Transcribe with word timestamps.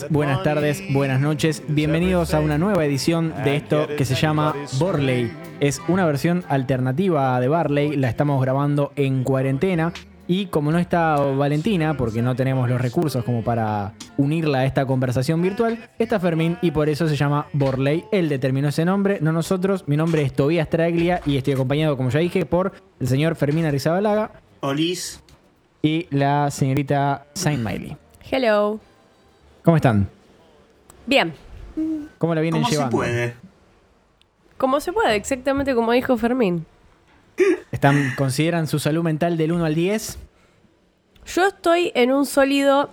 Días, 0.00 0.10
buenas 0.10 0.42
tardes, 0.42 0.82
buenas 0.92 1.20
noches. 1.20 1.62
Bienvenidos 1.68 2.34
a 2.34 2.40
una 2.40 2.58
nueva 2.58 2.84
edición 2.84 3.32
de 3.44 3.56
esto 3.56 3.86
que 3.96 4.04
se 4.04 4.14
llama 4.14 4.54
Borley. 4.78 5.30
Es 5.60 5.80
una 5.88 6.04
versión 6.04 6.44
alternativa 6.48 7.38
de 7.40 7.48
Barley, 7.48 7.96
la 7.96 8.08
estamos 8.08 8.40
grabando 8.42 8.92
en 8.96 9.24
cuarentena. 9.24 9.92
Y 10.26 10.46
como 10.46 10.72
no 10.72 10.78
está 10.78 11.16
Valentina, 11.16 11.96
porque 11.98 12.22
no 12.22 12.34
tenemos 12.34 12.68
los 12.68 12.80
recursos 12.80 13.24
como 13.24 13.44
para 13.44 13.92
unirla 14.16 14.60
a 14.60 14.64
esta 14.64 14.86
conversación 14.86 15.42
virtual, 15.42 15.90
está 15.98 16.18
Fermín 16.18 16.56
y 16.62 16.70
por 16.70 16.88
eso 16.88 17.06
se 17.06 17.14
llama 17.14 17.46
Borley. 17.52 18.04
Él 18.10 18.30
determinó 18.30 18.68
ese 18.68 18.86
nombre, 18.86 19.18
no 19.20 19.32
nosotros. 19.32 19.84
Mi 19.86 19.96
nombre 19.98 20.22
es 20.22 20.32
Tobías 20.32 20.70
Traglia 20.70 21.20
y 21.26 21.36
estoy 21.36 21.52
acompañado, 21.52 21.96
como 21.98 22.08
ya 22.08 22.20
dije, 22.20 22.46
por 22.46 22.72
el 23.00 23.06
señor 23.06 23.36
Fermín 23.36 23.66
Arizabalaga 23.66 24.32
Olis. 24.60 25.22
y 25.82 26.06
la 26.10 26.50
señorita 26.50 27.26
Saint 27.34 27.62
Miley. 27.62 27.96
Hello. 28.30 28.80
¿Cómo 29.64 29.76
están? 29.76 30.08
Bien. 31.06 31.32
¿Cómo 32.18 32.34
la 32.34 32.40
vienen 32.42 32.60
¿Cómo 32.60 32.68
se 32.68 32.76
llevando? 32.76 32.96
puede? 32.96 33.34
Como 34.58 34.78
se 34.80 34.92
puede, 34.92 35.16
exactamente 35.16 35.74
como 35.74 35.92
dijo 35.92 36.16
Fermín. 36.16 36.66
¿Están, 37.72 38.12
¿Consideran 38.16 38.66
su 38.66 38.78
salud 38.78 39.02
mental 39.02 39.36
del 39.36 39.52
1 39.52 39.64
al 39.64 39.74
10? 39.74 40.18
Yo 41.26 41.46
estoy 41.46 41.90
en 41.94 42.12
un 42.12 42.26
sólido 42.26 42.90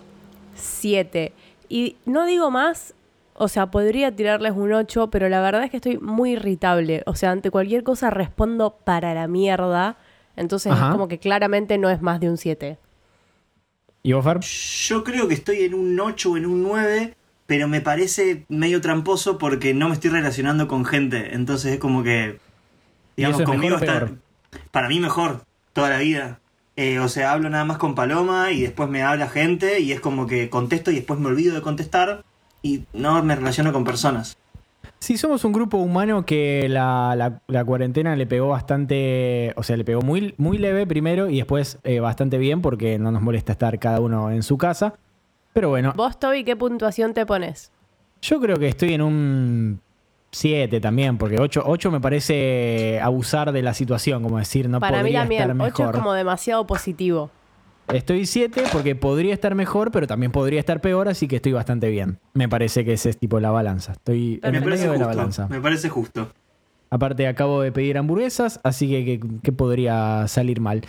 7. 0.56 1.34
Y 1.70 1.98
no 2.06 2.26
digo 2.26 2.50
más, 2.50 2.94
o 3.36 3.48
sea, 3.48 3.68
podría 3.70 4.16
tirarles 4.16 4.54
un 4.54 4.74
8, 4.74 5.10
pero 5.12 5.30
la 5.30 5.42
verdad 5.42 5.64
es 5.66 5.72
que 5.72 5.78
estoy 5.78 5.98
muy 5.98 6.32
irritable. 6.32 7.04
O 7.06 7.16
sea, 7.16 7.32
ante 7.32 7.52
cualquier 7.52 7.84
cosa 7.84 8.10
respondo 8.10 8.78
para 8.84 9.14
la 9.14 9.28
mierda. 9.28 9.98
Entonces 10.36 10.72
Ajá. 10.72 10.88
es 10.88 10.92
como 10.94 11.08
que 11.08 11.20
claramente 11.20 11.78
no 11.78 11.90
es 11.90 12.02
más 12.02 12.20
de 12.20 12.30
un 12.30 12.38
7. 12.38 12.78
¿Y 14.04 14.14
vos, 14.14 14.24
Fer? 14.24 14.40
Yo 14.40 15.04
creo 15.04 15.28
que 15.28 15.34
estoy 15.34 15.64
en 15.64 15.74
un 15.74 16.00
8 16.00 16.32
o 16.32 16.38
en 16.38 16.46
un 16.46 16.64
9, 16.64 17.16
pero 17.46 17.68
me 17.68 17.82
parece 17.82 18.46
medio 18.50 18.82
tramposo 18.82 19.38
porque 19.38 19.74
no 19.74 19.90
me 19.90 19.94
estoy 19.94 20.10
relacionando 20.10 20.68
con 20.68 20.86
gente. 20.86 21.34
Entonces 21.34 21.74
es 21.74 21.80
como 21.80 22.04
que. 22.04 22.40
¿Y 23.16 23.24
Digamos, 23.24 23.44
conmigo 23.44 23.78
está. 23.78 24.10
Para 24.72 24.90
mí 24.90 25.00
mejor, 25.00 25.44
toda 25.74 25.90
la 25.90 26.00
vida. 26.00 26.40
Eh, 26.78 27.00
o 27.00 27.10
sea, 27.10 27.34
hablo 27.34 27.50
nada 27.50 27.66
más 27.66 27.78
con 27.78 27.96
Paloma 27.96 28.52
y 28.52 28.62
después 28.62 28.90
me 28.90 29.04
habla 29.04 29.28
gente 29.28 29.82
y 29.82 29.92
es 29.92 30.00
como 30.00 30.26
que 30.26 30.50
contesto 30.50 30.90
y 30.90 30.96
después 30.96 31.20
me 31.20 31.28
olvido 31.28 31.54
de 31.54 31.62
contestar 31.62 32.24
y 32.62 32.86
no 32.94 33.22
me 33.24 33.36
relaciono 33.36 33.74
con 33.74 33.84
personas. 33.84 34.38
Sí, 35.02 35.18
somos 35.18 35.44
un 35.46 35.52
grupo 35.52 35.78
humano 35.78 36.28
que 36.28 36.68
la, 36.70 37.16
la- 37.18 37.42
la 37.48 37.66
cuarentena 37.66 38.16
le 38.16 38.28
pegó 38.28 38.50
bastante, 38.50 39.52
o 39.56 39.64
sea, 39.64 39.76
le 39.76 39.84
pegó 39.84 40.04
muy, 40.04 40.36
muy 40.38 40.60
leve 40.60 40.86
primero 40.86 41.28
y 41.28 41.38
después 41.38 41.80
eh, 41.84 42.00
bastante 42.00 42.38
bien 42.38 42.62
porque 42.62 43.00
no 43.00 43.12
nos 43.12 43.24
molesta 43.24 43.52
estar 43.54 43.80
cada 43.80 44.00
uno 44.00 44.30
en 44.30 44.44
su 44.44 44.60
casa. 44.60 44.94
Pero 45.54 45.70
bueno, 45.70 45.94
Vos, 45.98 46.20
Toby, 46.20 46.44
¿qué 46.44 46.56
puntuación 46.56 47.14
te 47.16 47.26
pones? 47.26 47.72
yo 48.22 48.40
creo 48.40 48.58
que 48.58 48.68
estoy 48.68 48.94
en 48.94 49.02
un 49.02 49.80
7 50.30 50.80
también, 50.80 51.18
porque 51.18 51.40
8, 51.40 51.64
8 51.66 51.90
me 51.90 52.00
parece 52.00 53.00
abusar 53.02 53.52
de 53.52 53.64
la 53.64 53.74
situación, 53.74 54.22
como 54.22 54.38
decir, 54.38 54.70
no 54.70 54.80
Para 54.80 54.98
mí 54.98 55.06
podría 55.06 55.20
también, 55.22 55.42
estar 55.42 55.56
8 55.56 55.64
mejor. 55.82 55.96
es 55.96 56.00
como 56.02 56.14
demasiado 56.14 56.68
positivo. 56.68 57.32
Estoy 57.88 58.26
7 58.26 58.64
porque 58.72 58.96
podría 58.96 59.34
estar 59.34 59.54
mejor, 59.56 59.92
pero 59.92 60.08
también 60.08 60.32
podría 60.32 60.60
estar 60.60 60.80
peor, 60.80 61.10
así 61.10 61.28
que 61.28 61.38
estoy 61.38 61.52
bastante 61.52 61.90
bien. 61.90 62.20
Me 62.34 62.48
parece 62.48 62.86
que 62.86 62.94
ese 62.94 63.10
es 63.10 63.18
tipo 63.18 63.40
la 63.40 63.52
balanza. 63.52 63.94
Estoy 63.94 64.40
en 64.44 64.52
Me 64.54 64.58
el 64.60 64.64
medio 64.66 64.92
de 64.94 64.98
la 64.98 65.06
justo. 65.06 65.08
balanza. 65.08 65.48
Me 65.50 65.60
parece 65.60 65.90
justo. 65.90 66.30
Aparte 66.90 67.28
acabo 67.28 67.62
de 67.62 67.72
pedir 67.72 67.98
hamburguesas, 67.98 68.60
así 68.64 68.88
que 68.90 69.06
que- 69.20 69.28
que 69.42 69.52
podría 69.52 70.28
salir 70.28 70.62
mal. 70.62 70.82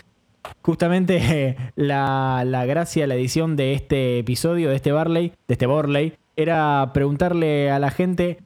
Justamente 0.62 1.56
la, 1.76 2.44
la 2.47 2.64
gracia, 2.66 3.06
la 3.06 3.14
edición 3.14 3.56
de 3.56 3.72
este 3.74 4.19
episodio, 4.20 4.70
de 4.70 4.76
este 4.76 4.92
Barley, 4.92 5.32
de 5.48 5.54
este 5.54 5.66
Borley, 5.66 6.14
era 6.36 6.91
preguntarle 6.94 7.70
a 7.70 7.78
la 7.78 7.91
gente 7.91 8.38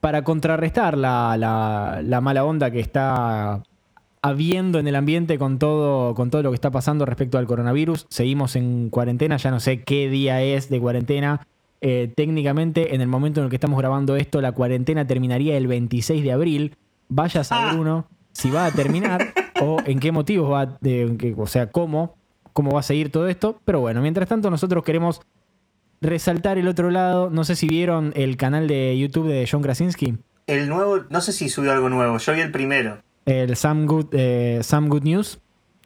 para 0.00 0.22
contrarrestar 0.24 0.96
la, 0.96 1.36
la- 1.36 2.00
la 2.02 2.20
mala 2.20 2.44
onda 2.44 2.70
que 2.70 2.80
está 2.80 3.62
habiendo 4.28 4.78
en 4.78 4.86
el 4.88 4.96
ambiente 4.96 5.38
con 5.38 5.58
todo, 5.58 6.14
con 6.14 6.30
todo 6.30 6.42
lo 6.42 6.50
que 6.50 6.54
está 6.54 6.70
pasando 6.70 7.04
respecto 7.06 7.38
al 7.38 7.46
coronavirus. 7.46 8.06
Seguimos 8.08 8.56
en 8.56 8.90
cuarentena, 8.90 9.36
ya 9.36 9.50
no 9.50 9.60
sé 9.60 9.82
qué 9.82 10.08
día 10.08 10.42
es 10.42 10.68
de 10.70 10.80
cuarentena. 10.80 11.46
Eh, 11.80 12.12
técnicamente, 12.16 12.94
en 12.94 13.00
el 13.00 13.08
momento 13.08 13.40
en 13.40 13.44
el 13.44 13.50
que 13.50 13.56
estamos 13.56 13.78
grabando 13.78 14.16
esto, 14.16 14.40
la 14.40 14.52
cuarentena 14.52 15.06
terminaría 15.06 15.56
el 15.56 15.66
26 15.66 16.22
de 16.24 16.32
abril. 16.32 16.76
Vaya 17.08 17.40
a 17.42 17.44
saber 17.44 17.70
Ah. 17.76 17.80
uno 17.80 18.06
si 18.32 18.50
va 18.50 18.66
a 18.66 18.70
terminar 18.72 19.32
o 19.62 19.78
en 19.84 19.98
qué 20.00 20.12
motivos 20.12 20.50
va, 20.52 20.76
de- 20.80 21.02
en 21.02 21.18
qué- 21.18 21.34
o 21.36 21.46
sea, 21.46 21.70
cómo, 21.70 22.16
cómo 22.52 22.72
va 22.72 22.80
a 22.80 22.82
seguir 22.82 23.10
todo 23.12 23.28
esto. 23.28 23.60
Pero 23.64 23.80
bueno, 23.80 24.00
mientras 24.02 24.28
tanto, 24.28 24.50
nosotros 24.50 24.82
queremos 24.84 25.20
resaltar 26.00 26.58
el 26.58 26.68
otro 26.68 26.90
lado. 26.90 27.30
No 27.30 27.44
sé 27.44 27.56
si 27.56 27.66
vieron 27.68 28.12
el 28.16 28.36
canal 28.36 28.68
de 28.68 28.96
YouTube 28.98 29.28
de 29.28 29.48
John 29.50 29.62
Krasinski. 29.62 30.16
El 30.46 30.68
nuevo, 30.68 31.00
no 31.10 31.20
sé 31.20 31.32
si 31.32 31.48
subió 31.48 31.72
algo 31.72 31.88
nuevo. 31.88 32.18
Yo 32.18 32.32
vi 32.34 32.40
el 32.40 32.50
primero. 32.50 32.98
El 33.28 33.56
Sam 33.56 33.84
Good, 33.84 34.06
eh, 34.12 34.60
Sam 34.62 34.88
Good 34.88 35.02
News. 35.02 35.38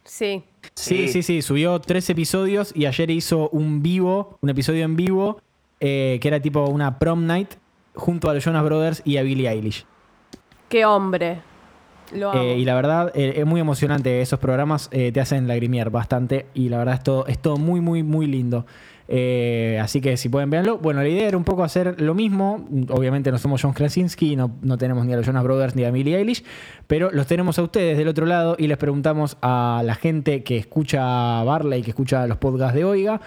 Sí. 0.05 0.45
Sí, 0.75 1.09
sí, 1.09 1.25
sí, 1.25 1.43
subió 1.43 1.81
tres 1.81 2.09
episodios 2.09 2.73
y 2.73 2.87
ayer 2.87 3.11
hizo 3.11 3.49
un 3.49 3.83
vivo, 3.83 4.39
un 4.43 4.51
episodio 4.51 4.85
en 4.85 4.95
vivo, 4.95 5.41
eh, 5.81 6.21
que 6.23 6.29
era 6.29 6.41
tipo 6.41 6.65
una 6.67 7.01
prom 7.01 7.27
night, 7.27 7.55
junto 7.97 8.31
a 8.31 8.35
los 8.35 8.45
Jonas 8.45 8.63
Brothers 8.63 9.03
y 9.05 9.17
a 9.17 9.23
Billie 9.23 9.49
Eilish. 9.49 9.85
Qué 10.69 10.85
hombre. 10.85 11.41
Lo 12.15 12.31
amo. 12.31 12.41
Eh, 12.43 12.59
y 12.59 12.65
la 12.65 12.77
verdad, 12.77 13.11
eh, 13.15 13.35
es 13.37 13.47
muy 13.47 13.61
emocionante. 13.61 14.21
Esos 14.21 14.39
programas 14.39 14.89
eh, 14.93 15.11
te 15.11 15.21
hacen 15.21 15.49
lagrimear 15.49 15.91
bastante. 15.91 16.47
Y 16.55 16.69
la 16.69 16.79
verdad, 16.79 16.95
es 16.95 17.03
todo, 17.03 17.27
es 17.27 17.39
todo 17.41 17.57
muy, 17.57 17.81
muy, 17.81 18.05
muy 18.05 18.27
lindo. 18.27 18.67
Eh, 19.09 19.79
así 19.83 20.01
que 20.01 20.17
si 20.17 20.29
pueden 20.29 20.51
verlo. 20.51 20.79
Bueno, 20.79 21.03
la 21.03 21.09
idea 21.09 21.29
era 21.29 21.37
un 21.37 21.45
poco 21.45 21.65
hacer 21.65 22.01
lo 22.01 22.15
mismo. 22.15 22.67
Obviamente 22.91 23.31
no 23.31 23.39
somos 23.39 23.63
John 23.63 23.73
Krasinski, 23.73 24.37
no, 24.37 24.53
no 24.63 24.79
tenemos 24.79 25.05
ni 25.07 25.13
a 25.13 25.17
los 25.17 25.27
Jonas 25.27 25.45
Brothers 25.45 25.77
ni 25.77 25.85
a 25.85 25.91
Billie 25.91 26.17
Eilish. 26.17 26.45
Pero 26.87 27.11
los 27.11 27.27
tenemos 27.27 27.59
a 27.59 27.63
ustedes 27.63 27.99
del 27.99 28.09
otro 28.09 28.27
lado 28.27 28.57
y 28.59 28.67
les 28.67 28.79
preguntamos 28.79 29.37
a 29.43 29.83
la 29.85 29.95
gente 29.95 30.43
que 30.43 30.57
escucha 30.57 31.43
Barley, 31.45 31.83
que 31.83 31.91
escucha 31.91 32.27
los 32.27 32.39
podcasts 32.39 32.75
de 32.75 32.85
Oiga, 32.85 33.21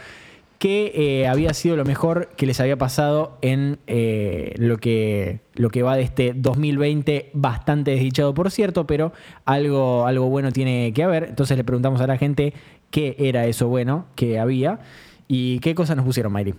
que 0.60 0.92
eh, 0.96 1.28
había 1.28 1.54
sido 1.54 1.76
lo 1.76 1.86
mejor 1.86 2.30
que 2.38 2.46
les 2.46 2.60
había 2.60 2.78
pasado 2.78 3.38
en 3.42 3.78
eh, 3.88 4.54
lo, 4.58 4.78
que, 4.78 5.42
lo 5.54 5.70
que 5.70 5.84
va 5.84 5.96
de 5.96 6.04
este 6.04 6.34
2020, 6.36 7.32
bastante 7.34 7.92
desdichado 7.92 8.34
por 8.34 8.50
cierto, 8.52 8.88
pero 8.88 9.12
algo, 9.44 10.08
algo 10.08 10.30
bueno 10.30 10.52
tiene 10.52 10.94
que 10.94 11.04
haber. 11.04 11.26
Entonces 11.26 11.58
le 11.58 11.64
preguntamos 11.64 12.02
a 12.02 12.08
la 12.08 12.18
gente 12.18 12.54
qué 12.90 13.16
era 13.20 13.46
eso 13.46 13.68
bueno 13.68 14.06
que 14.16 14.40
había 14.40 14.80
y 15.28 15.60
qué 15.60 15.74
cosas 15.76 15.96
nos 15.98 16.06
pusieron, 16.06 16.32
Mayri. 16.32 16.56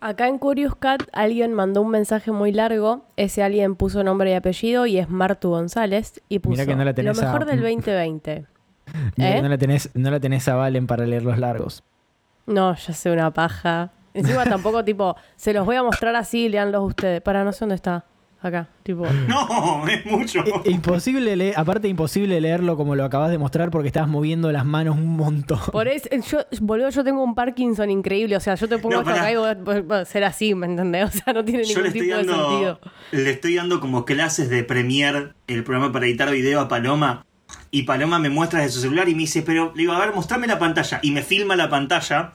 Acá 0.00 0.28
en 0.28 0.38
Curious 0.38 0.76
Cat 0.76 1.02
alguien 1.12 1.52
mandó 1.54 1.82
un 1.82 1.90
mensaje 1.90 2.30
muy 2.30 2.52
largo. 2.52 3.02
Ese 3.16 3.42
alguien 3.42 3.74
puso 3.74 4.04
nombre 4.04 4.30
y 4.30 4.34
apellido 4.34 4.86
y 4.86 4.98
es 4.98 5.10
Martu 5.10 5.50
González. 5.50 6.20
Y 6.28 6.38
puso 6.38 6.64
que 6.64 6.76
no 6.76 6.84
la 6.84 6.94
tenés 6.94 7.16
lo 7.16 7.22
mejor 7.24 7.42
a- 7.42 7.46
del 7.46 7.60
2020. 7.60 8.44
Mira 9.16 9.32
que 9.32 9.38
¿Eh? 9.38 9.42
No, 9.42 9.48
la 9.48 9.58
tenés, 9.58 9.90
no 9.94 10.10
la 10.10 10.20
tenés 10.20 10.46
a 10.48 10.54
Valen 10.54 10.86
para 10.86 11.04
leer 11.04 11.24
los 11.24 11.38
largos. 11.38 11.82
No, 12.46 12.74
ya 12.76 12.92
sé 12.94 13.10
una 13.10 13.32
paja. 13.32 13.90
Encima 14.14 14.44
tampoco, 14.44 14.84
tipo, 14.84 15.16
se 15.36 15.52
los 15.52 15.66
voy 15.66 15.76
a 15.76 15.82
mostrar 15.82 16.14
así, 16.14 16.48
leanlos 16.48 16.82
ustedes. 16.86 17.20
Para, 17.20 17.42
no 17.44 17.52
sé 17.52 17.60
dónde 17.60 17.74
está. 17.74 18.04
Acá, 18.40 18.68
tipo. 18.84 19.04
No, 19.28 19.86
es 19.88 20.06
mucho. 20.06 20.44
I- 20.64 20.70
Imposible 20.70 21.34
leer, 21.34 21.54
aparte 21.56 21.88
imposible 21.88 22.40
leerlo 22.40 22.76
como 22.76 22.94
lo 22.94 23.04
acabas 23.04 23.30
de 23.30 23.38
mostrar 23.38 23.70
porque 23.70 23.88
estabas 23.88 24.08
moviendo 24.08 24.52
las 24.52 24.64
manos 24.64 24.96
un 24.96 25.16
montón. 25.16 25.58
Por 25.72 25.88
eso, 25.88 26.08
yo, 26.30 26.38
boludo, 26.60 26.90
yo 26.90 27.02
tengo 27.02 27.22
un 27.24 27.34
Parkinson 27.34 27.90
increíble. 27.90 28.36
O 28.36 28.40
sea, 28.40 28.54
yo 28.54 28.68
te 28.68 28.78
pongo 28.78 28.94
No, 28.94 29.00
acá 29.00 29.32
y 29.32 29.36
voy 29.36 29.48
a, 29.50 29.54
voy 29.54 29.96
a 29.98 30.04
ser 30.04 30.22
así, 30.22 30.54
¿me 30.54 30.66
entendés? 30.66 31.08
O 31.08 31.10
sea, 31.24 31.32
no 31.32 31.44
tiene 31.44 31.64
Yo 31.64 31.78
ningún 31.82 31.92
tipo 31.92 32.16
de 32.16 32.24
sentido. 32.24 32.80
le 33.10 33.30
estoy 33.30 33.56
dando 33.56 33.80
como 33.80 34.04
clases 34.04 34.48
de 34.50 34.62
Premiere, 34.62 35.32
el 35.48 35.64
programa 35.64 35.90
para 35.92 36.06
editar 36.06 36.30
video 36.30 36.60
a 36.60 36.68
Paloma. 36.68 37.24
Y 37.70 37.82
Paloma 37.82 38.18
me 38.18 38.30
muestra 38.30 38.60
de 38.60 38.68
su 38.68 38.80
celular 38.80 39.08
y 39.08 39.14
me 39.14 39.20
dice, 39.22 39.42
pero 39.42 39.72
le 39.74 39.80
digo, 39.82 39.92
a 39.94 39.98
ver, 39.98 40.14
mostrame 40.14 40.46
la 40.46 40.58
pantalla. 40.58 41.00
Y 41.02 41.10
me 41.10 41.22
filma 41.22 41.56
la 41.56 41.68
pantalla. 41.68 42.34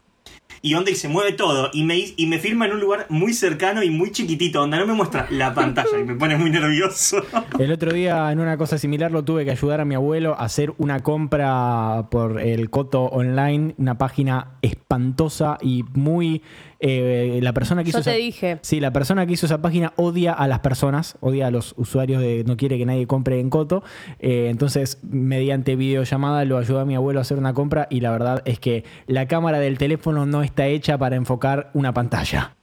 Y 0.64 0.74
onda 0.74 0.90
y 0.90 0.94
se 0.94 1.08
mueve 1.08 1.32
todo. 1.32 1.68
Y 1.74 1.84
me, 1.84 2.02
y 2.16 2.26
me 2.26 2.38
filma 2.38 2.64
en 2.64 2.72
un 2.72 2.80
lugar 2.80 3.04
muy 3.10 3.34
cercano 3.34 3.82
y 3.82 3.90
muy 3.90 4.12
chiquitito, 4.12 4.60
donde 4.60 4.78
no 4.78 4.86
me 4.86 4.94
muestra 4.94 5.26
la 5.28 5.52
pantalla 5.52 6.00
y 6.00 6.04
me 6.04 6.14
pone 6.14 6.38
muy 6.38 6.48
nervioso. 6.48 7.22
El 7.58 7.70
otro 7.70 7.92
día, 7.92 8.32
en 8.32 8.40
una 8.40 8.56
cosa 8.56 8.78
similar, 8.78 9.12
lo 9.12 9.22
tuve 9.22 9.44
que 9.44 9.50
ayudar 9.50 9.82
a 9.82 9.84
mi 9.84 9.94
abuelo 9.94 10.34
a 10.38 10.44
hacer 10.44 10.72
una 10.78 11.00
compra 11.00 12.06
por 12.10 12.40
el 12.40 12.70
Coto 12.70 13.02
Online, 13.04 13.74
una 13.76 13.98
página 13.98 14.56
espantosa 14.62 15.58
y 15.60 15.84
muy. 15.92 16.40
Eh, 16.86 17.38
la 17.42 17.54
persona 17.54 17.82
que 17.82 17.88
hizo. 17.88 18.02
Te 18.02 18.10
esa- 18.10 18.18
dije. 18.18 18.58
Sí, 18.60 18.78
la 18.78 18.92
persona 18.92 19.26
que 19.26 19.32
hizo 19.32 19.46
esa 19.46 19.62
página 19.62 19.94
odia 19.96 20.32
a 20.34 20.46
las 20.46 20.58
personas, 20.60 21.16
odia 21.20 21.46
a 21.46 21.50
los 21.50 21.74
usuarios 21.78 22.20
de 22.20 22.44
no 22.46 22.58
quiere 22.58 22.76
que 22.76 22.84
nadie 22.84 23.06
compre 23.06 23.40
en 23.40 23.48
Coto. 23.48 23.82
Eh, 24.18 24.48
entonces, 24.50 24.98
mediante 25.02 25.76
videollamada 25.76 26.44
lo 26.44 26.58
ayudó 26.58 26.80
a 26.80 26.84
mi 26.84 26.94
abuelo 26.94 27.20
a 27.20 27.22
hacer 27.22 27.38
una 27.38 27.54
compra 27.54 27.86
y 27.88 28.00
la 28.00 28.10
verdad 28.10 28.42
es 28.44 28.58
que 28.60 28.84
la 29.06 29.26
cámara 29.28 29.58
del 29.60 29.78
teléfono 29.78 30.26
no 30.26 30.42
está 30.42 30.66
hecha 30.66 30.98
para 30.98 31.16
enfocar 31.16 31.70
una 31.72 31.94
pantalla. 31.94 32.54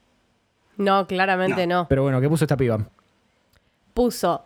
No, 0.77 1.07
claramente 1.07 1.65
no. 1.65 1.87
Pero 1.89 2.03
bueno, 2.03 2.21
¿qué 2.21 2.29
puso 2.29 2.45
esta 2.45 2.57
piba? 2.57 2.87
Puso, 3.93 4.43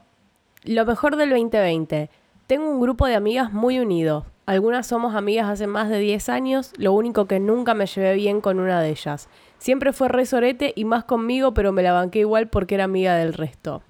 lo 0.63 0.85
mejor 0.85 1.17
del 1.17 1.29
2020. 1.29 2.09
Tengo 2.47 2.69
un 2.69 2.79
grupo 2.81 3.07
de 3.07 3.15
amigas 3.15 3.51
muy 3.53 3.79
unido. 3.79 4.25
Algunas 4.45 4.85
somos 4.87 5.15
amigas 5.15 5.47
hace 5.49 5.65
más 5.67 5.89
de 5.89 5.97
10 5.99 6.29
años, 6.29 6.71
lo 6.77 6.93
único 6.93 7.25
que 7.25 7.39
nunca 7.39 7.73
me 7.73 7.87
llevé 7.87 8.13
bien 8.15 8.41
con 8.41 8.59
una 8.59 8.79
de 8.81 8.89
ellas. 8.89 9.27
Siempre 9.57 9.93
fue 9.93 10.09
re 10.09 10.25
sorete 10.25 10.73
y 10.75 10.85
más 10.85 11.03
conmigo, 11.03 11.53
pero 11.53 11.71
me 11.71 11.83
la 11.83 11.93
banqué 11.93 12.19
igual 12.19 12.49
porque 12.49 12.75
era 12.75 12.83
amiga 12.83 13.15
del 13.15 13.33
resto. 13.33 13.81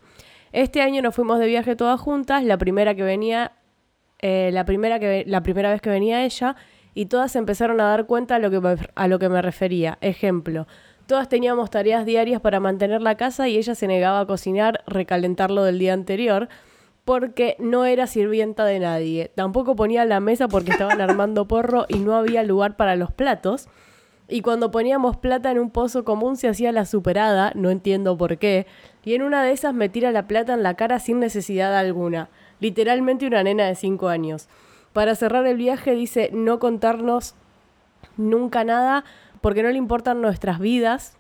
Este 0.52 0.82
año 0.82 1.02
nos 1.02 1.14
fuimos 1.14 1.40
de 1.40 1.48
viaje 1.48 1.76
todas 1.76 2.00
juntas, 2.00 2.44
la 2.44 2.58
primera 2.58 2.96
que 2.96 3.04
venía, 3.04 3.52
eh, 4.20 4.52
la, 4.54 4.64
primera 4.64 5.00
que, 5.00 5.26
la 5.28 5.44
primera 5.44 5.70
vez 5.70 5.82
que 5.82 5.90
venía 5.90 6.24
ella, 6.24 6.56
y 6.94 7.08
todas 7.08 7.36
empezaron 7.36 7.82
a 7.82 7.90
dar 7.90 8.06
cuenta 8.06 8.36
a 8.36 8.40
lo, 8.40 8.50
que 8.50 8.62
me, 8.62 8.76
a 8.96 9.08
lo 9.08 9.20
que 9.20 9.28
me 9.28 9.42
refería. 9.42 9.98
Ejemplo, 10.00 10.66
todas 11.08 11.28
teníamos 11.28 11.70
tareas 11.70 12.06
diarias 12.06 12.40
para 12.40 12.62
mantener 12.62 13.02
la 13.02 13.16
casa 13.16 13.50
y 13.50 13.58
ella 13.58 13.76
se 13.76 13.88
negaba 13.88 14.22
a 14.22 14.26
cocinar, 14.26 14.82
recalentar 14.88 15.52
lo 15.52 15.64
del 15.64 15.78
día 15.78 15.94
anterior, 15.94 16.48
porque 17.04 17.56
no 17.60 17.86
era 17.86 18.08
sirvienta 18.08 18.66
de 18.66 18.80
nadie. 18.80 19.32
Tampoco 19.36 19.76
ponía 19.76 20.06
la 20.06 20.20
mesa 20.20 20.48
porque 20.48 20.72
estaban 20.72 21.02
armando 21.02 21.48
porro 21.48 21.86
y 21.88 22.00
no 22.00 22.16
había 22.16 22.44
lugar 22.44 22.78
para 22.78 22.96
los 22.96 23.12
platos. 23.12 23.68
Y 24.28 24.42
cuando 24.42 24.72
poníamos 24.72 25.18
plata 25.18 25.52
en 25.52 25.60
un 25.60 25.70
pozo 25.70 26.04
común 26.04 26.36
se 26.36 26.48
hacía 26.48 26.72
la 26.72 26.86
superada, 26.86 27.52
no 27.56 27.70
entiendo 27.70 28.18
por 28.18 28.38
qué, 28.38 28.66
y 29.04 29.14
en 29.14 29.22
una 29.22 29.44
de 29.44 29.52
esas 29.52 29.74
me 29.74 29.88
tira 29.88 30.12
la 30.12 30.28
plata 30.28 30.54
en 30.54 30.64
la 30.64 30.74
cara 30.74 31.00
sin 31.00 31.20
necesidad 31.20 31.78
alguna, 31.78 32.30
literalmente 32.60 33.28
una 33.28 33.44
nena 33.44 33.68
de 33.68 33.76
5 33.76 34.08
años. 34.08 34.48
Para 34.94 35.14
cerrar 35.14 35.46
el 35.46 35.58
viaje 35.58 35.94
dice 35.94 36.32
no 36.34 36.58
contarnos 36.58 37.36
nunca 38.18 38.64
nada 38.64 39.04
porque 39.42 39.62
no 39.62 39.70
le 39.70 39.78
importan 39.78 40.22
nuestras 40.22 40.60
vidas. 40.60 41.18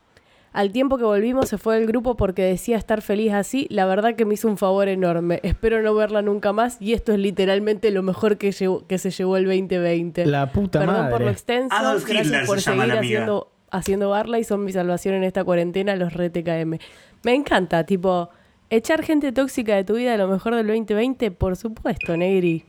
Al 0.55 0.71
tiempo 0.71 0.97
que 0.97 1.03
volvimos 1.03 1.49
se 1.49 1.57
fue 1.57 1.75
del 1.75 1.85
grupo 1.85 2.15
porque 2.15 2.41
decía 2.43 2.77
estar 2.77 3.01
feliz 3.01 3.33
así. 3.33 3.67
La 3.69 3.85
verdad 3.85 4.15
que 4.15 4.23
me 4.23 4.35
hizo 4.35 4.47
un 4.47 4.57
favor 4.57 4.87
enorme. 4.87 5.41
Espero 5.43 5.81
no 5.81 5.93
verla 5.93 6.21
nunca 6.21 6.53
más 6.53 6.77
y 6.79 6.93
esto 6.93 7.11
es 7.11 7.19
literalmente 7.19 7.91
lo 7.91 8.03
mejor 8.03 8.37
que, 8.37 8.53
se 8.53 8.65
llevó 9.11 9.35
el 9.35 9.43
2020. 9.43 10.25
La 10.25 10.53
puta 10.53 10.79
Perdón 10.79 10.95
madre. 10.95 11.11
por 11.11 11.21
lo 11.23 11.29
extenso. 11.29 11.75
Adolf 11.75 12.05
gracias 12.05 12.27
Hitler 12.27 12.45
por 12.45 12.61
se 12.61 12.71
llama 12.71 12.83
seguir 12.85 12.99
haciendo, 12.99 13.51
haciendo 13.69 14.09
barla 14.11 14.39
y 14.39 14.45
son 14.45 14.63
mi 14.63 14.71
salvación 14.71 15.15
en 15.15 15.25
esta 15.25 15.43
cuarentena, 15.43 15.93
los 15.97 16.13
re 16.13 16.29
TKM. 16.29 16.79
Me 17.23 17.33
encanta, 17.33 17.85
tipo, 17.85 18.29
echar 18.69 19.03
gente 19.03 19.33
tóxica 19.33 19.75
de 19.75 19.83
tu 19.83 19.95
vida, 19.95 20.15
lo 20.15 20.29
mejor 20.29 20.55
del 20.55 20.67
2020, 20.67 21.31
por 21.31 21.57
supuesto, 21.57 22.15
Negri. 22.15 22.63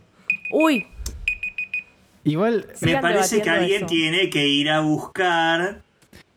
Uy, 0.50 0.86
Igual, 2.24 2.66
Me 2.80 3.00
parece 3.00 3.40
que 3.40 3.48
alguien 3.48 3.76
eso. 3.76 3.86
tiene 3.86 4.28
que 4.28 4.44
ir 4.48 4.70
a 4.70 4.80
buscar. 4.80 5.85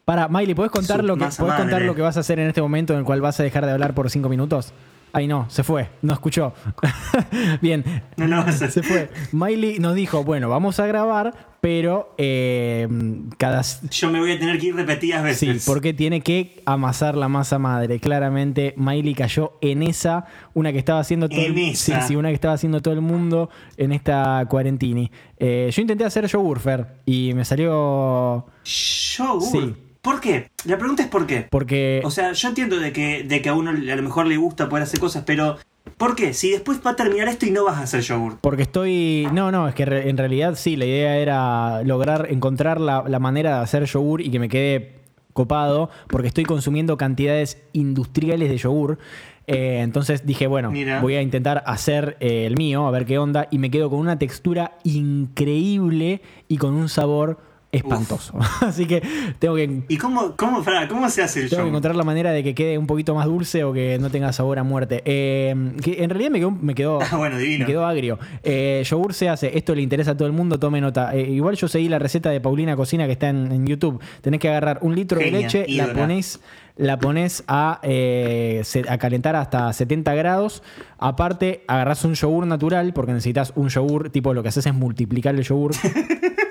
Para, 0.10 0.28
Miley, 0.28 0.56
¿puedes 0.56 0.72
contar, 0.72 1.02
Su 1.02 1.06
lo 1.06 1.18
que, 1.18 1.26
¿podés 1.26 1.54
contar 1.56 1.84
lo 1.84 1.94
que 1.94 2.02
vas 2.02 2.18
a 2.18 2.22
hacer 2.22 2.40
en 2.40 2.48
este 2.48 2.64
momento 2.64 2.94
en 2.94 3.00
el 3.00 3.06
cual 3.06 3.22
vas 3.22 3.40
a 3.40 3.44
dejar 3.44 3.68
de 3.68 3.72
hablar 3.74 3.94
por 3.94 4.10
cinco 4.10 4.28
minutos? 4.28 4.74
Ay, 5.14 5.28
no, 5.28 5.48
se 5.52 5.62
fue, 5.64 5.90
no 6.02 6.14
escuchó. 6.14 6.52
Bien, 7.62 7.84
No, 8.18 8.28
no, 8.28 8.52
se- 8.52 8.72
se 8.72 8.82
fue. 8.82 9.10
Miley 9.32 9.78
nos 9.78 9.94
dijo, 9.94 10.24
bueno, 10.24 10.50
vamos 10.50 10.80
a 10.80 10.88
grabar, 10.88 11.56
pero 11.62 12.16
eh, 12.18 12.88
cada... 13.38 13.62
Yo 13.92 14.10
me 14.10 14.20
voy 14.20 14.32
a 14.32 14.40
tener 14.40 14.58
que 14.60 14.68
ir 14.68 14.76
repetidas 14.76 15.38
Sí, 15.38 15.48
veces. 15.48 15.66
porque 15.68 15.94
tiene 15.94 16.22
que 16.22 16.62
amasar 16.66 17.16
la 17.16 17.28
masa 17.28 17.60
madre. 17.60 18.00
Claramente, 18.00 18.74
Miley 18.78 19.14
cayó 19.14 19.54
en 19.62 19.84
esa, 19.84 20.26
una 20.56 20.72
que 20.72 20.80
estaba 20.80 21.00
haciendo 21.02 21.30
todo 21.30 21.40
En 21.40 21.58
el, 21.58 21.70
esa. 21.70 22.02
Sí, 22.02 22.08
sí, 22.10 22.16
una 22.16 22.30
que 22.30 22.36
estaba 22.36 22.54
haciendo 22.56 22.82
todo 22.82 22.96
el 22.96 23.02
mundo 23.02 23.50
en 23.78 23.92
esta 23.92 24.44
cuarentini. 24.50 25.12
Eh, 25.38 25.70
yo 25.72 25.82
intenté 25.84 26.04
hacer 26.06 26.26
yogur, 26.28 26.60
Fer, 26.60 26.86
y 27.06 27.34
me 27.36 27.46
salió 27.46 28.46
Yogur. 28.64 29.42
Sí. 29.44 29.76
¿Por 30.10 30.22
qué? 30.22 30.50
La 30.66 30.78
pregunta 30.80 31.04
es 31.04 31.10
por 31.10 31.28
qué. 31.28 31.46
porque 31.52 32.02
O 32.04 32.10
sea, 32.10 32.32
yo 32.34 32.48
entiendo 32.50 32.80
de 32.80 32.92
que, 32.92 33.24
de 33.24 33.42
que 33.44 33.50
a 33.50 33.54
uno 33.54 33.70
a 33.70 33.74
lo 33.96 34.02
mejor 34.02 34.26
le 34.26 34.38
gusta 34.38 34.68
poder 34.70 34.84
hacer 34.84 35.00
cosas, 35.00 35.24
pero 35.26 35.58
¿por 35.98 36.16
qué? 36.16 36.34
Si 36.34 36.50
después 36.50 36.80
va 36.86 36.92
a 36.92 36.96
terminar 36.96 37.28
esto 37.28 37.46
y 37.46 37.52
no 37.52 37.64
vas 37.66 37.78
a 37.78 37.84
hacer 37.84 38.02
yogur. 38.02 38.38
Porque 38.42 38.64
estoy. 38.64 39.28
No, 39.34 39.52
no, 39.52 39.68
es 39.68 39.76
que 39.76 39.86
re- 39.86 40.10
en 40.10 40.18
realidad 40.18 40.56
sí, 40.56 40.76
la 40.76 40.86
idea 40.86 41.18
era 41.18 41.84
lograr 41.84 42.28
encontrar 42.32 42.82
la, 42.82 43.04
la 43.08 43.20
manera 43.20 43.58
de 43.58 43.64
hacer 43.64 43.86
yogur 43.86 44.22
y 44.22 44.32
que 44.32 44.40
me 44.40 44.50
quede 44.50 44.96
copado, 45.34 45.92
porque 46.08 46.28
estoy 46.28 46.44
consumiendo 46.44 46.98
cantidades 46.98 47.62
industriales 47.74 48.50
de 48.50 48.58
yogur. 48.58 48.98
Eh, 49.46 49.80
entonces 49.82 50.26
dije, 50.26 50.48
bueno, 50.48 50.72
Mira. 50.72 51.02
voy 51.02 51.16
a 51.16 51.22
intentar 51.22 51.64
hacer 51.66 52.18
eh, 52.20 52.46
el 52.48 52.56
mío, 52.58 52.88
a 52.88 52.92
ver 52.92 53.06
qué 53.06 53.18
onda, 53.20 53.48
y 53.52 53.58
me 53.60 53.70
quedo 53.72 53.90
con 53.90 54.00
una 54.00 54.18
textura 54.20 54.74
increíble 54.84 56.22
y 56.48 56.58
con 56.58 56.74
un 56.74 56.90
sabor 56.90 57.38
espantoso. 57.72 58.34
Así 58.62 58.86
que 58.86 59.02
tengo 59.38 59.56
que 59.56 59.84
¿Y 59.88 59.98
cómo, 59.98 60.36
cómo, 60.36 60.64
cómo 60.90 61.10
se 61.10 61.22
hace 61.22 61.44
el 61.44 61.50
tengo 61.50 61.64
que 61.64 61.70
encontrar 61.70 61.96
la 61.96 62.04
manera 62.04 62.32
de 62.32 62.44
que 62.44 62.56
quede 62.56 62.78
un 62.78 62.88
poquito 62.88 63.14
más 63.14 63.26
dulce 63.26 63.64
o 63.64 63.74
que 63.74 63.98
no 64.00 64.10
tenga 64.10 64.34
sabor 64.34 64.60
a 64.60 64.64
muerte. 64.64 65.02
Eh, 65.06 65.74
que 65.84 66.04
en 66.04 66.10
realidad 66.10 66.32
me 66.32 66.40
quedó, 66.40 66.52
me 66.52 66.76
quedó, 66.76 67.00
Ah, 67.12 67.18
bueno, 67.18 67.38
divino. 67.38 67.60
me 67.60 67.66
quedó 67.66 67.86
agrio. 67.86 68.20
Eh, 68.44 68.84
yogur 68.90 69.14
se 69.14 69.30
hace, 69.30 69.58
esto 69.58 69.76
le 69.76 69.82
interesa 69.82 70.12
a 70.12 70.18
todo 70.18 70.28
el 70.28 70.34
mundo, 70.34 70.60
tome 70.60 70.82
nota. 70.82 71.16
Eh, 71.16 71.30
igual 71.30 71.56
yo 71.56 71.68
seguí 71.68 71.90
la 71.90 72.00
receta 72.00 72.30
de 72.30 72.42
Paulina 72.42 72.76
Cocina 72.76 73.06
que 73.06 73.14
está 73.14 73.30
en, 73.30 73.52
en 73.52 73.68
YouTube. 73.68 74.02
Tenés 74.22 74.40
que 74.40 74.50
agarrar 74.50 74.80
un 74.82 74.96
litro 74.96 75.20
de 75.20 75.32
leche, 75.32 75.66
la 75.68 75.72
ídola. 75.74 75.94
pones, 75.94 76.40
la 76.76 76.98
pones 76.98 77.44
a, 77.48 77.80
eh, 77.84 78.64
a 78.88 78.98
calentar 78.98 79.36
hasta 79.36 79.72
70 79.72 80.14
grados. 80.16 80.64
Aparte, 80.98 81.64
agarrás 81.68 82.04
un 82.06 82.16
yogur 82.16 82.48
natural, 82.48 82.94
porque 82.94 83.12
necesitas 83.14 83.54
un 83.56 83.70
yogur, 83.70 84.10
tipo 84.10 84.34
lo 84.34 84.42
que 84.42 84.50
haces 84.50 84.66
es 84.66 84.74
multiplicar 84.74 85.36
el 85.36 85.44
yogur. 85.44 85.72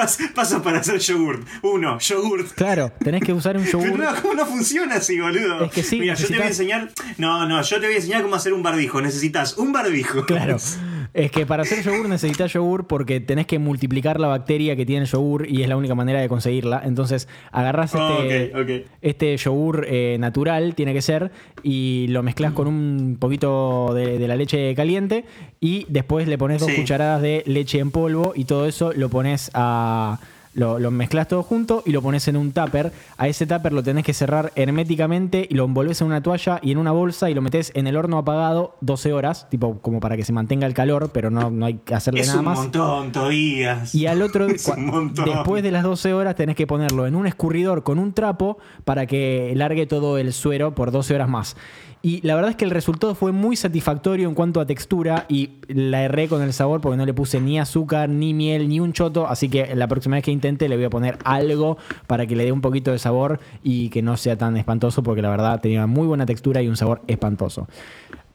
Pas- 0.00 0.18
pasos 0.34 0.62
para 0.62 0.78
hacer 0.80 0.98
yogur. 0.98 1.40
Uno, 1.62 1.98
yogur. 1.98 2.46
claro, 2.54 2.90
tenés 3.04 3.22
que 3.22 3.32
usar 3.32 3.56
un 3.56 3.64
Pero 3.70 3.80
yogur. 3.82 3.98
no, 3.98 4.22
¿cómo 4.22 4.34
no 4.34 4.46
funciona 4.46 4.94
así, 4.96 5.20
boludo? 5.20 5.64
Es 5.64 5.72
que 5.72 5.82
sí, 5.82 6.00
Mira, 6.00 6.14
yo 6.14 6.26
te 6.28 6.34
voy 6.36 6.42
a 6.44 6.48
enseñar. 6.48 6.90
No, 7.18 7.46
no, 7.46 7.60
yo 7.62 7.80
te 7.80 7.86
voy 7.86 7.94
a 7.94 7.98
enseñar 7.98 8.22
cómo 8.22 8.34
hacer 8.34 8.52
un 8.54 8.62
barbijo. 8.62 9.00
Necesitas 9.02 9.58
un 9.58 9.72
barbijo. 9.72 10.24
Claro. 10.26 10.56
Es 11.12 11.30
que 11.30 11.44
para 11.46 11.62
hacer 11.62 11.82
yogur 11.82 12.08
necesitas 12.08 12.52
yogur 12.52 12.86
porque 12.86 13.20
tenés 13.20 13.46
que 13.46 13.58
multiplicar 13.58 14.20
la 14.20 14.28
bacteria 14.28 14.76
que 14.76 14.86
tiene 14.86 15.02
el 15.02 15.08
yogur 15.10 15.46
y 15.48 15.62
es 15.62 15.68
la 15.68 15.76
única 15.76 15.94
manera 15.94 16.20
de 16.20 16.28
conseguirla. 16.28 16.82
Entonces 16.84 17.28
agarrás 17.50 17.94
Oh, 17.94 18.22
este, 18.22 18.86
este 19.02 19.36
yogur 19.36 19.86
eh, 19.88 20.16
natural, 20.20 20.74
tiene 20.74 20.92
que 20.94 21.02
ser, 21.02 21.32
y 21.62 22.06
lo 22.10 22.22
mezclas 22.22 22.52
con 22.52 22.68
un 22.68 23.16
poquito 23.18 23.92
de, 23.94 24.18
de 24.18 24.28
la 24.28 24.36
leche 24.36 24.74
caliente 24.74 25.24
y 25.60 25.86
después 25.88 26.28
le 26.28 26.38
pones 26.38 26.60
dos 26.60 26.70
Sí. 26.70 26.76
cucharadas 26.76 27.20
de 27.22 27.42
leche 27.46 27.78
en 27.80 27.90
polvo 27.90 28.32
y 28.36 28.44
todo 28.44 28.66
eso 28.66 28.92
lo 28.94 29.08
pones 29.08 29.50
a... 29.54 30.20
Lo, 30.52 30.80
lo 30.80 30.90
mezclas 30.90 31.28
todo 31.28 31.44
junto 31.44 31.82
y 31.86 31.92
lo 31.92 32.02
pones 32.02 32.26
en 32.26 32.36
un 32.36 32.50
tupper. 32.50 32.92
A 33.16 33.28
ese 33.28 33.46
tupper 33.46 33.72
lo 33.72 33.82
tenés 33.84 34.04
que 34.04 34.12
cerrar 34.12 34.52
herméticamente 34.56 35.46
y 35.48 35.54
lo 35.54 35.64
envolves 35.64 36.00
en 36.00 36.08
una 36.08 36.22
toalla 36.22 36.58
y 36.62 36.72
en 36.72 36.78
una 36.78 36.90
bolsa 36.90 37.30
y 37.30 37.34
lo 37.34 37.40
metes 37.42 37.70
en 37.76 37.86
el 37.86 37.96
horno 37.96 38.18
apagado 38.18 38.74
12 38.80 39.12
horas, 39.12 39.48
tipo 39.48 39.78
como 39.80 40.00
para 40.00 40.16
que 40.16 40.24
se 40.24 40.32
mantenga 40.32 40.66
el 40.66 40.74
calor, 40.74 41.10
pero 41.12 41.30
no, 41.30 41.50
no 41.50 41.66
hay 41.66 41.74
que 41.74 41.94
hacerle 41.94 42.22
Es 42.22 42.26
nada 42.28 42.40
un 42.40 42.44
más. 42.46 42.58
montón, 42.58 43.12
Tobías. 43.12 43.94
Y 43.94 44.06
al 44.06 44.22
otro, 44.22 44.46
Es 44.48 44.66
un 44.66 44.86
montón. 44.86 45.24
después 45.26 45.62
de 45.62 45.70
las 45.70 45.84
12 45.84 46.12
horas, 46.14 46.34
tenés 46.34 46.56
que 46.56 46.66
ponerlo 46.66 47.06
en 47.06 47.14
un 47.14 47.26
escurridor 47.28 47.84
con 47.84 47.98
un 48.00 48.12
trapo 48.12 48.58
para 48.84 49.06
que 49.06 49.52
largue 49.54 49.86
todo 49.86 50.18
el 50.18 50.32
suero 50.32 50.74
por 50.74 50.90
12 50.90 51.14
horas 51.14 51.28
más. 51.28 51.56
Y 52.02 52.26
la 52.26 52.34
verdad 52.34 52.50
es 52.50 52.56
que 52.56 52.64
el 52.64 52.70
resultado 52.70 53.14
fue 53.14 53.30
muy 53.30 53.56
satisfactorio 53.56 54.26
en 54.26 54.34
cuanto 54.34 54.60
a 54.60 54.66
textura 54.66 55.26
y 55.28 55.50
la 55.68 56.02
erré 56.02 56.28
con 56.28 56.40
el 56.40 56.54
sabor 56.54 56.80
porque 56.80 56.96
no 56.96 57.04
le 57.04 57.12
puse 57.12 57.40
ni 57.40 57.60
azúcar, 57.60 58.08
ni 58.08 58.32
miel, 58.32 58.68
ni 58.68 58.80
un 58.80 58.94
choto. 58.94 59.28
Así 59.28 59.50
que 59.50 59.74
la 59.74 59.86
próxima 59.86 60.16
vez 60.16 60.24
que 60.24 60.30
intente 60.30 60.68
le 60.68 60.76
voy 60.76 60.86
a 60.86 60.90
poner 60.90 61.18
algo 61.24 61.76
para 62.06 62.26
que 62.26 62.36
le 62.36 62.44
dé 62.44 62.52
un 62.52 62.62
poquito 62.62 62.90
de 62.90 62.98
sabor 62.98 63.38
y 63.62 63.90
que 63.90 64.00
no 64.00 64.16
sea 64.16 64.36
tan 64.36 64.56
espantoso 64.56 65.02
porque 65.02 65.20
la 65.20 65.28
verdad 65.28 65.60
tenía 65.60 65.86
muy 65.86 66.06
buena 66.06 66.24
textura 66.24 66.62
y 66.62 66.68
un 66.68 66.76
sabor 66.76 67.02
espantoso. 67.06 67.68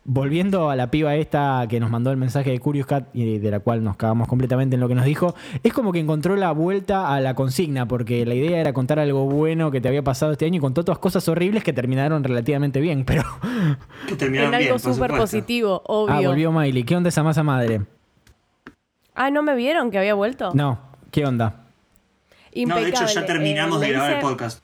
Volviendo 0.07 0.69
a 0.69 0.75
la 0.75 0.91
piba 0.91 1.15
esta 1.15 1.65
que 1.67 1.79
nos 1.79 1.89
mandó 1.89 2.11
el 2.11 2.17
mensaje 2.17 2.51
de 2.51 2.59
Curious 2.59 2.85
Cat 2.85 3.07
y 3.13 3.39
de 3.39 3.49
la 3.49 3.59
cual 3.59 3.83
nos 3.83 3.97
cagamos 3.97 4.27
completamente 4.27 4.75
en 4.75 4.79
lo 4.79 4.87
que 4.87 4.93
nos 4.93 5.03
dijo, 5.05 5.33
es 5.63 5.73
como 5.73 5.91
que 5.91 5.99
encontró 5.99 6.35
la 6.35 6.51
vuelta 6.51 7.11
a 7.11 7.19
la 7.21 7.33
consigna, 7.33 7.87
porque 7.87 8.23
la 8.23 8.35
idea 8.35 8.59
era 8.61 8.71
contar 8.71 8.99
algo 8.99 9.25
bueno 9.25 9.71
que 9.71 9.81
te 9.81 9.87
había 9.87 10.03
pasado 10.03 10.31
este 10.33 10.45
año 10.45 10.57
y 10.57 10.59
contó 10.59 10.85
todas 10.85 10.99
cosas 10.99 11.27
horribles 11.27 11.63
que 11.63 11.73
terminaron 11.73 12.23
relativamente 12.23 12.79
bien, 12.81 13.03
pero... 13.03 13.23
Que 14.07 14.15
terminaron 14.15 14.53
en 14.53 14.61
algo 14.67 14.77
súper 14.77 15.09
positivo, 15.09 15.81
Ah, 15.87 15.91
obvio. 15.91 16.29
volvió 16.29 16.51
Miley. 16.51 16.83
¿Qué 16.83 16.95
onda 16.95 17.09
esa 17.09 17.23
masa 17.23 17.41
madre? 17.41 17.81
Ah, 19.15 19.31
¿no 19.31 19.41
me 19.41 19.55
vieron 19.55 19.89
que 19.89 19.97
había 19.97 20.13
vuelto? 20.13 20.51
No, 20.53 20.77
¿qué 21.09 21.25
onda? 21.25 21.63
No, 22.55 22.75
de 22.75 22.89
hecho 22.89 22.99
ya 23.05 23.21
Impecable. 23.21 23.21
terminamos 23.27 23.81
Eh, 23.81 23.85
de 23.87 23.91
grabar 23.91 24.11
el 24.13 24.19
podcast. 24.19 24.63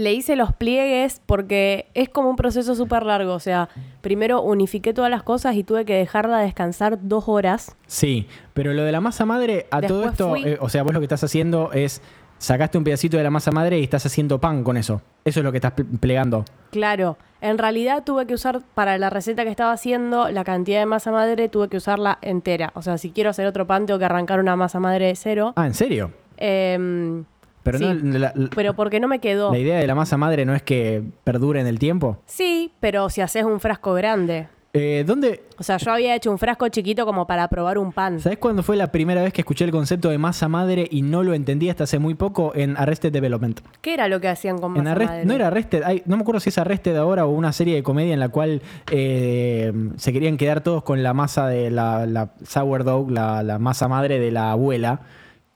Le 0.00 0.14
hice 0.14 0.34
los 0.34 0.54
pliegues 0.54 1.20
porque 1.26 1.88
es 1.92 2.08
como 2.08 2.30
un 2.30 2.36
proceso 2.36 2.74
súper 2.74 3.02
largo. 3.04 3.34
O 3.34 3.38
sea, 3.40 3.68
primero 4.00 4.40
unifiqué 4.40 4.94
todas 4.94 5.10
las 5.10 5.22
cosas 5.22 5.56
y 5.56 5.62
tuve 5.64 5.84
que 5.84 5.94
dejarla 5.94 6.38
descansar 6.38 6.98
dos 7.02 7.24
horas. 7.28 7.76
Sí, 7.86 8.26
pero 8.54 8.72
lo 8.72 8.82
de 8.84 8.92
la 8.92 9.02
masa 9.02 9.26
madre, 9.26 9.66
a 9.70 9.82
todo 9.82 10.08
esto, 10.08 10.30
fui- 10.30 10.44
eh, 10.44 10.56
o 10.60 10.68
sea, 10.70 10.84
vos 10.84 10.94
lo 10.94 11.00
que 11.00 11.04
estás 11.04 11.22
haciendo 11.22 11.70
es 11.72 12.00
sacaste 12.38 12.78
un 12.78 12.84
pedacito 12.84 13.18
de 13.18 13.22
la 13.24 13.30
masa 13.30 13.50
madre 13.50 13.78
y 13.78 13.82
estás 13.82 14.06
haciendo 14.06 14.40
pan 14.40 14.64
con 14.64 14.78
eso. 14.78 15.02
Eso 15.26 15.40
es 15.40 15.44
lo 15.44 15.52
que 15.52 15.58
estás 15.58 15.74
ple- 15.76 15.98
plegando. 16.00 16.46
Claro, 16.70 17.18
en 17.42 17.58
realidad 17.58 18.02
tuve 18.02 18.26
que 18.26 18.32
usar 18.32 18.62
para 18.74 18.96
la 18.96 19.10
receta 19.10 19.44
que 19.44 19.50
estaba 19.50 19.72
haciendo 19.72 20.30
la 20.30 20.44
cantidad 20.44 20.78
de 20.80 20.86
masa 20.86 21.10
madre, 21.12 21.50
tuve 21.50 21.68
que 21.68 21.76
usarla 21.76 22.18
entera. 22.22 22.72
O 22.74 22.80
sea, 22.80 22.96
si 22.96 23.10
quiero 23.10 23.28
hacer 23.28 23.46
otro 23.46 23.66
pan, 23.66 23.84
tengo 23.84 23.98
que 23.98 24.06
arrancar 24.06 24.40
una 24.40 24.56
masa 24.56 24.80
madre 24.80 25.08
de 25.08 25.14
cero. 25.16 25.52
Ah, 25.56 25.66
¿en 25.66 25.74
serio? 25.74 26.12
Em, 26.38 27.24
Pero 27.62 27.78
Sí. 27.78 27.84
no, 28.02 28.18
la, 28.18 28.32
la- 28.34 28.50
pero 28.54 28.74
porque 28.74 29.00
no 29.00 29.08
me 29.08 29.18
quedó. 29.18 29.52
la 29.52 29.58
idea 29.58 29.78
de 29.78 29.86
la 29.86 29.94
masa 29.94 30.16
madre 30.16 30.44
no 30.44 30.54
es 30.54 30.62
que 30.62 31.02
perdure 31.24 31.60
en 31.60 31.66
el 31.66 31.78
tiempo. 31.78 32.18
Sí, 32.26 32.72
pero 32.80 33.08
si 33.10 33.20
haces 33.20 33.44
un 33.44 33.60
frasco 33.60 33.94
grande. 33.94 34.48
Eh, 34.72 35.02
¿Dónde? 35.04 35.42
O 35.58 35.64
sea, 35.64 35.78
yo 35.78 35.90
había 35.90 36.14
hecho 36.14 36.30
un 36.30 36.38
frasco 36.38 36.68
chiquito 36.68 37.04
como 37.04 37.26
para 37.26 37.48
probar 37.48 37.76
un 37.76 37.90
pan. 37.92 38.20
¿Sabes 38.20 38.38
cuándo 38.38 38.62
fue 38.62 38.76
la 38.76 38.92
primera 38.92 39.20
vez 39.20 39.32
que 39.32 39.40
escuché 39.40 39.64
el 39.64 39.72
concepto 39.72 40.10
de 40.10 40.16
masa 40.18 40.46
madre 40.46 40.86
y 40.88 41.02
no 41.02 41.24
lo 41.24 41.34
entendí 41.34 41.68
hasta 41.68 41.82
hace 41.84 41.98
muy 41.98 42.14
poco 42.14 42.52
en 42.54 42.76
Arrested 42.76 43.10
Development? 43.12 43.58
¿Qué 43.80 43.94
era 43.94 44.06
lo 44.06 44.20
que 44.20 44.28
hacían 44.28 44.58
con 44.60 44.76
En 44.76 44.84
masa 44.84 44.94
Arrest- 44.96 45.06
madre? 45.08 45.24
no 45.24 45.34
era 45.34 45.48
Arrested, 45.48 45.82
ay, 45.84 46.02
no 46.06 46.16
me 46.16 46.22
acuerdo 46.22 46.38
si 46.38 46.50
es 46.50 46.58
Arrested 46.58 46.94
ahora 46.96 47.26
o 47.26 47.30
una 47.30 47.52
serie 47.52 47.74
de 47.74 47.82
comedia 47.82 48.14
en 48.14 48.20
la 48.20 48.28
cual 48.28 48.62
eh, 48.92 49.72
se 49.96 50.12
querían 50.12 50.36
quedar 50.36 50.60
todos 50.60 50.84
con 50.84 51.02
la 51.02 51.14
masa 51.14 51.48
de 51.48 51.70
la, 51.72 52.06
la 52.06 52.30
sourdough, 52.44 53.10
la, 53.10 53.42
la 53.42 53.58
masa 53.58 53.88
madre 53.88 54.20
de 54.20 54.30
la 54.30 54.52
abuela, 54.52 55.00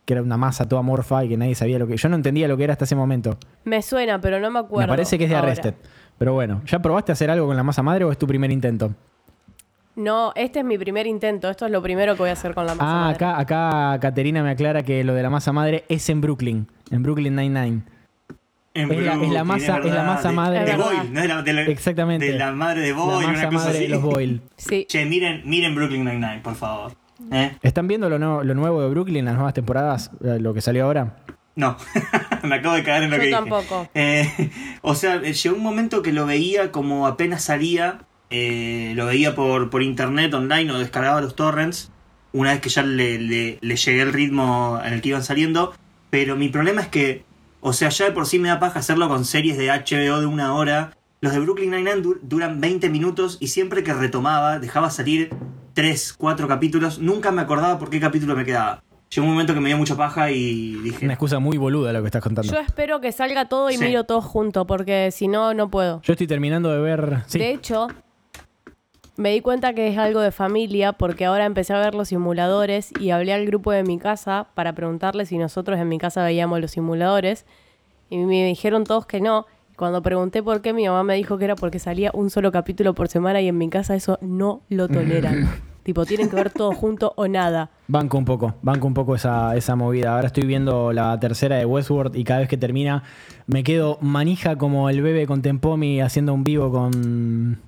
que 0.04 0.12
era 0.14 0.22
una 0.22 0.36
masa 0.36 0.68
toda 0.68 0.82
morfa 0.82 1.24
y 1.24 1.28
que 1.30 1.36
nadie 1.36 1.54
sabía 1.54 1.78
lo 1.78 1.86
que. 1.86 1.96
Yo 1.96 2.08
no 2.08 2.16
entendía 2.16 2.46
lo 2.48 2.56
que 2.56 2.64
era 2.64 2.72
hasta 2.72 2.84
ese 2.84 2.94
momento. 2.96 3.38
Me 3.64 3.80
suena, 3.82 4.20
pero 4.20 4.38
no 4.40 4.50
me 4.50 4.58
acuerdo. 4.60 4.86
me 4.86 4.92
parece 4.92 5.16
que 5.18 5.24
es 5.24 5.30
de 5.30 5.36
ahora. 5.36 5.48
Arrested. 5.52 5.74
Pero 6.18 6.32
bueno, 6.34 6.62
¿ya 6.66 6.80
probaste 6.80 7.12
hacer 7.12 7.30
algo 7.30 7.46
con 7.46 7.56
la 7.56 7.62
masa 7.62 7.82
madre 7.82 8.04
o 8.04 8.12
es 8.12 8.18
tu 8.18 8.26
primer 8.26 8.50
intento? 8.52 8.94
No, 9.96 10.32
este 10.34 10.58
es 10.60 10.64
mi 10.64 10.76
primer 10.76 11.06
intento. 11.06 11.48
Esto 11.48 11.66
es 11.66 11.72
lo 11.72 11.80
primero 11.80 12.14
que 12.14 12.20
voy 12.20 12.30
a 12.30 12.32
hacer 12.32 12.52
con 12.54 12.66
la 12.66 12.74
masa 12.74 12.84
Ah, 12.90 13.00
madre. 13.04 13.14
acá, 13.14 13.38
acá 13.38 14.00
Caterina 14.00 14.42
me 14.42 14.50
aclara 14.50 14.82
que 14.82 15.04
lo 15.04 15.14
de 15.14 15.22
la 15.22 15.30
masa 15.30 15.52
madre 15.52 15.84
es 15.88 16.08
en 16.10 16.20
Brooklyn, 16.20 16.66
en 16.90 17.02
Brooklyn 17.02 17.34
Nine-Nine. 17.36 17.82
En 18.76 18.90
Es 18.90 18.96
la- 18.96 18.96
es 18.96 19.04
la 19.06 19.14
Brooklyn, 19.14 19.44
masa- 19.46 19.78
es 19.78 19.94
la 19.94 20.02
masa 20.02 20.28
de- 20.30 20.34
madre. 20.34 20.64
De. 20.64 20.76
Boyle, 20.76 21.12
no 21.12 21.20
de 21.20 21.28
la, 21.28 21.42
de 21.42 21.52
la- 21.52 21.62
Exactamente. 21.62 22.26
De 22.26 22.36
la 22.38 22.50
madre 22.50 22.80
de 22.80 22.90
La 22.90 22.96
Boyle, 22.96 23.26
masa 23.28 23.28
una 23.28 23.44
cosa 23.44 23.58
madre 23.58 23.70
así. 23.78 23.82
de 23.82 23.88
los 23.88 24.02
Boyle. 24.02 24.40
Sí. 24.56 24.84
Che, 24.88 25.04
miren, 25.04 25.42
miren 25.44 25.74
Brooklyn 25.76 26.04
Nine-Nine, 26.04 26.40
por 26.42 26.56
favor. 26.56 26.92
¿Eh? 27.32 27.56
¿Están 27.62 27.88
viendo 27.88 28.08
lo, 28.08 28.18
nuevo- 28.18 28.42
lo 28.44 28.54
nuevo 28.54 28.82
de 28.82 28.88
Brooklyn, 28.90 29.24
las 29.24 29.34
nuevas 29.34 29.54
temporadas, 29.54 30.10
eh, 30.24 30.38
lo 30.40 30.54
que 30.54 30.60
salió 30.60 30.84
ahora? 30.84 31.16
No, 31.56 31.76
me 32.42 32.56
acabo 32.56 32.74
de 32.74 32.82
caer 32.82 33.04
en 33.04 33.10
lo 33.10 33.16
Yo 33.16 33.20
que 33.20 33.26
dije. 33.28 33.38
tampoco. 33.38 33.88
Eh, 33.94 34.50
o 34.82 34.94
sea, 34.94 35.16
eh, 35.16 35.32
llegó 35.32 35.56
un 35.56 35.62
momento 35.62 36.02
que 36.02 36.12
lo 36.12 36.26
veía 36.26 36.72
como 36.72 37.06
apenas 37.06 37.44
salía, 37.44 38.00
eh, 38.30 38.92
lo 38.96 39.06
veía 39.06 39.34
por, 39.34 39.70
por 39.70 39.82
internet, 39.82 40.34
online, 40.34 40.70
o 40.72 40.78
descargaba 40.78 41.20
los 41.20 41.36
torrents, 41.36 41.90
una 42.32 42.50
vez 42.50 42.60
que 42.60 42.68
ya 42.68 42.82
le, 42.82 43.18
le- 43.18 43.58
le 43.60 43.76
llegué 43.76 44.02
el 44.02 44.12
ritmo 44.12 44.80
en 44.84 44.92
el 44.94 45.00
que 45.00 45.10
iban 45.10 45.22
saliendo, 45.22 45.72
pero 46.10 46.34
mi 46.36 46.48
problema 46.48 46.80
es 46.80 46.88
que, 46.88 47.24
o 47.60 47.72
sea, 47.72 47.88
ya 47.90 48.06
de 48.06 48.10
por 48.12 48.26
sí 48.26 48.38
me 48.40 48.48
da 48.48 48.58
paja 48.58 48.80
hacerlo 48.80 49.08
con 49.08 49.24
series 49.24 49.56
de 49.56 49.68
HBO 49.68 50.20
de 50.20 50.26
una 50.26 50.54
hora. 50.54 50.92
Los 51.24 51.32
de 51.32 51.38
Brooklyn 51.40 51.70
Nine-Nine 51.70 52.02
dur- 52.02 52.18
duran 52.20 52.60
20 52.60 52.90
minutos 52.90 53.38
y 53.40 53.46
siempre 53.46 53.82
que 53.82 53.94
retomaba, 53.94 54.58
dejaba 54.58 54.90
salir 54.90 55.30
3, 55.72 56.12
4 56.18 56.46
capítulos, 56.46 56.98
nunca 56.98 57.30
me 57.30 57.40
acordaba 57.40 57.78
por 57.78 57.88
qué 57.88 57.98
capítulo 57.98 58.36
me 58.36 58.44
quedaba. 58.44 58.82
Llegó 59.08 59.26
un 59.26 59.32
momento 59.32 59.54
que 59.54 59.60
me 59.60 59.68
dio 59.70 59.78
mucha 59.78 59.96
paja 59.96 60.30
y 60.30 60.74
dije... 60.82 61.06
Una 61.06 61.14
excusa 61.14 61.38
muy 61.38 61.56
boluda 61.56 61.94
lo 61.94 62.02
que 62.02 62.08
estás 62.08 62.22
contando. 62.22 62.52
Yo 62.52 62.58
Yo, 62.58 62.60
espero 62.60 63.00
que 63.00 63.10
salga 63.10 63.48
todo 63.48 63.70
y 63.70 63.78
Sí. 63.78 63.84
miro 63.84 64.04
todo 64.04 64.20
junto, 64.20 64.66
porque 64.66 65.10
si 65.12 65.26
no, 65.26 65.54
no 65.54 65.70
puedo. 65.70 66.02
estoy 66.06 66.26
terminando 66.26 66.70
de 66.70 66.78
ver. 66.80 67.22
Sí. 67.26 67.38
De 67.38 67.52
hecho, 67.52 67.88
me 69.16 69.30
di 69.30 69.40
cuenta 69.40 69.72
que 69.72 69.88
es 69.88 69.96
algo 69.96 70.20
de 70.20 70.30
familia 70.30 70.92
porque 70.92 71.24
ahora 71.24 71.46
empecé 71.46 71.72
a 71.72 71.78
ver 71.78 71.94
los 71.94 72.08
simuladores 72.08 72.90
y 73.00 73.10
hablé 73.10 73.32
al 73.32 73.46
grupo 73.46 73.72
de 73.72 73.82
mi 73.82 73.98
casa 73.98 74.48
para 74.54 74.74
preguntarle 74.74 75.24
si 75.24 75.38
nosotros 75.38 75.78
en 75.78 75.88
mi 75.88 75.96
casa 75.96 76.22
veíamos 76.22 76.60
los 76.60 76.72
simuladores 76.72 77.46
y 78.10 78.18
me 78.18 78.44
dijeron 78.46 78.84
todos 78.84 79.06
que 79.06 79.22
no. 79.22 79.46
Cuando 79.76 80.02
pregunté 80.02 80.42
por 80.42 80.60
qué, 80.60 80.72
mi 80.72 80.86
mamá 80.86 81.02
me 81.02 81.14
dijo 81.16 81.36
que 81.36 81.46
era 81.46 81.56
porque 81.56 81.78
salía 81.78 82.10
un 82.14 82.30
solo 82.30 82.52
capítulo 82.52 82.94
por 82.94 83.08
semana 83.08 83.40
y 83.40 83.48
en 83.48 83.58
mi 83.58 83.68
casa 83.68 83.96
eso 83.96 84.18
no 84.20 84.62
lo 84.68 84.86
toleran. 84.88 85.48
tipo, 85.82 86.06
tienen 86.06 86.30
que 86.30 86.36
ver 86.36 86.50
todo 86.50 86.72
junto 86.72 87.12
o 87.16 87.26
nada. 87.26 87.70
Banco 87.88 88.16
un 88.16 88.24
poco, 88.24 88.54
banco 88.62 88.86
un 88.86 88.94
poco 88.94 89.16
esa, 89.16 89.56
esa 89.56 89.74
movida. 89.74 90.14
Ahora 90.14 90.28
estoy 90.28 90.44
viendo 90.44 90.92
la 90.92 91.18
tercera 91.18 91.56
de 91.56 91.66
Westworld 91.66 92.14
y 92.14 92.22
cada 92.22 92.40
vez 92.40 92.48
que 92.48 92.56
termina 92.56 93.02
me 93.46 93.64
quedo 93.64 93.98
manija 94.00 94.56
como 94.56 94.88
el 94.88 95.02
bebé 95.02 95.26
con 95.26 95.42
Tempomi 95.42 96.00
haciendo 96.00 96.34
un 96.34 96.44
vivo 96.44 96.70
con. 96.70 97.60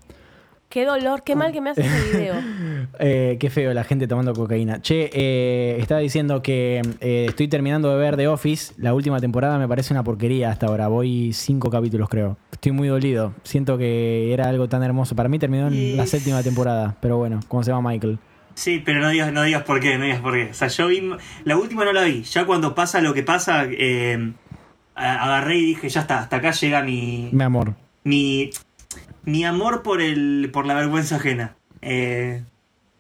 Qué 0.68 0.84
dolor, 0.84 1.22
qué 1.22 1.36
mal 1.36 1.52
que 1.52 1.60
me 1.60 1.70
hace 1.70 1.82
ese 1.82 2.18
video. 2.18 2.34
Eh, 2.98 3.36
qué 3.40 3.50
feo 3.50 3.74
la 3.74 3.84
gente 3.84 4.06
tomando 4.06 4.32
cocaína. 4.32 4.80
Che, 4.80 5.10
eh, 5.12 5.76
estaba 5.80 6.00
diciendo 6.00 6.40
que 6.42 6.80
eh, 7.00 7.26
estoy 7.28 7.46
terminando 7.48 7.90
de 7.90 7.98
ver 7.98 8.16
The 8.16 8.28
Office. 8.28 8.72
La 8.78 8.94
última 8.94 9.20
temporada 9.20 9.58
me 9.58 9.68
parece 9.68 9.92
una 9.92 10.02
porquería 10.04 10.50
hasta 10.50 10.66
ahora. 10.66 10.88
Voy 10.88 11.32
cinco 11.34 11.68
capítulos, 11.68 12.08
creo. 12.08 12.38
Estoy 12.52 12.72
muy 12.72 12.88
dolido. 12.88 13.34
Siento 13.42 13.76
que 13.76 14.32
era 14.32 14.48
algo 14.48 14.68
tan 14.68 14.82
hermoso. 14.82 15.14
Para 15.16 15.28
mí 15.28 15.38
terminó 15.38 15.66
en 15.66 15.96
la 15.96 16.06
séptima 16.06 16.42
temporada. 16.42 16.96
Pero 17.02 17.18
bueno, 17.18 17.40
¿cómo 17.48 17.62
se 17.64 17.70
llama 17.72 17.90
Michael? 17.90 18.18
Sí, 18.54 18.80
pero 18.82 19.00
no 19.00 19.10
digas, 19.10 19.30
no 19.32 19.42
digas 19.42 19.64
por 19.64 19.80
qué, 19.80 19.98
no 19.98 20.04
digas 20.04 20.20
por 20.20 20.32
qué. 20.34 20.50
O 20.50 20.54
sea, 20.54 20.68
yo 20.68 20.86
vi. 20.86 21.02
La 21.44 21.58
última 21.58 21.84
no 21.84 21.92
la 21.92 22.04
vi. 22.04 22.22
Ya 22.22 22.46
cuando 22.46 22.74
pasa 22.74 23.00
lo 23.02 23.12
que 23.12 23.22
pasa, 23.24 23.64
eh, 23.68 24.32
a- 24.94 25.24
agarré 25.24 25.58
y 25.58 25.66
dije, 25.66 25.88
ya 25.90 26.00
está, 26.02 26.20
hasta 26.20 26.36
acá 26.36 26.52
llega 26.52 26.82
mi. 26.82 27.28
Mi 27.32 27.42
amor. 27.44 27.74
mi. 28.04 28.50
Mi 29.26 29.44
amor 29.44 29.82
por 29.82 30.00
el. 30.00 30.48
por 30.52 30.64
la 30.66 30.72
vergüenza 30.74 31.16
ajena. 31.16 31.56
Eh, 31.82 32.42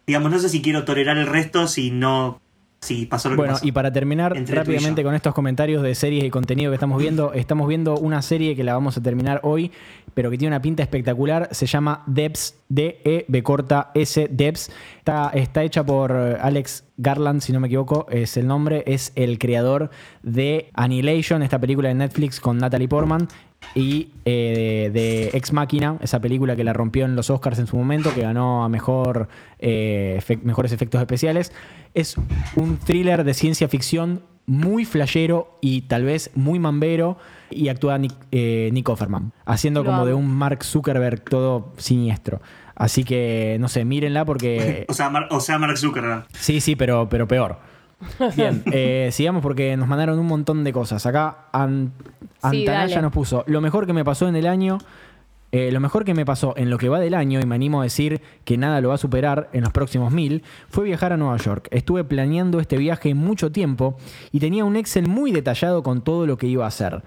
digamos, 0.06 0.30
no 0.30 0.38
sé 0.38 0.48
si 0.50 0.60
quiero 0.60 0.84
tolerar 0.84 1.16
el 1.16 1.26
resto 1.26 1.66
si 1.66 1.90
no. 1.90 2.40
si 2.82 3.06
pasó 3.06 3.30
lo 3.30 3.34
que 3.34 3.38
Bueno, 3.38 3.54
pasó. 3.54 3.66
y 3.66 3.72
para 3.72 3.92
terminar 3.92 4.36
Entre 4.36 4.54
rápidamente 4.54 5.02
con 5.02 5.14
estos 5.14 5.34
comentarios 5.34 5.82
de 5.82 5.94
series 5.94 6.22
y 6.24 6.30
contenido 6.30 6.70
que 6.70 6.74
estamos 6.74 7.00
viendo, 7.00 7.32
estamos 7.32 7.66
viendo 7.66 7.96
una 7.96 8.20
serie 8.22 8.54
que 8.54 8.62
la 8.62 8.74
vamos 8.74 8.96
a 8.96 9.02
terminar 9.02 9.40
hoy, 9.42 9.72
pero 10.14 10.30
que 10.30 10.38
tiene 10.38 10.54
una 10.54 10.62
pinta 10.62 10.82
espectacular. 10.82 11.48
Se 11.50 11.66
llama 11.66 12.04
Debs, 12.06 12.54
D-E-B 12.68 13.42
corta 13.42 13.90
S, 13.94 14.28
Debs. 14.30 14.70
Está, 14.98 15.30
está 15.30 15.64
hecha 15.64 15.84
por 15.84 16.12
eh, 16.12 16.36
Alex 16.40 16.84
Garland, 16.98 17.40
si 17.40 17.52
no 17.52 17.58
me 17.60 17.66
equivoco, 17.66 18.06
es 18.10 18.36
el 18.36 18.46
nombre. 18.46 18.84
Es 18.86 19.12
el 19.16 19.38
creador 19.38 19.90
de 20.22 20.70
Annihilation, 20.74 21.42
esta 21.42 21.58
película 21.58 21.88
de 21.88 21.94
Netflix 21.94 22.38
con 22.40 22.58
Natalie 22.58 22.88
Portman. 22.88 23.26
Y 23.74 24.10
eh, 24.24 24.90
de 24.92 25.30
Ex 25.36 25.52
Máquina, 25.52 25.98
esa 26.00 26.20
película 26.20 26.56
que 26.56 26.64
la 26.64 26.72
rompió 26.72 27.04
en 27.04 27.14
los 27.16 27.28
Oscars 27.30 27.58
en 27.58 27.66
su 27.66 27.76
momento, 27.76 28.14
que 28.14 28.22
ganó 28.22 28.64
a 28.64 28.68
mejor, 28.68 29.28
eh, 29.58 30.20
mejores 30.42 30.72
efectos 30.72 31.00
especiales. 31.00 31.52
Es 31.94 32.16
un 32.56 32.78
thriller 32.78 33.24
de 33.24 33.34
ciencia 33.34 33.68
ficción 33.68 34.22
muy 34.46 34.84
flashero 34.84 35.58
y 35.60 35.82
tal 35.82 36.04
vez 36.04 36.30
muy 36.34 36.58
mambero. 36.58 37.18
Y 37.50 37.68
actúa 37.68 37.96
Nick, 37.98 38.14
eh, 38.32 38.70
Nick 38.72 38.88
Offerman, 38.88 39.32
haciendo 39.44 39.80
Lo 39.80 39.86
como 39.86 39.98
amo. 39.98 40.06
de 40.06 40.14
un 40.14 40.28
Mark 40.34 40.64
Zuckerberg 40.64 41.20
todo 41.24 41.72
siniestro. 41.76 42.40
Así 42.74 43.04
que, 43.04 43.56
no 43.60 43.68
sé, 43.68 43.84
mírenla 43.84 44.24
porque 44.24 44.84
o, 44.88 44.94
sea, 44.94 45.10
Mar- 45.10 45.28
o 45.30 45.40
sea, 45.40 45.58
Mark 45.58 45.78
Zuckerberg. 45.78 46.24
Sí, 46.32 46.60
sí, 46.60 46.76
pero, 46.76 47.08
pero 47.08 47.28
peor. 47.28 47.58
Bien, 48.36 48.62
eh, 48.72 49.08
sigamos 49.12 49.42
porque 49.42 49.76
nos 49.76 49.88
mandaron 49.88 50.18
un 50.18 50.26
montón 50.26 50.64
de 50.64 50.72
cosas. 50.72 51.04
Acá 51.06 51.46
An- 51.52 51.92
Sí, 52.50 52.60
Antanaya 52.60 52.88
dale. 52.96 53.02
nos 53.02 53.12
puso 53.12 53.44
lo 53.46 53.60
mejor 53.60 53.86
que 53.86 53.92
me 53.94 54.04
pasó 54.04 54.28
en 54.28 54.36
el 54.36 54.46
año. 54.46 54.78
eh, 55.52 55.70
lo 55.72 55.80
mejor 55.80 56.04
que 56.04 56.12
me 56.12 56.26
pasó 56.26 56.52
en 56.58 56.68
lo 56.68 56.76
que 56.76 56.88
va 56.90 57.00
del 57.00 57.14
año, 57.14 57.40
y 57.40 57.46
me 57.46 57.54
animo 57.54 57.80
a 57.80 57.84
decir 57.84 58.20
que 58.44 58.58
nada 58.58 58.80
lo 58.82 58.90
va 58.90 58.96
a 58.96 58.98
superar 58.98 59.48
en 59.54 59.62
los 59.62 59.72
próximos 59.72 60.12
mil, 60.12 60.42
fue 60.68 60.84
viajar 60.84 61.12
a 61.14 61.16
Nueva 61.16 61.38
York. 61.38 61.68
Estuve 61.70 62.04
planeando 62.04 62.60
este 62.60 62.76
viaje 62.76 63.14
mucho 63.14 63.50
tiempo 63.50 63.96
y 64.32 64.40
tenía 64.40 64.64
un 64.66 64.76
Excel 64.76 65.08
muy 65.08 65.32
detallado 65.32 65.82
con 65.82 66.02
todo 66.02 66.26
lo 66.26 66.36
que 66.36 66.46
iba 66.48 66.64
a 66.64 66.68
hacer. 66.68 67.02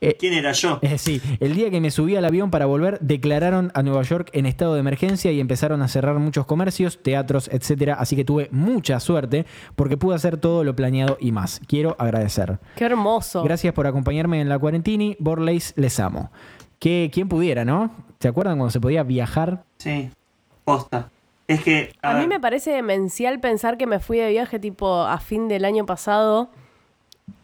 Eh, 0.00 0.16
¿Quién 0.18 0.32
era 0.32 0.52
yo? 0.52 0.78
es 0.82 0.90
decir, 0.90 1.22
el 1.40 1.54
día 1.54 1.70
que 1.70 1.80
me 1.80 1.90
subí 1.90 2.16
al 2.16 2.24
avión 2.24 2.50
para 2.50 2.66
volver, 2.66 2.98
declararon 3.00 3.70
a 3.74 3.82
Nueva 3.82 4.02
York 4.02 4.30
en 4.32 4.46
estado 4.46 4.74
de 4.74 4.80
emergencia 4.80 5.30
y 5.30 5.40
empezaron 5.40 5.82
a 5.82 5.88
cerrar 5.88 6.18
muchos 6.18 6.46
comercios, 6.46 7.02
teatros, 7.02 7.48
etcétera. 7.52 7.94
Así 7.94 8.16
que 8.16 8.24
tuve 8.24 8.48
mucha 8.50 8.98
suerte 9.00 9.44
porque 9.76 9.96
pude 9.96 10.14
hacer 10.16 10.38
todo 10.38 10.64
lo 10.64 10.74
planeado 10.74 11.18
y 11.20 11.32
más. 11.32 11.60
Quiero 11.66 11.96
agradecer. 11.98 12.58
Qué 12.76 12.84
hermoso. 12.84 13.42
Gracias 13.44 13.74
por 13.74 13.86
acompañarme 13.86 14.40
en 14.40 14.48
la 14.48 14.58
cuarentini. 14.58 15.16
Borleis, 15.18 15.74
les 15.76 16.00
amo. 16.00 16.30
Que 16.78 17.10
quien 17.12 17.28
pudiera, 17.28 17.64
¿no? 17.64 17.90
¿Se 18.20 18.28
acuerdan 18.28 18.56
cuando 18.56 18.70
se 18.70 18.80
podía 18.80 19.02
viajar? 19.02 19.64
Sí, 19.78 20.10
posta. 20.64 21.10
Es 21.46 21.62
que. 21.62 21.92
A 22.00 22.14
mí 22.14 22.26
me 22.26 22.40
parece 22.40 22.70
demencial 22.70 23.40
pensar 23.40 23.76
que 23.76 23.86
me 23.86 23.98
fui 23.98 24.18
de 24.18 24.30
viaje 24.30 24.58
tipo 24.58 25.02
a 25.02 25.18
fin 25.18 25.48
del 25.48 25.64
año 25.64 25.84
pasado 25.84 26.50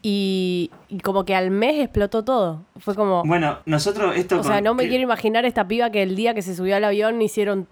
y, 0.01 0.71
y 0.89 0.99
como 0.99 1.25
que 1.25 1.35
al 1.35 1.51
mes 1.51 1.81
explotó 1.83 2.23
todo. 2.23 2.63
Fue 2.79 2.95
como... 2.95 3.23
Bueno, 3.25 3.59
nosotros 3.65 4.15
esto. 4.15 4.39
o 4.39 4.43
sea, 4.43 4.61
no 4.61 4.73
me 4.73 4.83
que- 4.83 4.89
quiero 4.89 5.03
imaginar 5.03 5.45
esta 5.45 5.67
piba 5.67 5.89
que 5.91 6.03
el 6.03 6.15
día 6.15 6.33
que 6.33 6.41
se 6.41 6.55
subió 6.55 6.75
al 6.75 6.83
avión 6.83 7.21
hicieron 7.21 7.67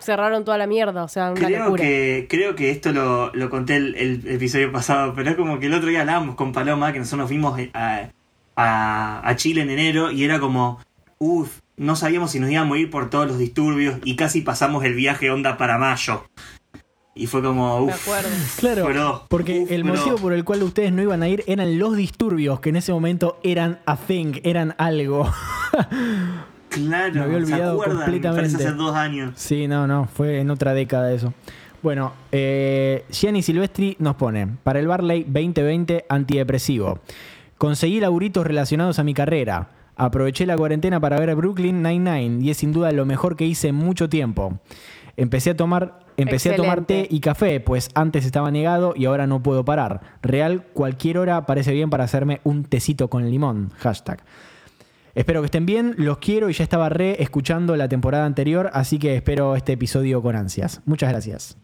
cerraron 0.00 0.44
toda 0.44 0.58
la 0.58 0.68
mierda, 0.68 1.02
o 1.02 1.08
sea, 1.08 1.32
una 1.32 1.40
Creo 1.40 1.64
locura. 1.64 1.82
que, 1.82 2.26
creo 2.30 2.54
que 2.54 2.70
esto 2.70 2.92
lo, 2.92 3.34
lo 3.34 3.50
conté 3.50 3.74
el, 3.76 3.94
el 3.96 4.28
episodio 4.28 4.70
pasado, 4.70 5.12
pero 5.16 5.30
es 5.30 5.36
como 5.36 5.58
que 5.58 5.66
el 5.66 5.74
otro 5.74 5.88
día 5.88 6.02
hablábamos 6.02 6.36
con 6.36 6.52
Paloma, 6.52 6.92
que 6.92 7.00
nosotros 7.00 7.18
nos 7.22 7.28
fuimos 7.28 7.58
a, 7.74 8.08
a, 8.54 9.28
a 9.28 9.36
Chile 9.36 9.62
en 9.62 9.70
enero, 9.70 10.12
y 10.12 10.22
era 10.22 10.38
como, 10.38 10.78
uff, 11.18 11.58
no 11.76 11.96
sabíamos 11.96 12.30
si 12.30 12.38
nos 12.38 12.48
íbamos 12.48 12.76
a 12.76 12.80
ir 12.80 12.90
por 12.90 13.10
todos 13.10 13.26
los 13.26 13.38
disturbios, 13.38 13.98
y 14.04 14.14
casi 14.14 14.40
pasamos 14.40 14.84
el 14.84 14.94
viaje 14.94 15.30
onda 15.32 15.56
para 15.56 15.78
mayo. 15.78 16.22
Y 17.18 17.26
fue 17.26 17.42
como, 17.42 17.80
Me 17.80 17.92
uff, 17.92 18.02
acuerdo. 18.02 18.28
Claro, 18.58 18.84
Bro, 18.86 19.24
porque 19.28 19.60
uf, 19.62 19.70
el 19.72 19.82
bro. 19.82 19.94
motivo 19.96 20.16
por 20.18 20.32
el 20.32 20.44
cual 20.44 20.62
ustedes 20.62 20.92
no 20.92 21.02
iban 21.02 21.22
a 21.22 21.28
ir 21.28 21.42
eran 21.48 21.78
los 21.78 21.96
disturbios, 21.96 22.60
que 22.60 22.68
en 22.70 22.76
ese 22.76 22.92
momento 22.92 23.38
eran 23.42 23.80
a 23.86 23.96
thing, 23.96 24.34
eran 24.44 24.74
algo. 24.78 25.28
claro, 26.70 27.14
Me 27.14 27.20
había 27.20 27.36
olvidado 27.36 27.70
¿se 27.76 27.82
acuerdan? 27.82 27.96
completamente. 27.96 28.48
Parece 28.52 28.68
hace 28.68 28.76
dos 28.76 28.94
años. 28.94 29.32
Sí, 29.36 29.66
no, 29.68 29.86
no, 29.86 30.06
fue 30.06 30.40
en 30.40 30.50
otra 30.50 30.74
década 30.74 31.12
eso. 31.12 31.34
Bueno, 31.82 32.12
eh, 32.32 33.04
Gianni 33.10 33.42
Silvestri 33.42 33.96
nos 34.00 34.16
pone, 34.16 34.48
para 34.64 34.80
el 34.80 34.86
Barley 34.88 35.22
2020 35.24 36.06
antidepresivo. 36.08 37.00
Conseguí 37.56 38.00
laburitos 38.00 38.46
relacionados 38.46 38.98
a 38.98 39.04
mi 39.04 39.14
carrera. 39.14 39.70
Aproveché 39.96 40.46
la 40.46 40.56
cuarentena 40.56 41.00
para 41.00 41.18
ver 41.18 41.34
Brooklyn 41.34 41.82
Nine-Nine 41.82 42.44
y 42.44 42.50
es 42.50 42.58
sin 42.58 42.72
duda 42.72 42.92
lo 42.92 43.04
mejor 43.04 43.34
que 43.36 43.44
hice 43.46 43.68
en 43.68 43.74
mucho 43.74 44.08
tiempo. 44.08 44.60
Empecé 45.18 45.50
a 45.50 45.56
tomar, 45.56 45.98
empecé 46.16 46.52
a 46.52 46.56
tomar 46.56 46.84
té 46.84 47.06
y 47.10 47.18
café, 47.18 47.58
pues 47.58 47.90
antes 47.94 48.24
estaba 48.24 48.52
negado 48.52 48.94
y 48.96 49.04
ahora 49.06 49.26
no 49.26 49.42
puedo 49.42 49.64
parar. 49.64 50.00
Real, 50.22 50.62
cualquier 50.72 51.18
hora 51.18 51.44
parece 51.44 51.72
bien 51.72 51.90
para 51.90 52.04
hacerme 52.04 52.40
un 52.44 52.62
tecito 52.64 53.08
con 53.10 53.28
limón. 53.28 53.72
Hashtag. 53.78 54.22
Espero 55.16 55.40
que 55.40 55.46
estén 55.46 55.66
bien, 55.66 55.94
los 55.98 56.18
quiero 56.18 56.48
y 56.48 56.52
ya 56.52 56.62
estaba 56.62 56.88
re 56.88 57.20
escuchando 57.20 57.74
la 57.74 57.88
temporada 57.88 58.26
anterior, 58.26 58.70
así 58.72 59.00
que 59.00 59.16
espero 59.16 59.56
este 59.56 59.72
episodio 59.72 60.22
con 60.22 60.36
ansias. 60.36 60.80
Muchas 60.86 61.10
gracias. 61.10 61.56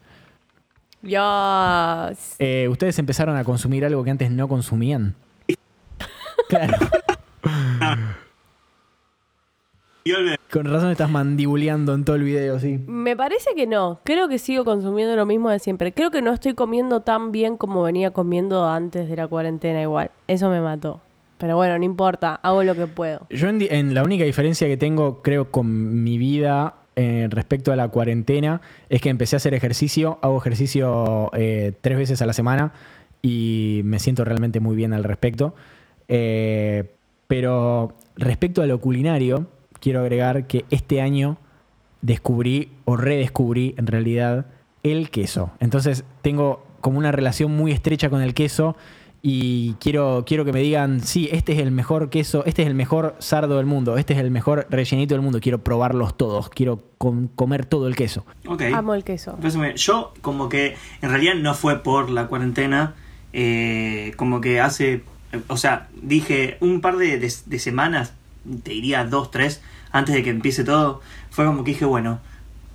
Yes. 1.03 2.35
Eh, 2.41 2.67
¿Ustedes 2.69 2.99
empezaron 2.99 3.37
a 3.37 3.45
consumir 3.45 3.85
algo 3.85 4.03
que 4.03 4.11
antes 4.11 4.31
no 4.33 4.49
consumían? 4.49 5.15
Claro, 6.49 6.75
volve- 6.79 8.15
con 10.51 10.67
razón 10.67 10.91
estás 10.91 11.11
mandibuleando 11.11 11.95
en 11.95 12.05
todo 12.05 12.17
el 12.17 12.25
video, 12.25 12.59
sí. 12.59 12.79
Me 12.87 13.17
parece 13.17 13.55
que 13.55 13.67
no. 13.67 14.01
Creo 14.05 14.29
que 14.29 14.39
sigo 14.39 14.65
consumiendo 14.65 15.17
lo 15.17 15.25
mismo 15.25 15.49
de 15.49 15.59
siempre. 15.59 15.93
Creo 15.93 16.11
que 16.11 16.21
no 16.21 16.33
estoy 16.33 16.55
comiendo 16.55 17.01
tan 17.01 17.33
bien 17.33 17.57
como 17.57 17.83
venía 17.83 18.11
comiendo 18.11 18.69
antes 18.69 19.09
de 19.09 19.17
la 19.17 19.27
cuarentena 19.27 19.81
igual. 19.81 20.11
Eso 20.29 20.51
me 20.51 20.61
mató. 20.61 21.01
Pero 21.39 21.57
bueno, 21.57 21.79
no 21.79 21.85
importa. 21.85 22.35
Hago 22.37 22.63
lo 22.63 22.75
que 22.75 22.87
puedo. 22.87 23.27
Yo 23.31 23.49
en, 23.49 23.95
la 23.95 24.03
única 24.03 24.25
diferencia 24.25 24.69
que 24.69 24.77
tengo, 24.77 25.23
creo, 25.23 25.51
con 25.51 26.03
mi 26.03 26.19
vida 26.19 26.75
eh, 26.97 27.27
respecto 27.31 27.73
a 27.73 27.77
la 27.77 27.89
cuarentena, 27.89 28.61
es 28.91 29.01
que 29.01 29.09
empecé 29.09 29.37
a 29.37 29.39
hacer 29.39 29.55
ejercicio, 29.55 30.19
hago 30.23 30.39
ejercicio 30.39 31.31
eh, 31.35 31.73
tres 31.81 31.97
veces 31.97 32.21
a 32.21 32.27
la 32.27 32.35
semana 32.35 32.73
y 33.23 33.81
me 33.85 33.99
siento 33.99 34.25
realmente 34.25 34.61
muy 34.61 34.77
bien 34.77 34.93
al 34.93 35.03
respecto. 35.03 35.55
Eh, 36.09 36.85
pero 37.27 37.95
respecto 38.17 38.63
a 38.63 38.67
lo 38.67 38.81
culinario, 38.81 39.49
quiero 39.85 40.01
agregar 40.01 40.47
que 40.49 40.65
este 40.71 41.01
año 41.03 41.37
descubrí 42.03 42.71
o 42.87 42.97
redescubrí 42.97 43.75
en 43.79 43.87
realidad 43.87 44.47
el 44.83 45.11
queso. 45.11 45.51
Entonces 45.61 46.05
tengo 46.23 46.67
como 46.81 46.99
una 46.99 47.13
relación 47.13 47.55
muy 47.55 47.71
estrecha 47.73 48.11
con 48.11 48.21
el 48.23 48.35
queso 48.35 48.77
y 49.23 49.75
quiero, 49.81 50.25
quiero 50.27 50.45
que 50.45 50.53
me 50.53 50.61
digan, 50.61 51.01
sí, 51.01 51.29
este 51.33 51.53
es 51.55 51.59
el 51.61 51.71
mejor 51.71 52.11
queso, 52.11 52.45
este 52.45 52.61
es 52.63 52.69
el 52.69 52.75
mejor 52.75 53.15
sardo 53.21 53.57
del 53.57 53.65
mundo, 53.65 53.97
este 53.97 54.13
es 54.13 54.19
el 54.19 54.31
mejor 54.31 54.67
rellenito 54.69 55.15
del 55.15 55.23
mundo, 55.23 55.39
quiero 55.41 55.65
probarlos 55.65 56.15
todos, 56.17 56.51
quiero 56.51 56.83
com- 56.99 57.29
comer 57.35 57.65
todo 57.65 57.89
el 57.89 57.97
queso. 57.97 58.27
Ok. 58.47 58.63
Amo 58.75 58.93
el 58.95 59.03
queso. 59.05 59.33
Entonces, 59.37 59.81
yo 59.83 60.13
como 60.21 60.51
que 60.51 60.77
en 61.01 61.09
realidad 61.11 61.35
no 61.37 61.55
fue 61.55 61.83
por 61.83 62.11
la 62.11 62.27
cuarentena, 62.27 62.95
eh, 63.33 64.13
como 64.17 64.43
que 64.43 64.61
hace, 64.61 65.03
o 65.49 65.57
sea, 65.57 65.89
dije 66.03 66.59
un 66.61 66.83
par 66.83 66.97
de, 66.99 67.19
de- 67.19 67.33
de 67.47 67.59
semanas, 67.59 68.13
te 68.63 68.71
diría 68.73 69.05
dos, 69.05 69.31
tres, 69.31 69.61
antes 69.93 70.15
de 70.15 70.23
que 70.23 70.31
empiece 70.31 70.65
todo, 70.65 71.01
fue 71.31 71.45
como 71.47 71.65
que 71.65 71.73
dije, 71.73 71.85
bueno, 71.85 72.21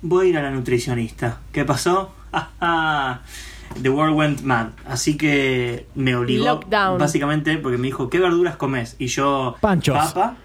voy 0.02 0.26
a 0.26 0.30
ir 0.30 0.38
a 0.38 0.42
la 0.42 0.50
nutricionista. 0.50 1.40
¿Qué 1.52 1.64
pasó? 1.64 2.12
The 3.82 3.88
world 3.88 4.16
went 4.16 4.42
mad. 4.42 4.68
Así 4.84 5.16
que 5.16 5.86
me 5.94 6.16
obligó, 6.16 6.44
Lockdown. 6.44 6.98
básicamente, 6.98 7.56
porque 7.58 7.78
me 7.78 7.86
dijo, 7.86 8.10
¿qué 8.10 8.18
verduras 8.18 8.56
comes? 8.56 8.96
Y 8.98 9.06
yo, 9.06 9.54
Panchos. 9.60 9.96
papa, 9.96 10.36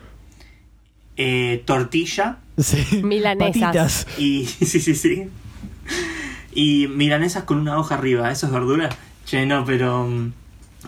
eh, 1.17 1.63
tortilla, 1.65 2.37
Sí. 2.57 3.01
Milanesas. 3.03 3.61
Patitas. 3.61 4.07
y 4.17 4.45
sí, 4.65 4.79
sí, 4.79 4.95
sí. 4.95 5.27
Y 6.53 6.87
milanesas 6.87 7.43
con 7.43 7.57
una 7.57 7.77
hoja 7.77 7.95
arriba, 7.95 8.31
¿eso 8.31 8.45
es 8.45 8.51
verdura? 8.53 8.89
Che, 9.25 9.45
no, 9.45 9.65
pero 9.65 10.05
mm, 10.07 10.31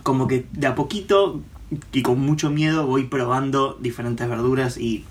como 0.03 0.27
que 0.27 0.45
de 0.51 0.67
a 0.67 0.75
poquito 0.75 1.41
y 1.91 2.01
con 2.01 2.19
mucho 2.19 2.49
miedo 2.49 2.85
voy 2.87 3.03
probando 3.05 3.77
diferentes 3.79 4.27
verduras 4.27 4.77
y 4.77 5.05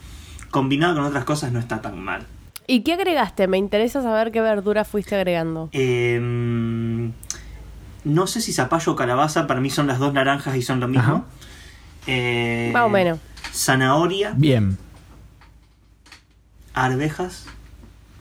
combinado 0.50 0.94
con 0.94 1.04
otras 1.04 1.24
cosas 1.24 1.52
no 1.52 1.58
está 1.58 1.80
tan 1.82 2.00
mal. 2.02 2.26
¿Y 2.66 2.80
qué 2.80 2.94
agregaste? 2.94 3.46
Me 3.46 3.58
interesa 3.58 4.02
saber 4.02 4.32
qué 4.32 4.40
verdura 4.40 4.84
fuiste 4.84 5.14
agregando. 5.14 5.68
Eh, 5.72 6.18
mm, 6.20 7.08
no 8.04 8.26
sé 8.26 8.40
si 8.40 8.52
zapallo 8.52 8.92
o 8.92 8.96
calabaza, 8.96 9.46
para 9.46 9.60
mí 9.60 9.70
son 9.70 9.86
las 9.86 9.98
dos 9.98 10.12
naranjas 10.12 10.56
y 10.56 10.62
son 10.62 10.80
lo 10.80 10.88
mismo. 10.88 11.24
Eh, 12.06 12.70
Más 12.72 12.84
o 12.84 12.88
menos. 12.88 13.18
Zanahoria, 13.52 14.32
Bien. 14.36 14.78
arvejas, 16.74 17.46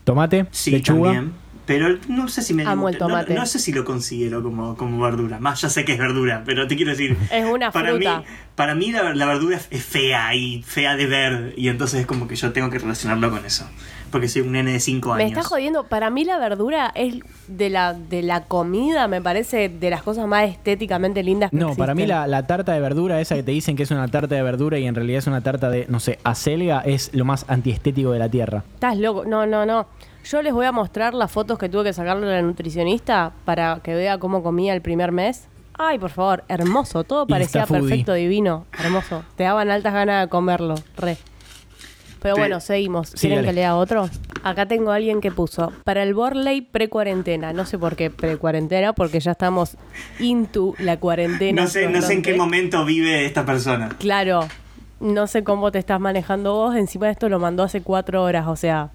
Tomate, 0.04 0.46
Sí, 0.52 0.72
lechuga. 0.72 1.14
también. 1.14 1.34
Pero 1.66 1.98
no 2.08 2.28
sé 2.28 2.42
si 2.42 2.54
me 2.54 2.64
Amo 2.64 2.90
el 2.90 2.94
no- 2.96 3.00
tomate. 3.08 3.34
No, 3.34 3.46
sé 3.46 3.58
si 3.60 3.72
lo 3.74 3.84
considero 3.86 4.44
como, 4.44 4.76
como 4.78 5.04
verdura. 5.04 5.40
Más 5.40 5.62
ya 5.62 5.70
sé 5.70 5.84
que 5.86 5.94
es 5.94 5.98
verdura, 6.00 6.44
pero 6.46 6.68
te 6.68 6.76
quiero 6.76 6.92
decir. 6.92 7.18
Es 7.32 7.46
una 7.46 7.72
para 7.72 7.90
fruta. 7.92 8.20
Mí, 8.20 8.26
para 8.56 8.76
mí 8.76 8.92
la, 8.92 9.14
la 9.16 9.26
verdura 9.26 9.60
es 9.70 9.84
fea 9.84 10.36
y 10.36 10.62
fea 10.64 10.96
de 10.96 11.06
ver. 11.08 11.54
Y 11.58 11.70
entonces 11.70 12.02
es 12.02 12.06
como 12.06 12.28
que 12.28 12.36
yo 12.36 12.52
tengo 12.52 12.70
que 12.70 12.78
relacionarlo 12.80 13.32
con 13.32 13.46
eso. 13.46 13.68
Porque 14.12 14.30
soy 14.30 14.44
un 14.44 14.52
nene 14.54 14.74
de 14.74 14.80
5 14.80 15.16
Me 15.16 15.24
años. 15.24 15.38
está 15.38 15.44
jodiendo. 15.44 15.86
Para 15.88 16.10
mí 16.10 16.24
la 16.24 16.38
verdura 16.38 16.92
es 16.96 17.16
de 17.48 17.70
la, 17.70 17.94
de 17.94 18.22
la 18.22 18.44
comida, 18.44 19.08
me 19.08 19.22
parece 19.22 19.68
de 19.68 19.90
las 19.90 20.04
cosas 20.04 20.28
más 20.28 20.48
estéticamente 20.48 21.22
lindas 21.24 21.50
que 21.52 21.58
No, 21.58 21.76
para 21.76 21.96
mí 21.96 22.06
la, 22.06 22.26
la 22.28 22.46
tarta 22.48 22.72
de 22.74 22.80
verdura, 22.80 23.20
esa 23.20 23.36
que 23.36 23.44
te 23.44 23.52
dicen 23.52 23.76
que 23.76 23.84
es 23.84 23.92
una 23.92 24.08
tarta 24.08 24.36
de 24.36 24.44
verdura 24.44 24.78
y 24.80 24.86
en 24.86 24.96
realidad 24.96 25.18
es 25.20 25.28
una 25.28 25.42
tarta 25.42 25.70
de, 25.70 25.86
no 25.90 26.00
sé, 26.00 26.20
acelga, 26.24 26.82
es 26.82 27.10
lo 27.14 27.26
más 27.26 27.46
antiestético 27.50 28.12
de 28.12 28.20
la 28.20 28.30
tierra. 28.30 28.64
Estás 28.76 28.98
loco. 28.98 29.26
No, 29.26 29.46
no, 29.48 29.66
no. 29.66 29.88
Yo 30.26 30.42
les 30.42 30.54
voy 30.54 30.66
a 30.66 30.72
mostrar 30.72 31.14
las 31.14 31.32
fotos 31.32 31.60
que 31.60 31.70
tuve 31.70 31.84
que 31.86 31.94
sacarle 31.94 32.26
a 32.28 32.36
la 32.38 32.42
nutricionista 32.42 33.32
para 33.46 33.80
que 33.84 33.94
vea 33.94 34.18
cómo 34.18 34.42
comía 34.42 34.74
el 34.74 34.82
primer 34.82 35.12
mes. 35.12 35.48
Ay, 35.78 36.00
por 36.00 36.10
favor, 36.10 36.44
hermoso. 36.48 37.04
Todo 37.04 37.28
parecía 37.28 37.66
perfecto, 37.68 38.14
divino. 38.14 38.66
Hermoso. 38.84 39.24
Te 39.36 39.44
daban 39.44 39.70
altas 39.70 39.94
ganas 39.94 40.26
de 40.26 40.30
comerlo. 40.30 40.76
Re. 40.98 41.18
Pero 42.22 42.36
Te- 42.36 42.42
bueno, 42.42 42.60
seguimos. 42.60 43.10
Sí, 43.10 43.28
¿Quieren 43.28 43.40
dale. 43.40 43.50
que 43.50 43.54
lea 43.54 43.76
otro? 43.76 44.10
Acá 44.44 44.66
tengo 44.68 44.92
a 44.92 44.96
alguien 44.96 45.22
que 45.22 45.32
puso 45.32 45.72
para 45.84 46.02
el 46.02 46.16
Borley 46.16 46.62
pre-cuarentena. 46.62 47.54
No 47.54 47.66
sé 47.66 47.78
por 47.78 47.96
qué 47.96 48.10
pre-cuarentena, 48.10 48.94
porque 48.94 49.20
ya 49.20 49.32
estamos 49.32 49.78
into 50.20 50.74
la 50.80 50.98
cuarentena. 50.98 51.62
No 51.64 51.68
sé, 51.68 51.88
no 51.88 52.02
sé 52.02 52.14
en 52.14 52.22
qué 52.24 52.34
momento 52.36 52.84
vive 52.84 53.26
esta 53.26 53.46
persona. 53.46 53.90
Claro, 54.00 54.48
no 55.00 55.28
sé 55.28 55.44
cómo 55.44 55.72
te 55.72 55.78
estás 55.78 56.00
manejando 56.00 56.54
vos. 56.56 56.76
Encima 56.76 57.08
de 57.08 57.12
esto 57.12 57.30
lo 57.30 57.38
mandó 57.40 57.62
hace 57.64 57.82
cuatro 57.82 58.24
horas, 58.24 58.48
o 58.48 58.56
sea, 58.56 58.90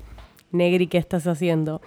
Negri, 0.53 0.87
¿qué 0.87 0.99
estás 0.99 1.27
haciendo? 1.27 1.81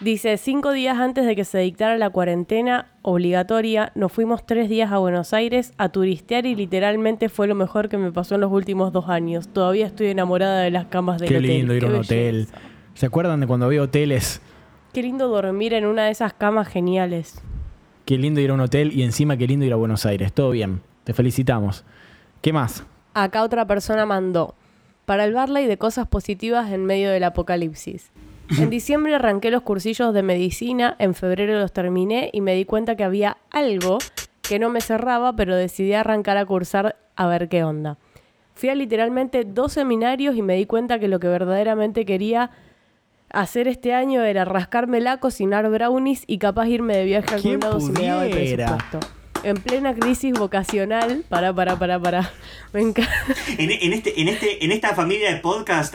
Dice, 0.00 0.38
cinco 0.38 0.72
días 0.72 0.96
antes 0.98 1.26
de 1.26 1.36
que 1.36 1.44
se 1.44 1.58
dictara 1.58 1.98
la 1.98 2.08
cuarentena 2.08 2.86
obligatoria, 3.02 3.92
nos 3.94 4.10
fuimos 4.10 4.46
tres 4.46 4.70
días 4.70 4.90
a 4.92 4.98
Buenos 4.98 5.34
Aires 5.34 5.74
a 5.76 5.90
turistear 5.90 6.46
y 6.46 6.54
literalmente 6.54 7.28
fue 7.28 7.46
lo 7.46 7.54
mejor 7.54 7.90
que 7.90 7.98
me 7.98 8.10
pasó 8.10 8.36
en 8.36 8.40
los 8.40 8.50
últimos 8.50 8.92
dos 8.92 9.10
años. 9.10 9.48
Todavía 9.48 9.86
estoy 9.86 10.06
enamorada 10.06 10.62
de 10.62 10.70
las 10.70 10.86
camas 10.86 11.20
del 11.20 11.28
Qué 11.28 11.36
hotel. 11.36 11.50
lindo 11.50 11.74
ir 11.74 11.84
a 11.84 11.88
un 11.88 11.94
hotel. 11.96 12.48
¿Se 12.94 13.04
acuerdan 13.06 13.40
de 13.40 13.46
cuando 13.46 13.66
había 13.66 13.82
hoteles? 13.82 14.40
Qué 14.94 15.02
lindo 15.02 15.28
dormir 15.28 15.74
en 15.74 15.84
una 15.84 16.06
de 16.06 16.12
esas 16.12 16.32
camas 16.32 16.66
geniales. 16.68 17.42
Qué 18.06 18.16
lindo 18.16 18.40
ir 18.40 18.50
a 18.50 18.54
un 18.54 18.60
hotel 18.60 18.92
y 18.94 19.02
encima 19.02 19.36
qué 19.36 19.46
lindo 19.46 19.66
ir 19.66 19.72
a 19.74 19.76
Buenos 19.76 20.06
Aires. 20.06 20.32
Todo 20.32 20.50
bien. 20.52 20.80
Te 21.04 21.12
felicitamos. 21.12 21.84
¿Qué 22.40 22.54
más? 22.54 22.84
Acá 23.12 23.42
otra 23.42 23.66
persona 23.66 24.06
mandó. 24.06 24.54
Para 25.10 25.24
el 25.24 25.34
Barley 25.34 25.66
de 25.66 25.76
cosas 25.76 26.06
positivas 26.06 26.70
en 26.70 26.86
medio 26.86 27.10
del 27.10 27.24
apocalipsis. 27.24 28.12
En 28.56 28.70
diciembre 28.70 29.16
arranqué 29.16 29.50
los 29.50 29.62
cursillos 29.62 30.14
de 30.14 30.22
medicina, 30.22 30.94
en 31.00 31.14
febrero 31.14 31.58
los 31.58 31.72
terminé 31.72 32.30
y 32.32 32.40
me 32.40 32.54
di 32.54 32.64
cuenta 32.64 32.94
que 32.94 33.02
había 33.02 33.38
algo 33.50 33.98
que 34.40 34.60
no 34.60 34.70
me 34.70 34.80
cerraba, 34.80 35.34
pero 35.34 35.56
decidí 35.56 35.94
arrancar 35.94 36.36
a 36.36 36.46
cursar 36.46 36.94
a 37.16 37.26
ver 37.26 37.48
qué 37.48 37.64
onda. 37.64 37.98
Fui 38.54 38.68
a 38.68 38.76
literalmente 38.76 39.42
dos 39.44 39.72
seminarios 39.72 40.36
y 40.36 40.42
me 40.42 40.54
di 40.54 40.66
cuenta 40.66 41.00
que 41.00 41.08
lo 41.08 41.18
que 41.18 41.26
verdaderamente 41.26 42.04
quería 42.06 42.52
hacer 43.30 43.66
este 43.66 43.92
año 43.92 44.22
era 44.22 44.44
rascármela, 44.44 45.16
cocinar 45.18 45.68
brownies 45.68 46.22
y 46.28 46.38
capaz 46.38 46.68
irme 46.68 46.96
de 46.96 47.04
viaje 47.04 47.32
a 47.32 47.34
algún 47.34 47.50
¿Quién 47.50 47.58
lado 47.58 47.80
si 47.80 47.90
me 47.90 48.06
daba 48.06 48.26
el 48.26 48.30
presupuesto. 48.30 49.00
En 49.42 49.56
plena 49.56 49.94
crisis 49.94 50.32
vocacional, 50.38 51.24
para, 51.28 51.52
para, 51.54 51.78
para, 51.78 51.98
para. 51.98 52.30
Me 52.72 52.80
encanta. 52.80 53.12
En, 53.58 53.70
en 53.70 53.92
este, 53.92 54.20
en, 54.20 54.28
este, 54.28 54.64
en 54.64 54.72
esta 54.72 54.94
familia 54.94 55.32
de 55.32 55.40
podcast 55.40 55.94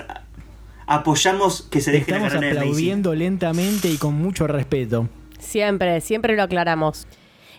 apoyamos 0.87 1.63
que 1.63 1.81
se 1.81 1.91
deje 1.91 2.11
la 2.11 2.17
Estamos 2.17 2.33
de 2.33 2.39
medicina. 2.39 2.61
aplaudiendo 2.61 3.15
lentamente 3.15 3.87
y 3.89 3.97
con 3.97 4.13
mucho 4.15 4.47
respeto. 4.47 5.09
Siempre, 5.39 6.01
siempre 6.01 6.35
lo 6.35 6.43
aclaramos. 6.43 7.07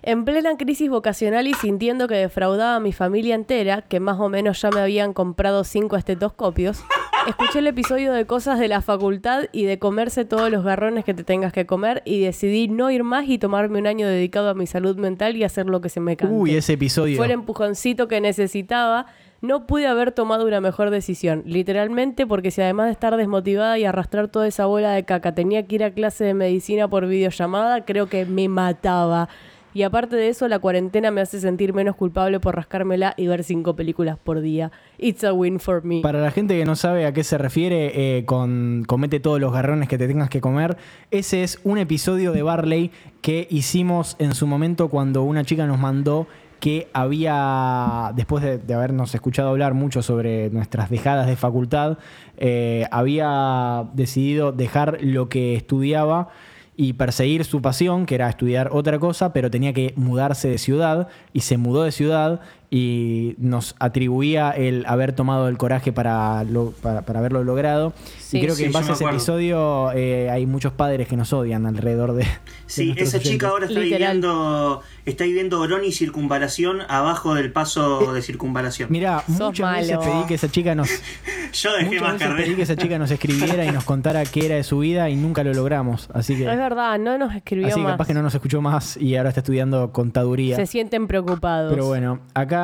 En 0.02 0.24
plena 0.24 0.56
crisis 0.56 0.88
vocacional 0.88 1.48
y 1.48 1.54
sintiendo 1.54 2.06
que 2.06 2.14
defraudaba 2.14 2.76
a 2.76 2.80
mi 2.80 2.92
familia 2.92 3.34
entera, 3.34 3.82
que 3.82 3.98
más 3.98 4.20
o 4.20 4.28
menos 4.28 4.60
ya 4.62 4.70
me 4.70 4.80
habían 4.80 5.12
comprado 5.12 5.64
cinco 5.64 5.96
estetoscopios, 5.96 6.78
escuché 7.26 7.58
el 7.58 7.66
episodio 7.66 8.12
de 8.12 8.26
cosas 8.26 8.58
de 8.58 8.68
la 8.68 8.80
facultad 8.80 9.44
y 9.52 9.64
de 9.64 9.78
comerse 9.78 10.24
todos 10.24 10.50
los 10.50 10.64
garrones 10.64 11.04
que 11.04 11.14
te 11.14 11.24
tengas 11.24 11.52
que 11.52 11.66
comer 11.66 12.02
y 12.04 12.20
decidí 12.20 12.68
no 12.68 12.90
ir 12.90 13.04
más 13.04 13.28
y 13.28 13.38
tomarme 13.38 13.78
un 13.78 13.86
año 13.86 14.06
dedicado 14.06 14.48
a 14.48 14.54
mi 14.54 14.66
salud 14.66 14.96
mental 14.96 15.36
y 15.36 15.44
hacer 15.44 15.66
lo 15.66 15.80
que 15.80 15.88
se 15.88 16.00
me 16.00 16.16
cante. 16.16 16.34
Uy, 16.34 16.54
ese 16.54 16.74
episodio. 16.74 17.16
Fue 17.16 17.26
el 17.26 17.32
empujoncito 17.32 18.08
que 18.08 18.20
necesitaba. 18.20 19.06
No 19.42 19.66
pude 19.66 19.86
haber 19.86 20.12
tomado 20.12 20.46
una 20.46 20.60
mejor 20.60 20.90
decisión, 20.90 21.42
literalmente 21.44 22.26
porque 22.26 22.50
si 22.50 22.62
además 22.62 22.86
de 22.86 22.92
estar 22.92 23.16
desmotivada 23.16 23.78
y 23.78 23.84
arrastrar 23.84 24.28
toda 24.28 24.46
esa 24.46 24.66
bola 24.66 24.92
de 24.92 25.04
caca 25.04 25.34
tenía 25.34 25.66
que 25.66 25.74
ir 25.74 25.84
a 25.84 25.90
clase 25.90 26.24
de 26.24 26.34
medicina 26.34 26.88
por 26.88 27.06
videollamada, 27.06 27.84
creo 27.84 28.08
que 28.08 28.24
me 28.24 28.48
mataba. 28.48 29.28
Y 29.76 29.82
aparte 29.82 30.16
de 30.16 30.30
eso, 30.30 30.48
la 30.48 30.58
cuarentena 30.58 31.10
me 31.10 31.20
hace 31.20 31.38
sentir 31.38 31.74
menos 31.74 31.96
culpable 31.96 32.40
por 32.40 32.56
rascármela 32.56 33.12
y 33.18 33.26
ver 33.26 33.44
cinco 33.44 33.76
películas 33.76 34.16
por 34.16 34.40
día. 34.40 34.72
It's 34.96 35.22
a 35.22 35.34
win 35.34 35.60
for 35.60 35.84
me. 35.84 36.00
Para 36.00 36.22
la 36.22 36.30
gente 36.30 36.58
que 36.58 36.64
no 36.64 36.76
sabe 36.76 37.04
a 37.04 37.12
qué 37.12 37.22
se 37.22 37.36
refiere 37.36 38.16
eh, 38.16 38.24
con 38.24 38.84
comete 38.86 39.20
todos 39.20 39.38
los 39.38 39.52
garrones 39.52 39.90
que 39.90 39.98
te 39.98 40.08
tengas 40.08 40.30
que 40.30 40.40
comer, 40.40 40.78
ese 41.10 41.42
es 41.42 41.60
un 41.62 41.76
episodio 41.76 42.32
de 42.32 42.40
Barley 42.40 42.90
que 43.20 43.48
hicimos 43.50 44.16
en 44.18 44.34
su 44.34 44.46
momento 44.46 44.88
cuando 44.88 45.24
una 45.24 45.44
chica 45.44 45.66
nos 45.66 45.78
mandó 45.78 46.26
que 46.58 46.88
había, 46.94 48.12
después 48.16 48.42
de, 48.42 48.74
habernos 48.74 49.14
escuchado 49.14 49.50
hablar 49.50 49.74
mucho 49.74 50.00
sobre 50.00 50.48
nuestras 50.48 50.88
dejadas 50.88 51.26
de 51.26 51.36
facultad, 51.36 51.98
eh, 52.38 52.86
había 52.90 53.84
decidido 53.92 54.52
dejar 54.52 54.96
lo 55.02 55.28
que 55.28 55.54
estudiaba 55.54 56.30
y 56.76 56.92
perseguir 56.92 57.44
su 57.44 57.62
pasión, 57.62 58.06
que 58.06 58.14
era 58.14 58.28
estudiar 58.28 58.70
otra 58.72 58.98
cosa, 58.98 59.32
pero 59.32 59.50
tenía 59.50 59.72
que 59.72 59.94
mudarse 59.96 60.48
de 60.48 60.58
ciudad 60.58 61.08
y 61.32 61.40
se 61.40 61.56
mudó 61.56 61.84
de 61.84 61.92
ciudad 61.92 62.40
y 62.70 63.34
nos 63.38 63.74
atribuía 63.78 64.50
el 64.50 64.84
haber 64.86 65.12
tomado 65.12 65.48
el 65.48 65.56
coraje 65.58 65.92
para, 65.92 66.44
lo- 66.44 66.72
para, 66.82 67.02
para 67.02 67.18
haberlo 67.20 67.44
logrado. 67.44 67.92
Sí. 68.18 68.38
y 68.38 68.40
creo 68.40 68.54
que 68.54 68.62
Sí, 68.62 68.64
en 68.64 68.72
base 68.72 68.90
a 68.90 68.94
ese 68.94 69.04
episodio 69.04 69.92
eh, 69.92 70.28
hay 70.30 70.46
muchos 70.46 70.72
padres 70.72 71.06
que 71.06 71.16
nos 71.16 71.32
odian 71.32 71.64
alrededor 71.66 72.12
de... 72.14 72.26
Sí, 72.66 72.92
esa 72.96 73.20
chica 73.20 73.48
ahora 73.48 73.66
está 73.66 73.78
Literal. 73.78 74.14
viviendo, 74.16 74.82
está 75.04 75.22
viviendo 75.24 75.60
Orón 75.60 75.84
y 75.84 75.92
circunvalación 75.92 76.80
abajo 76.88 77.34
del 77.36 77.52
paso 77.52 78.12
de 78.12 78.22
circunvalación. 78.22 78.90
Mirá, 78.90 79.22
Sos 79.28 79.38
muchas 79.38 79.72
veces 79.76 79.96
malo. 79.98 80.10
pedí 80.12 80.26
que 80.26 80.34
esa 80.34 80.50
chica 80.50 80.74
nos 80.74 80.88
Yo 81.52 81.72
dejé 81.76 82.00
más 82.00 82.18
veces 82.18 82.34
pedí 82.36 82.54
que 82.56 82.62
esa 82.62 82.74
chica 82.76 82.98
nos 82.98 83.10
escribiera 83.12 83.64
y 83.64 83.70
nos 83.70 83.84
contara 83.84 84.24
qué 84.24 84.46
era 84.46 84.56
de 84.56 84.64
su 84.64 84.80
vida 84.80 85.08
y 85.08 85.14
nunca 85.14 85.44
lo 85.44 85.54
logramos. 85.54 86.08
Así 86.12 86.34
que, 86.36 86.42
Es 86.50 86.56
verdad, 86.58 86.98
no 86.98 87.16
nos 87.18 87.32
escribió 87.34 87.68
así 87.68 87.76
que 87.76 87.82
más. 87.82 87.92
capaz 87.92 88.08
que 88.08 88.14
no 88.14 88.22
nos 88.22 88.34
escuchó 88.34 88.60
más 88.60 88.96
y 88.96 89.14
ahora 89.14 89.28
está 89.28 89.40
estudiando 89.42 89.92
contaduría. 89.92 90.56
Se 90.56 90.66
sienten 90.66 91.06
preocupados. 91.06 91.72
Pero 91.72 91.86
bueno, 91.86 92.18
acá 92.34 92.56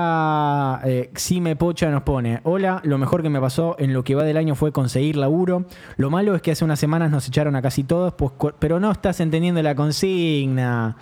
eh, 0.85 1.11
Xime 1.15 1.57
Pocha 1.57 1.91
nos 1.91 2.03
pone: 2.03 2.41
Hola, 2.45 2.81
lo 2.85 2.99
mejor 2.99 3.23
que 3.23 3.29
me 3.31 3.41
pasó 3.41 3.77
en 3.79 3.93
lo 3.93 4.03
que 4.05 4.15
va 4.15 4.25
del 4.25 4.37
año 4.37 4.55
fue 4.55 4.73
conseguir 4.73 5.17
laburo. 5.17 5.65
Lo 5.97 6.11
malo 6.11 6.35
es 6.35 6.43
que 6.43 6.53
hace 6.53 6.65
unas 6.65 6.79
semanas 6.79 7.11
nos 7.11 7.27
echaron 7.29 7.57
a 7.57 7.63
casi 7.63 7.85
todos, 7.85 8.15
pues, 8.15 8.33
pero 8.59 8.81
no 8.81 8.91
estás 8.91 9.21
entendiendo 9.21 9.63
la 9.63 9.75
consigna. 9.75 10.97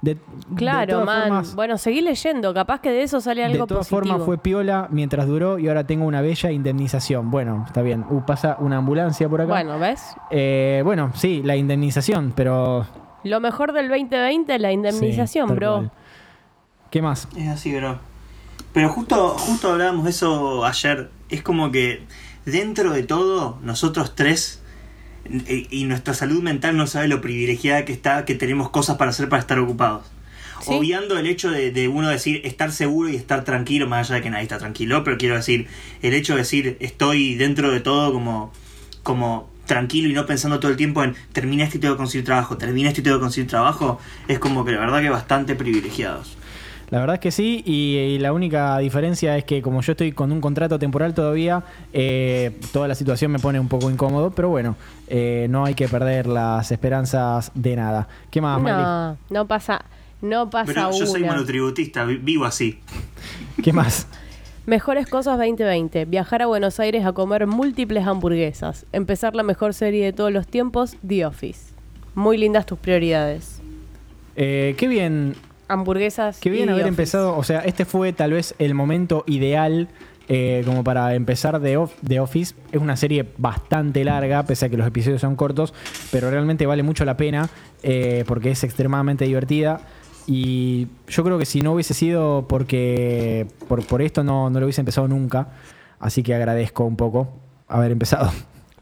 De, 0.00 0.16
Claro, 0.54 1.04
man. 1.04 1.22
formas- 1.22 1.54
Bueno, 1.56 1.76
seguí 1.76 2.00
leyendo. 2.00 2.54
Capaz 2.54 2.80
que 2.80 2.90
de 2.92 3.02
eso 3.02 3.20
sale 3.20 3.44
algo 3.44 3.64
de 3.64 3.66
todas 3.66 3.88
positivo. 3.88 4.12
formas 4.12 4.26
fue 4.26 4.38
piola 4.38 4.86
mientras 4.92 5.26
duró 5.26 5.58
y 5.58 5.66
ahora 5.66 5.84
tengo 5.88 6.06
una 6.06 6.20
bella 6.20 6.52
indemnización. 6.52 7.32
Bueno, 7.32 7.64
está 7.66 7.82
bien. 7.82 8.04
Uh, 8.08 8.20
pasa 8.24 8.56
una 8.60 8.76
ambulancia 8.76 9.28
por 9.28 9.40
acá. 9.40 9.50
Bueno, 9.50 9.76
¿ves? 9.80 10.14
Eh, 10.30 10.82
bueno, 10.84 11.10
sí, 11.14 11.42
la 11.44 11.56
indemnización, 11.56 12.32
pero... 12.36 12.86
Lo 13.24 13.40
mejor 13.40 13.72
del 13.72 13.88
2020 13.88 14.54
es 14.54 14.60
la 14.60 14.70
indemnización, 14.70 15.48
sí, 15.48 15.54
bro. 15.56 15.72
cual. 15.74 15.90
¿Qué 16.90 17.02
más? 17.02 17.26
Es 17.36 17.48
así, 17.48 17.74
bro. 17.76 17.98
Pero 18.72 18.88
justo, 18.90 19.30
justo 19.30 19.72
hablábamos 19.72 20.04
de 20.04 20.10
eso 20.10 20.64
ayer. 20.64 21.10
Es 21.30 21.42
como 21.42 21.70
que 21.70 22.02
dentro 22.44 22.92
de 22.92 23.02
todo, 23.02 23.58
nosotros 23.62 24.14
tres 24.14 24.60
eh, 25.46 25.66
y 25.70 25.84
nuestra 25.84 26.14
salud 26.14 26.42
mental 26.42 26.76
no 26.76 26.86
sabe 26.86 27.08
lo 27.08 27.20
privilegiada 27.20 27.84
que 27.84 27.92
está, 27.92 28.24
que 28.24 28.34
tenemos 28.34 28.70
cosas 28.70 28.96
para 28.96 29.10
hacer 29.10 29.28
para 29.28 29.40
estar 29.40 29.58
ocupados. 29.58 30.06
Sí. 30.60 30.70
Obviando 30.72 31.18
el 31.18 31.26
hecho 31.26 31.50
de, 31.50 31.70
de 31.70 31.86
uno 31.86 32.08
decir 32.08 32.40
estar 32.44 32.72
seguro 32.72 33.08
y 33.08 33.16
estar 33.16 33.44
tranquilo, 33.44 33.86
más 33.86 34.08
allá 34.08 34.16
de 34.16 34.22
que 34.22 34.30
nadie 34.30 34.42
está 34.42 34.58
tranquilo, 34.58 35.04
pero 35.04 35.16
quiero 35.16 35.36
decir, 35.36 35.68
el 36.02 36.14
hecho 36.14 36.32
de 36.32 36.40
decir 36.40 36.76
estoy 36.80 37.36
dentro 37.36 37.70
de 37.70 37.80
todo 37.80 38.12
como, 38.12 38.52
como 39.04 39.48
tranquilo 39.66 40.08
y 40.08 40.14
no 40.14 40.26
pensando 40.26 40.58
todo 40.58 40.72
el 40.72 40.76
tiempo 40.76 41.04
en 41.04 41.14
termina 41.32 41.62
esto 41.62 41.76
y 41.76 41.80
tengo 41.80 41.94
que 41.94 41.98
conseguir 41.98 42.24
trabajo, 42.24 42.56
termina 42.56 42.88
esto 42.88 43.02
y 43.02 43.04
tengo 43.04 43.18
que 43.18 43.22
conseguir 43.22 43.48
trabajo, 43.48 44.00
es 44.26 44.40
como 44.40 44.64
que 44.64 44.72
la 44.72 44.80
verdad 44.80 45.00
que 45.00 45.10
bastante 45.10 45.54
privilegiados. 45.54 46.36
La 46.90 47.00
verdad 47.00 47.14
es 47.14 47.20
que 47.20 47.30
sí, 47.30 47.62
y, 47.66 47.96
y 47.96 48.18
la 48.18 48.32
única 48.32 48.78
diferencia 48.78 49.36
es 49.36 49.44
que 49.44 49.60
como 49.60 49.82
yo 49.82 49.92
estoy 49.92 50.12
con 50.12 50.32
un 50.32 50.40
contrato 50.40 50.78
temporal 50.78 51.12
todavía, 51.12 51.62
eh, 51.92 52.58
toda 52.72 52.88
la 52.88 52.94
situación 52.94 53.30
me 53.30 53.38
pone 53.38 53.60
un 53.60 53.68
poco 53.68 53.90
incómodo, 53.90 54.30
pero 54.30 54.48
bueno, 54.48 54.74
eh, 55.08 55.46
no 55.50 55.66
hay 55.66 55.74
que 55.74 55.86
perder 55.86 56.26
las 56.26 56.72
esperanzas 56.72 57.50
de 57.54 57.76
nada. 57.76 58.08
¿Qué 58.30 58.40
más, 58.40 58.58
Miley? 58.58 58.76
No, 58.82 59.16
no 59.28 59.46
pasa, 59.46 59.84
no 60.22 60.48
pasa 60.48 60.64
Pero 60.72 60.90
yo 60.98 61.06
soy 61.06 61.22
una. 61.24 61.32
monotributista, 61.32 62.04
vi- 62.06 62.16
vivo 62.16 62.46
así. 62.46 62.78
¿Qué 63.62 63.72
más? 63.74 64.06
Mejores 64.64 65.06
cosas 65.08 65.36
2020. 65.38 66.04
Viajar 66.06 66.42
a 66.42 66.46
Buenos 66.46 66.80
Aires 66.80 67.04
a 67.04 67.12
comer 67.12 67.46
múltiples 67.46 68.06
hamburguesas. 68.06 68.86
Empezar 68.92 69.34
la 69.34 69.42
mejor 69.42 69.74
serie 69.74 70.04
de 70.06 70.12
todos 70.14 70.32
los 70.32 70.46
tiempos, 70.46 70.96
The 71.06 71.26
Office. 71.26 71.72
Muy 72.14 72.36
lindas 72.38 72.64
tus 72.66 72.78
prioridades. 72.78 73.60
Eh, 74.36 74.74
qué 74.78 74.88
bien, 74.88 75.34
Hamburguesas. 75.68 76.38
qué 76.40 76.50
bien 76.50 76.68
haber 76.68 76.82
Office. 76.82 76.88
empezado, 76.88 77.36
o 77.36 77.44
sea, 77.44 77.60
este 77.60 77.84
fue 77.84 78.12
tal 78.12 78.32
vez 78.32 78.54
el 78.58 78.74
momento 78.74 79.24
ideal 79.26 79.88
eh, 80.30 80.62
como 80.66 80.82
para 80.84 81.14
empezar 81.14 81.60
The, 81.60 81.76
Of- 81.78 81.94
The 82.06 82.20
Office. 82.20 82.54
Es 82.72 82.80
una 82.80 82.96
serie 82.96 83.26
bastante 83.38 84.04
larga, 84.04 84.42
pese 84.44 84.66
a 84.66 84.68
que 84.68 84.76
los 84.76 84.86
episodios 84.86 85.20
son 85.20 85.36
cortos, 85.36 85.72
pero 86.10 86.30
realmente 86.30 86.66
vale 86.66 86.82
mucho 86.82 87.04
la 87.04 87.16
pena 87.16 87.48
eh, 87.82 88.24
porque 88.26 88.50
es 88.50 88.64
extremadamente 88.64 89.24
divertida. 89.24 89.80
Y 90.26 90.88
yo 91.08 91.24
creo 91.24 91.38
que 91.38 91.46
si 91.46 91.62
no 91.62 91.72
hubiese 91.72 91.94
sido 91.94 92.46
porque 92.48 93.46
por, 93.68 93.86
por 93.86 94.02
esto 94.02 94.22
no, 94.24 94.50
no 94.50 94.60
lo 94.60 94.66
hubiese 94.66 94.82
empezado 94.82 95.08
nunca. 95.08 95.48
Así 96.00 96.22
que 96.22 96.34
agradezco 96.34 96.84
un 96.84 96.96
poco 96.96 97.32
haber 97.66 97.92
empezado. 97.92 98.30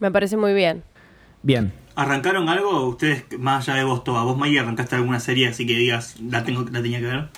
Me 0.00 0.10
parece 0.10 0.36
muy 0.36 0.52
bien. 0.54 0.82
Bien. 1.42 1.72
¿Arrancaron 1.96 2.48
algo? 2.48 2.86
Ustedes, 2.86 3.24
más 3.38 3.68
allá 3.68 3.78
de 3.78 3.84
vos, 3.84 4.04
Toba, 4.04 4.22
vos, 4.22 4.36
Maggie, 4.36 4.60
arrancaste 4.60 4.94
alguna 4.96 5.18
serie 5.18 5.48
así 5.48 5.66
que 5.66 5.74
digas, 5.74 6.16
la, 6.20 6.44
tengo, 6.44 6.62
la 6.70 6.82
tenía 6.82 7.00
que 7.00 7.06
ver. 7.06 7.28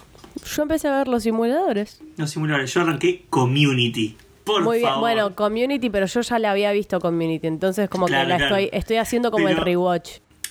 Yo 0.55 0.63
empecé 0.63 0.89
a 0.89 0.99
ver 0.99 1.09
los 1.09 1.23
simuladores. 1.23 2.01
No, 2.17 2.27
simuladores. 2.27 2.73
Yo 2.75 2.81
arranqué 2.83 3.25
Community. 3.31 4.17
Por 4.45 4.63
muy 4.63 4.79
bien. 4.79 4.91
Bueno, 5.01 5.35
Community, 5.35 5.91
pero 5.91 6.07
yo 6.07 6.21
ya 6.23 6.39
la 6.39 6.51
había 6.53 6.73
visto 6.73 7.01
Community. 7.01 7.47
Entonces, 7.47 7.89
como 7.89 8.07
Claro, 8.07 8.25
que 8.25 8.29
la 8.31 8.37
claro. 8.39 8.57
estoy, 8.57 8.79
estoy 8.79 8.97
haciendo 8.97 9.31
como 9.31 9.47
Pero- 9.47 9.59
el 9.61 9.65
rewatch. 9.65 10.11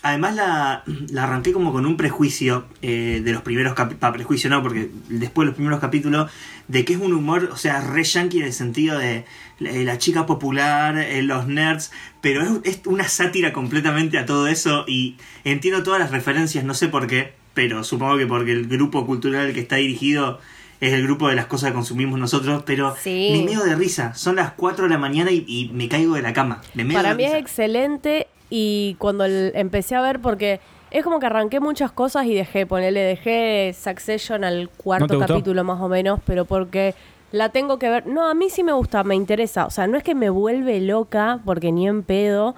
Además 0.09 0.35
la, 0.35 0.83
la 1.11 1.23
arranqué 1.23 1.51
como 1.53 1.71
con 1.71 1.85
un 1.85 1.97
prejuicio 1.97 2.65
eh, 2.81 3.21
de 3.23 3.31
los 3.31 3.41
primeros 3.41 3.73
capítulos, 3.73 4.13
prejuicio 4.13 4.49
no, 4.49 4.61
porque 4.63 4.89
después 5.09 5.45
de 5.45 5.47
los 5.47 5.55
primeros 5.55 5.79
capítulos, 5.79 6.31
de 6.67 6.85
que 6.85 6.93
es 6.93 6.99
un 6.99 7.13
humor, 7.13 7.49
o 7.51 7.57
sea, 7.57 7.81
re 7.81 8.03
yankee 8.03 8.39
en 8.39 8.45
el 8.45 8.53
sentido 8.53 8.97
de 8.97 9.25
la, 9.59 9.71
la 9.71 9.97
chica 9.97 10.25
popular, 10.25 10.97
eh, 10.97 11.21
los 11.23 11.47
nerds, 11.47 11.91
pero 12.21 12.41
es, 12.41 12.49
es 12.63 12.81
una 12.85 13.07
sátira 13.07 13.53
completamente 13.53 14.17
a 14.17 14.25
todo 14.25 14.47
eso 14.47 14.85
y 14.87 15.17
entiendo 15.43 15.83
todas 15.83 15.99
las 15.99 16.11
referencias, 16.11 16.63
no 16.63 16.73
sé 16.73 16.87
por 16.87 17.07
qué, 17.07 17.33
pero 17.53 17.83
supongo 17.83 18.17
que 18.17 18.27
porque 18.27 18.51
el 18.51 18.67
grupo 18.67 19.05
cultural 19.05 19.53
que 19.53 19.59
está 19.61 19.77
dirigido 19.77 20.39
es 20.79 20.93
el 20.93 21.01
grupo 21.03 21.27
de 21.27 21.35
las 21.35 21.47
cosas 21.47 21.69
que 21.71 21.73
consumimos 21.73 22.19
nosotros, 22.19 22.63
pero 22.65 22.95
Sí. 23.01 23.29
me 23.33 23.43
meo 23.51 23.63
de 23.63 23.75
risa, 23.75 24.13
son 24.13 24.35
las 24.35 24.51
4 24.53 24.83
de 24.85 24.91
la 24.91 24.99
mañana 24.99 25.31
y, 25.31 25.43
y 25.47 25.69
me 25.73 25.89
caigo 25.89 26.13
de 26.15 26.21
la 26.21 26.33
cama. 26.33 26.61
Me 26.75 26.85
Para 26.93 27.09
de 27.09 27.15
mí 27.15 27.23
es 27.25 27.33
excelente 27.33 28.27
y 28.49 28.95
cuando 28.99 29.25
el- 29.25 29.51
empecé 29.55 29.95
a 29.95 30.01
ver, 30.01 30.19
porque 30.19 30.59
es 30.91 31.03
como 31.03 31.19
que 31.19 31.25
arranqué 31.25 31.59
muchas 31.59 31.91
cosas 31.91 32.25
y 32.25 32.33
dejé, 32.33 32.65
ponele, 32.65 33.01
dejé 33.01 33.73
Succession 33.77 34.43
al 34.43 34.63
¿No 34.63 34.67
te 34.69 34.73
cuarto 34.77 35.15
gustó? 35.17 35.33
capítulo 35.33 35.63
más 35.63 35.81
o 35.81 35.89
menos, 35.89 36.19
pero 36.25 36.45
porque 36.45 36.95
la 37.31 37.49
tengo 37.49 37.77
que 37.77 37.89
ver. 37.89 38.07
No, 38.07 38.27
a 38.29 38.33
mí 38.33 38.49
sí 38.49 38.63
me 38.63 38.71
gusta, 38.71 39.03
me 39.03 39.15
interesa. 39.15 39.65
O 39.65 39.69
sea, 39.69 39.85
no 39.87 39.97
es 39.97 40.03
que 40.03 40.15
me 40.15 40.29
vuelve 40.29 40.79
loca, 40.79 41.39
porque 41.43 41.71
ni 41.73 41.87
en 41.87 42.03
pedo. 42.03 42.55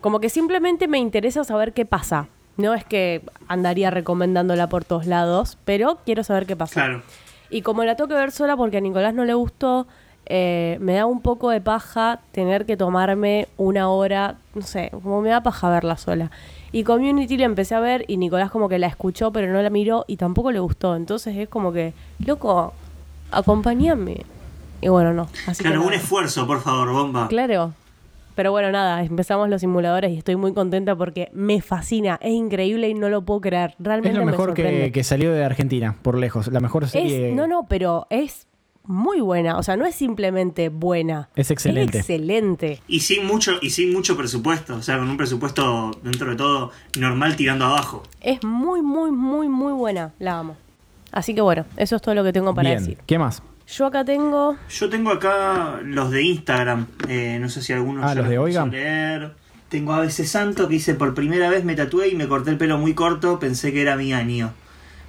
Como 0.00 0.20
que 0.20 0.28
simplemente 0.28 0.86
me 0.88 0.98
interesa 0.98 1.42
saber 1.44 1.72
qué 1.72 1.84
pasa. 1.84 2.28
No 2.56 2.74
es 2.74 2.84
que 2.84 3.22
andaría 3.48 3.90
recomendándola 3.90 4.68
por 4.68 4.84
todos 4.84 5.06
lados, 5.06 5.58
pero 5.64 5.98
quiero 6.04 6.22
saber 6.22 6.46
qué 6.46 6.54
pasa. 6.54 6.74
Claro. 6.74 7.02
Y 7.50 7.62
como 7.62 7.82
la 7.84 7.96
tengo 7.96 8.08
que 8.08 8.14
ver 8.14 8.30
sola 8.30 8.56
porque 8.56 8.76
a 8.76 8.80
Nicolás 8.80 9.12
no 9.14 9.24
le 9.24 9.34
gustó, 9.34 9.86
eh, 10.26 10.78
me 10.80 10.94
da 10.94 11.06
un 11.06 11.20
poco 11.20 11.50
de 11.50 11.60
paja 11.60 12.20
tener 12.32 12.64
que 12.64 12.76
tomarme 12.76 13.48
una 13.56 13.88
hora, 13.88 14.36
no 14.54 14.62
sé, 14.62 14.90
como 15.02 15.20
me 15.20 15.30
da 15.30 15.42
paja 15.42 15.68
verla 15.70 15.96
sola. 15.96 16.30
Y 16.70 16.84
Community 16.84 17.36
la 17.36 17.44
empecé 17.44 17.74
a 17.74 17.80
ver 17.80 18.04
y 18.08 18.16
Nicolás 18.16 18.50
como 18.50 18.68
que 18.68 18.78
la 18.78 18.86
escuchó 18.86 19.30
pero 19.32 19.52
no 19.52 19.60
la 19.60 19.68
miró 19.70 20.04
y 20.06 20.16
tampoco 20.16 20.52
le 20.52 20.60
gustó. 20.60 20.96
Entonces 20.96 21.36
es 21.36 21.48
como 21.48 21.72
que, 21.72 21.92
loco, 22.24 22.72
acompáñame. 23.30 24.22
Y 24.80 24.88
bueno, 24.88 25.12
no. 25.12 25.28
Así 25.46 25.62
Claro, 25.62 25.80
que 25.82 25.86
un 25.88 25.92
esfuerzo, 25.94 26.46
por 26.46 26.60
favor, 26.60 26.92
bomba. 26.92 27.28
Claro. 27.28 27.74
Pero 28.34 28.50
bueno, 28.50 28.70
nada, 28.72 29.02
empezamos 29.02 29.50
los 29.50 29.60
simuladores 29.60 30.10
y 30.12 30.16
estoy 30.16 30.36
muy 30.36 30.54
contenta 30.54 30.96
porque 30.96 31.28
me 31.34 31.60
fascina, 31.60 32.18
es 32.22 32.32
increíble 32.32 32.88
y 32.88 32.94
no 32.94 33.10
lo 33.10 33.22
puedo 33.22 33.42
creer. 33.42 33.74
Realmente 33.78 34.10
Es 34.10 34.16
lo 34.18 34.24
me 34.24 34.30
mejor 34.30 34.54
que, 34.54 34.90
que 34.90 35.04
salió 35.04 35.32
de 35.32 35.44
Argentina, 35.44 35.96
por 36.00 36.16
lejos. 36.16 36.48
La 36.48 36.60
mejor 36.60 36.88
serie. 36.88 37.28
Es, 37.30 37.34
no, 37.36 37.46
no, 37.46 37.66
pero 37.68 38.06
es 38.08 38.46
muy 38.84 39.20
buena. 39.20 39.56
O 39.58 39.62
sea, 39.62 39.76
no 39.76 39.86
es 39.86 39.94
simplemente 39.94 40.68
buena. 40.68 41.28
Es 41.36 41.50
excelente. 41.50 41.98
Es 41.98 42.04
excelente. 42.04 42.80
Y 42.88 43.00
sin 43.00 43.26
mucho, 43.26 43.52
y 43.60 43.70
sin 43.70 43.92
mucho 43.92 44.16
presupuesto, 44.16 44.76
o 44.76 44.82
sea, 44.82 44.98
con 44.98 45.08
un 45.08 45.16
presupuesto 45.16 45.90
dentro 46.02 46.30
de 46.30 46.36
todo 46.36 46.70
normal 46.98 47.36
tirando 47.36 47.64
abajo. 47.66 48.02
Es 48.20 48.42
muy, 48.44 48.82
muy, 48.82 49.10
muy, 49.10 49.48
muy 49.48 49.72
buena. 49.72 50.12
La 50.18 50.38
amo. 50.38 50.56
Así 51.12 51.34
que 51.34 51.40
bueno, 51.42 51.64
eso 51.76 51.96
es 51.96 52.02
todo 52.02 52.14
lo 52.14 52.24
que 52.24 52.32
tengo 52.32 52.54
para 52.54 52.70
Bien. 52.70 52.80
decir. 52.80 52.98
¿Qué 53.06 53.18
más? 53.18 53.42
Yo 53.68 53.86
acá 53.86 54.04
tengo. 54.04 54.56
Yo 54.68 54.88
tengo 54.90 55.10
acá 55.10 55.80
los 55.84 56.10
de 56.10 56.22
Instagram, 56.22 56.86
eh, 57.08 57.38
no 57.40 57.48
sé 57.48 57.62
si 57.62 57.72
algunos 57.72 58.04
Ah, 58.04 58.14
los 58.14 58.28
de 58.28 58.36
alcanzó 58.36 58.42
Oiga. 58.44 58.62
a 58.62 58.66
leer. 58.66 59.32
Tengo 59.68 59.92
a 59.94 60.00
veces 60.00 60.28
santo 60.30 60.68
que 60.68 60.74
dice 60.74 60.94
por 60.94 61.14
primera 61.14 61.48
vez 61.48 61.64
me 61.64 61.74
tatué 61.74 62.08
y 62.08 62.14
me 62.14 62.28
corté 62.28 62.50
el 62.50 62.58
pelo 62.58 62.76
muy 62.76 62.92
corto, 62.92 63.38
pensé 63.38 63.72
que 63.72 63.80
era 63.80 63.96
mi 63.96 64.12
año. 64.12 64.52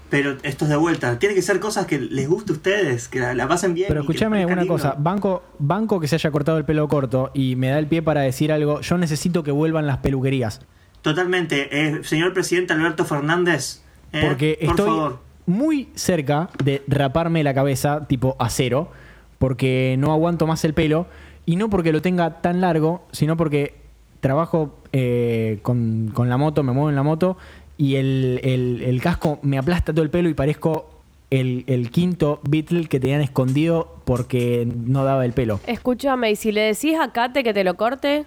Pero 0.10 0.38
esto 0.44 0.66
es 0.66 0.70
de 0.70 0.78
vuelta, 0.78 1.18
tiene 1.18 1.34
que 1.34 1.42
ser 1.42 1.60
cosas 1.60 1.88
que 1.88 2.00
les 2.00 2.30
guste 2.30 2.52
a 2.52 2.56
ustedes, 2.56 3.08
que 3.08 3.20
la, 3.20 3.34
la 3.34 3.48
pasen 3.48 3.74
bien. 3.74 3.88
Pero 3.88 4.02
escúchame 4.02 4.46
una 4.46 4.58
lindo. 4.58 4.74
cosa, 4.74 4.96
banco, 4.98 5.42
banco 5.58 6.00
que 6.00 6.08
se 6.08 6.16
haya 6.16 6.30
cortado 6.30 6.60
el 6.60 6.66
pelo 6.66 6.88
corto 6.88 7.32
y 7.34 7.56
me 7.56 7.70
da 7.70 7.80
el 7.80 7.88
pie 7.88 8.04
para 8.04 8.22
decir 8.22 8.52
algo, 8.52 8.82
yo 8.82 8.98
necesito 9.00 9.44
que 9.44 9.52
vuelvan 9.52 9.88
las 9.88 9.98
peluquerías. 9.98 10.62
Totalmente, 11.02 11.68
eh, 11.72 12.04
señor 12.04 12.32
presidente 12.34 12.74
Alberto 12.74 13.06
Fernández, 13.06 13.82
eh, 14.14 14.22
Porque 14.26 14.58
por 14.62 14.70
estoy 14.70 14.86
favor. 14.86 15.20
muy 15.48 15.90
cerca 15.96 16.50
de 16.64 16.84
raparme 16.88 17.44
la 17.44 17.54
cabeza 17.56 18.06
tipo 18.08 18.36
a 18.40 18.50
cero, 18.50 18.92
porque 19.40 19.96
no 19.98 20.12
aguanto 20.14 20.46
más 20.48 20.64
el 20.64 20.74
pelo, 20.76 21.08
y 21.46 21.56
no 21.56 21.70
porque 21.70 21.92
lo 21.92 22.02
tenga 22.02 22.42
tan 22.42 22.62
largo, 22.62 23.06
sino 23.12 23.36
porque 23.36 23.76
trabajo 24.22 24.78
eh, 24.94 25.60
con, 25.64 26.12
con 26.14 26.30
la 26.30 26.38
moto, 26.38 26.64
me 26.64 26.72
muevo 26.72 26.90
en 26.90 26.96
la 26.96 27.04
moto, 27.04 27.36
y 27.78 27.96
el, 27.96 28.40
el- 28.44 28.82
el 28.84 29.02
casco 29.02 29.40
me 29.42 29.58
aplasta 29.58 29.94
todo 29.94 30.04
el 30.04 30.10
pelo 30.10 30.30
y 30.30 30.34
parezco 30.34 30.90
el, 31.30 31.64
el 31.68 31.90
quinto 31.90 32.40
Beatle 32.48 32.86
que 32.88 33.00
tenían 33.00 33.22
escondido 33.22 33.98
porque 34.06 34.68
no 34.86 35.04
daba 35.04 35.26
el 35.26 35.34
pelo. 35.34 35.60
Escúchame, 35.66 36.32
y 36.32 36.36
si 36.36 36.52
le 36.52 36.62
decís 36.62 36.96
a 37.00 37.12
Kate 37.12 37.44
que 37.44 37.54
te 37.54 37.64
lo 37.64 37.76
corte, 37.76 38.26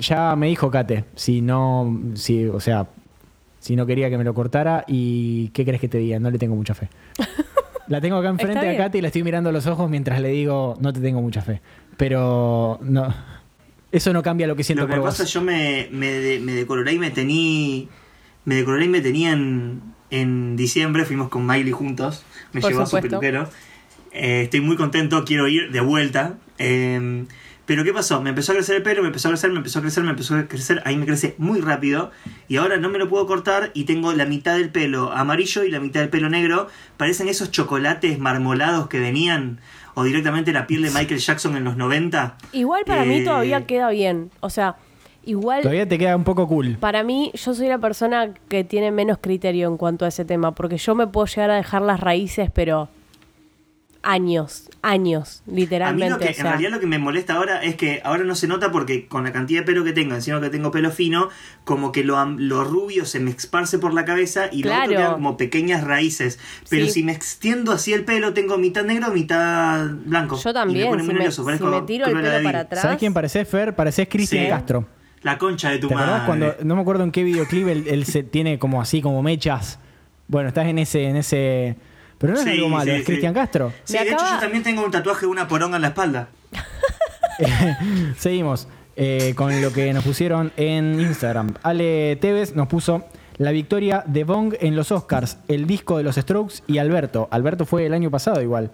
Ya 0.00 0.34
me 0.34 0.48
dijo 0.48 0.70
Kate, 0.70 1.04
si 1.14 1.40
no, 1.40 2.00
si, 2.14 2.46
o 2.46 2.58
sea, 2.58 2.88
si 3.60 3.76
no 3.76 3.86
quería 3.86 4.10
que 4.10 4.18
me 4.18 4.24
lo 4.24 4.34
cortara 4.34 4.84
y 4.88 5.48
¿qué 5.50 5.64
crees 5.64 5.80
que 5.80 5.88
te 5.88 5.98
diga? 5.98 6.18
No 6.18 6.30
le 6.30 6.38
tengo 6.38 6.56
mucha 6.56 6.74
fe. 6.74 6.88
La 7.86 8.00
tengo 8.00 8.16
acá 8.16 8.30
enfrente 8.30 8.66
a. 8.66 8.76
Kate 8.78 8.96
y 8.96 9.02
la 9.02 9.08
estoy 9.08 9.22
mirando 9.22 9.50
a 9.50 9.52
los 9.52 9.66
ojos 9.66 9.90
mientras 9.90 10.18
le 10.18 10.30
digo, 10.30 10.74
no 10.80 10.90
te 10.94 11.00
tengo 11.00 11.20
mucha 11.20 11.42
fe. 11.42 11.60
Pero 11.98 12.78
no, 12.82 13.14
eso 13.92 14.10
no 14.14 14.22
cambia 14.22 14.46
lo 14.46 14.56
que 14.56 14.64
siento 14.64 14.84
Lo 14.84 14.88
que 14.88 14.94
por 14.94 15.04
pasa, 15.04 15.24
vos. 15.24 15.32
yo 15.32 15.42
me, 15.42 15.88
me, 15.92 16.06
de- 16.08 16.40
me 16.40 16.52
decoloré 16.54 16.94
y 16.94 16.98
me 16.98 17.10
tení. 17.10 17.88
Me 18.44 18.54
decoloré 18.56 18.84
y 18.84 18.88
me 18.88 19.00
tenía 19.00 19.32
en, 19.32 20.56
diciembre. 20.56 21.04
Fuimos 21.04 21.28
con 21.28 21.46
Miley 21.46 21.72
juntos. 21.72 22.24
Me 22.52 22.60
Por 22.60 22.70
llevó 22.70 22.82
a 22.82 22.86
su 22.86 23.00
peluquero. 23.00 23.48
Eh, 24.12 24.42
estoy 24.44 24.60
muy 24.60 24.76
contento, 24.76 25.24
quiero 25.24 25.48
ir 25.48 25.72
de 25.72 25.80
vuelta. 25.80 26.38
Eh, 26.58 27.24
pero 27.66 27.82
¿qué 27.82 27.94
pasó? 27.94 28.20
Me 28.20 28.30
empezó 28.30 28.52
a 28.52 28.56
crecer 28.56 28.76
el 28.76 28.82
pelo, 28.82 29.00
me 29.00 29.08
empezó 29.08 29.28
a 29.28 29.30
crecer, 29.30 29.50
me 29.50 29.56
empezó 29.56 29.78
a 29.78 29.82
crecer, 29.82 30.04
me 30.04 30.10
empezó 30.10 30.34
a 30.34 30.46
crecer. 30.46 30.82
Ahí 30.84 30.96
me 30.96 31.06
crece 31.06 31.34
muy 31.38 31.60
rápido. 31.60 32.10
Y 32.46 32.56
ahora 32.56 32.76
no 32.76 32.90
me 32.90 32.98
lo 32.98 33.08
puedo 33.08 33.26
cortar 33.26 33.70
y 33.72 33.84
tengo 33.84 34.12
la 34.12 34.26
mitad 34.26 34.56
del 34.56 34.68
pelo 34.68 35.12
amarillo 35.12 35.64
y 35.64 35.70
la 35.70 35.80
mitad 35.80 36.00
del 36.00 36.10
pelo 36.10 36.28
negro. 36.28 36.68
Parecen 36.98 37.28
esos 37.28 37.50
chocolates 37.50 38.18
marmolados 38.18 38.88
que 38.88 39.00
venían. 39.00 39.60
O 39.94 40.04
directamente 40.04 40.52
la 40.52 40.66
piel 40.66 40.82
de 40.82 40.90
Michael 40.90 41.20
Jackson 41.20 41.56
en 41.56 41.64
los 41.64 41.76
90. 41.76 42.36
igual 42.52 42.82
para 42.84 43.04
mí 43.04 43.18
Eh, 43.18 43.24
todavía 43.24 43.64
queda 43.64 43.88
bien. 43.90 44.30
O 44.40 44.50
sea, 44.50 44.76
igual. 45.26 45.62
Todavía 45.62 45.88
te 45.88 45.98
queda 45.98 46.16
un 46.16 46.24
poco 46.24 46.46
cool. 46.48 46.76
Para 46.78 47.02
mí, 47.02 47.30
yo 47.34 47.54
soy 47.54 47.68
la 47.68 47.78
persona 47.78 48.32
que 48.48 48.64
tiene 48.64 48.90
menos 48.90 49.18
criterio 49.20 49.68
en 49.68 49.76
cuanto 49.76 50.04
a 50.04 50.08
ese 50.08 50.24
tema, 50.24 50.52
porque 50.54 50.76
yo 50.78 50.94
me 50.94 51.06
puedo 51.06 51.26
llegar 51.26 51.50
a 51.50 51.56
dejar 51.56 51.82
las 51.82 52.00
raíces, 52.00 52.50
pero 52.52 52.88
años, 54.06 54.68
años, 54.82 55.42
A 55.46 55.50
mí 55.50 55.60
literalmente. 55.62 56.10
lo 56.10 56.18
que, 56.18 56.26
o 56.26 56.28
en 56.36 56.42
realidad 56.44 56.70
lo 56.72 56.78
que 56.80 56.86
me 56.86 56.98
molesta 56.98 57.32
ahora 57.36 57.62
es 57.64 57.74
que 57.76 58.02
ahora 58.04 58.22
no 58.24 58.34
se 58.34 58.46
nota 58.46 58.70
porque 58.70 59.06
con 59.08 59.24
la 59.24 59.32
cantidad 59.32 59.60
de 59.60 59.66
pelo 59.66 59.82
que 59.82 59.94
tengo, 59.94 60.14
encima 60.14 60.42
que 60.42 60.50
tengo 60.50 60.70
pelo 60.70 60.90
fino, 60.90 61.30
como 61.64 61.90
que 61.90 62.04
lo, 62.04 62.18
am- 62.18 62.36
lo 62.38 62.64
rubio 62.64 63.06
se 63.06 63.18
me 63.18 63.30
esparce 63.30 63.78
por 63.78 63.94
la 63.94 64.04
cabeza 64.04 64.48
y 64.52 64.62
lo 64.62 64.68
Claro. 64.68 64.82
otro 64.84 64.96
queda 64.98 65.12
como 65.14 65.36
pequeñas 65.38 65.84
raíces. 65.84 66.38
Pero 66.68 66.84
Sí. 66.84 66.92
si 66.92 67.02
me 67.02 67.12
extiendo 67.12 67.72
así 67.72 67.94
el 67.94 68.04
pelo, 68.04 68.34
tengo 68.34 68.58
mitad 68.58 68.84
negro, 68.84 69.10
mitad 69.10 69.86
blanco. 70.04 70.36
yo 70.36 70.50
Y 70.50 70.52
también, 70.52 70.80
me 70.84 70.90
pone 70.90 71.00
si 71.02 71.06
muy 71.06 71.14
me, 71.14 71.18
nervioso, 71.20 71.40
si 71.42 71.46
parezco 71.46 71.66
me 71.68 71.82
tiro 71.86 72.06
el 72.06 72.12
pelo 72.12 72.42
para 72.42 72.60
atrás. 72.60 72.82
¿Sabes 72.82 72.98
quién 72.98 73.14
pareces, 73.14 73.48
Fer? 73.48 73.74
Pareces 73.74 74.06
Cristian 74.10 74.44
Sí. 74.44 74.50
Castro. 74.50 74.86
La 75.24 75.36
concha 75.38 75.70
de 75.70 75.78
tu 75.78 75.88
¿Te 75.88 75.94
madre. 75.96 76.22
cuando, 76.26 76.54
no 76.62 76.76
me 76.76 76.82
acuerdo 76.82 77.02
en 77.02 77.10
qué 77.10 77.24
videoclip 77.24 77.66
él, 77.66 77.84
él 77.88 78.04
se 78.04 78.22
tiene 78.22 78.58
como 78.60 78.80
así, 78.80 79.02
como 79.02 79.22
mechas? 79.22 79.80
Bueno, 80.28 80.48
estás 80.48 80.66
en 80.66 80.78
ese, 80.78 81.04
en 81.08 81.16
ese. 81.16 81.76
Pero 82.18 82.34
no 82.34 82.38
es 82.38 82.44
Sí, 82.44 82.50
algo 82.52 82.68
malo, 82.68 82.84
sí, 82.84 82.90
es 82.90 82.98
sí. 82.98 83.04
Cristian 83.06 83.34
Castro. 83.34 83.72
Sí, 83.84 83.94
de 83.98 84.04
hecho 84.04 84.24
yo 84.32 84.38
también 84.38 84.62
tengo 84.62 84.84
un 84.84 84.90
tatuaje 84.92 85.22
de 85.26 85.32
una 85.32 85.48
poronga 85.48 85.76
en 85.76 85.82
la 85.82 85.88
espalda. 85.88 86.28
Seguimos 88.18 88.68
eh, 88.96 89.34
con 89.36 89.60
lo 89.60 89.72
que 89.72 89.92
nos 89.92 90.04
pusieron 90.04 90.52
en 90.56 91.00
Instagram. 91.00 91.54
Ale 91.62 92.16
Tevez 92.20 92.54
nos 92.54 92.68
puso 92.68 93.04
la 93.38 93.50
victoria 93.50 94.04
de 94.06 94.24
Bong 94.24 94.54
en 94.60 94.76
los 94.76 94.92
Oscars, 94.92 95.38
el 95.48 95.66
disco 95.66 95.98
de 95.98 96.04
los 96.04 96.16
Strokes 96.16 96.56
y 96.66 96.78
Alberto. 96.78 97.28
Alberto 97.30 97.66
fue 97.66 97.86
el 97.86 97.94
año 97.94 98.10
pasado 98.10 98.40
igual. 98.42 98.70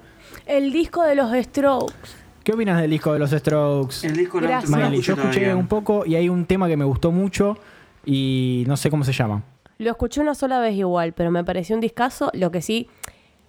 El 0.47 0.73
disco 0.73 1.03
de 1.03 1.15
los 1.15 1.33
Strokes. 1.45 1.95
¿Qué 2.43 2.53
opinas 2.53 2.81
del 2.81 2.91
disco 2.91 3.13
de 3.13 3.19
los 3.19 3.31
Strokes? 3.31 4.07
El 4.07 4.17
disco 4.17 4.41
no 4.41 4.49
Miley, 4.49 5.03
yo 5.03 5.15
escuché 5.15 5.41
todavía. 5.41 5.57
un 5.57 5.67
poco 5.67 6.07
y 6.07 6.15
hay 6.15 6.29
un 6.29 6.47
tema 6.47 6.69
que 6.69 6.77
me 6.77 6.85
gustó 6.85 7.13
mucho 7.13 7.59
y 8.05 8.65
no 8.67 8.77
sé 8.77 8.91
cómo 8.91 9.05
se 9.05 9.13
llama. 9.13 9.43
Lo 9.79 9.91
escuché 9.91 10.21
una 10.21 10.35
sola 10.35 10.59
vez 10.59 10.75
igual, 10.75 11.13
pero 11.13 11.31
me 11.31 11.45
pareció 11.45 11.75
un 11.75 11.81
discazo. 11.81 12.31
Lo 12.35 12.51
que 12.51 12.63
sí, 12.63 12.89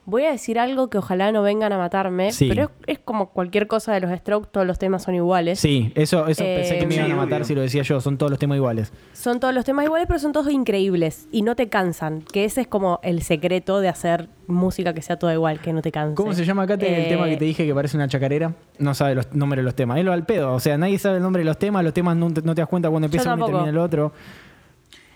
voy 0.05 0.25
a 0.25 0.31
decir 0.31 0.57
algo 0.59 0.89
que 0.89 0.97
ojalá 0.97 1.31
no 1.31 1.41
vengan 1.43 1.71
a 1.73 1.77
matarme, 1.77 2.31
Sí. 2.31 2.49
pero 2.49 2.63
es, 2.63 2.69
es 2.87 2.99
como 2.99 3.29
cualquier 3.29 3.67
cosa 3.67 3.93
de 3.93 3.99
los 4.01 4.11
Strokes, 4.19 4.49
todos 4.51 4.65
los 4.65 4.79
temas 4.79 5.03
son 5.03 5.15
iguales. 5.15 5.59
Sí, 5.59 5.91
eso, 5.95 6.27
eso 6.27 6.43
Eh, 6.43 6.55
pensé 6.57 6.79
que 6.79 6.87
me 6.87 6.95
iban 6.95 7.11
a 7.11 7.15
matar 7.15 7.37
obvio. 7.41 7.45
si 7.45 7.55
lo 7.55 7.61
decía 7.61 7.83
yo, 7.83 8.01
son 8.01 8.17
todos 8.17 8.29
los 8.31 8.39
temas 8.39 8.55
iguales. 8.57 8.91
Son 9.13 9.39
todos 9.39 9.53
los 9.53 9.63
temas 9.63 9.85
iguales, 9.85 10.07
pero 10.07 10.19
son 10.19 10.31
todos 10.33 10.51
increíbles 10.51 11.27
y 11.31 11.43
no 11.43 11.55
te 11.55 11.69
cansan. 11.69 12.21
Que 12.23 12.45
ese 12.45 12.61
es 12.61 12.67
como 12.67 12.99
el 13.03 13.21
secreto 13.21 13.79
de 13.79 13.89
hacer 13.89 14.27
música 14.47 14.93
que 14.93 15.01
sea 15.01 15.17
toda 15.17 15.33
igual, 15.33 15.59
que 15.61 15.71
no 15.71 15.81
te 15.81 15.91
canse. 15.91 16.15
¿Cómo 16.15 16.33
se 16.33 16.43
llama, 16.45 16.65
Kate, 16.67 16.87
el 16.93 17.05
Eh, 17.05 17.09
tema 17.09 17.27
que 17.27 17.37
te 17.37 17.45
dije 17.45 17.65
que 17.65 17.73
parece 17.73 17.95
una 17.95 18.07
chacarera? 18.07 18.53
No 18.79 18.93
sabe 18.95 19.15
los 19.15 19.31
nombres 19.33 19.59
de 19.59 19.63
los 19.63 19.75
temas. 19.75 19.97
Es 19.99 20.03
lo 20.03 20.11
al 20.11 20.25
pedo. 20.25 20.53
O 20.53 20.59
sea, 20.59 20.77
nadie 20.77 20.97
sabe 20.97 21.17
el 21.17 21.23
nombre 21.23 21.41
de 21.41 21.45
los 21.45 21.57
temas. 21.59 21.83
Los 21.83 21.93
temas 21.93 22.17
no 22.17 22.33
te, 22.33 22.41
no 22.41 22.55
te 22.55 22.61
das 22.61 22.67
cuenta 22.69 22.89
cuando 22.89 23.05
empieza 23.05 23.33
uno 23.33 23.45
y 23.45 23.49
termina 23.51 23.69
el 23.69 23.77
otro. 23.77 24.11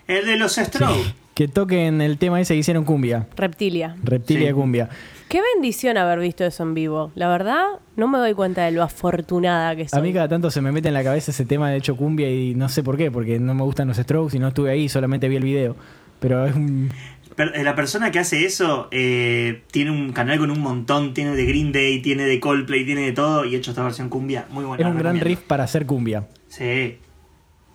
El 0.06 0.24
de 0.24 0.36
los 0.36 0.54
Strokes. 0.54 1.14
Que 1.36 1.48
toquen 1.48 2.00
el 2.00 2.16
tema 2.16 2.40
ese 2.40 2.54
que 2.54 2.60
hicieron 2.60 2.84
cumbia. 2.86 3.26
Reptilia. 3.36 3.94
Reptilia 4.02 4.48
Sí. 4.48 4.54
cumbia. 4.54 4.88
Qué 5.28 5.42
bendición 5.54 5.98
haber 5.98 6.18
visto 6.18 6.44
eso 6.46 6.62
en 6.62 6.72
vivo. 6.72 7.12
La 7.14 7.28
verdad, 7.28 7.62
no 7.94 8.08
me 8.08 8.16
doy 8.16 8.32
cuenta 8.32 8.64
de 8.64 8.70
lo 8.70 8.82
afortunada 8.82 9.76
que 9.76 9.86
soy. 9.86 9.98
A 9.98 10.02
mí 10.02 10.14
cada 10.14 10.28
tanto 10.28 10.50
se 10.50 10.62
me 10.62 10.72
mete 10.72 10.88
en 10.88 10.94
la 10.94 11.04
cabeza 11.04 11.32
ese 11.32 11.44
tema 11.44 11.68
de 11.70 11.76
hecho 11.76 11.94
cumbia 11.94 12.30
y 12.30 12.54
no 12.54 12.70
sé 12.70 12.82
por 12.82 12.96
qué, 12.96 13.10
porque 13.10 13.38
no 13.38 13.52
me 13.52 13.64
gustan 13.64 13.86
los 13.88 13.98
strokes 13.98 14.34
y 14.34 14.40
no 14.40 14.48
estuve 14.48 14.70
ahí, 14.70 14.88
solamente 14.88 15.28
vi 15.28 15.36
el 15.36 15.44
video. 15.44 15.76
Pero 16.20 16.46
es 16.46 16.56
un... 16.56 16.90
Eh, 17.36 17.62
La 17.62 17.74
persona 17.74 18.10
que 18.10 18.18
hace 18.18 18.46
eso 18.46 18.88
eh, 18.90 19.62
tiene 19.70 19.90
un 19.90 20.12
canal 20.14 20.38
con 20.38 20.50
un 20.50 20.60
montón, 20.60 21.12
tiene 21.12 21.36
de 21.36 21.44
Green 21.44 21.70
Day, 21.70 22.00
tiene 22.00 22.24
de 22.24 22.40
Coldplay, 22.40 22.86
tiene 22.86 23.02
de 23.02 23.12
todo 23.12 23.44
y 23.44 23.54
ha 23.54 23.58
hecho 23.58 23.72
esta 23.72 23.82
versión 23.82 24.08
cumbia. 24.08 24.46
Muy 24.48 24.64
buena. 24.64 24.82
Es 24.82 24.90
un 24.90 24.98
gran 24.98 25.20
riff 25.20 25.40
para 25.40 25.64
hacer 25.64 25.84
cumbia. 25.84 26.26
Sí. 26.48 26.96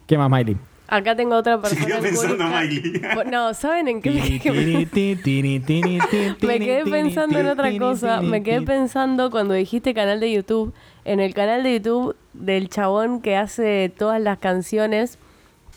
¿Qué 0.08 0.18
más, 0.18 0.32
Miley? 0.32 0.58
Acá 0.92 1.16
tengo 1.16 1.36
otra 1.36 1.60
persona. 1.60 1.82
Siguió 1.82 2.02
pensando 2.02 2.44
alcohólica. 2.44 3.16
Miley. 3.16 3.32
No, 3.32 3.54
¿saben 3.54 3.88
en 3.88 4.02
qué 4.02 4.12
me, 4.12 4.40
que 4.40 4.52
me- 4.52 6.46
me 6.48 6.60
quedé 6.60 6.84
pensando 6.86 7.40
en 7.40 7.48
otra 7.48 7.76
cosa. 7.80 8.22
Me 8.22 8.44
quedé 8.44 8.62
pensando 8.62 9.32
cuando 9.32 9.54
dijiste 9.54 9.94
canal 9.94 10.20
de 10.20 10.32
YouTube, 10.34 10.74
en 11.06 11.20
el 11.22 11.34
canal 11.34 11.64
de 11.64 11.76
YouTube 11.80 12.16
del 12.34 12.68
chabón 12.70 13.22
que 13.22 13.38
hace 13.38 13.92
todas 13.98 14.22
las 14.22 14.38
canciones, 14.40 15.18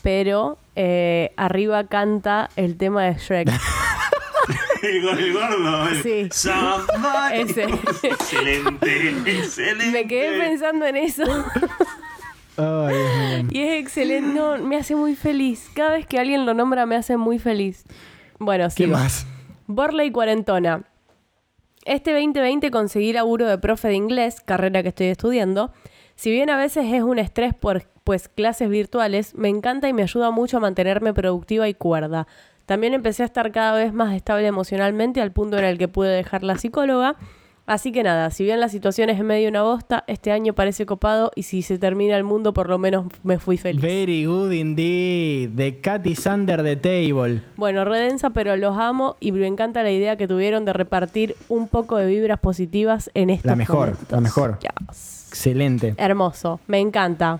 pero 0.03 0.57
eh, 0.75 1.31
arriba 1.37 1.85
canta 1.85 2.49
el 2.57 2.75
tema 2.77 3.03
de 3.05 3.13
Shrek. 3.15 3.49
El, 4.83 5.01
go- 5.01 5.11
el 5.13 5.33
gordo. 5.33 5.87
el 5.87 6.03
Sí. 6.03 6.27
Somebody. 6.31 7.39
Ese. 7.41 7.63
Excelente, 8.03 9.09
excelente. 9.25 9.91
Me 9.91 10.05
quedé 10.07 10.37
pensando 10.39 10.85
en 10.85 10.97
eso. 10.97 11.23
Y 12.57 13.59
es 13.59 13.81
excelente. 13.81 14.33
No, 14.33 14.57
me 14.57 14.77
hace 14.77 14.95
muy 14.95 15.15
feliz. 15.15 15.69
Cada 15.73 15.91
vez 15.91 16.05
que 16.05 16.19
alguien 16.19 16.45
lo 16.45 16.53
nombra 16.53 16.85
me 16.85 16.95
hace 16.95 17.17
muy 17.17 17.39
feliz. 17.39 17.83
Bueno, 18.39 18.65
¿Qué 18.65 18.85
sí. 18.85 18.87
más? 18.87 19.27
Borley 19.67 20.11
Cuarentona. 20.11 20.83
Este 21.85 22.13
2020 22.13 22.71
conseguí 22.71 23.13
laburo 23.13 23.45
de 23.45 23.57
profe 23.57 23.89
de 23.89 23.95
inglés, 23.95 24.41
carrera 24.41 24.81
que 24.81 24.89
estoy 24.89 25.07
estudiando. 25.07 25.71
Si 26.15 26.31
bien 26.31 26.49
a 26.49 26.57
veces 26.57 26.85
es 26.91 27.03
un 27.03 27.19
estrés 27.19 27.53
por 27.53 27.83
pues 28.03 28.27
clases 28.29 28.69
virtuales, 28.69 29.35
me 29.35 29.49
encanta 29.49 29.89
y 29.89 29.93
me 29.93 30.03
ayuda 30.03 30.31
mucho 30.31 30.57
a 30.57 30.59
mantenerme 30.59 31.13
productiva 31.13 31.67
y 31.67 31.73
cuerda. 31.73 32.27
También 32.65 32.93
empecé 32.93 33.23
a 33.23 33.27
estar 33.27 33.51
cada 33.51 33.77
vez 33.77 33.93
más 33.93 34.15
estable 34.15 34.47
emocionalmente 34.47 35.21
al 35.21 35.31
punto 35.31 35.57
en 35.57 35.65
el 35.65 35.77
que 35.77 35.87
pude 35.87 36.09
dejar 36.09 36.43
la 36.43 36.57
psicóloga 36.57 37.17
Así 37.67 37.91
que 37.91 38.03
nada, 38.03 38.29
si 38.29 38.43
bien 38.43 38.59
la 38.59 38.69
situación 38.69 39.09
es 39.09 39.19
en 39.19 39.25
medio 39.25 39.49
una 39.49 39.63
bosta, 39.63 40.03
este 40.05 40.31
año 40.31 40.53
parece 40.53 40.85
copado 40.85 41.31
y 41.35 41.43
si 41.43 41.63
se 41.63 41.79
termina 41.79 42.15
el 42.15 42.23
mundo, 42.23 42.53
por 42.53 42.69
lo 42.69 42.77
menos 42.77 43.05
me 43.23 43.39
fui 43.39 43.57
feliz. 43.57 43.81
Very 43.81 44.25
good 44.25 44.51
indeed. 44.51 45.49
The 45.55 45.79
cat 45.81 46.05
is 46.05 46.27
under 46.27 46.61
the 46.63 46.75
table. 46.75 47.41
Bueno, 47.57 47.83
redensa, 47.83 48.29
pero 48.29 48.55
los 48.55 48.77
amo 48.77 49.15
y 49.19 49.31
me 49.31 49.47
encanta 49.47 49.81
la 49.81 49.89
idea 49.91 50.15
que 50.15 50.27
tuvieron 50.27 50.63
de 50.63 50.73
repartir 50.73 51.35
un 51.49 51.67
poco 51.67 51.97
de 51.97 52.05
vibras 52.05 52.39
positivas 52.39 53.09
en 53.15 53.31
estos 53.31 53.45
La 53.49 53.55
mejor, 53.55 53.79
momentos. 53.91 54.11
la 54.11 54.21
mejor. 54.21 54.59
Yes. 54.59 55.25
Excelente. 55.29 55.95
Hermoso, 55.97 56.59
me 56.67 56.79
encanta. 56.79 57.39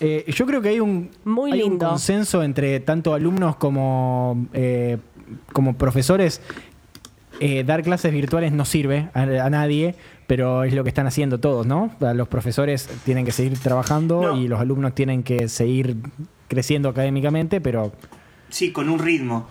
Eh, 0.00 0.24
yo 0.28 0.46
creo 0.46 0.62
que 0.62 0.70
hay 0.70 0.80
un, 0.80 1.10
Muy 1.24 1.52
hay 1.52 1.62
un 1.62 1.68
lindo. 1.72 1.88
consenso 1.90 2.42
entre 2.42 2.80
tanto 2.80 3.12
alumnos 3.12 3.56
como, 3.56 4.46
eh, 4.54 4.96
como 5.52 5.74
profesores. 5.76 6.40
Eh, 7.40 7.64
dar 7.64 7.82
clases 7.82 8.12
virtuales 8.12 8.52
no 8.52 8.64
sirve 8.64 9.08
a, 9.14 9.22
a 9.22 9.50
nadie, 9.50 9.94
pero 10.26 10.62
es 10.64 10.72
lo 10.74 10.82
que 10.84 10.90
están 10.90 11.06
haciendo 11.06 11.40
todos, 11.40 11.66
¿no? 11.66 11.90
Los 12.14 12.28
profesores 12.28 12.88
tienen 13.04 13.24
que 13.24 13.32
seguir 13.32 13.58
trabajando 13.58 14.22
No. 14.22 14.36
y 14.36 14.46
los 14.46 14.60
alumnos 14.60 14.94
tienen 14.94 15.22
que 15.22 15.48
seguir 15.48 15.96
creciendo 16.48 16.88
académicamente, 16.90 17.60
pero 17.60 17.92
Sí, 18.50 18.72
con 18.72 18.88
un 18.88 18.98
ritmo. 18.98 19.46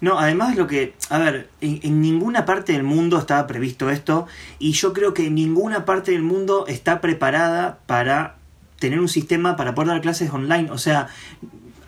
No, 0.00 0.18
además 0.18 0.56
lo 0.56 0.66
que, 0.66 0.94
a 1.10 1.18
ver, 1.18 1.48
en, 1.60 1.80
en 1.82 2.00
ninguna 2.00 2.44
parte 2.44 2.72
del 2.72 2.82
mundo 2.84 3.18
estaba 3.18 3.46
previsto 3.46 3.90
esto 3.90 4.26
y 4.58 4.72
yo 4.72 4.92
creo 4.92 5.12
que 5.12 5.28
ninguna 5.30 5.84
parte 5.84 6.12
del 6.12 6.22
mundo 6.22 6.66
está 6.68 7.00
preparada 7.00 7.78
para 7.86 8.36
tener 8.78 9.00
un 9.00 9.08
sistema 9.08 9.56
para 9.56 9.74
poder 9.74 9.88
dar 9.88 10.00
clases 10.00 10.30
online. 10.30 10.70
O 10.70 10.78
sea, 10.78 11.08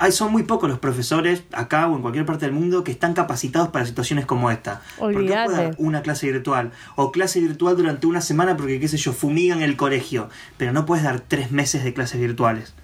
hay, 0.01 0.11
son 0.13 0.33
muy 0.33 0.43
pocos 0.43 0.69
los 0.69 0.79
profesores 0.81 1.45
acá 1.53 1.87
o 1.87 1.95
en 1.95 2.03
cualquier 2.03 2.27
parte 2.27 2.47
del 2.47 2.55
mundo 2.55 2.83
que 2.83 2.91
están 2.91 3.15
capacitados 3.15 3.69
para 3.69 3.87
situaciones 3.87 4.27
como 4.27 4.51
esta. 4.51 4.81
¿Por 4.99 5.13
qué 5.13 5.19
puedo 5.19 5.29
dar 5.35 5.49
Olvídate. 5.49 5.75
una 5.79 6.03
clase 6.03 6.33
virtual 6.33 6.73
o 6.97 7.13
clase 7.13 7.39
virtual 7.41 7.77
durante 7.77 8.07
una 8.07 8.21
semana 8.21 8.57
porque, 8.57 8.81
qué 8.81 8.89
sé 8.89 8.97
yo, 8.97 9.13
fumigan 9.13 9.63
el 9.63 9.77
colegio, 9.77 10.29
pero 10.57 10.73
no 10.73 10.87
puedes 10.87 11.05
dar 11.05 11.21
tres 11.21 11.53
meses 11.53 11.85
de 11.85 11.93
clases 11.95 12.21
virtuales 12.21 12.75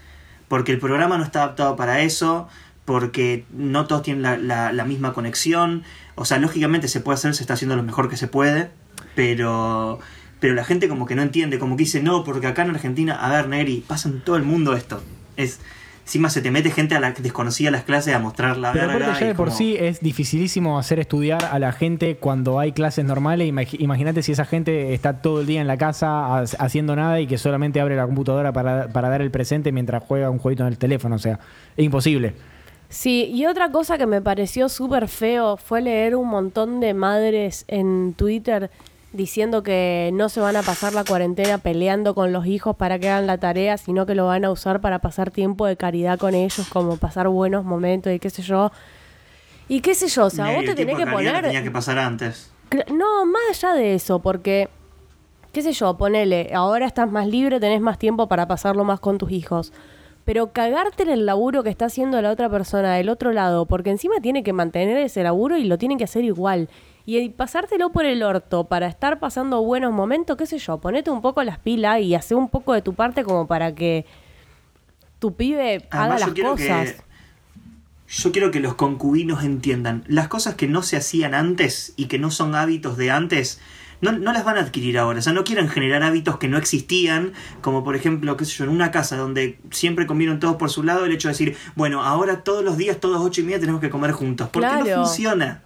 porque 0.49 0.71
el 0.71 0.79
programa 0.79 1.19
no 1.19 1.25
está 1.25 1.43
adaptado 1.43 1.75
para 1.75 2.03
eso, 2.03 2.49
porque 2.85 3.45
no 3.51 3.87
todos 3.87 4.03
tienen 4.03 4.23
la, 4.23 4.37
la- 4.37 4.73
la 4.73 4.85
misma 4.85 5.13
conexión. 5.13 5.83
O 6.15 6.25
sea, 6.25 6.39
lógicamente 6.39 6.87
se 6.87 7.01
puede 7.01 7.17
hacer, 7.17 7.35
se 7.35 7.43
está 7.43 7.55
haciendo 7.55 7.75
lo 7.75 7.83
mejor 7.83 8.09
que 8.09 8.17
se 8.17 8.29
puede, 8.29 8.71
pero, 9.17 9.99
pero 10.39 10.55
la 10.55 10.65
gente 10.65 10.89
como 10.89 11.05
que 11.07 11.17
no 11.17 11.23
entiende, 11.23 11.59
como 11.59 11.77
que 11.77 11.83
dice, 11.85 12.01
no, 12.03 12.23
porque 12.23 12.47
acá 12.47 12.63
en 12.63 12.71
Argentina, 12.71 13.15
a 13.17 13.31
ver, 13.31 13.49
Negri, 13.49 13.83
pasa 13.87 14.09
en 14.09 14.21
todo 14.21 14.37
el 14.37 14.43
mundo 14.45 14.75
esto. 14.77 15.03
Es, 15.37 15.59
encima 16.07 16.31
se 16.31 16.41
te 16.41 16.53
mete 16.53 16.71
gente 16.71 16.95
a 16.95 17.01
la 17.01 17.13
que 17.13 17.21
desconocía 17.21 17.71
las 17.73 17.83
clases 17.83 18.15
a 18.15 18.21
mostrar 18.21 18.57
la 18.57 18.73
Pero 18.73 18.87
verga 18.87 19.19
ya 19.19 19.27
de 19.27 19.35
por 19.35 19.49
como- 19.49 19.59
sí 19.59 19.77
es 19.77 19.99
dificilísimo 20.01 20.79
hacer 20.79 21.01
estudiar 21.01 21.45
a 21.45 21.59
la 21.59 21.73
gente 21.73 22.17
cuando 22.17 22.61
hay 22.61 22.71
clases 22.71 23.05
normales. 23.05 23.53
Imag- 23.53 23.77
Imagínate 23.81 24.23
si 24.23 24.31
esa 24.33 24.45
gente 24.45 24.95
está 24.95 25.21
todo 25.21 25.41
el 25.41 25.47
día 25.47 25.61
en 25.61 25.67
la 25.67 25.77
casa 25.77 26.09
ha- 26.39 26.45
haciendo 26.61 26.95
nada 26.95 27.21
y 27.21 27.27
que 27.27 27.39
solamente 27.39 27.81
abre 27.81 27.97
la 27.97 28.07
computadora 28.07 28.53
para, 28.53 28.89
para 28.89 29.09
dar 29.09 29.21
el 29.21 29.33
presente 29.33 29.73
mientras 29.73 30.03
juega 30.03 30.31
un 30.31 30.39
jueguito 30.39 30.63
en 30.63 30.69
el 30.69 30.79
teléfono. 30.79 31.17
O 31.17 31.19
sea, 31.19 31.41
es 31.77 31.85
imposible. 31.85 32.35
Sí, 32.89 33.25
y 33.35 33.47
otra 33.47 33.73
cosa 33.73 33.99
que 33.99 34.07
me 34.07 34.23
pareció 34.23 34.69
súper 34.69 35.09
feo 35.09 35.57
fue 35.57 35.83
leer 35.83 36.15
un 36.15 36.29
montón 36.29 36.79
de 36.79 36.95
madres 36.95 37.65
en 37.67 38.15
Twitter 38.15 38.71
diciendo 39.17 39.63
que 39.63 40.11
no 40.13 40.29
se 40.29 40.41
van 40.41 40.57
a 40.57 40.63
pasar 40.63 40.93
la 40.93 41.05
cuarentena 41.05 41.59
peleando 41.59 42.15
con 42.15 42.33
los 42.33 42.47
hijos 42.47 42.77
para 42.77 42.99
que 42.99 43.09
hagan 43.09 43.27
la 43.27 43.39
tarea, 43.39 43.79
sino 43.79 44.07
que 44.07 44.15
lo 44.15 44.27
van 44.27 44.45
a 44.45 44.51
usar 44.51 44.81
para 44.81 45.01
pasar 45.01 45.31
tiempo 45.31 45.67
de 45.67 45.77
caridad 45.77 46.19
con 46.19 46.35
ellos, 46.35 46.69
como 46.69 46.97
pasar 46.97 47.29
buenos 47.29 47.65
momentos 47.65 48.13
y 48.13 48.19
qué 48.19 48.31
sé 48.31 48.43
yo. 48.43 48.71
Y 49.69 49.81
qué 49.81 49.95
sé 49.95 50.09
yo, 50.09 50.27
o 50.27 50.31
sea, 50.31 50.55
vos 50.55 50.65
te 50.65 50.75
tenés 50.75 50.97
que 50.97 51.07
poner... 51.07 51.43
tenía 51.43 51.63
que 51.63 51.71
pasar 51.71 51.99
antes. 51.99 52.53
No, 52.93 53.27
más 53.27 53.65
allá 53.65 53.75
de 53.75 53.95
eso, 53.95 54.21
porque, 54.21 54.69
qué 55.53 55.63
sé 55.63 55.73
yo, 55.73 55.97
ponele, 55.97 56.51
ahora 56.55 56.87
estás 56.87 57.11
más 57.11 57.27
libre, 57.27 57.59
tenés 57.59 57.81
más 57.81 57.99
tiempo 57.99 58.29
para 58.29 58.47
pasarlo 58.47 58.85
más 58.85 59.01
con 59.01 59.19
tus 59.19 59.31
hijos. 59.33 59.73
Pero 60.25 60.53
cagarte 60.53 61.05
en 61.05 61.11
el 61.11 61.27
laburo 61.27 61.63
que 61.63 61.71
está 61.71 61.87
haciendo 61.87 62.21
la 62.21 62.31
otra 62.31 62.49
persona 62.49 62.95
del 62.95 63.09
otro 63.09 63.33
lado, 63.33 63.67
porque 63.67 63.91
encima 63.91 64.17
tiene 64.21 64.43
que 64.43 64.53
mantener 64.53 64.97
ese 64.99 65.23
laburo 65.23 65.57
y 65.57 65.65
lo 65.65 65.79
tienen 65.79 65.99
que 65.99 66.05
hacer 66.05 66.25
igual. 66.25 66.69
Y 67.07 67.19
el 67.19 67.31
pasártelo 67.31 67.93
por 67.93 68.05
el 68.05 68.23
orto 68.25 68.65
para 68.65 68.89
estar 68.89 69.21
pasando 69.21 69.63
buenos 69.63 69.93
momentos, 69.93 70.37
qué 70.37 70.45
sé 70.45 70.59
yo, 70.59 70.79
ponete 70.79 71.09
un 71.11 71.23
poco 71.23 71.43
las 71.45 71.59
pilas 71.61 72.01
y 72.01 72.15
hace 72.17 72.35
un 72.35 72.49
poco 72.49 72.73
de 72.75 72.83
tu 72.83 72.95
parte 72.95 73.23
como 73.23 73.47
para 73.47 73.75
que 73.77 74.05
tu 75.21 75.35
pibe 75.35 75.87
haga 75.91 76.03
Además, 76.03 76.21
las 76.21 76.29
yo 76.31 76.35
quiero 76.35 76.51
cosas. 76.51 76.93
que. 76.93 77.07
Yo 78.09 78.33
quiero 78.33 78.51
que 78.51 78.61
los 78.61 78.75
concubinos 78.75 79.43
entiendan. 79.45 80.05
Las 80.07 80.29
cosas 80.29 80.55
que 80.57 80.69
no 80.69 80.83
se 80.83 80.97
hacían 80.97 81.35
antes 81.35 81.93
y 81.97 82.07
que 82.07 82.19
no 82.19 82.31
son 82.31 82.55
hábitos 82.55 82.97
de 82.97 83.11
antes, 83.11 83.61
no, 84.01 84.13
no 84.13 84.33
las 84.33 84.45
van 84.45 84.57
a 84.59 84.61
adquirir 84.61 84.97
ahora. 84.99 85.19
O 85.19 85.23
sea, 85.23 85.33
no 85.33 85.43
quieren 85.43 85.69
generar 85.69 86.03
hábitos 86.05 86.39
que 86.39 86.47
no 86.49 86.57
existían, 86.59 87.33
como 87.63 87.83
por 87.83 87.97
ejemplo, 87.97 88.37
qué 88.37 88.45
sé 88.45 88.53
yo, 88.53 88.65
en 88.65 88.71
una 88.71 88.91
casa 88.93 89.17
donde 89.17 89.59
siempre 89.71 90.07
comieron 90.07 90.39
todos 90.39 90.55
por 90.57 90.71
su 90.71 90.85
lado, 90.85 91.05
el 91.05 91.13
hecho 91.13 91.27
de 91.29 91.33
decir, 91.33 91.57
bueno, 91.75 92.03
ahora 92.03 92.45
todos 92.45 92.63
los 92.65 92.77
días, 92.77 92.99
todos 93.01 93.21
ocho 93.21 93.41
y 93.41 93.45
media, 93.45 93.59
tenemos 93.61 93.81
que 93.81 93.91
comer 93.91 94.13
juntos. 94.13 94.49
Porque 94.53 94.69
Claro. 94.69 94.85
no 94.85 95.05
funciona. 95.05 95.63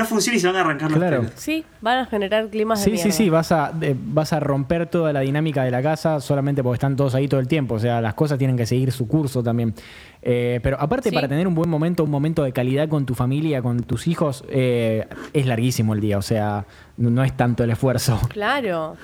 No 0.00 0.06
funciona 0.06 0.36
y 0.36 0.40
se 0.40 0.46
van 0.46 0.56
a 0.56 0.60
arrancar 0.60 0.90
los 0.90 0.98
Claro. 0.98 1.18
pelos. 1.20 1.32
Sí, 1.36 1.64
van 1.82 1.98
a 1.98 2.06
generar 2.06 2.48
climas 2.48 2.82
de 2.84 2.90
Sí, 2.90 2.96
sí, 2.96 3.12
sí, 3.12 3.28
vas 3.28 3.52
a, 3.52 3.72
eh, 3.82 3.94
vas 3.96 4.32
a 4.32 4.40
romper 4.40 4.86
toda 4.86 5.12
la 5.12 5.20
dinámica 5.20 5.62
de 5.62 5.70
la 5.70 5.82
casa 5.82 6.20
solamente 6.20 6.62
porque 6.62 6.74
están 6.76 6.96
todos 6.96 7.14
ahí 7.14 7.28
todo 7.28 7.38
el 7.40 7.48
tiempo. 7.48 7.74
O 7.74 7.78
sea, 7.78 8.00
las 8.00 8.14
cosas 8.14 8.38
tienen 8.38 8.56
que 8.56 8.64
seguir 8.66 8.92
su 8.92 9.06
curso 9.06 9.42
también. 9.42 9.74
Eh, 10.22 10.60
pero 10.62 10.78
aparte, 10.80 11.10
Sí. 11.10 11.14
para 11.14 11.28
tener 11.28 11.46
un 11.46 11.54
buen 11.54 11.68
momento, 11.68 12.02
un 12.04 12.10
momento 12.10 12.42
de 12.44 12.52
calidad 12.52 12.88
con 12.88 13.04
tu 13.06 13.14
familia, 13.14 13.60
con 13.62 13.82
tus 13.82 14.06
hijos, 14.06 14.44
eh, 14.48 15.06
es 15.34 15.44
larguísimo 15.46 15.92
el 15.94 16.00
día. 16.00 16.16
O 16.18 16.22
sea, 16.22 16.64
no 16.96 17.22
es 17.22 17.36
tanto 17.36 17.62
el 17.64 17.70
esfuerzo. 17.70 18.18
Claro. 18.30 18.96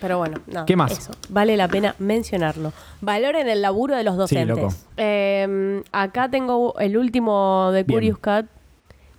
Pero 0.00 0.18
bueno, 0.18 0.38
no. 0.46 0.66
¿Qué 0.66 0.76
más? 0.76 0.92
Eso. 0.92 1.12
Vale 1.30 1.56
la 1.56 1.68
pena 1.68 1.94
mencionarlo. 1.98 2.72
Valoren 3.00 3.48
el 3.48 3.62
laburo 3.62 3.96
de 3.96 4.04
los 4.04 4.16
docentes. 4.18 4.48
loco. 4.56 4.74
Eh, 4.98 5.82
acá 5.90 6.28
tengo 6.30 6.78
el 6.78 6.98
último 6.98 7.70
de 7.72 7.82
Bien. 7.82 7.96
Curious 7.96 8.18
Cat 8.18 8.46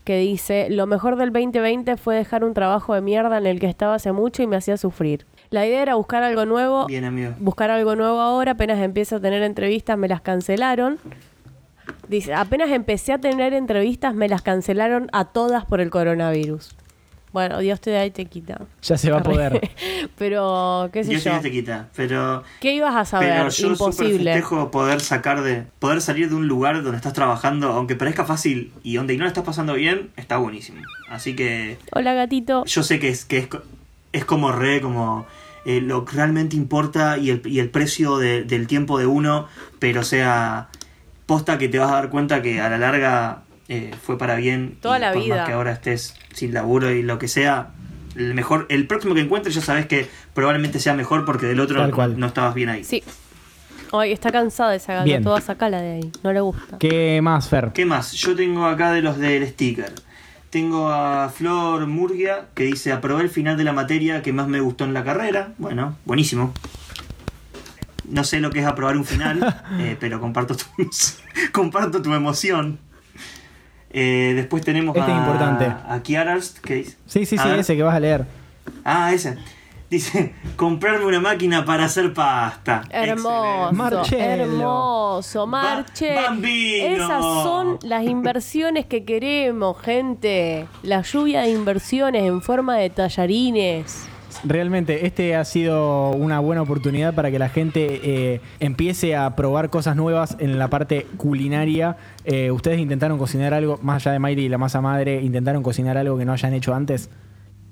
que 0.08 0.18
dice: 0.20 0.68
Lo 0.70 0.88
mejor 0.88 1.18
del 1.18 1.34
2020 1.34 1.98
fue 1.98 2.16
dejar 2.16 2.46
un 2.46 2.54
trabajo 2.54 2.94
de 2.94 3.02
mierda 3.02 3.38
en 3.38 3.46
el 3.46 3.60
que 3.60 3.68
estaba 3.68 3.96
hace 3.96 4.14
mucho 4.14 4.42
y 4.42 4.48
me 4.48 4.56
hacía 4.56 4.78
sufrir. 4.78 5.26
La 5.50 5.68
idea 5.68 5.82
era 5.82 5.96
buscar 5.96 6.24
algo 6.24 6.46
nuevo. 6.46 6.86
Bien, 6.86 7.04
amigo. 7.04 7.34
Buscar 7.40 7.72
algo 7.72 7.94
nuevo 7.98 8.22
ahora. 8.22 8.54
Apenas 8.54 8.80
empiezo 8.80 9.18
a 9.18 9.20
tener 9.20 9.44
entrevistas, 9.44 9.98
me 9.98 10.08
las 10.08 10.22
cancelaron. 10.22 10.98
Dice: 12.08 12.34
Apenas 12.34 12.70
empecé 12.70 13.12
a 13.12 13.18
tener 13.18 13.54
entrevistas, 13.54 14.16
me 14.16 14.30
las 14.30 14.42
cancelaron 14.42 15.10
a 15.12 15.26
todas 15.26 15.66
por 15.66 15.82
el 15.82 15.90
coronavirus. 15.90 16.77
Bueno, 17.38 17.60
Dios 17.60 17.80
te 17.80 17.92
da 17.92 18.04
y 18.04 18.10
te 18.10 18.26
quita. 18.26 18.62
Ya 18.82 18.98
se 18.98 19.12
va 19.12 19.20
a 19.20 19.24
poder. 19.24 19.70
Pero, 20.18 20.90
qué 20.92 21.04
sé 21.04 21.12
Dios 21.12 21.24
yo. 21.24 21.34
te 21.34 21.40
te 21.42 21.52
quita. 21.52 21.88
Pero. 21.96 22.44
¿Qué 22.60 22.74
ibas 22.74 22.96
a 22.96 23.06
saber? 23.06 23.30
Pero 23.30 23.44
yo 23.50 23.52
súper 23.52 23.72
Imposible. 23.72 24.34
festejo 24.34 24.72
poder 24.72 25.02
sacar 25.02 25.44
de. 25.44 25.66
poder 25.78 26.02
salir 26.02 26.30
de 26.30 26.36
un 26.36 26.48
lugar 26.48 26.82
donde 26.82 26.98
estás 26.98 27.14
trabajando, 27.14 27.68
aunque 27.74 27.96
parezca 27.96 28.26
fácil 28.26 28.72
y 28.82 28.96
donde 28.96 29.16
no 29.18 29.22
lo 29.24 29.28
estás 29.28 29.44
pasando 29.44 29.76
bien, 29.76 30.10
está 30.16 30.38
buenísimo. 30.38 30.82
Así 31.10 31.36
que 31.36 31.78
Hola, 31.94 32.16
gatito. 32.16 32.66
yo 32.66 32.82
sé 32.82 32.98
que 33.00 33.10
es, 33.10 33.26
que 33.26 33.38
es, 33.38 33.48
es 34.14 34.26
como 34.26 34.52
re, 34.52 34.82
como 34.82 35.28
eh, 35.66 35.80
lo 35.80 36.06
que 36.06 36.16
realmente 36.16 36.56
importa 36.56 37.20
y 37.20 37.30
el, 37.30 37.44
y 37.46 37.60
el 37.60 37.70
precio 37.70 38.18
de- 38.18 38.44
del 38.46 38.66
tiempo 38.66 38.98
de 38.98 39.06
uno, 39.06 39.48
pero 39.78 40.02
o 40.02 40.04
sea, 40.04 40.70
posta 41.28 41.58
que 41.60 41.68
te 41.70 41.78
vas 41.78 41.92
a 41.92 41.96
dar 41.96 42.10
cuenta 42.10 42.42
que 42.42 42.60
a 42.62 42.70
la 42.70 42.78
larga 42.80 43.44
eh, 43.70 43.92
fue 44.02 44.18
para 44.18 44.36
bien. 44.36 44.78
Toda 44.82 44.98
y 44.98 45.02
la 45.02 45.14
por 45.14 45.24
vida. 45.24 45.36
Más 45.38 45.48
que 45.48 45.54
ahora 45.54 45.72
estés 45.72 46.16
sin 46.34 46.54
laburo 46.54 46.92
y 46.92 47.04
lo 47.04 47.20
que 47.20 47.28
sea. 47.28 47.70
El 48.16 48.34
mejor, 48.34 48.66
el 48.70 48.88
próximo 48.88 49.14
que 49.14 49.22
encuentres 49.22 49.54
ya 49.54 49.62
sabes 49.62 49.86
que 49.86 50.10
probablemente 50.34 50.80
sea 50.80 50.96
mejor 50.96 51.24
porque 51.26 51.46
del 51.46 51.60
otro 51.60 51.78
Tal 51.78 51.92
no, 51.92 51.96
cual. 51.96 52.20
no 52.20 52.28
estabas 52.28 52.56
bien 52.56 52.70
ahí. 52.70 52.84
Sí. 52.84 53.04
Ay, 53.92 54.12
está 54.12 54.32
cansada 54.32 54.76
esa 54.76 54.94
gata. 54.94 55.06
Bien. 55.06 55.24
Toda 55.24 55.40
sacala 55.40 55.82
de 55.82 55.94
ahí. 55.94 56.12
No 56.24 56.34
le 56.34 56.42
gusta. 56.42 56.78
¿Qué 56.80 57.22
más, 57.22 57.48
Fer? 57.48 57.72
¿Qué 57.74 57.86
más? 57.86 58.14
Yo 58.14 58.36
tengo 58.36 58.66
acá 58.66 58.92
de 58.92 59.02
los 59.02 59.18
del 59.18 59.48
sticker. 59.48 59.94
Tengo 60.50 60.90
a 60.90 61.30
Flor 61.30 61.86
Murgia 61.88 62.48
que 62.54 62.64
dice 62.64 62.92
aprobé 62.92 63.24
el 63.24 63.30
final 63.30 63.58
de 63.58 63.64
la 63.64 63.74
materia 63.74 64.22
que 64.22 64.34
más 64.34 64.48
me 64.48 64.62
gustó 64.62 64.86
en 64.86 64.94
la 64.94 65.04
carrera. 65.04 65.54
Bueno, 65.58 65.98
buenísimo. 66.06 66.54
No 68.10 68.24
sé 68.24 68.40
lo 68.40 68.50
que 68.50 68.60
es 68.60 68.66
aprobar 68.66 68.96
un 68.98 69.06
final, 69.06 69.64
eh, 69.80 69.98
pero 70.00 70.20
comparto 70.20 70.56
tu, 70.56 70.66
comparto 71.52 72.02
tu 72.02 72.14
emoción. 72.14 72.80
Eh, 73.92 74.34
después 74.36 74.64
tenemos 74.64 74.96
Este 74.96 75.12
a, 75.12 75.14
es 75.16 75.20
importante. 75.20 75.66
a 75.66 76.00
Kiarast 76.04 76.60
que 76.60 76.76
dice... 76.76 76.98
Sí, 77.06 77.26
sí, 77.26 77.38
sí, 77.38 77.48
ver. 77.48 77.60
ese 77.60 77.76
que 77.76 77.84
vas 77.84 77.96
a 77.96 78.00
leer. 78.00 78.26
Ah, 78.84 79.14
ese. 79.14 79.38
Dice, 79.90 80.34
comprarme 80.58 81.06
una 81.06 81.22
máquina 81.22 81.64
para 81.64 81.86
hacer 81.86 82.14
pasta. 82.14 82.84
Hermoso. 82.90 83.72
Marcello. 83.72 84.24
hermoso, 84.24 85.48
Marche. 85.48 86.14
Bambino. 86.14 87.06
Esas 87.06 87.24
son 87.24 87.80
las 87.84 88.04
inversiones 88.04 88.86
que 88.86 89.06
queremos, 89.06 89.80
gente. 89.82 90.68
La 90.84 91.04
lluvia 91.04 91.42
de 91.44 91.52
inversiones 91.52 92.24
en 92.24 92.42
forma 92.42 92.76
de 92.76 92.90
tallarines. 92.90 94.10
Realmente, 94.44 95.06
este 95.06 95.36
ha 95.36 95.46
sido 95.46 96.12
una 96.12 96.40
buena 96.40 96.62
oportunidad 96.62 97.14
para 97.14 97.32
que 97.32 97.40
la 97.40 97.50
gente 97.50 98.02
eh, 98.04 98.42
empiece 98.60 99.16
a 99.16 99.36
probar 99.36 99.70
cosas 99.70 99.96
nuevas 99.96 100.36
en 100.40 100.60
la 100.60 100.70
parte 100.70 101.08
culinaria. 101.18 101.98
Eh, 102.26 102.52
¿Ustedes 102.52 102.80
intentaron 102.80 103.18
cocinar 103.18 103.54
algo, 103.54 103.80
más 103.82 104.06
allá 104.06 104.14
de 104.14 104.20
Miley 104.20 104.46
y 104.46 104.50
la 104.50 104.58
masa 104.58 104.82
madre, 104.82 105.22
intentaron 105.22 105.64
cocinar 105.64 105.98
algo 105.98 106.18
que 106.18 106.26
no 106.26 106.34
hayan 106.34 106.54
hecho 106.54 106.74
antes? 106.74 107.10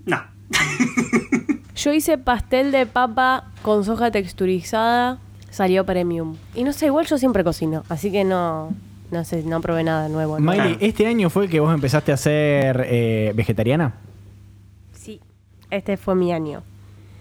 No. 0.05 0.21
Yo 1.75 1.93
hice 1.93 2.17
pastel 2.17 2.71
de 2.71 2.85
papa 2.85 3.51
con 3.61 3.83
soja 3.83 4.09
texturizada, 4.09 5.19
salió 5.49 5.85
premium. 5.85 6.37
Y 6.55 6.63
no 6.63 6.73
sé, 6.73 6.87
igual 6.87 7.05
yo 7.05 7.17
siempre 7.17 7.43
cocino, 7.43 7.83
así 7.89 8.11
que 8.11 8.23
no, 8.23 8.73
no 9.11 9.25
sé, 9.25 9.43
no 9.43 9.59
probé 9.59 9.83
nada 9.83 10.07
nuevo. 10.07 10.39
¿no? 10.39 10.51
Miley. 10.51 10.77
¿este 10.79 11.05
año 11.05 11.29
fue 11.29 11.49
que 11.49 11.59
vos 11.59 11.73
empezaste 11.73 12.13
a 12.13 12.17
ser 12.17 12.85
eh, 12.87 13.33
vegetariana? 13.35 13.93
Este 15.69 15.97
fue 15.97 16.15
mi 16.15 16.31
año. 16.31 16.63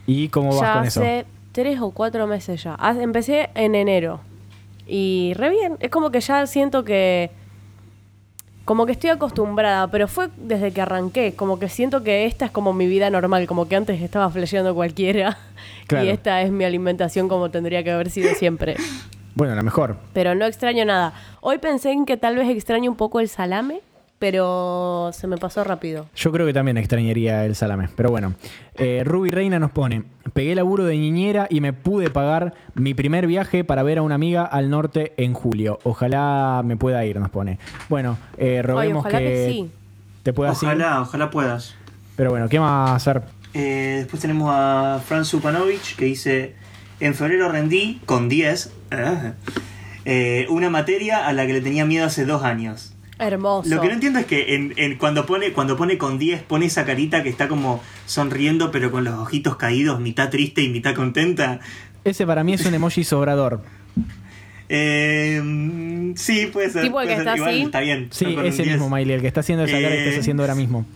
¿Y 0.06 0.28
cómo 0.28 0.50
vas 0.50 0.60
ya 0.60 0.72
con 0.74 0.84
eso? 0.84 1.00
hace 1.00 1.26
tres 1.52 1.80
o 1.80 1.90
cuatro 1.90 2.26
meses 2.26 2.62
ya. 2.62 2.76
Ah, 2.78 2.94
Empecé 2.98 3.50
en 3.54 3.74
enero. 3.74 4.20
Y 4.86 5.32
re 5.36 5.50
bien. 5.50 5.76
Es 5.80 5.90
como 5.90 6.10
que 6.10 6.20
ya 6.20 6.46
siento 6.46 6.84
que. 6.84 7.30
Como 8.64 8.86
que 8.86 8.92
estoy 8.92 9.10
acostumbrada, 9.10 9.88
pero 9.90 10.08
fue 10.08 10.30
desde 10.38 10.72
que 10.72 10.80
arranqué. 10.80 11.34
Como 11.34 11.58
que 11.58 11.68
siento 11.68 12.02
que 12.02 12.24
esta 12.24 12.46
es 12.46 12.50
como 12.50 12.72
mi 12.72 12.86
vida 12.86 13.10
normal. 13.10 13.46
Como 13.46 13.68
que 13.68 13.76
antes 13.76 14.00
estaba 14.00 14.30
flasheando 14.30 14.74
cualquiera. 14.74 15.38
Claro. 15.86 16.06
Y 16.06 16.08
esta 16.08 16.40
es 16.40 16.50
mi 16.50 16.64
alimentación 16.64 17.28
como 17.28 17.50
tendría 17.50 17.84
que 17.84 17.90
haber 17.90 18.08
sido 18.08 18.34
siempre. 18.34 18.74
Bueno, 19.34 19.54
la 19.54 19.62
mejor. 19.62 19.98
Pero 20.14 20.34
no 20.34 20.46
extraño 20.46 20.86
nada. 20.86 21.12
Hoy 21.42 21.58
pensé 21.58 21.92
en 21.92 22.06
que 22.06 22.16
tal 22.16 22.36
vez 22.36 22.48
extraño 22.48 22.90
un 22.90 22.96
poco 22.96 23.20
el 23.20 23.28
salame, 23.28 23.82
pero 24.18 25.10
se 25.12 25.26
me 25.26 25.36
pasó 25.36 25.64
rápido. 25.64 26.06
Yo 26.16 26.32
creo 26.32 26.46
que 26.46 26.52
también 26.52 26.76
extrañaría 26.76 27.44
el 27.44 27.54
salame. 27.54 27.88
Pero 27.94 28.10
bueno, 28.10 28.34
eh, 28.76 29.02
Ruby 29.04 29.30
Reina 29.30 29.58
nos 29.58 29.70
pone: 29.70 30.04
Pegué 30.32 30.54
laburo 30.54 30.84
de 30.84 30.96
niñera 30.96 31.46
y 31.50 31.60
me 31.60 31.72
pude 31.72 32.10
pagar 32.10 32.54
mi 32.74 32.94
primer 32.94 33.26
viaje 33.26 33.64
para 33.64 33.82
ver 33.82 33.98
a 33.98 34.02
una 34.02 34.14
amiga 34.14 34.44
al 34.44 34.70
norte 34.70 35.12
en 35.16 35.34
julio. 35.34 35.78
Ojalá 35.84 36.62
me 36.64 36.76
pueda 36.76 37.04
ir, 37.04 37.18
nos 37.18 37.30
pone. 37.30 37.58
Bueno, 37.88 38.16
eh, 38.38 38.62
roguemos 38.62 39.00
ojalá 39.00 39.18
que 39.18 39.48
sí. 39.50 39.70
te 40.22 40.32
puedas 40.32 40.62
ir. 40.62 40.68
Ojalá, 40.68 41.02
ojalá 41.02 41.30
puedas. 41.30 41.74
Pero 42.16 42.30
bueno, 42.30 42.48
¿qué 42.48 42.60
más 42.60 42.92
hacer? 42.92 43.22
Eh, 43.52 43.96
después 43.98 44.22
tenemos 44.22 44.50
a 44.52 45.00
Franz 45.06 45.28
Supanovic 45.28 45.96
que 45.96 46.06
dice: 46.06 46.54
En 47.00 47.14
febrero 47.14 47.50
rendí 47.50 48.00
con 48.06 48.28
10 48.28 48.72
ah, 48.90 49.32
eh, 50.04 50.46
una 50.48 50.70
materia 50.70 51.26
a 51.26 51.32
la 51.32 51.46
que 51.46 51.52
le 51.52 51.60
tenía 51.60 51.84
miedo 51.84 52.06
hace 52.06 52.24
dos 52.24 52.42
años. 52.42 52.93
Hermoso. 53.18 53.68
Lo 53.68 53.80
que 53.80 53.86
no 53.88 53.94
entiendo 53.94 54.18
es 54.18 54.26
que 54.26 54.54
en, 54.56 54.74
en- 54.76 54.98
cuando, 54.98 55.24
pone, 55.26 55.52
cuando 55.52 55.76
pone 55.76 55.96
con 55.98 56.18
10 56.18 56.42
pone 56.42 56.66
esa 56.66 56.84
carita 56.84 57.22
que 57.22 57.28
está 57.28 57.46
como 57.48 57.80
sonriendo 58.06 58.70
pero 58.72 58.90
con 58.90 59.04
los 59.04 59.14
ojitos 59.14 59.56
caídos, 59.56 60.00
mitad 60.00 60.30
triste 60.30 60.62
y 60.62 60.68
mitad 60.68 60.94
contenta. 60.94 61.60
Ese 62.04 62.26
para 62.26 62.42
mí 62.44 62.54
es 62.54 62.66
un 62.66 62.74
emoji 62.74 63.04
sobrador. 63.04 63.62
Eh, 64.68 65.40
mm, 65.42 66.14
sí, 66.16 66.46
puede 66.52 66.70
ser. 66.70 66.82
Tipo 66.82 67.00
el 67.00 67.06
puede 67.06 67.08
que 67.08 67.22
ser. 67.24 67.28
está 67.28 67.36
Igual 67.36 67.50
así. 67.54 67.62
está 67.62 67.80
bien. 67.80 68.08
Sí, 68.10 68.36
ese 68.44 68.62
10. 68.62 68.76
mismo 68.78 68.90
Miley, 68.94 69.14
el 69.14 69.20
que 69.20 69.26
está 69.28 69.40
haciendo 69.40 69.64
esa 69.64 69.76
cara 69.76 69.88
que 69.88 69.94
Eh. 69.94 70.04
estás 70.08 70.20
haciendo 70.20 70.42
ahora 70.42 70.54
mismo. 70.54 70.86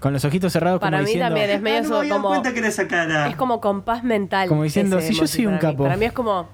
Con 0.00 0.12
los 0.12 0.24
ojitos 0.24 0.52
cerrados 0.52 0.80
Para 0.80 0.96
como 0.98 1.02
mí 1.02 1.06
diciendo... 1.12 1.28
también 1.28 1.50
es 1.50 1.60
medio 1.62 1.78
Ah, 1.78 1.82
no 1.82 1.88
me 1.90 1.96
había 1.98 2.08
dado 2.10 2.22
como- 2.22 2.28
cuenta 2.30 2.52
que 2.52 2.58
era 2.58 2.68
esa 2.68 2.88
cara. 2.88 3.28
Es 3.28 3.36
como 3.36 3.60
compás 3.60 4.02
mental. 4.04 4.48
Como 4.48 4.64
diciendo, 4.64 5.00
si 5.00 5.14
yo 5.14 5.26
soy 5.26 5.46
un 5.46 5.54
para 5.58 5.68
mí. 5.68 5.72
capo. 5.74 5.84
Para 5.84 5.96
mí 5.96 6.04
es 6.06 6.12
como. 6.12 6.48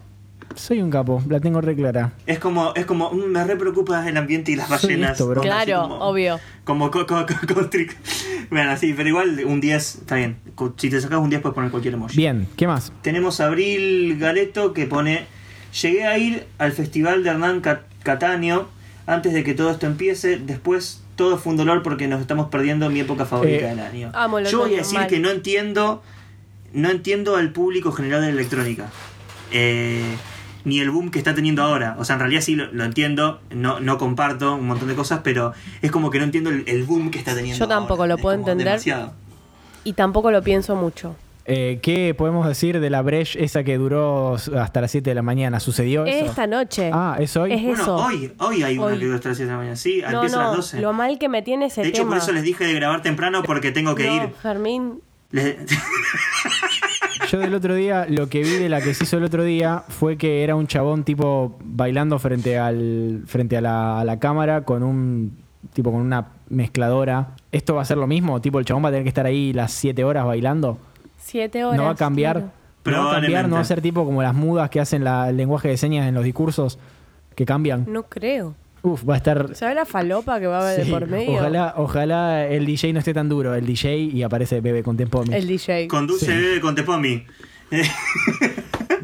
Soy 0.58 0.82
un 0.82 0.90
capo, 0.90 1.22
la 1.28 1.38
tengo 1.40 1.60
re 1.60 1.76
clara. 1.76 2.12
Es 2.26 2.38
como, 2.40 2.72
es 2.74 2.84
como, 2.84 3.10
mm, 3.12 3.26
me 3.26 3.44
re 3.44 3.56
preocupa 3.56 4.06
el 4.08 4.16
ambiente 4.16 4.52
y 4.52 4.56
las 4.56 4.66
Soy 4.68 4.90
ballenas. 4.90 5.12
esto, 5.12 5.28
bro. 5.28 5.40
Así 5.40 5.48
Claro, 5.48 5.82
como- 5.82 5.94
obvio. 6.00 6.40
Como 6.64 6.90
co- 6.90 7.06
co- 7.06 7.24
co- 7.26 7.54
constric- 7.54 7.94
Bueno, 8.50 8.76
sí, 8.76 8.92
pero 8.96 9.08
igual 9.08 9.40
un 9.46 9.60
10 9.60 9.96
está 9.96 10.16
bien. 10.16 10.36
Co- 10.56 10.74
Si 10.76 10.90
te 10.90 11.00
sacas 11.00 11.20
un 11.20 11.30
10 11.30 11.40
puedes 11.42 11.54
poner 11.54 11.70
cualquier 11.70 11.94
emoji. 11.94 12.16
Bien, 12.16 12.48
¿qué 12.56 12.66
más? 12.66 12.92
Tenemos 13.02 13.40
a 13.40 13.46
Abril 13.46 14.18
Galeto 14.18 14.72
que 14.72 14.86
pone: 14.86 15.26
Llegué 15.80 16.04
a 16.06 16.18
ir 16.18 16.46
al 16.58 16.72
festival 16.72 17.22
de 17.22 17.30
Hernán 17.30 17.60
Ca- 17.60 17.82
Cataño 18.02 18.66
antes 19.06 19.32
de 19.34 19.44
que 19.44 19.54
todo 19.54 19.70
esto 19.70 19.86
empiece. 19.86 20.38
Después 20.38 21.02
todo 21.14 21.36
fue 21.38 21.52
un 21.52 21.56
dolor 21.58 21.82
porque 21.82 22.08
nos 22.08 22.20
estamos 22.20 22.48
perdiendo 22.48 22.90
mi 22.90 23.00
época 23.00 23.26
favorita 23.26 23.66
Eh, 23.66 23.68
del 23.70 23.80
año. 23.80 24.10
amo 24.14 24.40
Yo 24.40 24.58
voy 24.60 24.74
a 24.74 24.78
decir 24.78 24.98
mal. 24.98 25.08
que 25.08 25.18
no 25.20 25.30
entiendo. 25.30 26.02
No 26.72 26.90
entiendo 26.90 27.36
al 27.36 27.52
público 27.52 27.92
general 27.92 28.20
de 28.22 28.26
la 28.28 28.32
electrónica. 28.34 28.90
Eh, 29.52 30.02
ni 30.64 30.80
el 30.80 30.90
boom 30.90 31.10
que 31.10 31.18
está 31.18 31.34
teniendo 31.34 31.62
ahora. 31.62 31.96
O 31.98 32.04
sea, 32.04 32.14
en 32.14 32.20
realidad 32.20 32.40
sí 32.42 32.54
lo, 32.56 32.70
lo 32.72 32.84
entiendo. 32.84 33.40
No, 33.50 33.80
no 33.80 33.98
comparto 33.98 34.54
un 34.56 34.66
montón 34.66 34.88
de 34.88 34.94
cosas, 34.94 35.20
pero 35.24 35.52
es 35.82 35.90
como 35.90 36.10
que 36.10 36.18
no 36.18 36.24
entiendo 36.24 36.50
el, 36.50 36.64
el 36.66 36.84
boom 36.84 37.10
que 37.10 37.18
está 37.18 37.34
teniendo. 37.34 37.58
Yo 37.58 37.68
tampoco 37.68 38.02
ahora. 38.02 38.16
lo 38.16 38.22
puedo 38.22 38.34
entender. 38.36 38.66
demasiado. 38.66 39.12
Y 39.84 39.92
tampoco 39.94 40.30
lo 40.30 40.42
pienso 40.42 40.74
mucho. 40.76 41.16
Eh, 41.50 41.78
¿Qué 41.80 42.14
podemos 42.14 42.46
decir 42.46 42.78
de 42.78 42.90
la 42.90 43.00
breche 43.00 43.42
esa 43.42 43.64
que 43.64 43.78
duró 43.78 44.34
hasta 44.34 44.82
las 44.82 44.90
7 44.90 45.08
de 45.08 45.14
la 45.14 45.22
mañana? 45.22 45.60
¿Sucedió 45.60 46.04
eso? 46.04 46.26
Esta 46.26 46.46
noche. 46.46 46.90
Ah, 46.92 47.16
¿es 47.18 47.34
hoy? 47.38 47.54
Es 47.54 47.62
Bueno, 47.62 47.82
eso. 47.82 47.96
hoy, 47.96 48.32
hoy 48.38 48.62
hay 48.64 48.76
una 48.76 48.88
Hoy. 48.88 48.98
que 48.98 49.04
dura 49.06 49.16
hasta 49.16 49.28
las 49.30 49.38
7 49.38 49.46
de 49.46 49.52
la 49.52 49.56
mañana. 49.58 49.76
Sí, 49.76 50.02
no, 50.02 50.10
empieza 50.16 50.36
a 50.40 50.42
no, 50.42 50.48
las 50.48 50.56
12. 50.56 50.80
lo 50.82 50.92
mal 50.92 51.18
que 51.18 51.30
me 51.30 51.40
tiene 51.40 51.66
ese 51.66 51.80
De 51.80 51.88
hecho, 51.88 52.02
tema. 52.02 52.10
por 52.10 52.18
eso 52.18 52.32
les 52.32 52.42
dije 52.42 52.64
de 52.66 52.74
grabar 52.74 53.00
temprano 53.00 53.42
porque 53.44 53.72
tengo 53.72 53.94
que 53.94 54.06
No, 54.08 54.24
ir. 54.24 54.28
Fermín, 54.42 55.00
Les- 55.30 55.56
Yo 57.30 57.38
del 57.38 57.54
otro 57.54 57.74
día, 57.74 58.06
lo 58.08 58.28
que 58.28 58.42
vi 58.42 58.50
de 58.50 58.68
la 58.68 58.80
que 58.80 58.94
se 58.94 59.04
hizo 59.04 59.16
el 59.18 59.24
otro 59.24 59.42
día 59.44 59.82
fue 59.88 60.16
que 60.16 60.44
era 60.44 60.54
un 60.56 60.66
chabón 60.66 61.04
tipo 61.04 61.56
bailando 61.62 62.18
frente 62.18 62.58
al 62.58 63.22
frente 63.26 63.56
a 63.56 63.60
la, 63.60 64.00
a 64.00 64.04
la 64.04 64.18
cámara 64.18 64.62
con 64.62 64.82
un 64.82 65.36
tipo 65.72 65.90
con 65.92 66.00
una 66.00 66.28
mezcladora. 66.48 67.28
¿Esto 67.52 67.74
va 67.74 67.82
a 67.82 67.84
ser 67.84 67.96
lo 67.98 68.06
mismo? 68.06 68.40
Tipo 68.40 68.58
el 68.58 68.64
chabón 68.64 68.84
va 68.84 68.88
a 68.88 68.92
tener 68.92 69.02
que 69.04 69.08
estar 69.10 69.26
ahí 69.26 69.52
las 69.52 69.72
7 69.72 70.04
horas 70.04 70.24
bailando. 70.24 70.78
siete 71.18 71.64
horas. 71.64 71.76
no 71.78 71.84
va 71.84 71.90
a 71.90 71.94
cambiar. 71.94 72.36
claro. 72.36 72.52
No 72.84 73.04
va 73.04 73.10
a 73.10 73.20
cambiar, 73.20 73.48
no 73.48 73.56
va 73.56 73.60
a 73.62 73.64
ser 73.64 73.82
tipo 73.82 74.04
como 74.04 74.22
las 74.22 74.34
mudas 74.34 74.70
que 74.70 74.80
hacen 74.80 75.04
la- 75.04 75.28
el 75.28 75.36
lenguaje 75.36 75.68
de 75.68 75.76
señas 75.76 76.06
en 76.08 76.14
los 76.14 76.24
discursos 76.24 76.78
que 77.34 77.44
cambian. 77.44 77.84
No 77.88 78.04
creo. 78.04 78.54
Uf, 78.82 79.08
va 79.08 79.14
a 79.14 79.16
estar 79.16 79.54
¿Sabes 79.56 79.74
la 79.74 79.84
falopa 79.84 80.38
que 80.38 80.46
va 80.46 80.58
a 80.60 80.62
haber 80.62 80.84
Sí, 80.84 80.90
de 80.90 80.96
por 80.98 81.08
medio? 81.08 81.32
Ojalá, 81.32 81.74
ojalá 81.76 82.46
el 82.46 82.64
DJ 82.64 82.92
no 82.92 83.00
esté 83.00 83.12
tan 83.12 83.28
duro, 83.28 83.54
el 83.54 83.66
DJ 83.66 83.96
y 83.96 84.22
aparece 84.22 84.60
Bebe 84.60 84.82
con 84.82 84.96
Tempomi. 84.96 85.34
El 85.34 85.46
DJ. 85.48 85.88
Conduce 85.88 86.26
Sí. 86.26 86.32
bebé 86.32 86.60
con 86.60 86.74
Tepomi. 86.74 87.24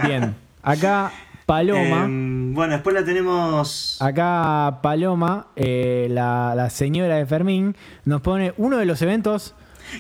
Bien. 0.06 0.34
Acá 0.62 1.12
Paloma. 1.46 2.04
Em, 2.04 2.54
bueno, 2.54 2.72
después 2.74 2.94
la 2.94 3.04
tenemos. 3.04 3.98
Acá 4.00 4.78
Paloma, 4.82 5.48
eh, 5.56 6.08
la, 6.10 6.54
la 6.56 6.70
señora 6.70 7.16
de 7.16 7.26
Fermín, 7.26 7.76
nos 8.04 8.20
pone 8.22 8.54
uno 8.56 8.78
de 8.78 8.86
los 8.86 9.02
eventos. 9.02 9.54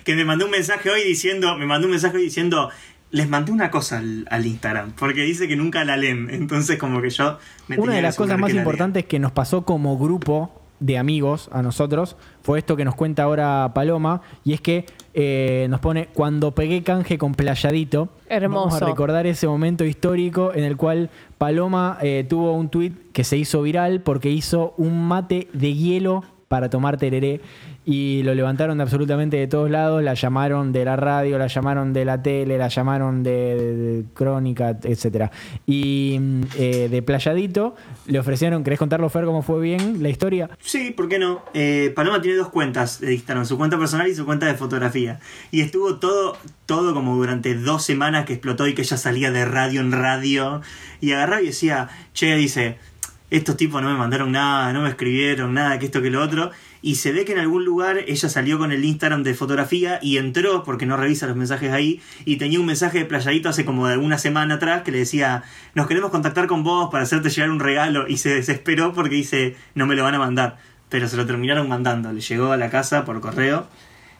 Que 0.04 0.14
me 0.14 0.24
mandó 0.24 0.46
un 0.46 0.50
mensaje 0.50 0.88
hoy 0.90 1.02
diciendo. 1.04 1.56
Me 1.58 1.66
mandó 1.66 1.86
un 1.86 1.90
mensaje 1.90 2.16
hoy 2.16 2.22
diciendo. 2.24 2.70
Les 3.14 3.28
mandé 3.28 3.52
una 3.52 3.70
cosa 3.70 3.98
al, 3.98 4.26
al 4.28 4.44
Instagram. 4.44 4.92
Porque 4.92 5.22
dice 5.22 5.46
que 5.46 5.56
nunca 5.56 5.84
la 5.84 5.96
leen. 5.96 6.28
Entonces, 6.30 6.78
como 6.78 7.00
que 7.00 7.10
yo. 7.10 7.38
me 7.68 7.78
Una 7.78 7.94
de 7.94 8.02
las 8.02 8.16
cosas 8.16 8.38
más 8.38 8.48
que 8.48 8.54
la 8.54 8.62
lean. 8.62 8.66
importantes 8.66 9.04
que 9.04 9.18
nos 9.18 9.30
pasó 9.30 9.64
como 9.64 9.96
grupo 9.96 10.50
de 10.80 10.98
amigos 10.98 11.48
a 11.52 11.62
nosotros 11.62 12.16
fue 12.42 12.58
esto 12.58 12.76
que 12.76 12.84
nos 12.84 12.94
cuenta 12.94 13.22
ahora 13.22 13.70
Paloma. 13.72 14.20
Y 14.42 14.52
es 14.52 14.60
que 14.60 14.86
eh, 15.14 15.66
nos 15.70 15.80
pone 15.80 16.08
cuando 16.12 16.54
pegué 16.54 16.82
canje 16.82 17.16
con 17.16 17.34
Playadito. 17.34 18.08
Hermoso. 18.28 18.66
Vamos 18.66 18.82
a 18.82 18.86
recordar 18.86 19.26
ese 19.26 19.46
momento 19.46 19.84
histórico 19.84 20.52
en 20.52 20.64
el 20.64 20.76
cual 20.76 21.10
Paloma 21.38 21.98
eh, 22.02 22.26
tuvo 22.28 22.52
un 22.52 22.68
tweet 22.68 22.92
que 23.12 23.22
se 23.22 23.36
hizo 23.36 23.62
viral 23.62 24.00
porque 24.00 24.30
hizo 24.30 24.74
un 24.76 25.06
mate 25.06 25.48
de 25.52 25.74
hielo 25.74 26.24
para 26.48 26.68
tomar 26.68 26.98
tereré 26.98 27.40
y 27.86 28.22
lo 28.22 28.34
levantaron 28.34 28.78
de 28.78 28.82
absolutamente 28.82 29.36
de 29.36 29.46
todos 29.46 29.70
lados, 29.70 30.02
la 30.02 30.14
llamaron 30.14 30.72
de 30.72 30.84
la 30.84 30.96
radio, 30.96 31.38
la 31.38 31.48
llamaron 31.48 31.92
de 31.92 32.04
la 32.04 32.22
tele, 32.22 32.56
la 32.56 32.68
llamaron 32.68 33.22
de, 33.22 33.30
de- 33.30 34.04
Crónica, 34.14 34.78
etcétera. 34.82 35.30
Y 35.66 36.16
mm, 36.20 36.40
eh, 36.56 36.88
de 36.90 37.02
Playadito 37.02 37.74
le 38.06 38.18
ofrecieron, 38.18 38.64
¿querés 38.64 38.78
contarlo 38.78 39.08
Fer 39.10 39.24
cómo 39.24 39.42
fue 39.42 39.60
bien 39.60 40.02
la 40.02 40.08
historia? 40.08 40.48
Sí, 40.60 40.92
¿por 40.92 41.08
qué 41.08 41.18
no? 41.18 41.42
Eh, 41.52 41.92
Paloma 41.94 42.20
tiene 42.22 42.38
dos 42.38 42.48
cuentas 42.48 43.00
de 43.00 43.14
Instagram, 43.14 43.44
su 43.44 43.58
cuenta 43.58 43.78
personal 43.78 44.08
y 44.08 44.14
su 44.14 44.24
cuenta 44.24 44.46
de 44.46 44.54
fotografía. 44.54 45.20
Y 45.50 45.60
estuvo 45.60 45.96
todo, 45.96 46.36
todo 46.66 46.94
como 46.94 47.16
durante 47.16 47.54
dos 47.54 47.82
semanas 47.84 48.24
que 48.24 48.32
explotó 48.34 48.66
y 48.66 48.74
que 48.74 48.82
ella 48.82 48.96
salía 48.96 49.30
de 49.30 49.44
radio 49.44 49.80
en 49.80 49.92
radio. 49.92 50.62
Y 51.00 51.12
agarraba 51.12 51.42
y 51.42 51.46
decía, 51.46 51.88
che, 52.14 52.34
dice, 52.36 52.78
estos 53.30 53.56
tipos 53.56 53.82
no 53.82 53.90
me 53.90 53.96
mandaron 53.96 54.32
nada, 54.32 54.72
no 54.72 54.82
me 54.82 54.88
escribieron 54.88 55.54
nada, 55.54 55.78
que 55.78 55.86
esto, 55.86 56.02
que 56.02 56.10
lo 56.10 56.22
otro. 56.22 56.50
Y 56.82 56.96
se 56.96 57.12
ve 57.12 57.24
que 57.24 57.32
en 57.32 57.38
algún 57.38 57.64
lugar 57.64 57.98
ella 58.06 58.28
salió 58.28 58.58
con 58.58 58.70
el 58.70 58.84
Instagram 58.84 59.22
de 59.22 59.34
fotografía 59.34 59.98
y 60.02 60.18
entró, 60.18 60.62
porque 60.64 60.84
no 60.86 60.96
revisa 60.96 61.26
los 61.26 61.34
mensajes 61.34 61.72
ahí, 61.72 62.00
y 62.26 62.36
tenía 62.36 62.60
un 62.60 62.66
mensaje 62.66 62.98
de 62.98 63.04
playadito 63.06 63.48
hace 63.48 63.64
como 63.64 63.88
de 63.88 63.96
una 63.96 64.18
semana 64.18 64.56
atrás 64.56 64.82
que 64.82 64.92
le 64.92 64.98
decía, 64.98 65.42
nos 65.74 65.86
queremos 65.86 66.10
contactar 66.10 66.46
con 66.46 66.62
vos 66.62 66.90
para 66.92 67.04
hacerte 67.04 67.30
llegar 67.30 67.50
un 67.50 67.60
regalo, 67.60 68.06
y 68.06 68.18
se 68.18 68.28
desesperó 68.28 68.92
porque 68.92 69.16
dice, 69.16 69.56
no 69.74 69.86
me 69.86 69.96
lo 69.96 70.04
van 70.04 70.14
a 70.14 70.18
mandar. 70.18 70.58
Pero 70.90 71.08
se 71.08 71.16
lo 71.16 71.26
terminaron 71.26 71.68
mandando, 71.68 72.12
le 72.12 72.20
llegó 72.20 72.52
a 72.52 72.56
la 72.56 72.70
casa 72.70 73.04
por 73.04 73.20
correo, 73.20 73.66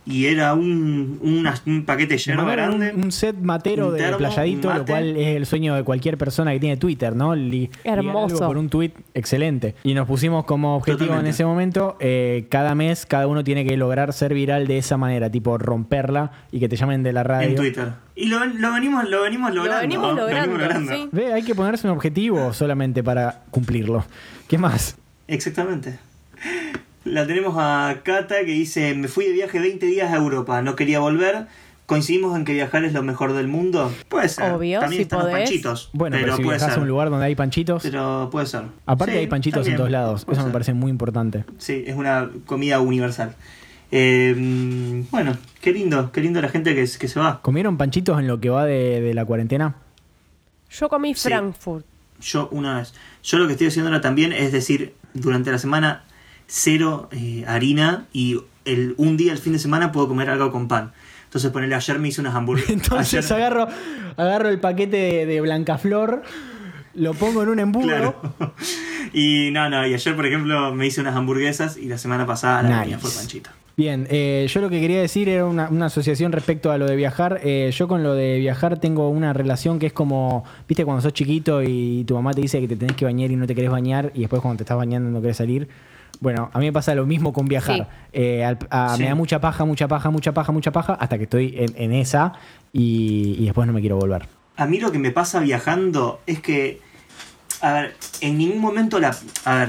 y 0.07 0.27
era 0.27 0.53
un, 0.55 1.19
un 1.67 1.85
paquete 1.85 2.15
Le 2.15 2.19
lleno 2.19 2.45
grande. 2.47 2.93
un, 2.95 3.05
un 3.05 3.13
set 3.13 3.37
matero 3.41 3.89
un 3.89 3.95
de 3.95 4.13
Playadito, 4.17 4.73
lo 4.73 4.85
cual 4.85 5.17
es 5.17 5.37
el 5.37 5.47
sueño 5.47 5.75
de 5.75 5.83
cualquier 5.83 6.19
persona 6.19 6.53
que 6.53 6.61
tiene 6.61 6.77
Twitter, 6.77 7.17
¿no? 7.17 7.35
Li- 7.35 7.71
Hermoso. 7.85 8.35
algo 8.37 8.47
por 8.49 8.59
un 8.59 8.69
tweet 8.69 8.93
excelente. 9.15 9.75
Y 9.83 9.95
nos 9.95 10.07
pusimos 10.07 10.45
como 10.45 10.77
objetivo 10.77 10.99
Totalmente. 11.07 11.29
en 11.29 11.35
ese 11.35 11.45
momento, 11.45 11.97
eh, 12.01 12.47
cada 12.51 12.75
mes 12.75 13.07
cada 13.07 13.27
uno 13.27 13.43
tiene 13.45 13.65
que 13.65 13.77
lograr 13.77 14.13
ser 14.13 14.35
viral 14.35 14.67
de 14.67 14.79
esa 14.79 14.97
manera, 14.97 15.31
tipo 15.31 15.57
romperla 15.59 16.33
y 16.53 16.61
que 16.61 16.69
te 16.69 16.77
llamen 16.77 17.03
de 17.03 17.13
la 17.13 17.23
radio. 17.23 17.49
en 17.49 17.55
Twitter. 17.57 17.89
Y 18.17 18.27
lo, 18.27 18.45
lo 18.45 18.73
venimos, 18.73 19.09
lo 19.09 19.23
venimos 19.23 19.55
logrando. 19.55 19.81
venimos 19.81 20.15
¿no? 20.15 20.21
logrando, 20.21 20.93
sí. 20.93 21.09
Ve, 21.13 21.33
hay 21.33 21.43
que 21.43 21.55
ponerse 21.55 21.87
un 21.87 21.95
objetivo 21.95 22.53
solamente 22.53 23.03
para 23.03 23.43
cumplirlo. 23.51 24.05
¿Qué 24.49 24.59
más? 24.59 24.97
Exactamente. 25.27 25.99
La 27.05 27.27
tenemos 27.27 27.55
a 27.59 28.01
Cata 28.03 28.37
que 28.41 28.53
dice, 28.53 28.95
me 28.95 29.09
fui 29.09 29.27
de 29.27 29.33
viaje 29.33 29.59
20 29.61 29.85
días 29.87 30.13
a 30.13 30.17
Europa, 30.17 30.63
no 30.63 30.75
quería 30.77 31.01
volver, 31.01 31.47
¿Coincidimos 31.87 32.35
en 32.35 32.47
que 32.47 32.55
viajar 32.55 32.83
es 32.87 32.95
lo 32.95 33.03
mejor 33.03 33.35
del 33.35 33.47
mundo? 33.47 33.93
Puede 34.09 34.31
ser. 34.31 34.53
Obvio, 34.53 34.81
También 34.81 35.01
si 35.01 35.03
están 35.03 35.19
los 35.19 35.29
podés. 35.29 35.45
panchitos. 35.51 35.91
Bueno, 35.93 36.17
pero, 36.19 36.37
si 36.39 36.43
puede 36.43 36.59
ser. 36.59 36.71
a 36.71 36.77
un 36.81 36.89
lugar 36.89 37.11
donde 37.11 37.27
hay 37.27 37.35
panchitos, 37.35 37.83
Pero 37.83 38.31
puede 38.33 38.47
ser. 38.47 38.63
aparte 38.87 39.13
Sí, 39.13 39.19
hay 39.19 39.27
panchitos 39.27 39.59
también, 39.59 39.73
en 39.75 39.77
todos 39.77 39.91
lados. 39.91 40.25
puede 40.25 40.39
Eso 40.39 40.47
me 40.47 40.53
parece 40.55 40.73
muy 40.73 40.91
importante. 40.91 41.45
Sí, 41.59 41.85
es 41.87 41.95
una 41.95 42.31
comida 42.47 42.81
universal. 42.81 43.35
Eh, 43.91 44.35
mm, 44.35 45.11
bueno, 45.11 45.37
qué 45.61 45.73
lindo, 45.73 46.11
qué 46.11 46.23
lindo 46.23 46.41
la 46.41 46.49
gente 46.49 46.75
que, 46.75 46.81
que 46.99 47.07
se 47.09 47.21
va. 47.21 47.43
¿Comieron 47.43 47.77
panchitos 47.77 48.19
en 48.19 48.29
lo 48.29 48.41
que 48.41 48.49
va 48.49 48.65
de, 48.65 49.03
de 49.03 49.13
la 49.13 49.27
cuarentena? 49.27 49.75
Yo 50.71 50.89
comí 50.89 51.15
Sí. 51.15 51.29
Frankfurt. 51.29 51.85
Yo 52.19 52.49
una 52.51 52.79
vez. 52.79 52.95
Yo 53.23 53.37
lo 53.37 53.47
que 53.47 53.53
estoy 53.53 53.67
haciendo 53.67 53.91
ahora 53.91 54.01
también 54.01 54.33
es 54.33 54.53
decir, 54.53 54.95
durante 55.13 55.51
la 55.53 55.59
semana 55.59 56.05
cero 56.57 57.09
eh, 57.11 57.45
harina 57.49 58.07
y 58.13 58.39
el, 58.65 58.95
un 58.97 59.17
día 59.17 59.33
el 59.33 59.39
fin 59.39 59.53
de 59.55 59.59
semana 59.59 59.91
puedo 59.91 60.07
comer 60.07 60.31
algo 60.31 60.53
con 60.53 60.69
pan. 60.69 60.93
Entonces 61.25 61.51
ponerle 61.51 61.75
ayer 61.75 61.99
me 61.99 62.09
hice 62.09 62.21
unas 62.21 62.35
hamburguesas. 62.37 62.71
Entonces 62.75 63.29
Ayer- 63.33 63.43
agarro, 63.43 63.67
agarro 64.17 64.49
el 64.49 64.61
paquete 64.61 64.97
de, 64.97 65.27
de 65.27 65.41
Blancaflor, 65.41 66.23
lo 66.95 67.13
pongo 67.15 67.43
en 67.43 67.49
un 67.49 67.59
embudo. 67.59 67.87
Claro. 67.89 68.15
Y 69.17 69.51
no, 69.53 69.69
no, 69.71 69.87
y 69.87 69.95
ayer 69.95 70.17
por 70.17 70.27
ejemplo 70.27 70.75
me 70.75 70.87
hice 70.89 71.01
unas 71.01 71.15
hamburguesas 71.15 71.77
y 71.77 71.87
la 71.87 71.99
semana 71.99 72.27
pasada 72.27 72.63
la 72.65 72.79
Nice. 72.79 72.87
mía 72.89 72.99
fue 72.99 73.11
panchito. 73.13 73.51
Bien, 73.77 74.09
eh, 74.11 74.47
yo 74.53 74.61
lo 74.61 74.69
que 74.71 74.81
quería 74.81 75.01
decir 75.01 75.29
era 75.29 75.45
una, 75.45 75.69
una 75.69 75.87
asociación 75.87 76.33
respecto 76.33 76.73
a 76.73 76.79
lo 76.79 76.87
de 76.87 76.97
viajar. 76.97 77.41
Eh, 77.45 77.71
yo 77.73 77.87
con 77.87 78.03
lo 78.03 78.15
de 78.15 78.39
viajar 78.39 78.81
tengo 78.81 79.09
una 79.11 79.33
relación 79.33 79.79
que 79.79 79.87
es 79.87 79.93
como, 79.93 80.43
viste, 80.69 80.85
cuando 80.85 81.01
sos 81.01 81.13
chiquito 81.13 81.63
y 81.63 82.03
tu 82.09 82.15
mamá 82.15 82.33
te 82.33 82.41
dice 82.41 82.61
que 82.61 82.67
te 82.67 82.75
tenés 82.77 82.97
que 82.97 83.05
bañar 83.05 83.31
y 83.31 83.37
no 83.37 83.47
te 83.47 83.55
querés 83.55 83.71
bañar 83.71 84.11
y 84.15 84.21
después 84.21 84.43
cuando 84.43 84.57
te 84.59 84.63
estás 84.65 84.77
bañando 84.77 85.11
no 85.11 85.21
querés 85.21 85.37
salir. 85.37 85.69
Bueno, 86.21 86.51
a 86.53 86.59
mí 86.59 86.67
me 86.67 86.73
pasa 86.73 86.95
lo 86.95 87.07
mismo 87.07 87.33
con 87.33 87.47
viajar. 87.47 87.77
Sí. 87.77 87.83
Eh, 88.13 88.45
al- 88.45 88.59
a- 88.71 88.95
Sí. 88.97 89.03
Me 89.03 89.09
da 89.09 89.15
mucha 89.15 89.41
paja, 89.41 89.65
mucha 89.65 89.89
paja, 89.89 90.11
mucha 90.11 90.33
paja, 90.33 90.53
mucha 90.53 90.73
paja, 90.73 90.95
hasta 90.95 91.17
que 91.19 91.25
estoy 91.25 91.55
en, 91.59 91.73
en 91.77 91.93
esa 91.93 92.33
y, 92.73 93.37
y 93.39 93.45
después 93.45 93.67
no 93.67 93.73
me 93.73 93.81
quiero 93.81 93.97
volver. 93.97 94.27
A 94.57 94.67
mí 94.67 94.79
lo 94.81 94.93
que 94.93 94.99
me 94.99 95.11
pasa 95.11 95.41
viajando 95.41 96.21
es 96.27 96.41
que, 96.41 96.81
a 97.61 97.73
ver, 97.73 97.97
en 98.21 98.39
ningún 98.39 98.61
momento 98.61 99.01
la... 99.01 99.15
A 99.45 99.55
ver, 99.57 99.69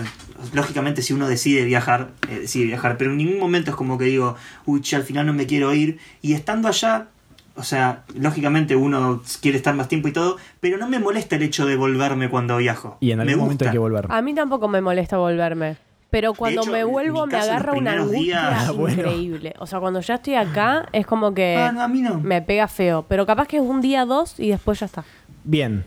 lógicamente 0.53 1.01
si 1.01 1.13
uno 1.13 1.27
decide 1.27 1.63
viajar, 1.65 2.09
eh, 2.29 2.39
decide 2.41 2.65
viajar, 2.65 2.97
pero 2.97 3.11
en 3.11 3.17
ningún 3.17 3.39
momento 3.39 3.71
es 3.71 3.75
como 3.77 3.97
que 3.97 4.05
digo, 4.05 4.35
uy, 4.65 4.81
che, 4.81 4.95
al 4.95 5.03
final 5.03 5.25
no 5.25 5.33
me 5.33 5.45
quiero 5.47 5.73
ir. 5.73 5.97
Y 6.21 6.33
estando 6.33 6.67
allá, 6.67 7.07
o 7.55 7.63
sea, 7.63 8.03
lógicamente 8.15 8.75
uno 8.75 9.23
quiere 9.41 9.57
estar 9.57 9.73
más 9.73 9.87
tiempo 9.87 10.07
y 10.07 10.11
todo, 10.11 10.37
pero 10.59 10.77
no 10.77 10.87
me 10.87 10.99
molesta 10.99 11.35
el 11.37 11.43
hecho 11.43 11.65
de 11.65 11.75
volverme 11.77 12.29
cuando 12.29 12.57
viajo. 12.57 12.97
Y 12.99 13.11
en 13.11 13.17
me 13.17 13.23
algún 13.23 13.39
momento 13.45 13.63
hay 13.63 13.67
gusta. 13.69 13.71
que 13.71 13.79
volver. 13.79 14.05
A 14.09 14.21
mí 14.21 14.35
tampoco 14.35 14.67
me 14.67 14.81
molesta 14.81 15.17
volverme. 15.17 15.77
Pero 16.09 16.33
cuando 16.33 16.61
hecho, 16.61 16.71
me 16.71 16.83
vuelvo 16.83 17.27
me 17.27 17.35
agarra 17.37 17.73
una 17.73 17.93
angustia 17.93 18.19
días- 18.21 18.65
Ah, 18.69 18.71
bueno. 18.71 19.01
increíble. 19.01 19.53
O 19.59 19.67
sea, 19.67 19.79
cuando 19.79 19.99
ya 19.99 20.15
estoy 20.15 20.35
acá 20.35 20.87
es 20.93 21.05
como 21.05 21.33
que 21.33 21.55
Ah, 21.57 21.71
no, 21.73 21.81
a 21.81 21.87
mí 21.87 22.01
no. 22.01 22.19
me 22.19 22.41
pega 22.41 22.67
feo. 22.67 23.05
Pero 23.07 23.25
capaz 23.25 23.47
que 23.47 23.57
es 23.57 23.63
un 23.63 23.81
día, 23.81 24.05
dos 24.05 24.39
y 24.39 24.49
después 24.49 24.79
ya 24.79 24.85
está. 24.85 25.03
Bien. 25.43 25.83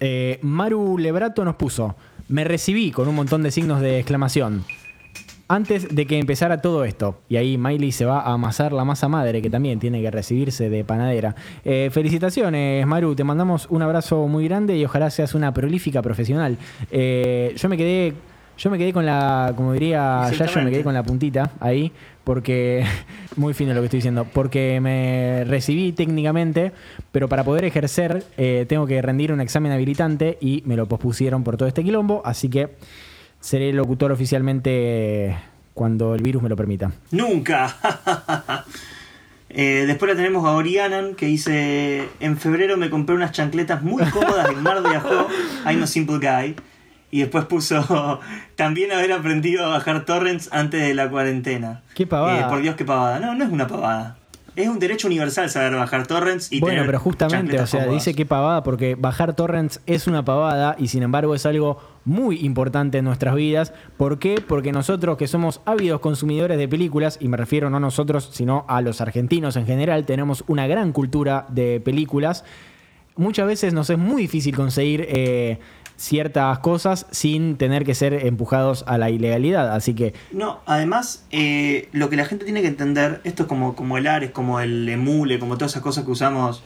Eh, 0.00 0.38
Maru 0.42 0.96
Lebrato 0.98 1.44
nos 1.44 1.56
puso, 1.56 1.94
me 2.28 2.44
recibí 2.44 2.90
con 2.90 3.08
un 3.08 3.14
montón 3.14 3.42
de 3.42 3.50
signos 3.50 3.80
de 3.80 3.98
exclamación. 3.98 4.64
Antes 5.48 5.94
de 5.94 6.06
que 6.06 6.18
empezara 6.18 6.62
todo 6.62 6.82
esto, 6.84 7.20
y 7.28 7.36
ahí 7.36 7.58
Miley 7.58 7.92
se 7.92 8.06
va 8.06 8.20
a 8.20 8.32
amasar 8.32 8.72
la 8.72 8.84
masa 8.86 9.06
madre, 9.08 9.42
que 9.42 9.50
también 9.50 9.78
tiene 9.78 10.00
que 10.00 10.10
recibirse 10.10 10.70
de 10.70 10.82
panadera. 10.82 11.34
Eh, 11.62 11.90
felicitaciones, 11.92 12.86
Maru, 12.86 13.14
te 13.14 13.22
mandamos 13.22 13.66
un 13.68 13.82
abrazo 13.82 14.26
muy 14.28 14.48
grande 14.48 14.78
y 14.78 14.84
ojalá 14.86 15.10
seas 15.10 15.34
una 15.34 15.52
prolífica 15.52 16.00
profesional. 16.00 16.56
Eh, 16.90 17.52
yo 17.56 17.68
me 17.68 17.76
quedé, 17.76 18.14
yo 18.58 18.70
me 18.70 18.78
quedé 18.78 18.92
con 18.92 19.06
la, 19.06 19.52
como 19.56 19.72
diría 19.72 20.30
Yayo, 20.30 20.62
me 20.62 20.70
quedé 20.70 20.82
con 20.82 20.94
la 20.94 21.02
puntita 21.02 21.50
ahí, 21.60 21.92
porque, 22.24 22.84
muy 23.36 23.54
fino 23.54 23.74
lo 23.74 23.80
que 23.80 23.86
estoy 23.86 23.98
diciendo, 23.98 24.26
porque 24.32 24.80
me 24.80 25.44
recibí 25.44 25.92
técnicamente, 25.92 26.72
pero 27.10 27.28
para 27.28 27.44
poder 27.44 27.64
ejercer 27.64 28.24
eh, 28.36 28.66
tengo 28.68 28.86
que 28.86 29.00
rendir 29.02 29.32
un 29.32 29.40
examen 29.40 29.72
habilitante 29.72 30.38
y 30.40 30.62
me 30.66 30.76
lo 30.76 30.86
pospusieron 30.86 31.44
por 31.44 31.56
todo 31.56 31.68
este 31.68 31.82
quilombo, 31.82 32.22
así 32.24 32.48
que 32.48 32.76
seré 33.40 33.72
locutor 33.72 34.12
oficialmente 34.12 35.36
cuando 35.74 36.14
el 36.14 36.22
virus 36.22 36.42
me 36.42 36.48
lo 36.48 36.56
permita. 36.56 36.92
Nunca. 37.10 38.64
Eh, 39.54 39.84
después 39.86 40.10
la 40.10 40.16
tenemos 40.16 40.46
a 40.46 40.52
Orianan 40.52 41.14
que 41.14 41.26
dice: 41.26 42.08
En 42.20 42.38
febrero 42.38 42.78
me 42.78 42.88
compré 42.88 43.14
unas 43.14 43.32
chancletas 43.32 43.82
muy 43.82 44.02
cómodas 44.04 44.48
en 44.48 44.62
Mar 44.62 44.82
de 44.82 44.96
Ajó. 44.96 45.28
I'm 45.66 45.82
a 45.82 45.86
simple 45.86 46.16
guy. 46.16 46.56
Y 47.12 47.20
después 47.20 47.44
puso: 47.44 48.18
También 48.56 48.90
haber 48.90 49.12
aprendido 49.12 49.64
a 49.64 49.68
bajar 49.68 50.04
torrents 50.04 50.48
antes 50.50 50.80
de 50.80 50.94
la 50.94 51.08
cuarentena. 51.08 51.82
Qué 51.94 52.08
pavada. 52.08 52.40
Eh, 52.40 52.44
por 52.48 52.60
Dios, 52.60 52.74
qué 52.74 52.84
pavada. 52.84 53.20
No, 53.20 53.36
no 53.36 53.44
es 53.44 53.50
una 53.50 53.68
pavada. 53.68 54.16
Es 54.56 54.68
un 54.68 54.78
derecho 54.78 55.06
universal 55.06 55.48
saber 55.48 55.74
bajar 55.74 56.06
torrents 56.06 56.52
y 56.52 56.60
bueno, 56.60 56.74
tener 56.74 56.86
pero 56.86 57.00
justamente, 57.00 57.58
o 57.58 57.66
sea, 57.66 57.84
cómodas. 57.84 58.04
dice 58.04 58.14
que 58.14 58.26
pavada 58.26 58.62
porque 58.62 58.96
bajar 58.96 59.34
torrents 59.34 59.80
es 59.86 60.06
una 60.06 60.26
pavada 60.26 60.76
y 60.78 60.88
sin 60.88 61.02
embargo 61.02 61.34
es 61.34 61.46
algo 61.46 61.78
muy 62.04 62.40
importante 62.40 62.98
en 62.98 63.06
nuestras 63.06 63.34
vidas. 63.34 63.72
¿Por 63.96 64.18
qué? 64.18 64.42
Porque 64.46 64.72
nosotros 64.72 65.16
que 65.16 65.26
somos 65.26 65.62
ávidos 65.64 66.00
consumidores 66.00 66.58
de 66.58 66.68
películas, 66.68 67.16
y 67.18 67.28
me 67.28 67.38
refiero 67.38 67.70
no 67.70 67.78
a 67.78 67.80
nosotros, 67.80 68.28
sino 68.32 68.66
a 68.68 68.82
los 68.82 69.00
argentinos 69.00 69.56
en 69.56 69.64
general, 69.64 70.04
tenemos 70.04 70.44
una 70.48 70.66
gran 70.66 70.92
cultura 70.92 71.46
de 71.48 71.80
películas. 71.80 72.44
Muchas 73.16 73.46
veces 73.46 73.72
nos 73.72 73.88
es 73.88 73.98
muy 73.98 74.22
difícil 74.22 74.54
conseguir 74.54 75.06
eh, 75.08 75.60
ciertas 76.02 76.58
cosas 76.58 77.06
sin 77.12 77.56
tener 77.56 77.84
que 77.84 77.94
ser 77.94 78.12
empujados 78.26 78.84
a 78.88 78.98
la 78.98 79.08
ilegalidad. 79.10 79.72
Así 79.74 79.94
que 79.94 80.14
No, 80.32 80.60
además, 80.66 81.24
eh, 81.30 81.88
lo 81.92 82.10
que 82.10 82.16
la 82.16 82.24
gente 82.24 82.44
tiene 82.44 82.60
que 82.60 82.68
entender, 82.68 83.20
esto 83.24 83.44
es 83.44 83.48
como, 83.48 83.76
como 83.76 83.98
el 83.98 84.06
Ares, 84.08 84.30
como 84.32 84.60
el 84.60 84.88
Emule, 84.88 85.38
como 85.38 85.56
todas 85.56 85.72
esas 85.72 85.82
cosas 85.82 86.04
que 86.04 86.10
usamos 86.10 86.62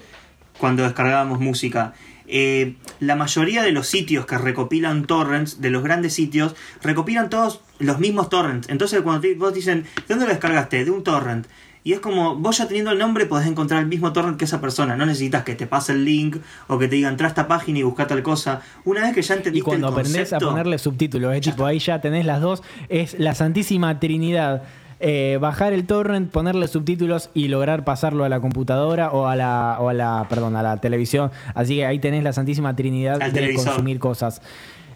cuando 0.58 0.84
descargábamos 0.84 1.38
música. 1.38 1.92
Eh, 2.28 2.74
la 2.98 3.14
mayoría 3.14 3.62
de 3.62 3.70
los 3.72 3.86
sitios 3.86 4.26
que 4.26 4.36
recopilan 4.38 5.04
torrents, 5.04 5.60
de 5.60 5.70
los 5.70 5.82
grandes 5.84 6.14
sitios, 6.14 6.56
recopilan 6.82 7.28
todos 7.30 7.60
los 7.78 7.98
mismos 8.00 8.30
torrents. 8.30 8.68
Entonces, 8.70 9.02
cuando 9.02 9.20
te- 9.20 9.34
vos 9.34 9.52
dicen, 9.54 9.82
¿de 9.82 10.02
dónde 10.08 10.24
lo 10.24 10.30
descargaste? 10.32 10.84
De 10.84 10.90
un 10.90 11.04
torrent. 11.04 11.46
Y 11.86 11.92
es 11.92 12.00
como, 12.00 12.34
vos 12.34 12.58
ya 12.58 12.66
teniendo 12.66 12.90
el 12.90 12.98
nombre 12.98 13.26
podés 13.26 13.46
encontrar 13.46 13.80
el 13.80 13.86
mismo 13.86 14.12
torrent 14.12 14.36
que 14.36 14.44
esa 14.44 14.60
persona. 14.60 14.96
No 14.96 15.06
necesitas 15.06 15.44
que 15.44 15.54
te 15.54 15.68
pase 15.68 15.92
el 15.92 16.04
link 16.04 16.38
o 16.66 16.78
que 16.78 16.88
te 16.88 16.96
digan, 16.96 17.12
entra 17.12 17.28
a 17.28 17.30
esta 17.30 17.46
página 17.46 17.78
y 17.78 17.84
busca 17.84 18.08
tal 18.08 18.24
cosa. 18.24 18.60
Una 18.84 19.02
vez 19.02 19.14
que 19.14 19.22
ya 19.22 19.34
entendiste 19.34 19.60
Y 19.60 19.62
cuando 19.62 19.86
el 19.86 19.92
aprendés 19.92 20.32
a 20.32 20.40
ponerle 20.40 20.78
subtítulos, 20.78 21.32
es 21.32 21.42
tipo, 21.42 21.64
ahí 21.64 21.78
ya 21.78 22.00
tenés 22.00 22.26
las 22.26 22.40
dos, 22.40 22.64
es 22.88 23.16
la 23.20 23.36
santísima 23.36 24.00
trinidad. 24.00 24.64
Eh, 24.98 25.38
bajar 25.40 25.72
el 25.72 25.86
torrent, 25.86 26.28
ponerle 26.28 26.66
subtítulos 26.66 27.30
y 27.34 27.46
lograr 27.46 27.84
pasarlo 27.84 28.24
a 28.24 28.28
la 28.28 28.40
computadora 28.40 29.12
o 29.12 29.28
a 29.28 29.36
la, 29.36 29.76
o 29.78 29.88
a 29.88 29.94
la, 29.94 30.26
perdón, 30.28 30.56
a 30.56 30.64
la 30.64 30.78
televisión. 30.78 31.30
Así 31.54 31.76
que 31.76 31.86
ahí 31.86 32.00
tenés 32.00 32.24
la 32.24 32.32
santísima 32.32 32.74
trinidad 32.74 33.22
Al 33.22 33.32
de 33.32 33.42
televisor. 33.42 33.66
consumir 33.66 34.00
cosas. 34.00 34.42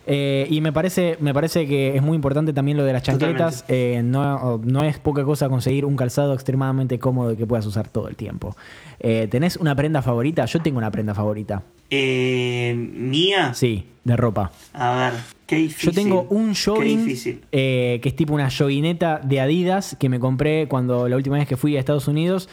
Eh, 0.06 0.46
y 0.50 0.60
me 0.60 0.72
parece, 0.72 1.16
me 1.20 1.34
parece 1.34 1.66
que 1.66 1.96
es 1.96 2.02
muy 2.02 2.16
importante 2.16 2.52
también 2.52 2.76
lo 2.76 2.84
de 2.84 2.92
las 2.92 3.02
chancletas. 3.02 3.64
Eh, 3.68 4.00
no, 4.04 4.58
no 4.58 4.82
es 4.82 4.98
poca 4.98 5.24
cosa 5.24 5.48
conseguir 5.48 5.84
un 5.84 5.96
calzado 5.96 6.34
extremadamente 6.34 6.98
cómodo 6.98 7.36
que 7.36 7.46
puedas 7.46 7.66
usar 7.66 7.88
todo 7.88 8.08
el 8.08 8.16
tiempo. 8.16 8.56
Eh, 8.98 9.28
¿Tenés 9.30 9.56
una 9.56 9.74
prenda 9.74 10.02
favorita? 10.02 10.44
Yo 10.46 10.60
tengo 10.60 10.78
una 10.78 10.90
prenda 10.90 11.14
favorita. 11.14 11.62
¿Mía? 11.90 13.52
Sí, 13.54 13.84
de 14.04 14.16
ropa. 14.16 14.52
A 14.72 14.96
ver, 14.96 15.20
qué 15.46 15.56
difícil. 15.56 15.90
Yo 15.90 15.94
tengo 15.94 16.26
un 16.30 16.54
jogging 16.54 17.06
que 17.50 18.00
es 18.02 18.16
tipo 18.16 18.34
una 18.34 18.50
joguineta 18.50 19.20
de 19.22 19.40
Adidas 19.40 19.96
que 19.98 20.08
me 20.08 20.20
compré 20.20 20.66
cuando 20.68 21.08
la 21.08 21.16
última 21.16 21.36
vez 21.36 21.48
que 21.48 21.56
fui 21.56 21.76
a 21.76 21.80
Estados 21.80 22.08
Unidos, 22.08 22.48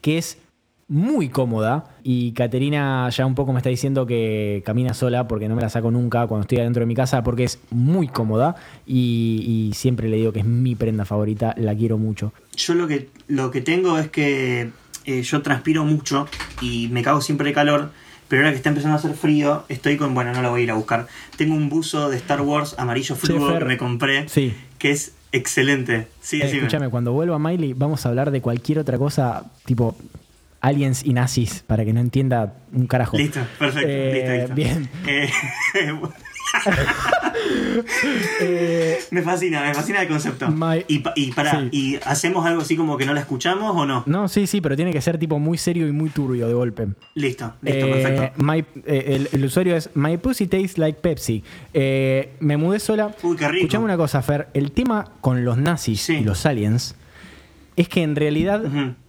que 0.00 0.18
es 0.18 0.38
muy 0.88 1.28
cómoda. 1.28 1.84
Y 2.02 2.32
Caterina 2.32 3.08
ya 3.10 3.24
un 3.26 3.34
poco 3.34 3.52
me 3.52 3.58
está 3.60 3.70
diciendo 3.70 4.06
que 4.06 4.62
camina 4.66 4.94
sola 4.94 5.26
porque 5.28 5.48
no 5.48 5.54
me 5.56 5.62
la 5.62 5.68
saco 5.70 5.90
nunca 5.90 6.26
cuando 6.26 6.42
estoy 6.42 6.58
adentro 6.58 6.80
de 6.80 6.86
mi 6.86 6.94
casa 6.94 7.22
porque 7.22 7.44
es 7.44 7.58
muy 7.70 8.08
cómoda. 8.08 8.56
Y, 8.86 9.68
y 9.70 9.74
siempre 9.74 10.08
le 10.08 10.16
digo 10.16 10.32
que 10.32 10.40
es 10.40 10.46
mi 10.46 10.74
prenda 10.74 11.04
favorita, 11.04 11.54
la 11.56 11.74
quiero 11.74 11.98
mucho. 11.98 12.32
Yo 12.56 12.74
lo 12.74 12.86
que, 12.86 13.08
lo 13.28 13.50
que 13.50 13.60
tengo 13.60 13.98
es 13.98 14.10
que 14.10 14.70
eh, 15.06 15.22
yo 15.22 15.42
transpiro 15.42 15.84
mucho 15.84 16.26
y 16.60 16.88
me 16.88 17.02
cago 17.02 17.20
siempre 17.20 17.48
de 17.48 17.54
calor. 17.54 17.90
Pero 18.28 18.42
ahora 18.42 18.52
que 18.52 18.56
está 18.56 18.70
empezando 18.70 18.96
a 18.96 18.98
hacer 18.98 19.14
frío, 19.14 19.64
estoy 19.68 19.98
con. 19.98 20.14
Bueno, 20.14 20.32
no 20.32 20.40
lo 20.40 20.50
voy 20.50 20.62
a 20.62 20.64
ir 20.64 20.70
a 20.70 20.74
buscar. 20.74 21.06
Tengo 21.36 21.54
un 21.54 21.68
buzo 21.68 22.08
de 22.08 22.16
Star 22.16 22.40
Wars 22.40 22.74
amarillo 22.78 23.14
Fer. 23.14 23.58
que 23.58 23.64
me 23.66 23.76
compré. 23.76 24.26
Sí. 24.28 24.54
Que 24.78 24.90
es 24.92 25.12
excelente. 25.32 26.08
Sí, 26.22 26.40
Eh, 26.40 26.46
escúchame, 26.56 26.88
cuando 26.88 27.12
vuelva 27.12 27.38
Miley 27.38 27.74
vamos 27.74 28.06
a 28.06 28.08
hablar 28.08 28.30
de 28.30 28.40
cualquier 28.40 28.78
otra 28.78 28.96
cosa 28.96 29.44
tipo 29.66 29.96
aliens 30.62 31.04
y 31.04 31.12
nazis 31.12 31.62
para 31.66 31.84
que 31.84 31.92
no 31.92 32.00
entienda 32.00 32.54
un 32.72 32.86
carajo. 32.86 33.18
Listo, 33.18 33.40
perfecto. 33.58 33.88
Eh, 33.90 34.12
listo, 34.14 34.32
listo. 34.32 34.54
Bien. 34.54 34.88
Eh, 35.06 35.28
Eh, 38.40 38.98
me 39.10 39.22
fascina, 39.22 39.62
me 39.62 39.74
fascina 39.74 40.02
el 40.02 40.08
concepto. 40.08 40.48
My- 40.50 40.84
Y, 40.88 41.02
y 41.16 41.32
pará, 41.32 41.60
Sí. 41.62 41.68
¿y 41.72 41.96
hacemos 42.04 42.44
algo 42.44 42.60
así 42.62 42.76
como 42.76 42.96
que 42.96 43.06
no 43.06 43.14
la 43.14 43.20
escuchamos 43.20 43.74
o 43.74 43.86
no? 43.86 44.02
no, 44.06 44.28
sí, 44.28 44.46
sí, 44.46 44.60
pero 44.60 44.76
tiene 44.76 44.92
que 44.92 45.00
ser 45.00 45.18
tipo 45.18 45.38
muy 45.38 45.56
serio 45.58 45.88
y 45.88 45.92
muy 45.92 46.10
turbio 46.10 46.46
de 46.48 46.54
golpe. 46.54 46.88
Listo, 47.14 47.54
listo, 47.62 47.86
perfecto. 47.86 48.42
my- 48.42 48.64
el, 48.86 49.28
el 49.32 49.44
usuario 49.44 49.76
es 49.76 49.90
My 49.94 50.16
Pussy 50.18 50.46
Tastes 50.46 50.78
Like 50.78 51.00
Pepsi. 51.00 51.42
Me 52.40 52.56
mudé 52.56 52.78
sola. 52.80 53.14
Uy, 53.22 53.36
qué 53.36 53.48
rico. 53.48 53.56
Escuchame 53.62 53.84
una 53.84 53.96
cosa, 53.96 54.20
Fer. 54.22 54.48
El 54.54 54.72
tema 54.72 55.12
con 55.20 55.44
los 55.44 55.56
nazis 55.58 56.02
Sí. 56.02 56.16
y 56.16 56.24
los 56.24 56.44
aliens 56.46 56.94
es 57.76 57.88
que 57.88 58.02
en 58.02 58.16
realidad 58.16 58.62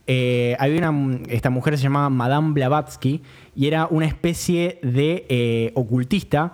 eh, 0.07 0.55
había 0.59 0.89
una, 0.89 1.19
esta 1.29 1.49
mujer 1.49 1.77
se 1.77 1.83
llamaba 1.83 2.09
Madame 2.09 2.53
Blavatsky 2.53 3.21
y 3.55 3.67
era 3.67 3.87
una 3.87 4.05
especie 4.05 4.79
de 4.81 5.25
eh, 5.29 5.71
ocultista 5.75 6.53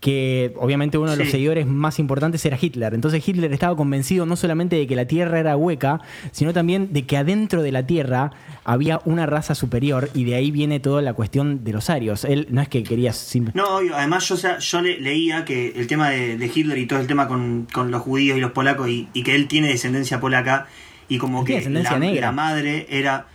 que 0.00 0.52
obviamente 0.56 0.98
uno 0.98 1.12
de 1.12 1.16
los 1.16 1.30
seguidores 1.30 1.64
más 1.64 2.00
importantes 2.00 2.44
era 2.44 2.58
Hitler. 2.60 2.92
Entonces 2.92 3.26
Hitler 3.28 3.52
estaba 3.52 3.76
convencido 3.76 4.26
no 4.26 4.34
solamente 4.34 4.74
de 4.74 4.88
que 4.88 4.96
la 4.96 5.04
Tierra 5.06 5.38
era 5.38 5.56
hueca, 5.56 6.00
sino 6.32 6.52
también 6.52 6.92
de 6.92 7.04
que 7.06 7.16
adentro 7.16 7.62
de 7.62 7.70
la 7.70 7.86
Tierra 7.86 8.32
había 8.64 9.00
una 9.04 9.26
raza 9.26 9.54
superior 9.54 10.10
y 10.12 10.24
de 10.24 10.34
ahí 10.34 10.50
viene 10.50 10.80
toda 10.80 11.02
la 11.02 11.14
cuestión 11.14 11.62
de 11.62 11.72
los 11.72 11.88
arios. 11.88 12.24
Él 12.24 12.48
no 12.50 12.60
es 12.60 12.68
que 12.68 12.82
quería... 12.82 13.12
No, 13.54 13.76
obvio. 13.76 13.94
Además, 13.94 14.28
yo, 14.28 14.34
o 14.34 14.38
sea, 14.38 14.58
yo 14.58 14.80
le- 14.82 14.98
leía 15.00 15.44
que 15.44 15.68
el 15.76 15.86
tema 15.86 16.10
de, 16.10 16.36
de 16.36 16.50
Hitler 16.52 16.78
y 16.78 16.86
todo 16.86 16.98
el 16.98 17.06
tema 17.06 17.28
con, 17.28 17.68
con 17.72 17.92
los 17.92 18.02
judíos 18.02 18.36
y 18.36 18.40
los 18.40 18.50
polacos, 18.50 18.88
y, 18.88 19.06
y 19.14 19.22
que 19.22 19.36
él 19.36 19.46
tiene 19.46 19.68
descendencia 19.68 20.18
polaca, 20.18 20.66
y 21.08 21.18
como 21.18 21.44
que 21.44 21.54
la, 21.82 21.90
madre 22.32 22.86
era. 22.90 23.26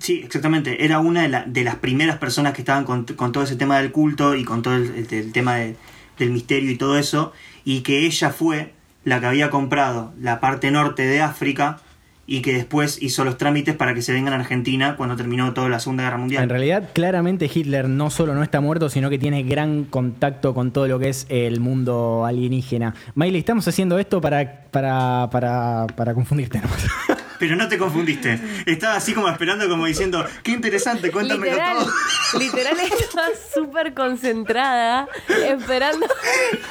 Sí, 0.00 0.22
exactamente. 0.24 0.84
Era 0.84 0.98
una 0.98 1.22
de, 1.22 1.28
la- 1.28 1.44
de 1.44 1.62
las 1.64 1.76
primeras 1.76 2.18
personas 2.18 2.52
que 2.52 2.62
estaban 2.62 2.84
con, 2.84 3.04
con 3.04 3.30
todo 3.32 3.44
ese 3.44 3.56
tema 3.56 3.78
del 3.78 3.92
culto 3.92 4.34
y 4.34 4.44
con 4.44 4.62
todo 4.62 4.74
el, 4.74 4.92
el- 4.94 5.14
el 5.14 5.32
tema 5.32 5.54
de- 5.56 5.76
del 6.18 6.30
misterio 6.30 6.70
y 6.70 6.76
todo 6.76 6.96
eso, 6.98 7.32
y 7.64 7.80
que 7.82 8.00
ella 8.06 8.30
fue 8.30 8.72
la 9.04 9.20
que 9.20 9.26
había 9.26 9.50
comprado 9.50 10.12
la 10.20 10.40
parte 10.40 10.70
norte 10.70 11.02
de 11.06 11.20
África 11.20 11.78
y 12.26 12.40
que 12.40 12.54
después 12.54 13.02
hizo 13.02 13.24
los 13.24 13.38
trámites 13.38 13.76
para 13.76 13.94
que 13.94 14.02
se 14.02 14.12
vengan 14.12 14.32
a 14.32 14.36
Argentina 14.36 14.96
cuando 14.96 15.16
terminó 15.16 15.52
toda 15.52 15.68
la 15.68 15.80
Segunda 15.80 16.04
Guerra 16.04 16.18
Mundial. 16.18 16.42
En 16.42 16.48
realidad, 16.48 16.90
claramente 16.92 17.50
Hitler 17.52 17.88
no 17.88 18.10
solo 18.10 18.34
no 18.34 18.42
está 18.42 18.60
muerto, 18.60 18.88
sino 18.88 19.10
que 19.10 19.18
tiene 19.18 19.42
gran 19.42 19.84
contacto 19.84 20.54
con 20.54 20.70
todo 20.70 20.88
lo 20.88 20.98
que 20.98 21.10
es 21.10 21.26
el 21.28 21.60
mundo 21.60 22.24
alienígena. 22.24 22.94
Miley, 23.14 23.40
estamos 23.40 23.66
haciendo 23.68 23.98
esto 23.98 24.20
para, 24.20 24.64
para, 24.70 25.28
para, 25.30 25.86
para 25.94 26.14
confundirte. 26.14 26.60
Pero 27.38 27.56
no 27.56 27.68
te 27.68 27.78
confundiste. 27.78 28.38
Estaba 28.66 28.96
así 28.96 29.12
como 29.12 29.28
esperando, 29.28 29.68
como 29.68 29.86
diciendo, 29.86 30.24
qué 30.42 30.52
interesante, 30.52 31.10
cuéntamelo 31.10 31.52
Literal, 31.52 31.76
todo. 31.78 31.92
literal 32.40 32.76
estaba 33.00 33.26
súper 33.54 33.94
concentrada, 33.94 35.08
esperando. 35.48 36.06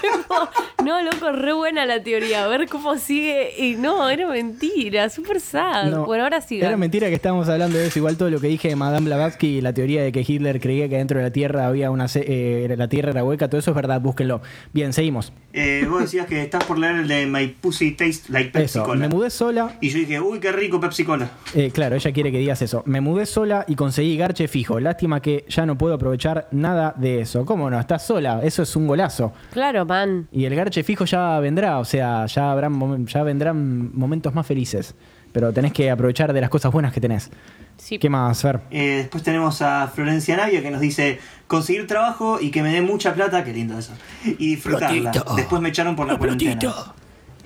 no, 0.83 1.01
loco, 1.01 1.31
re 1.31 1.53
buena 1.53 1.85
la 1.85 2.01
teoría. 2.01 2.45
A 2.45 2.47
ver 2.47 2.67
cómo 2.67 2.97
sigue. 2.97 3.53
Y 3.57 3.75
no, 3.75 4.09
era 4.09 4.27
mentira, 4.27 5.09
súper 5.09 5.39
sad. 5.39 5.85
No, 5.91 6.05
bueno, 6.05 6.23
ahora 6.23 6.41
sí. 6.41 6.59
Era 6.59 6.77
mentira 6.77 7.07
que 7.09 7.15
estábamos 7.15 7.47
hablando 7.49 7.77
de 7.77 7.87
eso. 7.87 7.99
Igual 7.99 8.17
todo 8.17 8.29
lo 8.29 8.39
que 8.39 8.47
dije 8.47 8.69
de 8.69 8.75
Madame 8.75 9.05
Blavatsky 9.05 9.57
y 9.57 9.61
la 9.61 9.73
teoría 9.73 10.03
de 10.03 10.11
que 10.11 10.23
Hitler 10.27 10.59
creía 10.59 10.89
que 10.89 10.97
dentro 10.97 11.17
de 11.17 11.23
la 11.25 11.31
Tierra 11.31 11.67
había 11.67 11.91
una 11.91 12.07
se- 12.07 12.23
eh, 12.27 12.73
la 12.77 12.87
Tierra 12.87 13.11
era 13.11 13.23
hueca, 13.23 13.49
todo 13.49 13.59
eso 13.59 13.71
es 13.71 13.75
verdad, 13.75 14.01
búsquenlo. 14.01 14.41
Bien, 14.73 14.93
seguimos. 14.93 15.33
Eh, 15.53 15.85
vos 15.89 16.01
decías 16.01 16.25
que 16.27 16.41
estás 16.41 16.63
por 16.63 16.79
leer 16.79 16.95
el 16.95 17.07
de 17.07 17.27
My 17.27 17.47
Pussy 17.47 17.91
Taste 17.91 18.23
Like 18.29 18.49
Pepsi 18.51 18.65
Eso, 18.79 18.83
Cola. 18.85 19.01
me 19.07 19.13
mudé 19.13 19.29
sola. 19.29 19.77
Y 19.81 19.89
yo 19.89 19.99
dije, 19.99 20.19
uy, 20.19 20.39
qué 20.39 20.51
rico 20.53 20.79
Pepsi 20.79 21.03
Cola. 21.03 21.29
Eh, 21.53 21.71
claro, 21.71 21.95
ella 21.95 22.11
quiere 22.11 22.31
que 22.31 22.37
digas 22.37 22.61
eso. 22.61 22.83
Me 22.85 23.01
mudé 23.01 23.25
sola 23.25 23.65
y 23.67 23.75
conseguí 23.75 24.17
garche 24.17 24.47
fijo. 24.47 24.79
Lástima 24.79 25.21
que 25.21 25.45
ya 25.49 25.65
no 25.65 25.77
puedo 25.77 25.95
aprovechar 25.95 26.47
nada 26.51 26.93
de 26.95 27.21
eso. 27.21 27.45
¿Cómo 27.45 27.69
no? 27.69 27.79
Estás 27.79 28.05
sola. 28.05 28.41
Eso 28.43 28.63
es 28.63 28.75
un 28.75 28.87
golazo. 28.87 29.33
Claro, 29.51 29.85
man. 29.85 30.27
Y 30.31 30.45
el 30.45 30.55
garche 30.55 30.83
fijo 30.83 31.05
ya 31.05 31.39
vendrá. 31.39 31.79
O 31.79 31.85
sea, 31.85 32.25
ya, 32.25 32.51
habrán, 32.51 33.05
ya 33.07 33.23
vendrán 33.23 33.95
momentos 33.95 34.33
más 34.33 34.47
felices. 34.47 34.95
Pero 35.31 35.51
tenés 35.51 35.73
que 35.73 35.89
aprovechar 35.89 36.31
de 36.31 36.41
las 36.41 36.49
cosas 36.49 36.71
buenas 36.71 36.93
que 36.93 37.01
tenés. 37.01 37.31
Sí. 37.77 37.97
¿Qué 37.97 38.09
más, 38.09 38.41
Fer? 38.41 38.61
Eh, 38.69 38.97
después 38.97 39.23
tenemos 39.23 39.61
a 39.61 39.87
Florencia 39.87 40.37
Navia 40.37 40.61
que 40.61 40.69
nos 40.69 40.79
dice, 40.79 41.19
conseguir 41.47 41.87
trabajo 41.87 42.39
y 42.39 42.51
que 42.51 42.61
me 42.61 42.71
dé 42.71 42.81
mucha 42.81 43.13
plata, 43.13 43.43
qué 43.43 43.51
lindo 43.51 43.77
eso. 43.77 43.93
Y 44.23 44.55
disfrutarla. 44.55 45.11
Después 45.35 45.61
me 45.61 45.69
echaron 45.69 45.95
por 45.95 46.07
la 46.07 46.17
cuarentena. 46.17 46.59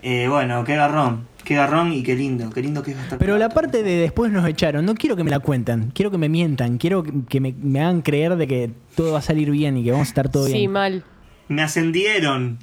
Eh, 0.01 0.27
bueno, 0.29 0.63
qué 0.63 0.75
garrón. 0.75 1.27
Qué 1.43 1.55
garrón 1.55 1.93
y 1.93 2.03
qué 2.03 2.15
lindo. 2.15 2.49
Qué 2.49 2.61
lindo 2.61 2.83
que 2.83 2.91
es 2.91 2.97
gastar 2.97 3.19
Pero 3.19 3.37
la 3.37 3.49
parte 3.49 3.81
de 3.81 3.95
después 3.97 4.31
nos 4.31 4.45
echaron, 4.47 4.85
no 4.85 4.95
quiero 4.95 5.15
que 5.15 5.23
me 5.23 5.31
la 5.31 5.39
cuenten, 5.39 5.91
quiero 5.93 6.11
que 6.11 6.17
me 6.17 6.27
mientan, 6.27 6.77
quiero 6.77 7.03
que 7.03 7.39
me, 7.39 7.53
me 7.53 7.79
hagan 7.79 8.01
creer 8.01 8.35
de 8.35 8.47
que 8.47 8.71
todo 8.95 9.13
va 9.13 9.19
a 9.19 9.21
salir 9.21 9.49
bien 9.49 9.77
y 9.77 9.83
que 9.83 9.91
vamos 9.91 10.07
a 10.07 10.09
estar 10.09 10.29
todo 10.29 10.45
Sí, 10.47 10.53
bien. 10.53 10.71
mal. 10.71 11.03
Me 11.47 11.61
ascendieron. 11.61 12.59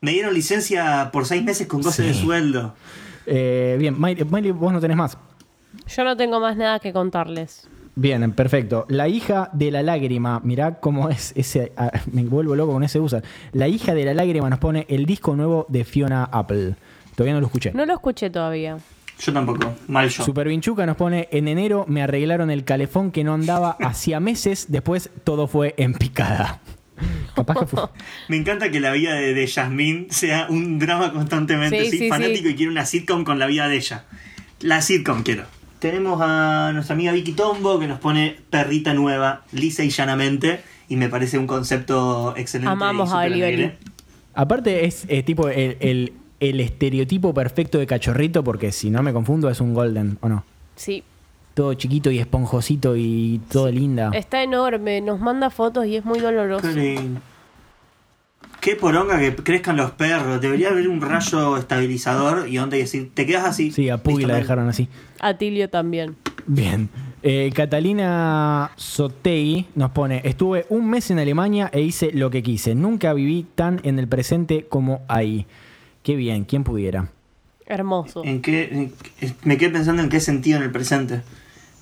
Me 0.00 0.12
dieron 0.12 0.32
licencia 0.32 1.10
por 1.12 1.26
seis 1.26 1.42
meses 1.44 1.66
con 1.66 1.82
goce 1.82 2.02
Sí. 2.02 2.08
de 2.08 2.14
sueldo. 2.14 2.74
Eh, 3.26 3.76
bien, 3.78 4.00
Miley, 4.00 4.24
Miley, 4.24 4.50
vos 4.52 4.72
no 4.72 4.80
tenés 4.80 4.96
más. 4.96 5.18
Yo 5.94 6.04
no 6.04 6.16
tengo 6.16 6.40
más 6.40 6.56
nada 6.56 6.78
que 6.80 6.92
contarles. 6.92 7.68
Bien, 7.98 8.30
perfecto. 8.32 8.84
La 8.90 9.08
hija 9.08 9.48
de 9.54 9.70
la 9.70 9.82
lágrima, 9.82 10.40
mirá 10.44 10.80
cómo 10.80 11.08
es 11.08 11.32
ese. 11.34 11.72
ah, 11.78 11.90
me 12.12 12.24
vuelvo 12.24 12.54
loco 12.54 12.72
con 12.74 12.84
ese 12.84 13.00
usa. 13.00 13.22
La 13.52 13.68
hija 13.68 13.94
de 13.94 14.04
la 14.04 14.12
lágrima 14.12 14.50
nos 14.50 14.58
pone 14.58 14.84
el 14.90 15.06
disco 15.06 15.34
nuevo 15.34 15.64
de 15.70 15.82
Fiona 15.84 16.24
Apple. 16.24 16.74
Todavía 17.14 17.32
no 17.32 17.40
lo 17.40 17.46
escuché. 17.46 17.72
No 17.72 17.86
lo 17.86 17.94
escuché 17.94 18.28
todavía. 18.28 18.76
Yo 19.18 19.32
tampoco. 19.32 19.74
Mal 19.88 20.10
yo. 20.10 20.24
Super 20.24 20.46
Vinchuca 20.48 20.84
nos 20.84 20.96
pone 20.96 21.28
en 21.32 21.48
enero 21.48 21.86
me 21.88 22.02
arreglaron 22.02 22.50
el 22.50 22.64
calefón 22.64 23.10
que 23.12 23.24
no 23.24 23.32
andaba 23.32 23.70
hacía 23.80 24.20
meses, 24.20 24.66
después 24.68 25.08
todo 25.24 25.48
fue 25.48 25.74
en 25.78 25.94
picada. 25.94 26.60
Capaz 27.34 27.60
que 27.60 27.66
fue. 27.66 27.82
Me 28.28 28.36
encanta 28.36 28.70
que 28.70 28.78
la 28.78 28.92
vida 28.92 29.14
de, 29.14 29.32
de 29.32 29.46
Yasmín 29.46 30.08
sea 30.10 30.48
un 30.50 30.78
drama 30.78 31.14
constantemente. 31.14 31.82
Sí, 31.84 31.88
Soy 31.90 31.98
sí, 31.98 32.08
fanático 32.10 32.48
sí. 32.48 32.50
y 32.50 32.54
quiero 32.56 32.72
una 32.72 32.84
sitcom 32.84 33.24
con 33.24 33.38
la 33.38 33.46
vida 33.46 33.68
de 33.68 33.76
ella. 33.76 34.04
La 34.60 34.82
sitcom 34.82 35.22
quiero. 35.22 35.44
Tenemos 35.78 36.20
a 36.22 36.70
nuestra 36.72 36.94
amiga 36.94 37.12
Vicky 37.12 37.32
Tombo 37.32 37.78
que 37.78 37.86
nos 37.86 37.98
pone 38.00 38.36
perrita 38.50 38.94
nueva, 38.94 39.42
lisa 39.52 39.84
y 39.84 39.90
llanamente. 39.90 40.60
Y 40.88 40.96
me 40.96 41.08
parece 41.08 41.38
un 41.38 41.46
concepto 41.46 42.34
excelente. 42.36 42.70
Amamos 42.70 43.08
y 43.08 43.12
a 43.12 43.14
súper 43.16 43.32
Oli 43.32 43.42
alegre. 43.42 43.64
Oli. 43.64 43.74
Aparte 44.34 44.86
es 44.86 45.04
eh, 45.08 45.22
tipo 45.22 45.48
el, 45.48 45.76
el- 45.80 46.12
el 46.38 46.60
estereotipo 46.60 47.32
perfecto 47.32 47.78
de 47.78 47.86
cachorrito, 47.86 48.44
porque 48.44 48.70
si 48.70 48.90
no 48.90 49.02
me 49.02 49.12
confundo 49.14 49.48
es 49.48 49.60
un 49.62 49.72
golden, 49.72 50.18
¿o 50.20 50.28
no? 50.28 50.44
Sí. 50.76 51.02
Todo 51.54 51.72
chiquito 51.72 52.10
y 52.10 52.18
esponjosito 52.18 52.94
y 52.94 53.40
todo 53.50 53.70
linda. 53.70 54.10
Está 54.12 54.42
enorme, 54.42 55.00
nos 55.00 55.18
manda 55.18 55.48
fotos 55.48 55.86
y 55.86 55.96
es 55.96 56.04
muy 56.04 56.18
doloroso. 56.20 56.68
Qué 58.66 58.74
poronga 58.74 59.16
que 59.20 59.32
crezcan 59.36 59.76
los 59.76 59.92
perros. 59.92 60.40
Debería 60.40 60.70
haber 60.70 60.88
un 60.88 61.00
rayo 61.00 61.56
estabilizador 61.56 62.48
y 62.48 62.56
donde 62.56 62.78
decir, 62.78 63.12
te 63.14 63.24
quedas 63.24 63.44
así. 63.44 63.70
Sí, 63.70 63.88
a 63.90 63.98
Puggy 64.02 64.24
la 64.26 64.34
dejaron 64.34 64.68
así. 64.68 64.88
A 65.20 65.38
Tilio 65.38 65.70
también. 65.70 66.16
Bien. 66.48 66.88
Eh, 67.22 67.52
Catalina 67.54 68.72
Sotei 68.74 69.66
nos 69.76 69.92
pone, 69.92 70.20
estuve 70.24 70.66
un 70.68 70.90
mes 70.90 71.08
en 71.12 71.20
Alemania 71.20 71.70
e 71.72 71.80
hice 71.80 72.10
lo 72.12 72.28
que 72.30 72.42
quise. 72.42 72.74
Nunca 72.74 73.12
viví 73.14 73.46
tan 73.54 73.78
en 73.84 74.00
el 74.00 74.08
presente 74.08 74.66
como 74.68 75.02
ahí. 75.06 75.46
Qué 76.02 76.16
bien, 76.16 76.44
¿quién 76.44 76.64
pudiera? 76.64 77.08
Hermoso. 77.66 78.24
¿En 78.24 78.42
qué, 78.42 78.64
en- 79.20 79.32
me 79.44 79.58
quedé 79.58 79.70
pensando 79.70 80.02
en 80.02 80.08
qué 80.08 80.18
sentido 80.18 80.56
en 80.58 80.64
el 80.64 80.72
presente. 80.72 81.22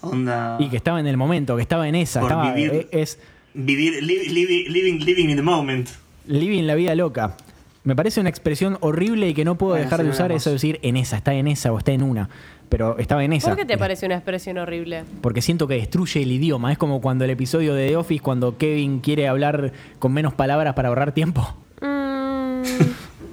Onda. 0.02 0.58
Y 0.60 0.68
que 0.68 0.76
estaba 0.76 1.00
en 1.00 1.06
el 1.06 1.16
momento, 1.16 1.56
que 1.56 1.62
estaba 1.62 1.88
en 1.88 1.94
esa. 1.94 2.20
Por 2.20 2.30
Estaba, 2.32 2.52
vivir. 2.52 2.72
eh, 2.74 2.88
es 2.92 3.18
Vivir, 3.54 4.02
li- 4.02 4.28
li- 4.28 4.68
living, 4.68 4.98
living 5.02 5.30
in 5.30 5.36
the 5.36 5.42
moment. 5.42 5.88
Living 6.26 6.64
la 6.64 6.74
vida 6.74 6.94
loca. 6.94 7.36
Me 7.84 7.94
parece 7.94 8.20
una 8.20 8.30
expresión 8.30 8.78
horrible 8.80 9.28
y 9.28 9.34
que 9.34 9.44
no 9.44 9.56
puedo 9.56 9.72
Bueno, 9.72 9.84
dejar 9.84 10.02
de 10.02 10.08
usar 10.10 10.28
vemos. 10.28 10.42
eso 10.42 10.50
de 10.50 10.54
decir 10.54 10.80
en 10.82 10.96
esa, 10.96 11.16
está 11.18 11.34
en 11.34 11.46
esa 11.48 11.70
o 11.72 11.78
está 11.78 11.92
en 11.92 12.02
una. 12.02 12.30
Pero 12.70 12.98
estaba 12.98 13.22
en 13.24 13.34
esa. 13.34 13.50
¿Por 13.50 13.58
qué 13.58 13.66
te 13.66 13.76
parece 13.76 14.06
una 14.06 14.14
expresión 14.14 14.56
horrible? 14.56 15.04
Porque 15.20 15.42
siento 15.42 15.68
que 15.68 15.74
destruye 15.74 16.22
el 16.22 16.32
idioma. 16.32 16.72
Es 16.72 16.78
como 16.78 17.00
cuando 17.02 17.24
el 17.24 17.30
episodio 17.30 17.74
de 17.74 17.88
The 17.88 17.96
Office, 17.96 18.22
cuando 18.22 18.56
Kevin 18.56 19.00
quiere 19.00 19.28
hablar 19.28 19.72
con 19.98 20.12
menos 20.12 20.32
palabras 20.32 20.72
para 20.74 20.88
ahorrar 20.88 21.12
tiempo. 21.12 21.54
Mm, 21.82 22.62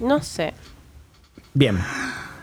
no 0.06 0.20
sé. 0.22 0.52
Bien. 1.54 1.78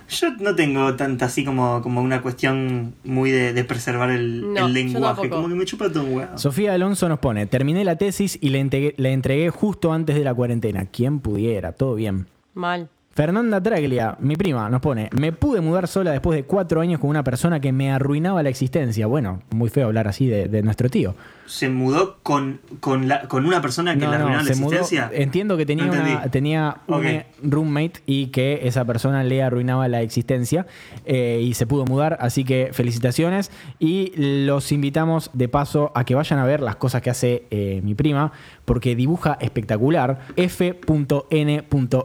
Yo 0.10 0.32
no 0.40 0.56
tengo 0.56 0.96
tanta 0.96 1.26
así 1.26 1.46
como, 1.46 1.82
como 1.82 2.02
una 2.02 2.22
cuestión 2.22 2.96
muy 3.04 3.32
de, 3.32 3.54
de 3.54 3.64
preservar 3.64 4.10
el, 4.10 4.54
No, 4.54 4.68
el 4.68 4.68
yo 4.68 4.68
lenguaje. 4.68 5.30
Como 5.30 5.48
que 5.48 5.56
me 5.56 5.66
chupa 5.66 5.90
todo 5.90 6.04
un 6.04 6.16
huevo. 6.16 6.38
Sofía 6.38 6.74
Alonso 6.74 7.08
nos 7.08 7.20
pone, 7.20 7.46
terminé 7.46 7.86
la 7.86 7.96
tesis 7.96 8.38
y 8.42 8.50
la 8.50 8.58
entregué, 8.58 8.96
la 8.98 9.10
entregué 9.10 9.50
justo 9.50 9.94
antes 9.94 10.16
de 10.16 10.24
la 10.24 10.34
cuarentena. 10.34 10.86
¿Quién 10.86 11.20
pudiera? 11.20 11.72
Todo 11.74 11.96
bien. 11.96 12.28
Mal. 12.56 12.90
Fernanda 13.12 13.62
Traglia, 13.62 14.16
mi 14.20 14.36
prima, 14.36 14.70
nos 14.70 14.82
pone, 14.82 15.10
me 15.12 15.34
pude 15.34 15.62
mudar 15.62 15.88
sola 15.88 16.12
después 16.12 16.38
de 16.38 16.44
cuatro 16.46 16.80
años 16.80 17.02
con 17.02 17.10
una 17.10 17.24
persona 17.24 17.60
que 17.60 17.72
me 17.72 17.92
arruinaba 17.92 18.42
la 18.44 18.50
existencia. 18.50 19.08
Bueno, 19.08 19.42
muy 19.50 19.70
feo 19.70 19.88
hablar 19.88 20.08
así 20.08 20.28
de, 20.28 20.48
de 20.48 20.64
nuestro 20.64 20.90
tío. 20.90 21.16
Se 21.50 21.68
mudó 21.68 22.20
con, 22.22 22.62
con, 22.80 23.08
la, 23.08 23.24
con 23.24 23.46
una 23.46 23.60
persona 23.62 23.94
que 23.96 24.06
No, 24.06 24.12
le 24.12 24.18
no, 24.20 24.24
arruinó 24.26 24.44
la 24.44 24.54
se 24.54 24.60
mudó. 24.62 24.74
existencia. 24.76 25.10
Entiendo 25.14 25.58
que 25.58 25.66
tenía, 25.66 25.86
No 25.86 25.94
una, 25.94 26.22
tenía 26.30 26.78
un 26.88 27.24
roommate 27.52 28.02
y 28.06 28.28
que 28.28 28.62
esa 28.64 28.86
persona 28.86 29.24
le 29.24 29.42
arruinaba 29.42 29.88
la 29.88 30.02
existencia 30.02 30.68
eh, 31.06 31.42
y 31.44 31.56
se 31.56 31.66
pudo 31.66 31.86
mudar, 31.86 32.18
así 32.22 32.44
que 32.44 32.70
felicitaciones 32.72 33.52
y 33.80 34.14
los 34.46 34.72
invitamos 34.72 35.32
de 35.34 35.50
paso 35.50 35.92
a 35.96 36.04
que 36.06 36.14
vayan 36.16 36.38
a 36.40 36.46
ver 36.46 36.62
las 36.62 36.76
cosas 36.76 37.02
que 37.02 37.10
hace 37.10 37.46
eh, 37.50 37.82
mi 37.84 37.96
prima 37.96 38.32
porque 38.66 38.96
dibuja 38.96 39.38
espectacular 39.42 40.20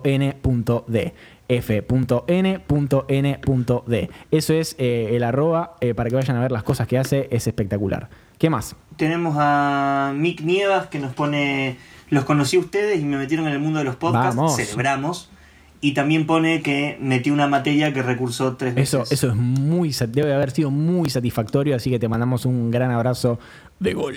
f.n.n.d 0.04 1.14
f.n.n.d 1.48 2.50
Eso 4.30 4.52
es 4.54 4.76
eh, 4.78 5.10
el 5.12 5.22
arroba 5.22 5.76
eh, 5.80 5.94
para 5.94 6.10
que 6.10 6.16
vayan 6.16 6.36
a 6.36 6.40
ver 6.40 6.52
las 6.52 6.62
cosas 6.62 6.86
que 6.86 6.98
hace, 6.98 7.28
es 7.30 7.46
espectacular. 7.46 8.08
¿Qué 8.38 8.50
más? 8.50 8.76
Tenemos 8.96 9.36
a 9.38 10.12
Mick 10.14 10.40
Nievas 10.42 10.88
que 10.88 10.98
nos 10.98 11.14
pone. 11.14 11.78
Los 12.10 12.24
conocí 12.24 12.56
a 12.56 12.60
ustedes 12.60 13.00
y 13.00 13.04
me 13.04 13.16
metieron 13.16 13.46
en 13.46 13.52
el 13.52 13.60
mundo 13.60 13.78
de 13.78 13.84
los 13.84 13.96
podcasts. 13.96 14.36
Vamos. 14.36 14.56
Celebramos. 14.56 15.30
Y 15.84 15.92
también 15.92 16.24
pone 16.24 16.62
que 16.62 16.96
metió 16.98 17.34
una 17.34 17.46
materia 17.46 17.92
que 17.92 18.02
recursó 18.02 18.56
tres 18.56 18.74
veces. 18.74 18.94
Eso, 18.94 19.14
eso 19.14 19.28
es 19.28 19.34
muy, 19.34 19.94
debe 20.08 20.32
haber 20.32 20.50
sido 20.50 20.70
muy 20.70 21.10
satisfactorio, 21.10 21.76
así 21.76 21.90
que 21.90 21.98
te 21.98 22.08
mandamos 22.08 22.46
un 22.46 22.70
gran 22.70 22.90
abrazo 22.90 23.38
de 23.80 23.92
gol. 23.92 24.16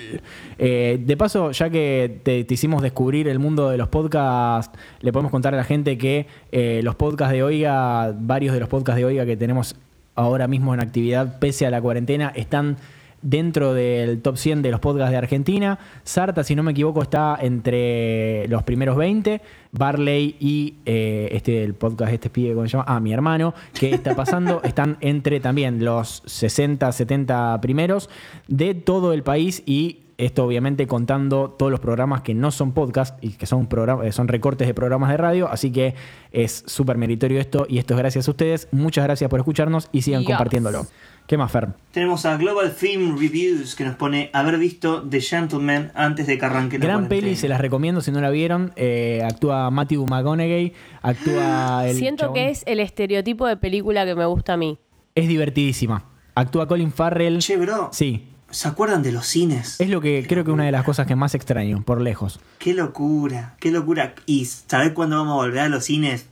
Eh, 0.56 0.98
de 1.04 1.16
paso, 1.18 1.50
ya 1.50 1.68
que 1.68 2.20
te, 2.22 2.44
te 2.44 2.54
hicimos 2.54 2.80
descubrir 2.80 3.28
el 3.28 3.38
mundo 3.38 3.68
de 3.68 3.76
los 3.76 3.88
podcasts, 3.88 4.78
le 5.02 5.12
podemos 5.12 5.30
contar 5.30 5.52
a 5.52 5.58
la 5.58 5.64
gente 5.64 5.98
que 5.98 6.26
eh, 6.52 6.80
los 6.82 6.94
podcasts 6.94 7.34
de 7.34 7.42
Oiga, 7.42 8.14
varios 8.18 8.54
de 8.54 8.60
los 8.60 8.70
podcasts 8.70 8.96
de 8.96 9.04
Oiga 9.04 9.26
que 9.26 9.36
tenemos 9.36 9.76
ahora 10.14 10.48
mismo 10.48 10.72
en 10.72 10.80
actividad, 10.80 11.38
pese 11.38 11.66
a 11.66 11.70
la 11.70 11.82
cuarentena, 11.82 12.32
están 12.34 12.78
dentro 13.22 13.74
del 13.74 14.20
top 14.22 14.36
100 14.36 14.62
de 14.62 14.70
los 14.70 14.80
podcasts 14.80 15.10
de 15.10 15.16
Argentina. 15.16 15.78
Sarta, 16.04 16.44
si 16.44 16.54
no 16.54 16.62
me 16.62 16.72
equivoco, 16.72 17.02
está 17.02 17.38
entre 17.40 18.46
los 18.48 18.62
primeros 18.62 18.96
20. 18.96 19.40
Barley 19.72 20.36
y 20.40 20.76
eh, 20.86 21.28
este 21.32 21.62
el 21.62 21.74
podcast, 21.74 22.12
este 22.12 22.30
pibe, 22.30 22.54
¿cómo 22.54 22.66
se 22.66 22.72
llama? 22.72 22.84
Ah, 22.88 23.00
mi 23.00 23.12
hermano, 23.12 23.54
que 23.78 23.94
está 23.94 24.14
pasando, 24.16 24.62
están 24.64 24.96
entre 25.00 25.40
también 25.40 25.84
los 25.84 26.22
60, 26.26 26.90
70 26.90 27.60
primeros 27.60 28.08
de 28.46 28.74
todo 28.74 29.12
el 29.12 29.22
país 29.22 29.62
y 29.66 30.00
esto 30.16 30.44
obviamente 30.44 30.86
contando 30.88 31.54
todos 31.56 31.70
los 31.70 31.78
programas 31.80 32.22
que 32.22 32.34
no 32.34 32.50
son 32.50 32.72
podcast 32.72 33.22
y 33.22 33.34
que 33.34 33.46
son, 33.46 33.68
eh, 34.02 34.10
son 34.10 34.26
recortes 34.26 34.66
de 34.66 34.74
programas 34.74 35.10
de 35.10 35.16
radio, 35.16 35.48
así 35.48 35.70
que 35.70 35.94
es 36.32 36.64
súper 36.66 36.96
meritorio 36.98 37.38
esto 37.38 37.66
y 37.68 37.78
esto 37.78 37.94
es 37.94 37.98
gracias 37.98 38.26
a 38.26 38.30
ustedes. 38.32 38.68
Muchas 38.72 39.04
gracias 39.04 39.30
por 39.30 39.38
escucharnos 39.38 39.88
y 39.92 40.02
sigan 40.02 40.22
Yes. 40.22 40.30
compartiéndolo. 40.30 40.86
¿Qué 41.28 41.36
más, 41.36 41.52
Fer? 41.52 41.68
Tenemos 41.92 42.24
a 42.24 42.36
Global 42.38 42.70
Film 42.70 43.18
Reviews 43.18 43.76
que 43.76 43.84
nos 43.84 43.96
pone 43.96 44.30
haber 44.32 44.58
visto 44.58 45.02
The 45.06 45.20
Gentleman 45.20 45.92
antes 45.94 46.26
de 46.26 46.38
que 46.38 46.44
arranque 46.46 46.78
la 46.78 46.86
Gran 46.86 46.96
cuarentena. 47.02 47.20
peli, 47.20 47.36
se 47.36 47.48
las 47.48 47.60
recomiendo 47.60 48.00
si 48.00 48.10
no 48.10 48.20
la 48.22 48.30
vieron. 48.30 48.72
Eh, 48.76 49.20
actúa 49.24 49.70
Matthew 49.70 50.06
McConaughey, 50.06 50.72
actúa 51.02 51.86
el 51.86 51.96
Siento 51.96 52.24
chabón- 52.24 52.34
que 52.34 52.48
es 52.50 52.62
el 52.66 52.80
estereotipo 52.80 53.46
de 53.46 53.58
película 53.58 54.06
que 54.06 54.14
me 54.14 54.24
gusta 54.24 54.54
a 54.54 54.56
mí. 54.56 54.78
Es 55.14 55.28
divertidísima. 55.28 56.04
Actúa 56.34 56.66
Colin 56.66 56.92
Farrell. 56.92 57.40
Che, 57.40 57.58
bro, 57.58 57.90
Sí, 57.92 58.26
¿se 58.48 58.66
acuerdan 58.68 59.02
de 59.02 59.12
los 59.12 59.26
cines? 59.26 59.78
es 59.80 59.90
lo 59.90 60.00
que 60.00 60.24
creo 60.26 60.44
que 60.44 60.50
es 60.50 60.54
una 60.54 60.64
de 60.64 60.72
las 60.72 60.84
cosas 60.84 61.06
que 61.06 61.14
más 61.14 61.34
extraño, 61.34 61.82
por 61.84 62.00
lejos. 62.00 62.40
Qué 62.58 62.72
locura, 62.72 63.54
qué 63.60 63.70
locura. 63.70 64.14
¿Y 64.24 64.46
sabés 64.46 64.92
cuándo 64.92 65.16
vamos 65.18 65.32
a 65.34 65.44
volver 65.44 65.60
a 65.60 65.68
los 65.68 65.84
cines? 65.84 66.26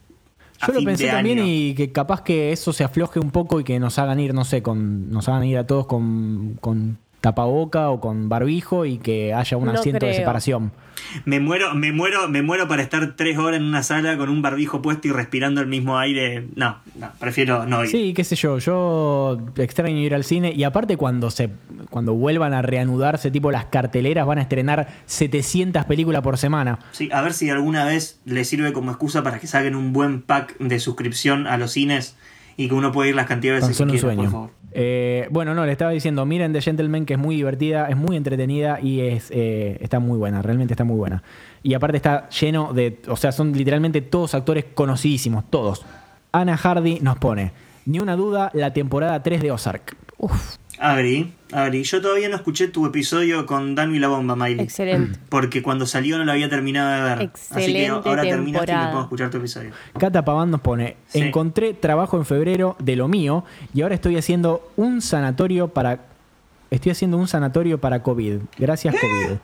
Yo 0.66 0.72
lo 0.72 0.84
pensé 0.84 1.08
también 1.08 1.38
año. 1.38 1.48
y 1.48 1.74
que 1.74 1.92
capaz 1.92 2.22
que 2.22 2.52
eso 2.52 2.72
se 2.72 2.84
afloje 2.84 3.20
un 3.20 3.30
poco 3.30 3.60
y 3.60 3.64
que 3.64 3.78
nos 3.78 3.98
hagan 3.98 4.20
ir, 4.20 4.34
no 4.34 4.44
sé, 4.44 4.62
con 4.62 5.10
nos 5.10 5.28
hagan 5.28 5.44
ir 5.44 5.58
a 5.58 5.66
todos 5.66 5.86
con, 5.86 6.56
con 6.60 6.98
tapaboca 7.26 7.90
o 7.90 7.98
con 8.00 8.28
barbijo 8.28 8.86
y 8.86 8.98
que 8.98 9.34
haya 9.34 9.56
un 9.56 9.64
No 9.64 9.72
asiento 9.72 10.06
de 10.06 10.14
separación. 10.14 10.70
Me 11.24 11.40
muero, 11.40 11.74
me 11.74 11.90
muero, 11.90 12.28
me 12.28 12.40
muero 12.40 12.68
para 12.68 12.82
estar 12.82 13.16
tres 13.16 13.36
horas 13.36 13.58
en 13.58 13.66
una 13.66 13.82
sala 13.82 14.16
con 14.16 14.28
un 14.28 14.42
barbijo 14.42 14.80
puesto 14.80 15.08
y 15.08 15.10
respirando 15.10 15.60
el 15.60 15.66
mismo 15.66 15.98
aire. 15.98 16.46
No, 16.54 16.78
no, 16.94 17.10
prefiero 17.18 17.66
no 17.66 17.82
ir. 17.82 17.90
Sí, 17.90 18.14
qué 18.14 18.22
sé 18.22 18.36
yo, 18.36 18.58
yo 18.58 19.38
extraño 19.56 19.98
ir 19.98 20.14
al 20.14 20.22
cine 20.22 20.52
y 20.54 20.62
aparte 20.62 20.96
cuando 20.96 21.30
se 21.30 21.50
cuando 21.90 22.14
vuelvan 22.14 22.54
a 22.54 22.62
reanudarse 22.62 23.32
tipo 23.32 23.50
las 23.50 23.64
carteleras 23.64 24.24
van 24.24 24.38
a 24.38 24.42
estrenar 24.42 24.86
700 25.06 25.84
películas 25.84 26.22
por 26.22 26.38
semana. 26.38 26.78
Sí, 26.92 27.08
a 27.12 27.22
ver 27.22 27.32
si 27.32 27.50
alguna 27.50 27.84
vez 27.84 28.20
le 28.24 28.44
sirve 28.44 28.72
como 28.72 28.92
excusa 28.92 29.24
para 29.24 29.40
que 29.40 29.48
saquen 29.48 29.74
un 29.74 29.92
buen 29.92 30.22
pack 30.22 30.58
de 30.58 30.78
suscripción 30.78 31.48
a 31.48 31.56
los 31.56 31.72
cines 31.72 32.16
y 32.56 32.68
que 32.68 32.74
uno 32.74 32.92
pueda 32.92 33.08
ir 33.08 33.16
las 33.16 33.26
cantidades 33.26 33.64
que 33.66 33.74
quiera, 33.74 33.90
por 33.90 34.00
sueño. 34.00 34.30
favor. 34.30 34.50
Eh, 34.78 35.26
bueno, 35.30 35.54
no, 35.54 35.64
le 35.64 35.72
estaba 35.72 35.90
diciendo, 35.90 36.26
miren 36.26 36.52
The 36.52 36.60
Gentleman, 36.60 37.06
que 37.06 37.14
es 37.14 37.18
muy 37.18 37.36
divertida, 37.36 37.88
es 37.88 37.96
muy 37.96 38.14
entretenida 38.14 38.78
y 38.78 39.00
es, 39.00 39.30
eh, 39.30 39.78
está 39.80 40.00
muy 40.00 40.18
buena, 40.18 40.42
realmente 40.42 40.74
está 40.74 40.84
muy 40.84 40.96
buena. 40.96 41.22
Y 41.62 41.72
aparte 41.72 41.96
está 41.96 42.28
lleno 42.28 42.74
de, 42.74 43.00
o 43.08 43.16
sea, 43.16 43.32
son 43.32 43.54
literalmente 43.54 44.02
todos 44.02 44.34
actores 44.34 44.66
conocidísimos, 44.74 45.44
todos. 45.48 45.86
Ana 46.30 46.58
Hardy 46.58 46.98
nos 47.00 47.16
pone, 47.16 47.52
ni 47.86 48.00
una 48.00 48.16
duda, 48.16 48.50
la 48.52 48.74
temporada 48.74 49.22
3 49.22 49.40
de 49.40 49.50
Ozark. 49.50 49.96
Agri, 50.78 51.32
Agri. 51.52 51.82
Yo 51.84 52.00
todavía 52.02 52.28
no 52.28 52.36
escuché 52.36 52.68
tu 52.68 52.84
episodio 52.86 53.46
con 53.46 53.74
Danu 53.74 53.94
y 53.94 53.98
la 53.98 54.08
bomba, 54.08 54.36
Miley. 54.36 54.60
Excelente. 54.64 55.18
Porque 55.28 55.62
cuando 55.62 55.86
salió 55.86 56.18
no 56.18 56.24
lo 56.24 56.32
había 56.32 56.48
terminado 56.50 56.90
de 56.96 57.02
ver. 57.02 57.30
Así 57.34 57.54
que 57.54 57.60
Excelente 57.60 58.08
ahora 58.08 58.22
terminaste 58.22 58.42
y 58.42 58.52
me 58.52 58.58
temporada. 58.66 58.90
puedo 58.90 59.02
escuchar 59.04 59.30
tu 59.30 59.38
episodio. 59.38 59.70
Cata 59.98 60.24
Paván 60.24 60.50
nos 60.50 60.60
pone, 60.60 60.96
Sí. 61.06 61.20
encontré 61.20 61.72
trabajo 61.74 62.16
en 62.18 62.24
febrero 62.26 62.76
de 62.78 62.96
lo 62.96 63.08
mío 63.08 63.44
y 63.74 63.82
ahora 63.82 63.94
estoy 63.94 64.16
haciendo 64.16 64.70
un 64.76 65.00
sanatorio 65.00 65.68
para... 65.68 66.00
Estoy 66.70 66.92
haciendo 66.92 67.16
un 67.16 67.28
sanatorio 67.28 67.80
para 67.80 68.02
COVID. 68.02 68.40
Gracias, 68.58 68.94
COVID. 69.00 69.36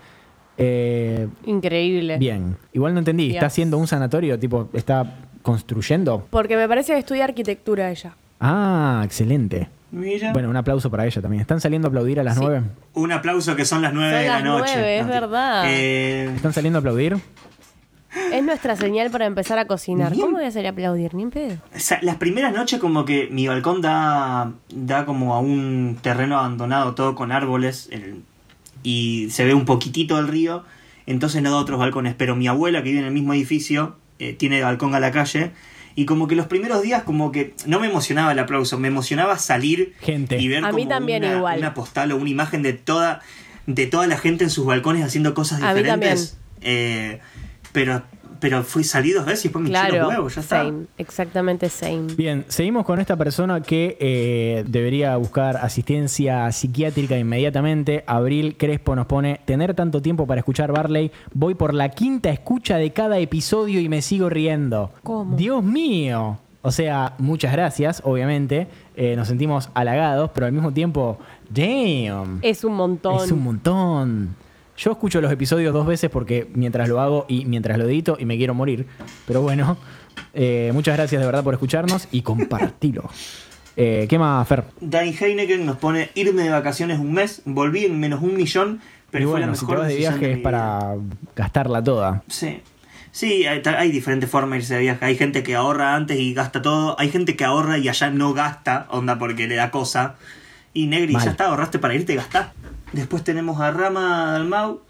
Eh, 0.59 1.29
Increíble. 1.47 2.19
Bien. 2.19 2.57
Igual 2.73 2.93
no 2.95 2.99
entendí. 2.99 3.31
¿Está 3.35 3.47
haciendo 3.47 3.79
un 3.79 3.87
sanatorio? 3.87 4.39
Tipo, 4.39 4.69
¿está 4.73 5.15
construyendo? 5.43 6.27
Porque 6.31 6.57
me 6.57 6.69
parece 6.69 6.93
que 6.93 6.99
estudia 6.99 7.25
arquitectura 7.25 7.91
ella. 7.91 8.15
Ah, 8.41 9.03
excelente. 9.05 9.69
Mira. 9.93 10.33
Bueno, 10.33 10.49
un 10.49 10.57
aplauso 10.57 10.91
para 10.91 11.05
ella 11.07 11.21
también. 11.23 11.43
¿Están 11.43 11.61
saliendo 11.61 11.87
a 11.87 11.91
aplaudir 11.91 12.19
a 12.19 12.25
las 12.25 12.35
Sí. 12.37 12.41
nueve? 12.43 12.63
Un 12.95 13.13
aplauso 13.13 13.55
que 13.55 13.65
son 13.67 13.83
las 13.83 13.93
nueve 13.93 14.17
de 14.17 14.27
la 14.27 14.35
las 14.37 14.45
noche. 14.45 14.73
nueve, 14.75 14.99
es 14.99 15.07
No, 15.07 15.13
verdad. 15.13 15.65
eh, 15.69 16.33
¿Están 16.35 16.53
saliendo 16.55 16.79
a 16.79 16.81
aplaudir? 16.81 17.19
Es 18.33 18.43
nuestra 18.43 18.75
señal 18.77 19.11
para 19.11 19.27
empezar 19.27 19.59
a 19.59 19.67
cocinar. 19.67 20.13
¿Cómo 20.15 20.33
voy 20.33 20.45
a 20.45 20.49
hacer 20.49 20.67
aplaudir? 20.67 21.15
Ni 21.15 21.23
en 21.25 21.31
pedo. 21.31 21.57
o 21.75 21.79
sea, 21.79 21.99
las 22.03 22.17
primeras 22.17 22.55
noches 22.55 22.79
como 22.81 23.05
que 23.05 23.29
mi 23.31 23.47
balcón 23.49 23.81
da, 23.83 24.53
da 24.75 25.05
como 25.07 25.35
a 25.35 25.41
un 25.41 25.99
terreno 26.03 26.39
abandonado, 26.39 26.95
todo 26.95 27.15
con 27.15 27.31
árboles, 27.33 27.89
el- 27.91 28.23
y 28.83 29.29
se 29.31 29.45
ve 29.45 29.55
un 29.55 29.65
poquitito 29.65 30.17
del 30.17 30.29
río, 30.29 30.65
entonces 31.07 31.43
no 31.43 31.51
da 31.51 31.57
otros 31.57 31.79
balcones. 31.79 32.15
Pero 32.17 32.35
mi 32.37 32.49
abuela, 32.49 32.83
que 32.83 32.89
vive 32.91 33.01
en 33.01 33.07
el 33.07 33.13
mismo 33.13 33.33
edificio, 33.35 33.97
eh, 34.19 34.33
tiene 34.35 34.63
balcón 34.63 34.95
a 34.95 35.01
la 35.01 35.11
calle, 35.11 35.53
y 35.95 36.05
como 36.07 36.27
que 36.29 36.35
los 36.35 36.47
primeros 36.47 36.83
días 36.83 37.03
como 37.03 37.33
que 37.33 37.55
no 37.67 37.81
me 37.81 37.87
emocionaba 37.89 38.33
el 38.33 38.39
aplauso, 38.39 38.79
me 38.79 38.89
emocionaba 38.89 39.39
salir 39.39 39.95
Gente. 40.01 40.41
y 40.41 40.49
ver 40.49 40.65
A 40.65 40.73
mí 40.73 40.83
como 40.85 40.89
también 40.89 41.25
una, 41.25 41.37
igual. 41.37 41.59
una 41.59 41.75
postal 41.75 42.13
o 42.13 42.17
una 42.17 42.31
imagen 42.31 42.63
de 42.63 42.73
toda, 42.73 43.21
de 43.67 43.87
toda 43.87 44.07
la 44.07 44.19
gente 44.19 44.45
en 44.45 44.51
sus 44.51 44.65
balcones 44.67 45.05
haciendo 45.05 45.35
cosas 45.35 45.63
A 45.63 45.75
mí 45.75 45.83
diferentes. 45.83 46.39
Eh, 46.61 47.21
pero, 47.73 48.03
pero 48.43 48.63
fui 48.65 48.85
salí 48.85 49.13
dos 49.13 49.25
veces 49.25 49.47
y 49.47 49.49
después 49.49 49.63
me 49.63 49.69
hinché 49.71 49.81
los 49.83 49.89
Claro. 49.91 50.09
huevos, 50.09 50.35
ya 50.35 50.41
está. 50.43 50.65
same. 50.65 50.85
Exactamente 50.99 51.69
same. 51.71 52.09
Bien, 52.17 52.45
seguimos 52.49 52.85
con 52.85 52.99
esta 53.01 53.17
persona 53.17 53.63
que 53.63 53.97
eh, 54.01 54.65
debería 54.67 55.17
buscar 55.17 55.57
asistencia 55.57 56.51
psiquiátrica 56.53 57.17
inmediatamente. 57.17 58.05
Abril 58.07 58.57
Crespo 58.59 58.95
nos 58.97 59.07
pone, 59.07 59.41
tener 59.47 59.75
tanto 59.75 60.03
tiempo 60.03 60.27
para 60.27 60.41
escuchar 60.41 60.73
Barley, 60.73 61.11
voy 61.33 61.55
por 61.55 61.73
la 61.73 61.89
quinta 61.89 62.29
escucha 62.31 62.77
de 62.77 62.93
cada 62.93 63.19
episodio 63.19 63.81
y 63.81 63.89
me 63.89 64.03
sigo 64.03 64.29
riendo. 64.29 64.91
¿Cómo? 65.03 65.37
Dios 65.37 65.63
mío. 65.63 66.39
O 66.65 66.71
sea, 66.71 67.15
muchas 67.19 67.53
gracias, 67.53 68.03
obviamente. 68.05 68.67
Eh, 68.97 69.15
nos 69.17 69.29
sentimos 69.29 69.71
halagados, 69.75 70.31
pero 70.35 70.47
al 70.47 70.53
mismo 70.53 70.73
tiempo, 70.73 71.19
damn. 71.51 72.39
Es 72.43 72.65
un 72.65 72.75
montón. 72.75 73.25
Es 73.25 73.33
un 73.33 73.43
montón. 73.43 74.37
Yo 74.77 74.93
escucho 74.93 75.21
los 75.21 75.31
episodios 75.31 75.73
dos 75.73 75.87
veces 75.87 76.11
porque 76.11 76.49
mientras 76.55 76.89
lo 76.89 77.01
hago 77.01 77.27
y 77.29 77.45
mientras 77.45 77.79
lo 77.79 77.85
edito 77.85 78.17
y 78.19 78.25
me 78.25 78.37
quiero 78.37 78.55
morir. 78.55 78.87
Pero 79.27 79.43
bueno, 79.43 79.77
eh, 80.35 80.71
muchas 80.73 80.97
gracias 80.97 81.21
de 81.21 81.27
verdad 81.27 81.45
por 81.45 81.55
escucharnos 81.55 82.09
y 82.11 82.23
compartilo. 82.23 83.09
Eh, 83.75 84.07
¿Qué 84.07 84.19
más, 84.19 84.47
Fer? 84.47 84.65
Dani 84.83 85.17
Heineken 85.19 85.65
nos 85.65 85.79
pone 85.79 86.11
irme 86.15 86.43
de 86.43 86.51
vacaciones 86.51 86.99
un 86.99 87.15
mes, 87.15 87.41
volví 87.47 87.87
en 87.87 87.99
menos 87.99 88.23
un 88.23 88.37
millón, 88.37 88.83
pero 89.11 89.25
y 89.25 89.27
fue 89.31 89.41
la 89.41 89.47
bueno, 89.47 89.55
si 89.55 89.61
te 89.61 89.73
mejor 89.73 89.79
vas 89.79 89.89
de 89.89 89.97
viaje 89.97 90.33
es 90.33 90.39
para 90.41 90.95
gastarla 91.35 91.83
toda. 91.83 92.23
Sí. 92.29 92.61
Sí, 93.13 93.47
hay, 93.47 93.91
diferentes 93.91 94.29
formas 94.29 94.51
de 94.51 94.59
irse 94.59 94.75
de 94.75 94.81
viaje. 94.81 95.05
Hay 95.05 95.17
gente 95.17 95.43
que 95.43 95.55
ahorra 95.55 95.95
antes 95.95 96.19
y 96.19 96.33
gasta 96.33 96.63
todo. 96.63 96.99
Hay 96.99 97.11
gente 97.11 97.37
que 97.37 97.45
ahorra 97.45 97.77
y 97.77 97.89
allá 97.89 98.11
no 98.11 98.33
gasta, 98.33 98.87
onda 98.91 99.19
porque 99.19 99.47
le 99.47 99.55
da 99.55 99.71
cosa. 99.71 100.17
Y 100.73 100.87
Negri, 100.87 101.13
Mal. 101.13 101.25
ya 101.25 101.31
está, 101.31 101.47
ahorraste 101.47 101.79
para 101.79 101.95
irte 101.95 102.15
y 102.15 102.17
gastá. 102.17 102.55
Después 102.93 103.25
tenemos 103.25 103.61
a 103.61 103.71
Rama 103.71 104.33
Dalmau, 104.33 104.81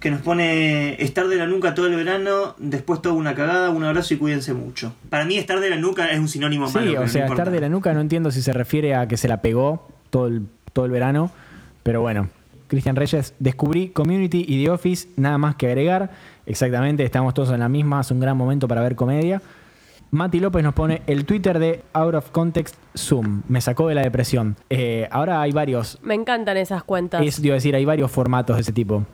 que 0.00 0.10
nos 0.10 0.20
pone 0.20 1.02
estar 1.02 1.26
de 1.26 1.36
la 1.36 1.46
nuca 1.46 1.74
todo 1.74 1.86
el 1.86 1.96
verano, 1.96 2.54
después 2.58 3.00
toda 3.00 3.14
una 3.14 3.34
cagada, 3.34 3.70
un 3.70 3.82
abrazo 3.84 4.14
y 4.14 4.18
cuídense 4.18 4.52
mucho. 4.52 4.94
Para 5.08 5.24
mí 5.24 5.38
estar 5.38 5.58
de 5.60 5.70
la 5.70 5.76
nuca 5.76 6.10
es 6.10 6.18
un 6.18 6.28
sinónimo 6.28 6.70
malo. 6.70 6.90
Sí, 6.90 6.96
o 6.96 7.08
sea, 7.08 7.26
estar 7.26 7.50
de 7.50 7.60
la 7.60 7.68
nuca 7.68 7.92
no 7.94 8.00
entiendo 8.00 8.30
si 8.30 8.42
se 8.42 8.52
refiere 8.52 8.94
a 8.94 9.08
que 9.08 9.16
se 9.16 9.28
la 9.28 9.40
pegó 9.40 9.88
todo 10.10 10.26
el, 10.26 10.46
todo 10.72 10.84
el 10.84 10.90
verano, 10.90 11.30
pero 11.82 12.00
bueno. 12.02 12.28
Cristian 12.68 12.96
Reyes, 12.96 13.34
descubrí 13.38 13.90
Community 13.90 14.44
y 14.46 14.64
The 14.64 14.70
Office, 14.70 15.08
nada 15.16 15.38
más 15.38 15.54
que 15.54 15.68
agregar. 15.68 16.10
Exactamente, 16.46 17.04
estamos 17.04 17.32
todos 17.32 17.50
en 17.50 17.60
la 17.60 17.68
misma, 17.68 18.00
es 18.00 18.10
un 18.10 18.18
gran 18.18 18.36
momento 18.36 18.66
para 18.66 18.82
ver 18.82 18.96
comedia. 18.96 19.40
Mati 20.10 20.40
López 20.40 20.62
nos 20.62 20.74
pone 20.74 21.02
el 21.06 21.24
Twitter 21.24 21.58
de 21.58 21.82
Out 21.92 22.14
of 22.14 22.30
Context 22.30 22.76
Zoom, 22.96 23.42
me 23.48 23.60
sacó 23.60 23.88
de 23.88 23.94
la 23.94 24.02
depresión. 24.02 24.56
Eh, 24.70 25.08
ahora 25.10 25.40
hay 25.40 25.52
varios, 25.52 25.98
Me 26.02 26.14
encantan 26.14 26.56
esas 26.56 26.84
cuentas. 26.84 27.22
es, 27.22 27.42
decir, 27.42 27.74
hay 27.74 27.84
varios 27.84 28.10
formatos 28.10 28.56
de 28.56 28.62
ese 28.62 28.72
tipo. 28.72 29.04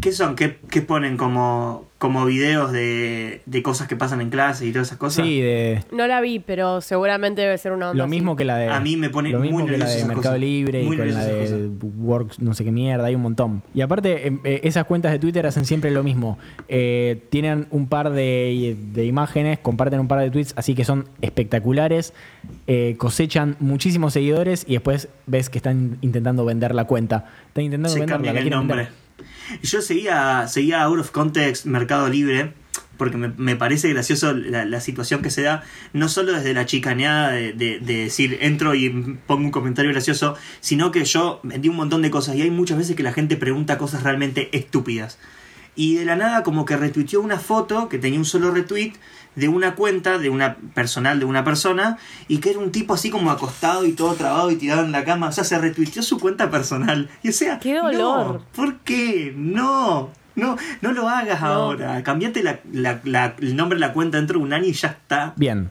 ¿Qué 0.00 0.12
son? 0.12 0.36
¿Qué, 0.36 0.58
qué 0.70 0.82
ponen 0.82 1.16
como, 1.16 1.86
como 1.98 2.24
videos 2.26 2.70
de, 2.72 3.40
de 3.46 3.62
cosas 3.62 3.88
que 3.88 3.96
pasan 3.96 4.20
en 4.20 4.30
clase 4.30 4.66
y 4.66 4.72
todas 4.72 4.88
esas 4.88 4.98
cosas? 4.98 5.24
Sí, 5.24 5.40
de, 5.40 5.82
No 5.92 6.06
la 6.06 6.20
vi, 6.20 6.38
pero 6.38 6.80
seguramente 6.80 7.42
debe 7.42 7.56
ser 7.58 7.72
una 7.72 7.90
onda 7.90 8.02
lo 8.04 8.08
mismo 8.08 8.32
así. 8.32 8.38
que 8.38 8.44
la 8.44 8.56
de. 8.58 8.68
A 8.68 8.80
mí 8.80 8.96
me 8.96 9.08
pone 9.10 9.30
Lo 9.30 9.40
mismo 9.40 9.58
muy 9.60 9.66
que 9.66 9.78
la 9.78 9.84
nervioso 9.86 9.98
de 9.98 10.04
Mercado 10.04 10.34
cosas. 10.34 10.40
Libre 10.40 10.82
Muy 10.84 10.96
y 10.96 10.98
con 10.98 11.14
la 11.14 11.24
de 11.24 11.70
Works, 11.98 12.40
no 12.40 12.54
sé 12.54 12.64
qué 12.64 12.72
mierda, 12.72 13.06
hay 13.06 13.14
un 13.14 13.22
montón. 13.22 13.62
Y 13.74 13.80
aparte, 13.80 14.26
em, 14.26 14.40
eh, 14.44 14.60
esas 14.64 14.84
cuentas 14.84 15.12
de 15.12 15.18
Twitter 15.18 15.46
hacen 15.46 15.64
siempre 15.64 15.90
lo 15.90 16.02
mismo. 16.02 16.38
Eh, 16.68 17.22
tienen 17.30 17.66
un 17.70 17.88
par 17.88 18.10
de, 18.10 18.76
de 18.92 19.04
imágenes, 19.06 19.58
comparten 19.58 19.98
un 20.00 20.08
par 20.08 20.20
de 20.20 20.30
tweets, 20.30 20.52
así 20.56 20.74
que 20.74 20.84
son 20.84 21.08
espectaculares. 21.22 22.12
eh, 22.68 22.94
cosechan 22.98 23.56
muchísimos 23.60 24.12
seguidores 24.12 24.64
y 24.68 24.72
después 24.74 25.08
ves 25.26 25.48
que 25.50 25.58
están 25.58 25.98
intentando 26.00 26.44
vender 26.44 26.74
la 26.74 26.84
cuenta. 26.84 27.26
Están 27.48 27.64
intentando 27.64 27.96
se 27.98 28.04
cambian 28.04 28.34
la 28.34 28.40
el 28.40 28.50
nombre. 28.50 28.76
vender. 28.76 29.05
Yo 29.62 29.80
seguía, 29.80 30.46
seguía 30.48 30.82
Out 30.82 31.00
of 31.00 31.10
Context 31.10 31.66
Mercado 31.66 32.08
Libre, 32.08 32.52
porque 32.96 33.16
me, 33.16 33.28
me 33.28 33.56
parece 33.56 33.88
gracioso 33.90 34.32
la, 34.34 34.80
situación 34.80 35.22
que 35.22 35.30
se 35.30 35.42
da, 35.42 35.62
no 35.92 36.08
solo 36.08 36.32
desde 36.32 36.54
la 36.54 36.66
chicaneada 36.66 37.32
de 37.32 37.80
decir 37.80 38.38
entro 38.40 38.74
y 38.74 38.90
pongo 39.26 39.44
un 39.44 39.50
comentario 39.50 39.90
gracioso, 39.92 40.36
sino 40.60 40.90
que 40.90 41.04
yo 41.04 41.40
vendí 41.42 41.68
un 41.68 41.76
montón 41.76 42.02
de 42.02 42.10
cosas 42.10 42.36
y 42.36 42.42
hay 42.42 42.50
muchas 42.50 42.78
veces 42.78 42.96
que 42.96 43.02
la 43.02 43.12
gente 43.12 43.36
pregunta 43.36 43.78
cosas 43.78 44.02
realmente 44.02 44.56
estúpidas. 44.56 45.18
Y 45.76 45.96
de 45.96 46.06
la 46.06 46.16
nada 46.16 46.42
como 46.42 46.64
que 46.64 46.76
retuiteó 46.76 47.20
una 47.20 47.38
foto 47.38 47.90
que 47.90 47.98
tenía 47.98 48.18
un 48.18 48.24
solo 48.24 48.50
retweet 48.50 48.94
de 49.36 49.48
una 49.48 49.74
cuenta 49.76 50.18
de 50.18 50.28
una 50.30 50.56
personal 50.74 51.18
de 51.20 51.24
una 51.26 51.44
persona 51.44 51.98
y 52.26 52.38
que 52.38 52.50
era 52.50 52.58
un 52.58 52.72
tipo 52.72 52.94
así 52.94 53.10
como 53.10 53.30
acostado 53.30 53.84
y 53.86 53.92
todo 53.92 54.14
trabado 54.14 54.50
y 54.50 54.56
tirado 54.56 54.84
en 54.84 54.92
la 54.92 55.04
cama. 55.04 55.28
O 55.28 55.32
sea, 55.32 55.44
se 55.44 55.56
retuiteó 55.58 56.02
su 56.02 56.18
cuenta 56.18 56.50
personal. 56.50 57.08
Y 57.22 57.28
o 57.28 57.32
sea, 57.32 57.58
¡Qué 57.60 57.74
dolor! 57.76 57.96
no, 58.36 58.42
¿por 58.54 58.78
qué? 58.78 59.32
No, 59.36 60.10
no, 60.34 60.56
no 60.80 60.92
lo 60.92 61.08
hagas 61.08 61.40
No. 61.42 61.46
ahora. 61.48 62.02
Cambiate 62.02 62.42
la- 62.42 62.60
la- 62.72 63.00
la- 63.04 63.34
el 63.38 63.54
nombre 63.56 63.76
de 63.78 63.86
la 63.86 63.92
cuenta 63.92 64.16
dentro 64.18 64.38
de 64.38 64.44
un 64.44 64.52
año 64.52 64.64
y 64.66 64.72
ya 64.72 64.88
está. 64.88 65.32
Bien. 65.36 65.70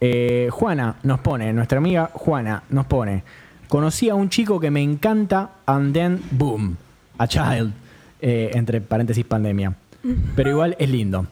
Eh, 0.00 0.48
Juana 0.50 0.96
nos 1.02 1.20
pone, 1.20 1.52
nuestra 1.52 1.78
amiga 1.78 2.10
Juana 2.12 2.62
nos 2.68 2.84
pone, 2.86 3.22
conocí 3.68 4.10
a 4.10 4.14
un 4.14 4.28
chico 4.28 4.60
que 4.60 4.70
me 4.70 4.82
encanta 4.82 5.50
and 5.66 5.94
then 5.94 6.20
boom, 6.32 6.76
a 7.16 7.26
child, 7.26 7.72
eh, 8.20 8.50
entre 8.54 8.80
paréntesis 8.82 9.24
pandemia. 9.24 9.74
Pero 10.36 10.50
igual 10.50 10.76
es 10.78 10.90
lindo. 10.90 11.26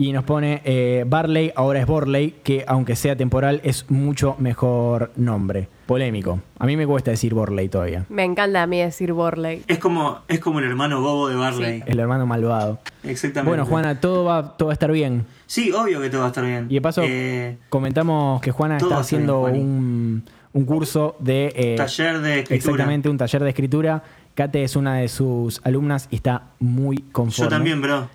Y 0.00 0.12
nos 0.12 0.22
pone 0.22 0.62
eh, 0.64 1.04
Barley, 1.08 1.52
ahora 1.56 1.80
es 1.80 1.86
Borley, 1.86 2.36
que 2.44 2.64
aunque 2.68 2.94
sea 2.94 3.16
temporal 3.16 3.60
es 3.64 3.90
mucho 3.90 4.36
mejor 4.38 5.10
nombre. 5.16 5.68
Polémico. 5.86 6.40
A 6.58 6.66
mí 6.66 6.76
me 6.76 6.86
cuesta 6.86 7.10
decir 7.10 7.34
Borley 7.34 7.68
todavía. 7.68 8.04
Me 8.08 8.22
encanta 8.22 8.62
a 8.62 8.66
mí 8.68 8.78
decir 8.80 9.12
Borley. 9.12 9.64
Es 9.66 9.78
como, 9.80 10.20
es 10.28 10.38
como 10.38 10.60
el 10.60 10.66
hermano 10.66 11.00
bobo 11.00 11.28
de 11.28 11.34
Barley. 11.34 11.82
El 11.84 11.98
hermano 11.98 12.26
malvado. 12.26 12.78
Exactamente. 13.02 13.48
Bueno, 13.48 13.66
Juana, 13.66 14.00
todo 14.00 14.24
va, 14.24 14.56
todo 14.56 14.68
va 14.68 14.72
a 14.72 14.74
estar 14.74 14.92
bien. 14.92 15.26
Sí, 15.46 15.72
obvio 15.72 16.00
que 16.00 16.10
todo 16.10 16.20
va 16.20 16.26
a 16.26 16.28
estar 16.28 16.44
bien. 16.44 16.66
Y 16.70 16.74
de 16.74 16.80
paso, 16.80 17.02
Eh, 17.04 17.58
comentamos 17.68 18.40
que 18.40 18.52
Juana 18.52 18.76
está 18.76 18.86
bien, 18.86 19.00
haciendo 19.00 19.40
un, 19.40 20.22
un 20.52 20.64
curso 20.64 21.16
de... 21.18 21.52
eh, 21.56 21.74
taller 21.76 22.20
de 22.20 22.40
escritura. 22.40 22.56
Exactamente, 22.56 23.08
un 23.08 23.18
taller 23.18 23.42
de 23.42 23.48
escritura. 23.48 24.04
Kate 24.36 24.62
es 24.62 24.76
una 24.76 24.98
de 24.98 25.08
sus 25.08 25.60
alumnas 25.64 26.06
y 26.12 26.16
está 26.16 26.50
muy 26.60 26.98
conforme. 26.98 27.46
Yo 27.46 27.48
también, 27.48 27.82
bro. 27.82 28.08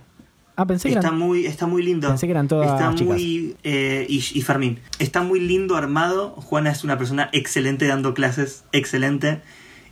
Ah, 0.55 0.65
pensé 0.67 0.89
que 0.89 0.95
Está 0.95 1.07
eran- 1.07 1.19
muy, 1.19 1.45
está 1.45 1.65
muy 1.65 1.81
lindo. 1.83 2.07
Pensé 2.09 2.27
que 2.27 2.31
eran 2.31 2.47
todas 2.47 2.71
Está 2.71 2.91
muy. 2.91 3.55
eh, 3.63 4.05
y, 4.07 4.17
y 4.17 4.41
Fermín. 4.41 4.79
Está 4.99 5.23
muy 5.23 5.39
lindo 5.39 5.75
armado. 5.75 6.29
Juana 6.31 6.69
es 6.71 6.83
una 6.83 6.97
persona 6.97 7.29
excelente 7.31 7.87
dando 7.87 8.13
clases. 8.13 8.63
Excelente. 8.71 9.41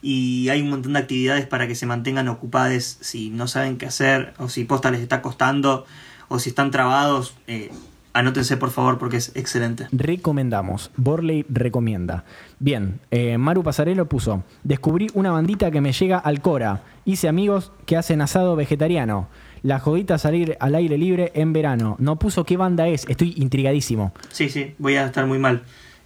Y 0.04 0.50
hay 0.50 0.62
un 0.62 0.70
montón 0.70 0.94
de 0.94 1.00
actividades 1.00 1.46
para 1.48 1.68
que 1.68 1.76
se 1.76 1.86
mantengan 1.86 2.28
ocupadas 2.28 2.98
si 3.02 3.30
no 3.30 3.48
saben 3.48 3.78
qué 3.78 3.86
hacer. 3.88 4.34
O 4.38 4.50
si 4.50 4.64
posta 4.64 4.92
les 4.92 5.02
está 5.02 5.22
costando. 5.22 5.86
O 6.28 6.38
si 6.40 6.50
están 6.50 6.70
trabados. 6.72 7.36
eh, 7.48 7.72
anótense 8.14 8.58
por 8.58 8.72
favor 8.72 8.98
porque 8.98 9.18
es 9.18 9.32
excelente. 9.36 9.88
Recomendamos. 9.92 10.92
Borley 10.98 11.46
recomienda. 11.50 12.26
Bien, 12.60 13.00
eh, 13.10 13.38
Maru 13.38 13.64
Pasarelo 13.64 14.08
puso: 14.08 14.44
Descubrí 14.64 15.08
una 15.14 15.32
bandita 15.32 15.72
que 15.72 15.82
me 15.82 15.94
llega 15.94 16.18
al 16.20 16.42
Cora. 16.42 16.84
Hice 17.06 17.28
amigos 17.30 17.72
que 17.86 17.98
hacen 17.98 18.22
asado 18.22 18.56
vegetariano. 18.56 19.28
La 19.64 19.80
jodita 19.80 20.18
salir 20.18 20.58
al 20.60 20.76
aire 20.76 20.98
libre 20.98 21.32
en 21.36 21.54
verano. 21.54 21.96
No 22.00 22.18
puso 22.18 22.46
qué 22.46 22.58
banda 22.58 22.88
es. 22.88 23.06
Estoy 23.08 23.34
intrigadísimo. 23.38 24.14
Sí, 24.32 24.50
sí, 24.50 24.74
voy 24.80 24.96
a 24.96 25.06
estar 25.06 25.26
muy 25.28 25.38
mal. 25.38 25.62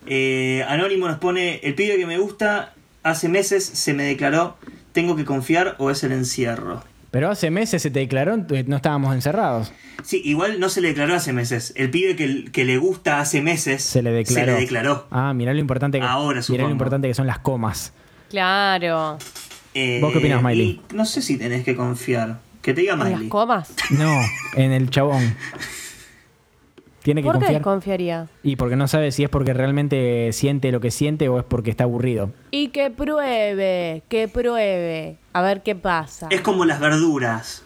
Eh, 0.08 0.64
Anónimo 0.68 1.08
nos 1.08 1.20
pone, 1.20 1.60
el 1.64 1.74
pibe 1.74 1.98
que 1.98 2.06
me 2.06 2.18
gusta 2.18 2.74
hace 3.04 3.30
meses 3.30 3.64
se 3.66 3.94
me 3.94 4.04
declaró, 4.04 4.58
tengo 4.92 5.16
que 5.16 5.26
confiar 5.26 5.76
o 5.78 5.90
es 5.90 6.04
el 6.04 6.12
encierro. 6.12 6.84
Pero 7.12 7.30
hace 7.30 7.50
meses 7.50 7.82
se 7.82 7.92
te 7.92 8.00
declaró, 8.00 8.36
no 8.36 8.76
estábamos 8.76 9.16
encerrados. 9.16 9.72
Sí, 10.04 10.22
igual 10.26 10.60
no 10.60 10.68
se 10.68 10.82
le 10.82 10.90
declaró 10.90 11.16
hace 11.16 11.32
meses. 11.32 11.72
El 11.78 11.90
pibe 11.90 12.18
que, 12.18 12.52
que 12.52 12.66
le 12.66 12.78
gusta 12.78 13.22
hace 13.22 13.42
meses 13.42 13.84
Se 13.84 14.02
le 14.02 14.12
declaró. 14.12 14.48
Se 14.48 14.52
le 14.52 14.60
declaró. 14.60 15.08
Ah, 15.12 15.34
mirá 15.34 15.54
lo 15.54 15.60
importante 15.60 16.00
que, 16.00 16.06
Ahora, 16.06 16.42
mirá 16.50 16.66
lo 16.66 16.72
importante 16.72 17.08
que 17.08 17.14
son 17.14 17.26
las 17.26 17.40
comas. 17.40 17.94
Claro. 18.30 19.18
Eh, 19.74 20.00
¿Vos 20.02 20.12
qué 20.12 20.18
opinás, 20.20 20.44
Miley? 20.44 20.82
y 20.92 20.96
No 20.96 21.06
sé 21.06 21.22
si 21.22 21.38
tenés 21.38 21.64
que 21.64 21.76
confiar. 21.76 22.40
Que 22.66 22.74
te 22.74 22.82
diga 22.82 22.94
¿En 22.94 23.00
las 23.00 23.10
Miley. 23.12 23.30
comas? 23.30 23.72
No, 23.92 24.12
en 24.56 24.72
el 24.72 24.90
chabón. 24.90 25.36
Tiene 27.04 27.22
que 27.22 27.28
¿Por 27.28 27.36
qué 27.36 27.42
confiar. 27.46 27.62
confiaría? 27.62 28.28
Y 28.42 28.56
porque 28.56 28.76
no 28.76 28.88
sabe 28.88 29.12
si 29.12 29.24
es 29.24 29.30
porque 29.30 29.54
realmente 29.54 30.32
siente 30.34 30.72
lo 30.72 30.80
que 30.80 30.90
siente 30.90 31.30
o 31.30 31.38
es 31.38 31.46
porque 31.46 31.70
está 31.70 31.84
aburrido. 31.84 32.32
Y 32.50 32.70
que 32.70 32.90
pruebe, 32.90 34.02
que 34.10 34.28
pruebe. 34.28 35.18
A 35.34 35.44
ver 35.44 35.62
qué 35.62 35.76
pasa. 35.76 36.28
Es 36.32 36.42
como 36.42 36.66
las 36.66 36.80
verduras. 36.80 37.62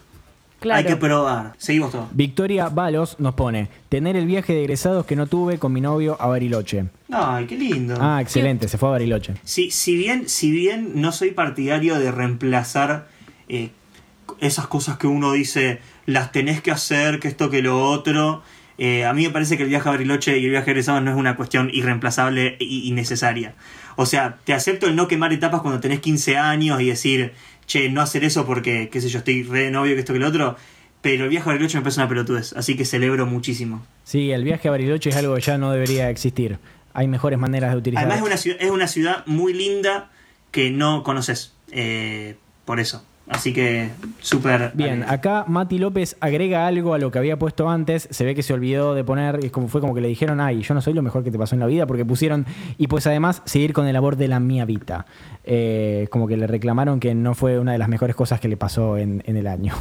Claro. 0.58 0.80
Hay 0.80 0.84
que 0.84 0.96
probar. 0.96 1.54
Seguimos 1.56 1.92
todo. 1.92 2.06
Victoria 2.12 2.68
Balos 2.68 3.18
nos 3.18 3.32
pone, 3.32 3.70
tener 3.88 4.16
el 4.16 4.26
viaje 4.26 4.52
de 4.52 4.60
egresados 4.60 5.06
que 5.06 5.16
no 5.16 5.26
tuve 5.26 5.58
con 5.58 5.72
mi 5.72 5.80
novio 5.80 6.18
a 6.20 6.26
Bariloche. 6.26 6.84
Ay, 7.10 7.46
qué 7.46 7.56
lindo. 7.56 7.96
Ah, 7.98 8.20
excelente, 8.20 8.68
se 8.68 8.76
fue 8.76 8.90
a 8.90 8.92
Bariloche. 8.92 9.32
Si, 9.44 9.70
si, 9.70 9.96
bien, 9.96 10.28
si 10.28 10.50
bien 10.50 11.00
no 11.00 11.10
soy 11.12 11.30
partidario 11.30 11.98
de 11.98 12.12
reemplazar 12.12 13.08
eh, 13.48 13.70
esas 14.40 14.66
cosas 14.66 14.98
que 14.98 15.06
uno 15.06 15.32
dice, 15.32 15.80
las 16.06 16.32
tenés 16.32 16.60
que 16.60 16.70
hacer, 16.70 17.20
que 17.20 17.28
esto, 17.28 17.50
que 17.50 17.62
lo 17.62 17.84
otro, 17.88 18.42
eh, 18.78 19.04
a 19.04 19.12
mí 19.12 19.24
me 19.24 19.30
parece 19.30 19.56
que 19.56 19.64
el 19.64 19.68
viaje 19.68 19.88
a 19.88 19.92
Bariloche 19.92 20.38
y 20.38 20.44
el 20.44 20.50
viaje 20.50 20.70
a 20.70 20.72
egresados 20.72 21.02
no 21.02 21.10
es 21.10 21.16
una 21.16 21.36
cuestión 21.36 21.70
irreemplazable 21.72 22.56
y 22.58 22.88
innecesaria. 22.88 23.54
O 23.96 24.06
sea, 24.06 24.38
te 24.44 24.54
acepto 24.54 24.86
el 24.86 24.96
no 24.96 25.08
quemar 25.08 25.32
etapas 25.32 25.60
cuando 25.60 25.80
tenés 25.80 26.00
15 26.00 26.38
años 26.38 26.80
y 26.80 26.86
decir, 26.86 27.32
che, 27.66 27.90
no 27.90 28.00
hacer 28.00 28.24
eso 28.24 28.46
porque, 28.46 28.88
qué 28.90 29.00
sé 29.00 29.08
yo, 29.08 29.18
estoy 29.18 29.42
re 29.42 29.70
novio, 29.70 29.94
que 29.94 30.00
esto, 30.00 30.12
que 30.12 30.18
lo 30.18 30.28
otro. 30.28 30.56
Pero 31.02 31.24
el 31.24 31.30
viaje 31.30 31.48
a 31.48 31.52
Bariloche 31.52 31.78
me 31.78 31.82
parece 31.82 32.00
una 32.00 32.08
pelotudez, 32.08 32.52
así 32.54 32.76
que 32.76 32.84
celebro 32.84 33.26
muchísimo. 33.26 33.84
Sí, 34.04 34.30
el 34.32 34.44
viaje 34.44 34.68
a 34.68 34.70
Bariloche 34.70 35.10
es 35.10 35.16
algo 35.16 35.34
que 35.34 35.40
ya 35.42 35.58
no 35.58 35.72
debería 35.72 36.10
existir. 36.10 36.58
Hay 36.92 37.06
mejores 37.06 37.38
maneras 37.38 37.72
de 37.72 37.78
utilizar. 37.78 38.04
Además 38.04 38.20
es 38.20 38.26
una 38.26 38.36
ciudad, 38.36 38.58
es 38.60 38.70
una 38.70 38.86
ciudad 38.88 39.26
muy 39.26 39.52
linda 39.52 40.10
que 40.50 40.70
no 40.70 41.02
conoces. 41.02 41.54
eh, 41.70 42.36
por 42.64 42.78
eso. 42.78 43.04
Así 43.30 43.52
que 43.52 43.90
súper. 44.20 44.72
Bien, 44.74 45.02
alegre. 45.02 45.14
acá 45.14 45.44
Mati 45.46 45.78
López 45.78 46.16
agrega 46.20 46.66
algo 46.66 46.94
a 46.94 46.98
lo 46.98 47.12
que 47.12 47.18
había 47.18 47.38
puesto 47.38 47.70
antes. 47.70 48.08
Se 48.10 48.24
ve 48.24 48.34
que 48.34 48.42
se 48.42 48.52
olvidó 48.52 48.94
de 48.94 49.04
poner, 49.04 49.44
es 49.44 49.52
como, 49.52 49.68
fue 49.68 49.80
como 49.80 49.94
que 49.94 50.00
le 50.00 50.08
dijeron, 50.08 50.40
ay, 50.40 50.62
yo 50.62 50.74
no 50.74 50.80
soy 50.80 50.94
lo 50.94 51.02
mejor 51.02 51.22
que 51.22 51.30
te 51.30 51.38
pasó 51.38 51.54
en 51.54 51.60
la 51.60 51.66
vida, 51.66 51.86
porque 51.86 52.04
pusieron, 52.04 52.44
y 52.76 52.88
pues 52.88 53.06
además 53.06 53.42
seguir 53.44 53.72
con 53.72 53.86
el 53.86 53.92
labor 53.92 54.16
de 54.16 54.26
la 54.26 54.40
mía 54.40 54.64
vida. 54.64 55.06
Eh, 55.44 56.08
como 56.10 56.26
que 56.26 56.36
le 56.36 56.48
reclamaron 56.48 56.98
que 56.98 57.14
no 57.14 57.34
fue 57.34 57.60
una 57.60 57.72
de 57.72 57.78
las 57.78 57.88
mejores 57.88 58.16
cosas 58.16 58.40
que 58.40 58.48
le 58.48 58.56
pasó 58.56 58.98
en, 58.98 59.22
en 59.26 59.36
el 59.36 59.46
año. 59.46 59.74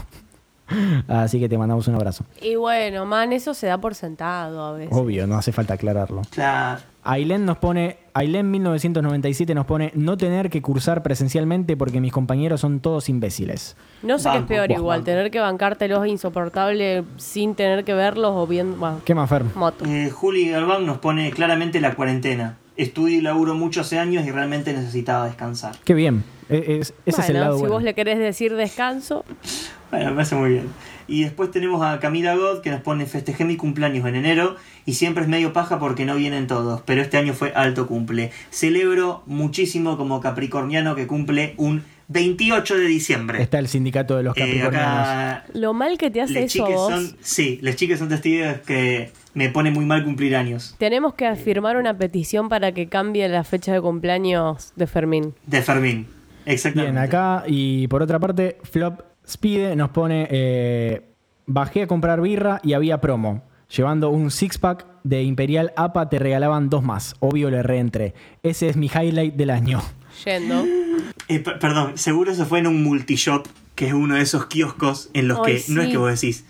Así 1.07 1.39
que 1.39 1.49
te 1.49 1.57
mandamos 1.57 1.87
un 1.87 1.95
abrazo. 1.95 2.25
Y 2.41 2.55
bueno, 2.55 3.05
man, 3.05 3.33
eso 3.33 3.55
se 3.55 3.65
da 3.65 3.79
por 3.79 3.95
sentado 3.95 4.63
a 4.63 4.73
veces. 4.73 4.95
Obvio, 4.95 5.25
no 5.25 5.37
hace 5.37 5.51
falta 5.51 5.73
aclararlo. 5.73 6.21
Claro. 6.29 6.81
Ailén 7.11 7.43
nos 7.45 7.57
pone, 7.57 7.97
Ailén 8.13 8.51
1997 8.51 9.55
nos 9.55 9.65
pone 9.65 9.91
no 9.95 10.15
tener 10.15 10.49
que 10.51 10.61
cursar 10.61 11.01
presencialmente 11.01 11.75
porque 11.75 11.99
mis 11.99 12.11
compañeros 12.11 12.61
son 12.61 12.81
todos 12.81 13.09
imbéciles. 13.09 13.75
No 14.03 14.19
sé 14.19 14.29
qué 14.31 14.37
es 14.37 14.43
peor 14.43 14.67
vos, 14.69 14.77
igual, 14.77 14.99
banco. 14.99 15.05
tener 15.05 15.31
que 15.31 15.39
bancártelos 15.39 16.05
insoportable 16.07 17.03
sin 17.17 17.55
tener 17.55 17.83
que 17.83 17.93
verlos 17.93 18.33
o 18.35 18.45
bien... 18.45 18.79
Bueno, 18.79 19.01
¿Qué 19.05 19.15
más, 19.15 19.27
Fer? 19.27 19.43
moto. 19.55 19.85
Eh, 19.85 20.11
Juli 20.11 20.49
Galván 20.49 20.85
nos 20.85 20.99
pone 20.99 21.31
claramente 21.31 21.81
la 21.81 21.95
cuarentena. 21.95 22.57
Estudio 22.77 23.17
y 23.17 23.21
laburo 23.21 23.55
mucho 23.55 23.81
hace 23.81 23.97
años 23.97 24.25
y 24.25 24.31
realmente 24.31 24.71
necesitaba 24.73 25.25
descansar. 25.25 25.75
Qué 25.83 25.95
bien. 25.95 26.23
E- 26.47 26.77
es- 26.79 26.93
ese 27.07 27.21
es 27.21 27.29
el 27.29 27.33
Bueno, 27.35 27.39
lado 27.39 27.55
si 27.55 27.59
bueno. 27.61 27.73
vos 27.73 27.83
le 27.83 27.93
querés 27.95 28.19
decir 28.19 28.55
descanso, 28.55 29.25
Bueno, 29.91 30.11
me 30.11 30.15
parece 30.17 30.35
muy 30.35 30.49
bien. 30.51 30.67
Y 31.09 31.23
después 31.23 31.49
tenemos 31.51 31.83
a 31.85 31.99
Camila 31.99 32.35
God 32.35 32.61
que 32.61 32.69
nos 32.69 32.81
pone 32.81 33.05
festejé 33.05 33.43
mi 33.45 33.57
cumpleaños 33.57 34.05
en 34.07 34.15
enero 34.15 34.55
y 34.85 34.93
siempre 34.93 35.23
es 35.23 35.29
medio 35.29 35.51
paja 35.53 35.79
porque 35.79 36.05
no 36.05 36.15
vienen 36.15 36.47
todos, 36.47 36.81
pero 36.85 37.01
este 37.01 37.17
año 37.17 37.33
fue 37.33 37.51
alto 37.55 37.87
cumple. 37.87 38.31
Celebro 38.51 39.23
muchísimo 39.25 39.97
como 39.97 40.21
capricorniano 40.21 40.95
que 40.95 41.07
cumple 41.07 41.55
un 41.57 41.83
28 42.09 42.75
de 42.77 42.85
diciembre. 42.87 43.41
Está 43.41 43.59
el 43.59 43.67
sindicato 43.67 44.17
de 44.17 44.23
los 44.23 44.35
Eh, 44.37 44.39
capricornianos. 44.39 45.07
acá 45.07 45.45
lo 45.53 45.73
mal 45.73 45.97
que 45.97 46.09
te 46.11 46.21
hace 46.21 46.43
eso 46.43 46.65
vos... 46.65 46.91
son, 46.91 47.17
sí, 47.21 47.59
les 47.61 47.75
chiques 47.75 47.99
son 47.99 48.09
testigos 48.09 48.59
que 48.65 49.11
me 49.33 49.49
pone 49.49 49.71
muy 49.71 49.85
mal 49.85 50.03
cumplir 50.03 50.35
años. 50.35 50.75
Tenemos 50.79 51.13
que 51.13 51.35
firmar 51.35 51.77
una 51.77 51.95
petición 51.97 52.49
para 52.49 52.71
que 52.71 52.87
cambie 52.87 53.27
la 53.29 53.43
fecha 53.43 53.73
de 53.73 53.81
cumpleaños 53.81 54.73
de 54.75 54.87
Fermín. 54.87 55.33
De 55.45 55.61
Fermín. 55.61 56.07
Exactamente. 56.45 56.91
Bien, 56.93 57.03
acá 57.03 57.43
y 57.47 57.87
por 57.87 58.01
otra 58.01 58.17
parte, 58.19 58.57
Flop 58.63 59.01
Spide 59.29 59.75
nos 59.75 59.89
pone, 59.91 60.27
eh, 60.31 61.01
bajé 61.45 61.83
a 61.83 61.87
comprar 61.87 62.21
birra 62.21 62.59
y 62.63 62.73
había 62.73 62.99
promo. 62.99 63.43
Llevando 63.75 64.09
un 64.09 64.31
six-pack 64.31 64.85
de 65.03 65.21
Imperial 65.23 65.71
APA 65.75 66.09
te 66.09 66.17
regalaban 66.17 66.69
dos 66.69 66.83
más. 66.83 67.15
Obvio 67.19 67.51
le 67.51 67.61
reentré. 67.61 68.15
Ese 68.41 68.67
es 68.69 68.75
mi 68.75 68.87
highlight 68.87 69.35
del 69.35 69.51
año. 69.51 69.81
Yendo. 70.25 70.65
Eh, 71.27 71.39
per- 71.39 71.59
perdón, 71.59 71.97
seguro 71.97 72.31
eso 72.31 72.45
fue 72.47 72.59
en 72.59 72.67
un 72.67 72.81
multishop, 72.83 73.45
que 73.75 73.87
es 73.87 73.93
uno 73.93 74.15
de 74.15 74.21
esos 74.21 74.47
kioscos 74.47 75.09
en 75.13 75.27
los 75.27 75.39
que 75.41 75.61
no 75.69 75.81
es 75.83 75.89
que 75.89 75.97
vos 75.97 76.09
decís. 76.19 76.45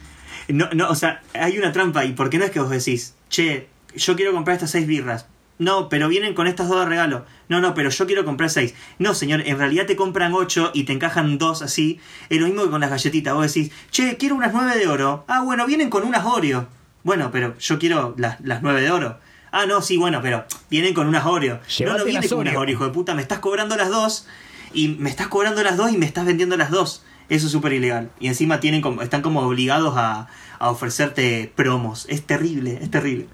No, 0.48 0.70
no, 0.74 0.90
o 0.90 0.96
sea, 0.96 1.22
hay 1.34 1.58
una 1.60 1.72
trampa 1.74 2.06
y 2.06 2.14
¿por 2.14 2.30
qué 2.30 2.38
no 2.40 2.46
es 2.46 2.52
que 2.52 2.60
vos 2.62 2.70
decís, 2.70 3.14
che, 3.30 3.68
yo 3.96 4.16
quiero 4.16 4.32
comprar 4.32 4.56
estas 4.56 4.72
seis 4.72 4.88
birras? 4.88 5.28
No, 5.60 5.89
pero 5.89 6.07
vienen 6.07 6.34
con 6.34 6.47
estas 6.47 6.70
dos 6.70 6.80
de 6.80 6.86
regalo. 6.86 7.26
No, 7.49 7.60
no, 7.60 7.74
pero 7.74 7.89
yo 7.89 8.07
quiero 8.07 8.24
comprar 8.24 8.49
seis. 8.49 8.74
No, 8.97 9.14
señor, 9.14 9.41
en 9.45 9.57
realidad 9.57 9.86
te 9.86 9.97
compran 9.97 10.34
ocho 10.34 10.72
y 10.74 10.86
te 10.86 10.93
encajan 10.93 11.38
dos 11.38 11.62
así. 11.62 11.99
Es 12.30 12.39
lo 12.39 12.47
mismo 12.47 12.64
que 12.64 12.70
con 12.70 12.80
las 12.80 12.89
galletitas. 12.89 13.34
Vos 13.34 13.53
decís, 13.53 13.72
che, 13.91 14.16
quiero 14.16 14.36
unas 14.36 14.53
nueve 14.53 14.78
de 14.80 14.88
oro. 14.88 15.26
Ah, 15.28 15.41
bueno, 15.43 15.66
vienen 15.68 15.89
con 15.89 16.03
unas 16.05 16.26
Oreo. 16.26 16.68
Bueno, 17.03 17.30
pero 17.32 17.57
yo 17.57 17.78
quiero 17.78 18.16
las, 18.18 18.39
las 18.41 18.62
nueve 18.62 18.82
de 18.82 18.89
oro. 18.89 19.20
Ah, 19.51 19.66
no, 19.66 19.82
sí, 19.82 19.97
bueno, 19.97 20.22
pero 20.22 20.45
vienen 20.70 20.93
con 20.93 21.07
unas 21.07 21.26
Oreo. 21.26 21.55
no, 21.55 21.62
Llévate 21.68 21.99
no 21.99 22.05
viene 22.05 22.22
las 22.22 22.30
con 22.30 22.39
unas 22.39 22.51
Oreo. 22.53 22.62
Oreo, 22.62 22.74
hijo 22.76 22.86
de 22.86 22.91
puta. 22.91 23.14
Me 23.14 23.22
estás 23.22 23.39
cobrando 23.39 23.76
las 23.76 23.89
dos 23.89 24.28
y 24.74 24.89
me 24.99 25.10
estás 25.10 25.28
cobrando 25.28 25.62
las 25.62 25.76
dos 25.76 25.91
y 25.91 25.97
me 25.97 26.05
estás 26.05 26.26
vendiendo 26.26 26.55
las 26.55 26.72
dos. 26.72 27.03
Eso 27.28 27.47
es 27.47 27.51
súper 27.51 27.74
ilegal. 27.74 28.12
Y 28.22 28.28
encima 28.28 28.62
tienen 28.62 28.82
como, 28.82 29.01
están 29.01 29.22
como 29.22 29.41
obligados 29.41 29.95
a, 29.97 30.28
a 30.57 30.70
ofrecerte 30.72 31.51
promos. 31.53 32.05
Es 32.10 32.26
terrible, 32.26 32.80
es 32.82 32.89
terrible. 32.89 33.28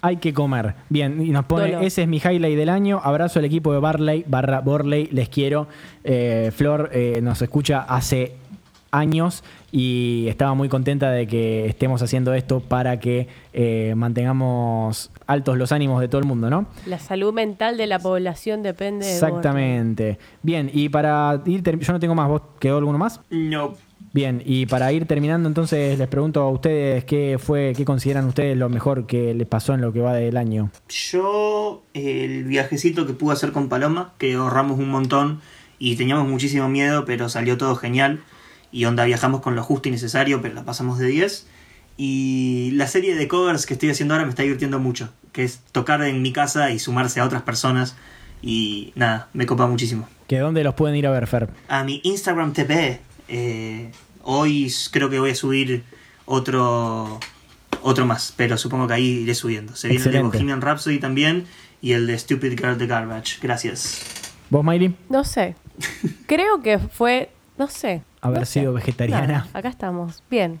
Hay 0.00 0.16
que 0.16 0.32
comer. 0.32 0.74
Bien, 0.88 1.20
y 1.22 1.30
nos 1.30 1.44
pone, 1.44 1.72
Dolo. 1.72 1.86
ese 1.86 2.02
es 2.02 2.08
mi 2.08 2.18
highlight 2.18 2.56
del 2.56 2.68
año. 2.68 3.00
Abrazo 3.02 3.38
al 3.38 3.44
equipo 3.44 3.72
de 3.72 3.80
Barley, 3.80 4.24
barra 4.26 4.60
Borley, 4.60 5.08
les 5.12 5.28
quiero. 5.28 5.68
Eh, 6.04 6.50
Flor 6.54 6.90
eh, 6.92 7.20
nos 7.22 7.42
escucha 7.42 7.80
hace 7.80 8.36
años 8.90 9.44
y 9.72 10.26
estaba 10.28 10.54
muy 10.54 10.68
contenta 10.68 11.10
de 11.10 11.26
que 11.26 11.66
estemos 11.66 12.00
haciendo 12.02 12.32
esto 12.34 12.60
para 12.60 12.98
que 12.98 13.28
eh, 13.52 13.94
mantengamos 13.96 15.10
altos 15.26 15.58
los 15.58 15.72
ánimos 15.72 16.00
de 16.00 16.08
todo 16.08 16.20
el 16.20 16.26
mundo, 16.26 16.48
¿no? 16.48 16.66
La 16.86 16.98
salud 16.98 17.32
mental 17.32 17.76
de 17.76 17.86
la 17.86 17.98
población 17.98 18.62
depende 18.62 19.06
de. 19.06 19.12
Exactamente. 19.12 20.18
Bien, 20.42 20.70
y 20.72 20.88
para 20.88 21.42
ir, 21.44 21.62
yo 21.62 21.92
no 21.92 22.00
tengo 22.00 22.14
más, 22.14 22.28
¿vos 22.28 22.42
quedó 22.58 22.78
alguno 22.78 22.98
más? 22.98 23.20
No. 23.30 23.74
Bien, 24.16 24.42
y 24.46 24.64
para 24.64 24.90
ir 24.94 25.04
terminando, 25.04 25.46
entonces 25.46 25.98
les 25.98 26.08
pregunto 26.08 26.40
a 26.40 26.48
ustedes 26.48 27.04
qué 27.04 27.38
fue, 27.38 27.74
qué 27.76 27.84
consideran 27.84 28.24
ustedes 28.24 28.56
lo 28.56 28.70
mejor 28.70 29.06
que 29.06 29.34
les 29.34 29.46
pasó 29.46 29.74
en 29.74 29.82
lo 29.82 29.92
que 29.92 30.00
va 30.00 30.14
del 30.14 30.38
año. 30.38 30.70
Yo, 30.88 31.82
el 31.92 32.44
viajecito 32.44 33.06
que 33.06 33.12
pude 33.12 33.34
hacer 33.34 33.52
con 33.52 33.68
Paloma, 33.68 34.14
que 34.16 34.32
ahorramos 34.32 34.78
un 34.78 34.88
montón 34.88 35.42
y 35.78 35.96
teníamos 35.96 36.26
muchísimo 36.26 36.66
miedo, 36.70 37.04
pero 37.04 37.28
salió 37.28 37.58
todo 37.58 37.76
genial. 37.76 38.22
Y 38.72 38.86
onda, 38.86 39.04
viajamos 39.04 39.42
con 39.42 39.54
lo 39.54 39.62
justo 39.62 39.90
y 39.90 39.92
necesario, 39.92 40.40
pero 40.40 40.54
la 40.54 40.64
pasamos 40.64 40.98
de 40.98 41.08
10. 41.08 41.46
Y 41.98 42.70
la 42.72 42.86
serie 42.86 43.16
de 43.16 43.28
covers 43.28 43.66
que 43.66 43.74
estoy 43.74 43.90
haciendo 43.90 44.14
ahora 44.14 44.24
me 44.24 44.30
está 44.30 44.44
divirtiendo 44.44 44.78
mucho, 44.78 45.12
que 45.32 45.44
es 45.44 45.60
tocar 45.72 46.02
en 46.02 46.22
mi 46.22 46.32
casa 46.32 46.70
y 46.70 46.78
sumarse 46.78 47.20
a 47.20 47.26
otras 47.26 47.42
personas. 47.42 47.96
Y 48.40 48.94
nada, 48.94 49.28
me 49.34 49.44
copa 49.44 49.66
muchísimo. 49.66 50.08
¿Que 50.26 50.38
dónde 50.38 50.64
los 50.64 50.72
pueden 50.72 50.96
ir 50.96 51.06
a 51.06 51.10
ver, 51.10 51.26
Fer? 51.26 51.50
A 51.68 51.84
mi 51.84 52.00
Instagram 52.02 52.54
TV, 52.54 53.00
eh, 53.28 53.90
hoy 54.26 54.72
creo 54.90 55.08
que 55.08 55.18
voy 55.18 55.30
a 55.30 55.34
subir 55.34 55.84
otro 56.26 57.18
otro 57.82 58.04
más, 58.04 58.34
pero 58.36 58.58
supongo 58.58 58.88
que 58.88 58.94
ahí 58.94 59.06
iré 59.22 59.34
subiendo. 59.34 59.74
Se 59.76 59.88
viene 59.88 60.04
el 60.04 60.12
de. 60.12 60.22
Bohemian 60.22 60.60
Rhapsody 60.60 60.98
también 60.98 61.46
y 61.80 61.92
el 61.92 62.06
de 62.06 62.18
Stupid 62.18 62.58
Girl 62.58 62.76
the 62.76 62.86
Garbage. 62.86 63.38
Gracias. 63.40 64.02
¿Vos, 64.50 64.64
Miley? 64.64 64.94
No 65.08 65.24
sé. 65.24 65.54
Creo 66.26 66.62
que 66.62 66.78
fue, 66.78 67.30
no 67.58 67.68
sé. 67.68 68.02
Haber 68.20 68.40
no 68.40 68.46
sé. 68.46 68.60
sido 68.60 68.72
vegetariana. 68.72 69.46
Acá 69.52 69.68
estamos. 69.68 70.22
Bien. 70.28 70.58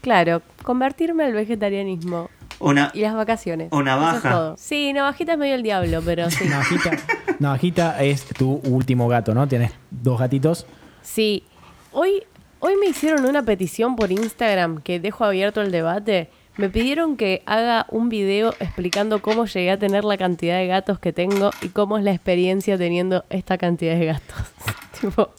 Claro, 0.00 0.42
convertirme 0.62 1.24
al 1.24 1.32
vegetarianismo 1.32 2.28
Una, 2.60 2.90
y 2.92 3.00
las 3.00 3.14
vacaciones. 3.14 3.68
O 3.70 3.82
navaja. 3.82 4.18
Eso 4.18 4.28
es 4.28 4.32
todo. 4.34 4.56
Sí, 4.58 4.92
navajita 4.92 5.32
es 5.32 5.38
medio 5.38 5.54
el 5.54 5.62
diablo, 5.62 6.02
pero 6.04 6.30
sí. 6.30 6.44
Navajita, 6.48 6.90
Navajita 7.38 8.02
es 8.02 8.24
tu 8.26 8.60
último 8.64 9.08
gato, 9.08 9.34
¿no? 9.34 9.48
Tienes 9.48 9.72
dos 9.90 10.20
gatitos. 10.20 10.66
Sí. 11.02 11.44
Hoy, 11.92 12.22
hoy 12.60 12.74
me 12.76 12.86
hicieron 12.86 13.26
una 13.26 13.42
petición 13.42 13.96
por 13.96 14.12
Instagram 14.12 14.80
que 14.82 15.00
dejo 15.00 15.24
abierto 15.24 15.60
el 15.60 15.70
debate. 15.70 16.28
Me 16.56 16.68
pidieron 16.70 17.16
que 17.16 17.42
haga 17.46 17.86
un 17.90 18.08
video 18.08 18.54
explicando 18.60 19.20
cómo 19.20 19.46
llegué 19.46 19.72
a 19.72 19.78
tener 19.78 20.04
la 20.04 20.16
cantidad 20.16 20.58
de 20.58 20.68
gatos 20.68 20.98
que 20.98 21.12
tengo 21.12 21.50
y 21.62 21.68
cómo 21.68 21.98
es 21.98 22.04
la 22.04 22.12
experiencia 22.12 22.78
teniendo 22.78 23.24
esta 23.28 23.58
cantidad 23.58 23.98
de 23.98 24.06
gatos. 24.06 24.36
tipo, 25.00 25.30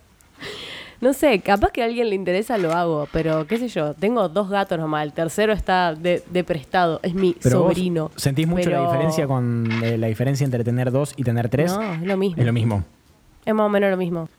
no 1.02 1.14
sé, 1.14 1.40
capaz 1.40 1.72
que 1.72 1.82
a 1.82 1.86
alguien 1.86 2.10
le 2.10 2.16
interesa 2.16 2.58
lo 2.58 2.74
hago, 2.74 3.08
pero 3.12 3.48
qué 3.48 3.58
sé 3.58 3.68
yo, 3.68 3.94
tengo 3.94 4.28
dos 4.28 4.50
gatos 4.50 4.80
nomás, 4.80 5.04
el 5.04 5.14
tercero 5.14 5.54
está 5.54 5.94
de, 5.94 6.24
de 6.30 6.44
prestado, 6.44 7.00
es 7.04 7.14
mi 7.14 7.36
Pero 7.42 7.60
vos 7.60 7.70
sobrino. 7.70 8.12
¿Sentís 8.16 8.48
mucho 8.48 8.70
la 8.70 8.82
diferencia 8.82 9.28
con 9.28 9.70
eh, 9.84 9.98
la 9.98 10.08
diferencia 10.08 10.46
entre 10.46 10.64
tener 10.64 10.92
dos 10.92 11.14
y 11.16 11.24
tener 11.24 11.50
tres? 11.50 11.74
No, 11.74 11.94
es 11.94 12.02
lo 12.02 12.18
mismo. 12.18 12.42
Es 12.42 12.46
lo 12.46 12.54
mismo. 12.54 12.84
Es 13.46 13.54
más 13.54 13.66
o 13.66 13.70
menos 13.70 13.92
lo 13.92 13.98
mismo. 13.98 14.30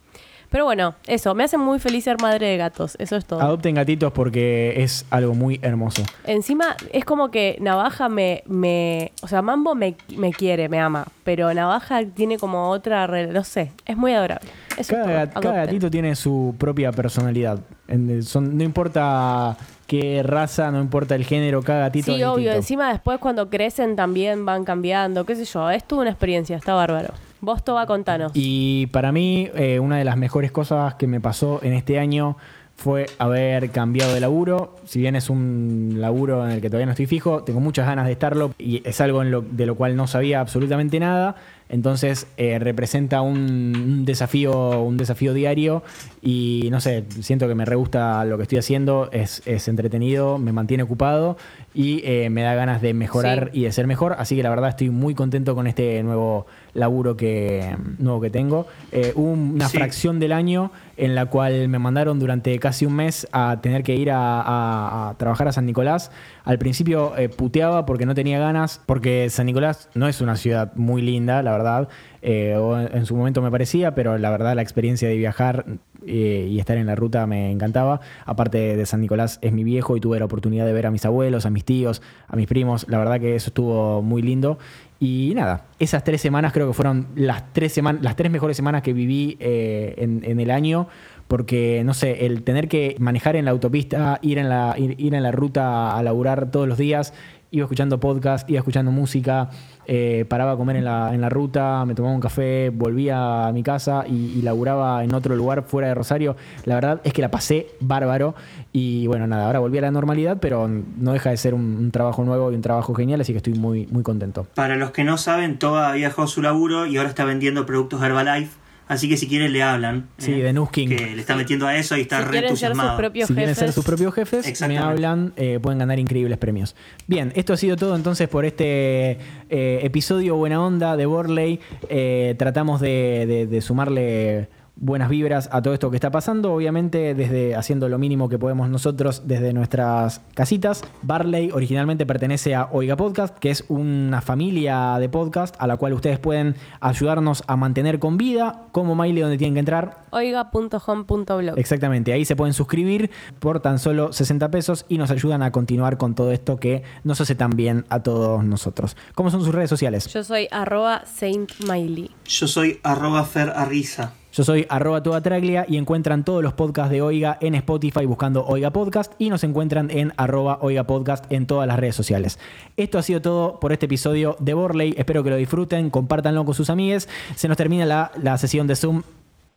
Pero 0.50 0.64
bueno, 0.64 0.94
eso, 1.06 1.34
me 1.34 1.44
hace 1.44 1.58
muy 1.58 1.78
feliz 1.78 2.04
ser 2.04 2.20
madre 2.20 2.46
de 2.48 2.56
gatos, 2.56 2.96
eso 3.00 3.16
es 3.16 3.24
todo. 3.24 3.40
Adopten 3.40 3.74
gatitos 3.74 4.12
porque 4.12 4.74
es 4.82 5.04
algo 5.10 5.34
muy 5.34 5.58
hermoso. 5.62 6.02
Encima 6.24 6.76
es 6.92 7.04
como 7.04 7.30
que 7.30 7.56
Navaja 7.60 8.08
me, 8.08 8.42
me 8.46 9.12
o 9.22 9.28
sea, 9.28 9.42
Mambo 9.42 9.74
me, 9.74 9.96
me 10.16 10.32
quiere, 10.32 10.68
me 10.68 10.78
ama, 10.80 11.06
pero 11.24 11.52
Navaja 11.52 12.04
tiene 12.04 12.38
como 12.38 12.70
otra, 12.70 13.06
no 13.08 13.44
sé, 13.44 13.72
es 13.84 13.96
muy 13.96 14.12
adorable. 14.12 14.48
Eso 14.78 14.94
Cada, 14.94 15.04
es 15.04 15.06
todo. 15.06 15.14
gat- 15.14 15.32
cada 15.42 15.54
Adopten. 15.54 15.66
gatito 15.66 15.90
tiene 15.90 16.14
su 16.16 16.54
propia 16.58 16.92
personalidad. 16.92 17.58
En- 17.88 18.22
son- 18.22 18.56
no 18.56 18.62
importa 18.64 19.56
qué 19.86 20.22
raza, 20.24 20.70
no 20.70 20.80
importa 20.80 21.14
el 21.14 21.24
género, 21.24 21.62
cada 21.62 21.80
gatito 21.80 22.06
Sí, 22.14 22.20
es 22.20 22.26
obvio, 22.26 22.36
distinto. 22.36 22.56
encima 22.56 22.88
después 22.92 23.18
cuando 23.18 23.48
crecen 23.48 23.94
también 23.96 24.44
van 24.44 24.64
cambiando, 24.64 25.24
qué 25.24 25.34
sé 25.36 25.44
yo, 25.44 25.70
es 25.70 25.84
toda 25.84 26.02
una 26.02 26.10
experiencia, 26.10 26.56
está 26.56 26.74
bárbaro. 26.74 27.14
Vos, 27.40 27.64
Toba, 27.64 27.86
contanos. 27.86 28.32
Y 28.34 28.86
para 28.88 29.12
mí, 29.12 29.48
eh, 29.54 29.78
una 29.78 29.98
de 29.98 30.04
las 30.04 30.16
mejores 30.16 30.50
cosas 30.50 30.94
que 30.94 31.06
me 31.06 31.20
pasó 31.20 31.60
en 31.62 31.74
este 31.74 31.98
año 31.98 32.36
fue 32.74 33.06
haber 33.18 33.70
cambiado 33.70 34.12
de 34.14 34.20
laburo. 34.20 34.76
Si 34.84 34.98
bien 35.00 35.16
es 35.16 35.30
un 35.30 35.94
laburo 35.98 36.44
en 36.46 36.52
el 36.52 36.60
que 36.60 36.68
todavía 36.68 36.86
no 36.86 36.92
estoy 36.92 37.06
fijo, 37.06 37.42
tengo 37.42 37.60
muchas 37.60 37.86
ganas 37.86 38.06
de 38.06 38.12
estarlo 38.12 38.52
y 38.58 38.82
es 38.86 39.00
algo 39.00 39.22
en 39.22 39.30
lo- 39.30 39.40
de 39.42 39.64
lo 39.66 39.76
cual 39.76 39.96
no 39.96 40.06
sabía 40.06 40.40
absolutamente 40.40 40.98
nada. 41.00 41.36
Entonces 41.68 42.26
eh, 42.36 42.58
representa 42.58 43.22
un, 43.22 43.36
un 43.76 44.04
desafío, 44.04 44.82
un 44.82 44.96
desafío 44.96 45.34
diario 45.34 45.82
y 46.22 46.68
no 46.70 46.80
sé, 46.80 47.04
siento 47.20 47.48
que 47.48 47.54
me 47.54 47.64
re 47.64 47.74
gusta 47.76 48.24
lo 48.24 48.36
que 48.36 48.44
estoy 48.44 48.58
haciendo, 48.58 49.08
es, 49.12 49.42
es 49.46 49.66
entretenido, 49.68 50.38
me 50.38 50.52
mantiene 50.52 50.84
ocupado 50.84 51.36
y 51.74 52.02
eh, 52.04 52.30
me 52.30 52.42
da 52.42 52.54
ganas 52.54 52.80
de 52.82 52.94
mejorar 52.94 53.50
Sí. 53.52 53.60
y 53.60 53.64
de 53.64 53.72
ser 53.72 53.86
mejor. 53.86 54.14
Así 54.18 54.36
que 54.36 54.42
la 54.42 54.50
verdad 54.50 54.70
estoy 54.70 54.90
muy 54.90 55.14
contento 55.14 55.54
con 55.54 55.66
este 55.66 56.02
nuevo 56.02 56.46
laburo 56.72 57.16
que, 57.16 57.76
nuevo 57.98 58.20
que 58.20 58.30
tengo. 58.30 58.66
Eh, 58.92 59.12
una 59.16 59.68
Sí. 59.68 59.76
fracción 59.76 60.20
del 60.20 60.32
año 60.32 60.70
en 60.96 61.14
la 61.14 61.26
cual 61.26 61.68
me 61.68 61.78
mandaron 61.78 62.18
durante 62.18 62.58
casi 62.58 62.86
un 62.86 62.94
mes 62.94 63.26
a 63.32 63.60
tener 63.60 63.82
que 63.82 63.94
ir 63.94 64.10
a, 64.12 65.14
trabajar 65.18 65.48
a 65.48 65.52
San 65.52 65.66
Nicolás. 65.66 66.10
Al 66.44 66.58
principio 66.58 67.16
eh, 67.16 67.28
puteaba 67.28 67.86
porque 67.86 68.06
no 68.06 68.14
tenía 68.14 68.38
ganas, 68.38 68.80
porque 68.86 69.28
San 69.30 69.46
Nicolás 69.46 69.88
no 69.94 70.08
es 70.08 70.20
una 70.20 70.36
ciudad 70.36 70.72
muy 70.74 71.02
linda, 71.02 71.42
la 71.42 71.52
verdad. 71.52 71.88
Eh, 72.22 72.56
en 72.92 73.06
su 73.06 73.14
momento 73.14 73.42
me 73.42 73.50
parecía, 73.50 73.94
pero 73.94 74.18
la 74.18 74.30
verdad 74.30 74.54
la 74.54 74.62
experiencia 74.62 75.08
de 75.08 75.16
viajar 75.16 75.64
eh, 76.04 76.46
y 76.50 76.58
estar 76.58 76.76
en 76.76 76.86
la 76.86 76.94
ruta 76.94 77.26
me 77.26 77.50
encantaba. 77.50 78.00
Aparte 78.24 78.76
de 78.76 78.86
San 78.86 79.00
Nicolás 79.00 79.38
es 79.42 79.52
mi 79.52 79.64
viejo 79.64 79.96
y 79.96 80.00
tuve 80.00 80.18
la 80.18 80.24
oportunidad 80.24 80.66
de 80.66 80.72
ver 80.72 80.86
a 80.86 80.90
mis 80.90 81.04
abuelos, 81.04 81.46
a 81.46 81.50
mis 81.50 81.64
tíos, 81.64 82.02
a 82.28 82.36
mis 82.36 82.46
primos. 82.46 82.86
La 82.88 82.98
verdad 82.98 83.20
que 83.20 83.34
eso 83.34 83.50
estuvo 83.50 84.02
muy 84.02 84.22
lindo. 84.22 84.58
Y 84.98 85.32
nada, 85.34 85.66
esas 85.78 86.04
tres 86.04 86.20
semanas 86.20 86.52
creo 86.52 86.66
que 86.66 86.72
fueron 86.72 87.08
las 87.16 87.52
tres, 87.52 87.72
semanas, 87.72 88.02
las 88.02 88.16
tres 88.16 88.30
mejores 88.30 88.56
semanas 88.56 88.82
que 88.82 88.92
viví 88.92 89.36
eh, 89.40 89.94
en, 89.98 90.40
el 90.40 90.50
año. 90.50 90.88
Porque, 91.28 91.82
no 91.84 91.92
sé, 91.92 92.24
el 92.24 92.44
tener 92.44 92.68
que 92.68 92.94
manejar 93.00 93.34
en 93.34 93.46
la 93.46 93.50
autopista, 93.50 94.20
ir 94.22 94.38
en 94.38 94.48
la, 94.48 94.76
ir, 94.78 94.94
ir 94.98 95.12
en 95.12 95.24
la 95.24 95.32
ruta 95.32 95.96
a 95.96 96.02
laburar 96.02 96.52
todos 96.52 96.68
los 96.68 96.78
días, 96.78 97.12
iba 97.50 97.64
escuchando 97.64 97.98
podcast, 97.98 98.48
iba 98.48 98.58
escuchando 98.58 98.92
música, 98.92 99.50
eh, 99.86 100.24
paraba 100.28 100.52
a 100.52 100.56
comer 100.56 100.76
en 100.76 100.84
la, 100.84 101.14
en 101.14 101.20
la 101.20 101.28
ruta, 101.28 101.84
me 101.84 101.94
tomaba 101.94 102.14
un 102.14 102.20
café, 102.20 102.70
volvía 102.70 103.46
a 103.46 103.52
mi 103.52 103.62
casa 103.62 104.04
y, 104.06 104.38
y 104.38 104.42
laburaba 104.42 105.04
en 105.04 105.14
otro 105.14 105.36
lugar 105.36 105.64
fuera 105.64 105.88
de 105.88 105.94
Rosario. 105.94 106.36
La 106.64 106.74
verdad 106.74 107.00
es 107.04 107.12
que 107.12 107.22
la 107.22 107.30
pasé 107.30 107.68
bárbaro 107.80 108.34
y 108.72 109.06
bueno, 109.06 109.26
nada, 109.26 109.46
ahora 109.46 109.58
volví 109.58 109.78
a 109.78 109.82
la 109.82 109.90
normalidad, 109.90 110.38
pero 110.40 110.68
no 110.68 111.12
deja 111.12 111.30
de 111.30 111.36
ser 111.36 111.54
un, 111.54 111.90
trabajo 111.90 112.24
nuevo 112.24 112.52
y 112.52 112.54
un 112.54 112.62
trabajo 112.62 112.94
genial, 112.94 113.20
así 113.20 113.32
que 113.32 113.38
estoy 113.38 113.54
muy, 113.54 113.86
muy 113.86 114.02
contento. 114.02 114.46
Para 114.54 114.76
los 114.76 114.90
que 114.90 115.04
no 115.04 115.16
saben, 115.16 115.58
Toba 115.58 115.96
dejado 116.06 116.28
su 116.28 116.42
laburo 116.42 116.86
y 116.86 116.96
ahora 116.96 117.08
está 117.08 117.24
vendiendo 117.24 117.66
productos 117.66 118.02
Herbalife. 118.02 118.65
Así 118.88 119.08
que 119.08 119.16
si 119.16 119.26
quieren 119.26 119.52
le 119.52 119.62
hablan. 119.62 120.08
Sí, 120.18 120.32
eh, 120.32 120.42
de 120.44 120.52
Nuskin. 120.52 120.88
Que 120.88 121.14
le 121.16 121.20
está 121.20 121.34
metiendo 121.34 121.66
a 121.66 121.76
eso 121.76 121.96
y 121.96 122.02
está 122.02 122.18
si 122.18 122.24
re 122.24 122.30
quieren 122.30 122.48
ser 122.50 122.56
sus 122.56 122.62
entusiasmado. 122.68 122.96
propios 122.98 123.26
si 123.28 123.34
quieren 123.34 123.48
jefes, 123.54 123.64
ser 123.66 123.72
sus 123.72 123.84
propios 123.84 124.14
jefes, 124.14 124.60
me 124.68 124.78
hablan, 124.78 125.32
eh, 125.36 125.58
pueden 125.60 125.78
ganar 125.80 125.98
increíbles 125.98 126.38
premios. 126.38 126.76
Bien, 127.08 127.32
esto 127.34 127.52
ha 127.52 127.56
sido 127.56 127.76
todo 127.76 127.96
entonces 127.96 128.28
por 128.28 128.44
este 128.44 129.18
eh, 129.50 129.80
episodio 129.82 130.36
Buena 130.36 130.64
Onda 130.64 130.96
de 130.96 131.06
Borley. 131.06 131.58
Eh, 131.88 132.34
tratamos 132.38 132.80
de, 132.80 133.24
de- 133.26 133.46
de 133.46 133.60
sumarle 133.60 134.48
buenas 134.76 135.08
vibras 135.08 135.48
a 135.52 135.62
todo 135.62 135.74
esto 135.74 135.90
que 135.90 135.96
está 135.96 136.10
pasando. 136.10 136.52
Obviamente, 136.52 137.14
desde 137.14 137.56
haciendo 137.56 137.88
lo 137.88 137.98
mínimo 137.98 138.28
que 138.28 138.38
podemos 138.38 138.68
nosotros 138.68 139.22
desde 139.26 139.52
nuestras 139.52 140.20
casitas. 140.34 140.82
Barley 141.02 141.50
originalmente 141.50 142.06
pertenece 142.06 142.54
a 142.54 142.68
Oiga 142.70 142.96
Podcast, 142.96 143.36
que 143.38 143.50
es 143.50 143.64
una 143.68 144.20
familia 144.20 144.98
de 144.98 145.08
podcast 145.08 145.54
a 145.58 145.66
la 145.66 145.76
cual 145.76 145.94
ustedes 145.94 146.18
pueden 146.18 146.54
ayudarnos 146.80 147.42
a 147.46 147.56
mantener 147.56 147.98
con 147.98 148.16
vida. 148.16 148.66
Como 148.72 148.94
Miley, 148.94 149.22
donde 149.22 149.38
tienen 149.38 149.54
que 149.54 149.60
entrar. 149.60 150.02
Oiga.home.blog. 150.10 151.58
Exactamente, 151.58 152.12
ahí 152.12 152.24
se 152.24 152.36
pueden 152.36 152.54
suscribir 152.54 153.10
por 153.38 153.60
tan 153.60 153.78
solo 153.78 154.12
60 154.12 154.50
pesos 154.50 154.86
y 154.88 154.98
nos 154.98 155.10
ayudan 155.10 155.42
a 155.42 155.52
continuar 155.52 155.96
con 155.98 156.14
todo 156.14 156.32
esto 156.32 156.58
que 156.58 156.82
nos 157.04 157.20
hace 157.20 157.34
tan 157.34 157.50
bien 157.50 157.84
a 157.88 158.02
todos 158.02 158.44
nosotros. 158.44 158.96
¿Cómo 159.14 159.30
son 159.30 159.42
sus 159.42 159.54
redes 159.54 159.70
sociales? 159.70 160.06
Yo 160.12 160.24
soy 160.24 160.48
arroba 160.50 161.04
Saint 161.06 161.50
Miley. 161.60 162.10
Yo 162.24 162.46
soy 162.46 162.80
arroba 162.82 163.24
Fer 163.24 163.50
Arriza. 163.50 164.12
Yo 164.36 164.44
soy 164.44 164.66
arroba 164.68 165.02
toda 165.02 165.22
traglia 165.22 165.64
y 165.66 165.78
encuentran 165.78 166.22
todos 166.22 166.42
los 166.42 166.52
podcasts 166.52 166.90
de 166.90 167.00
Oiga 167.00 167.38
en 167.40 167.54
Spotify 167.54 168.04
buscando 168.04 168.44
Oiga 168.44 168.70
Podcast 168.70 169.14
y 169.18 169.30
nos 169.30 169.42
encuentran 169.44 169.90
en 169.90 170.12
arroba 170.18 170.58
Oiga 170.60 170.84
Podcast 170.84 171.24
en 171.32 171.46
todas 171.46 171.66
las 171.66 171.78
redes 171.78 171.96
sociales. 171.96 172.38
Esto 172.76 172.98
ha 172.98 173.02
sido 173.02 173.22
todo 173.22 173.58
por 173.58 173.72
este 173.72 173.86
episodio 173.86 174.36
de 174.38 174.52
Borley. 174.52 174.94
Espero 174.98 175.24
que 175.24 175.30
lo 175.30 175.36
disfruten, 175.36 175.88
compártanlo 175.88 176.44
con 176.44 176.54
sus 176.54 176.68
amigues. 176.68 177.08
Se 177.34 177.48
nos 177.48 177.56
termina 177.56 177.86
la, 177.86 178.12
la 178.22 178.36
sesión 178.36 178.66
de 178.66 178.76
Zoom. 178.76 179.04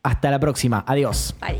Hasta 0.01 0.31
la 0.31 0.39
próxima. 0.39 0.85
Adiós. 0.87 1.35
Bye. 1.41 1.59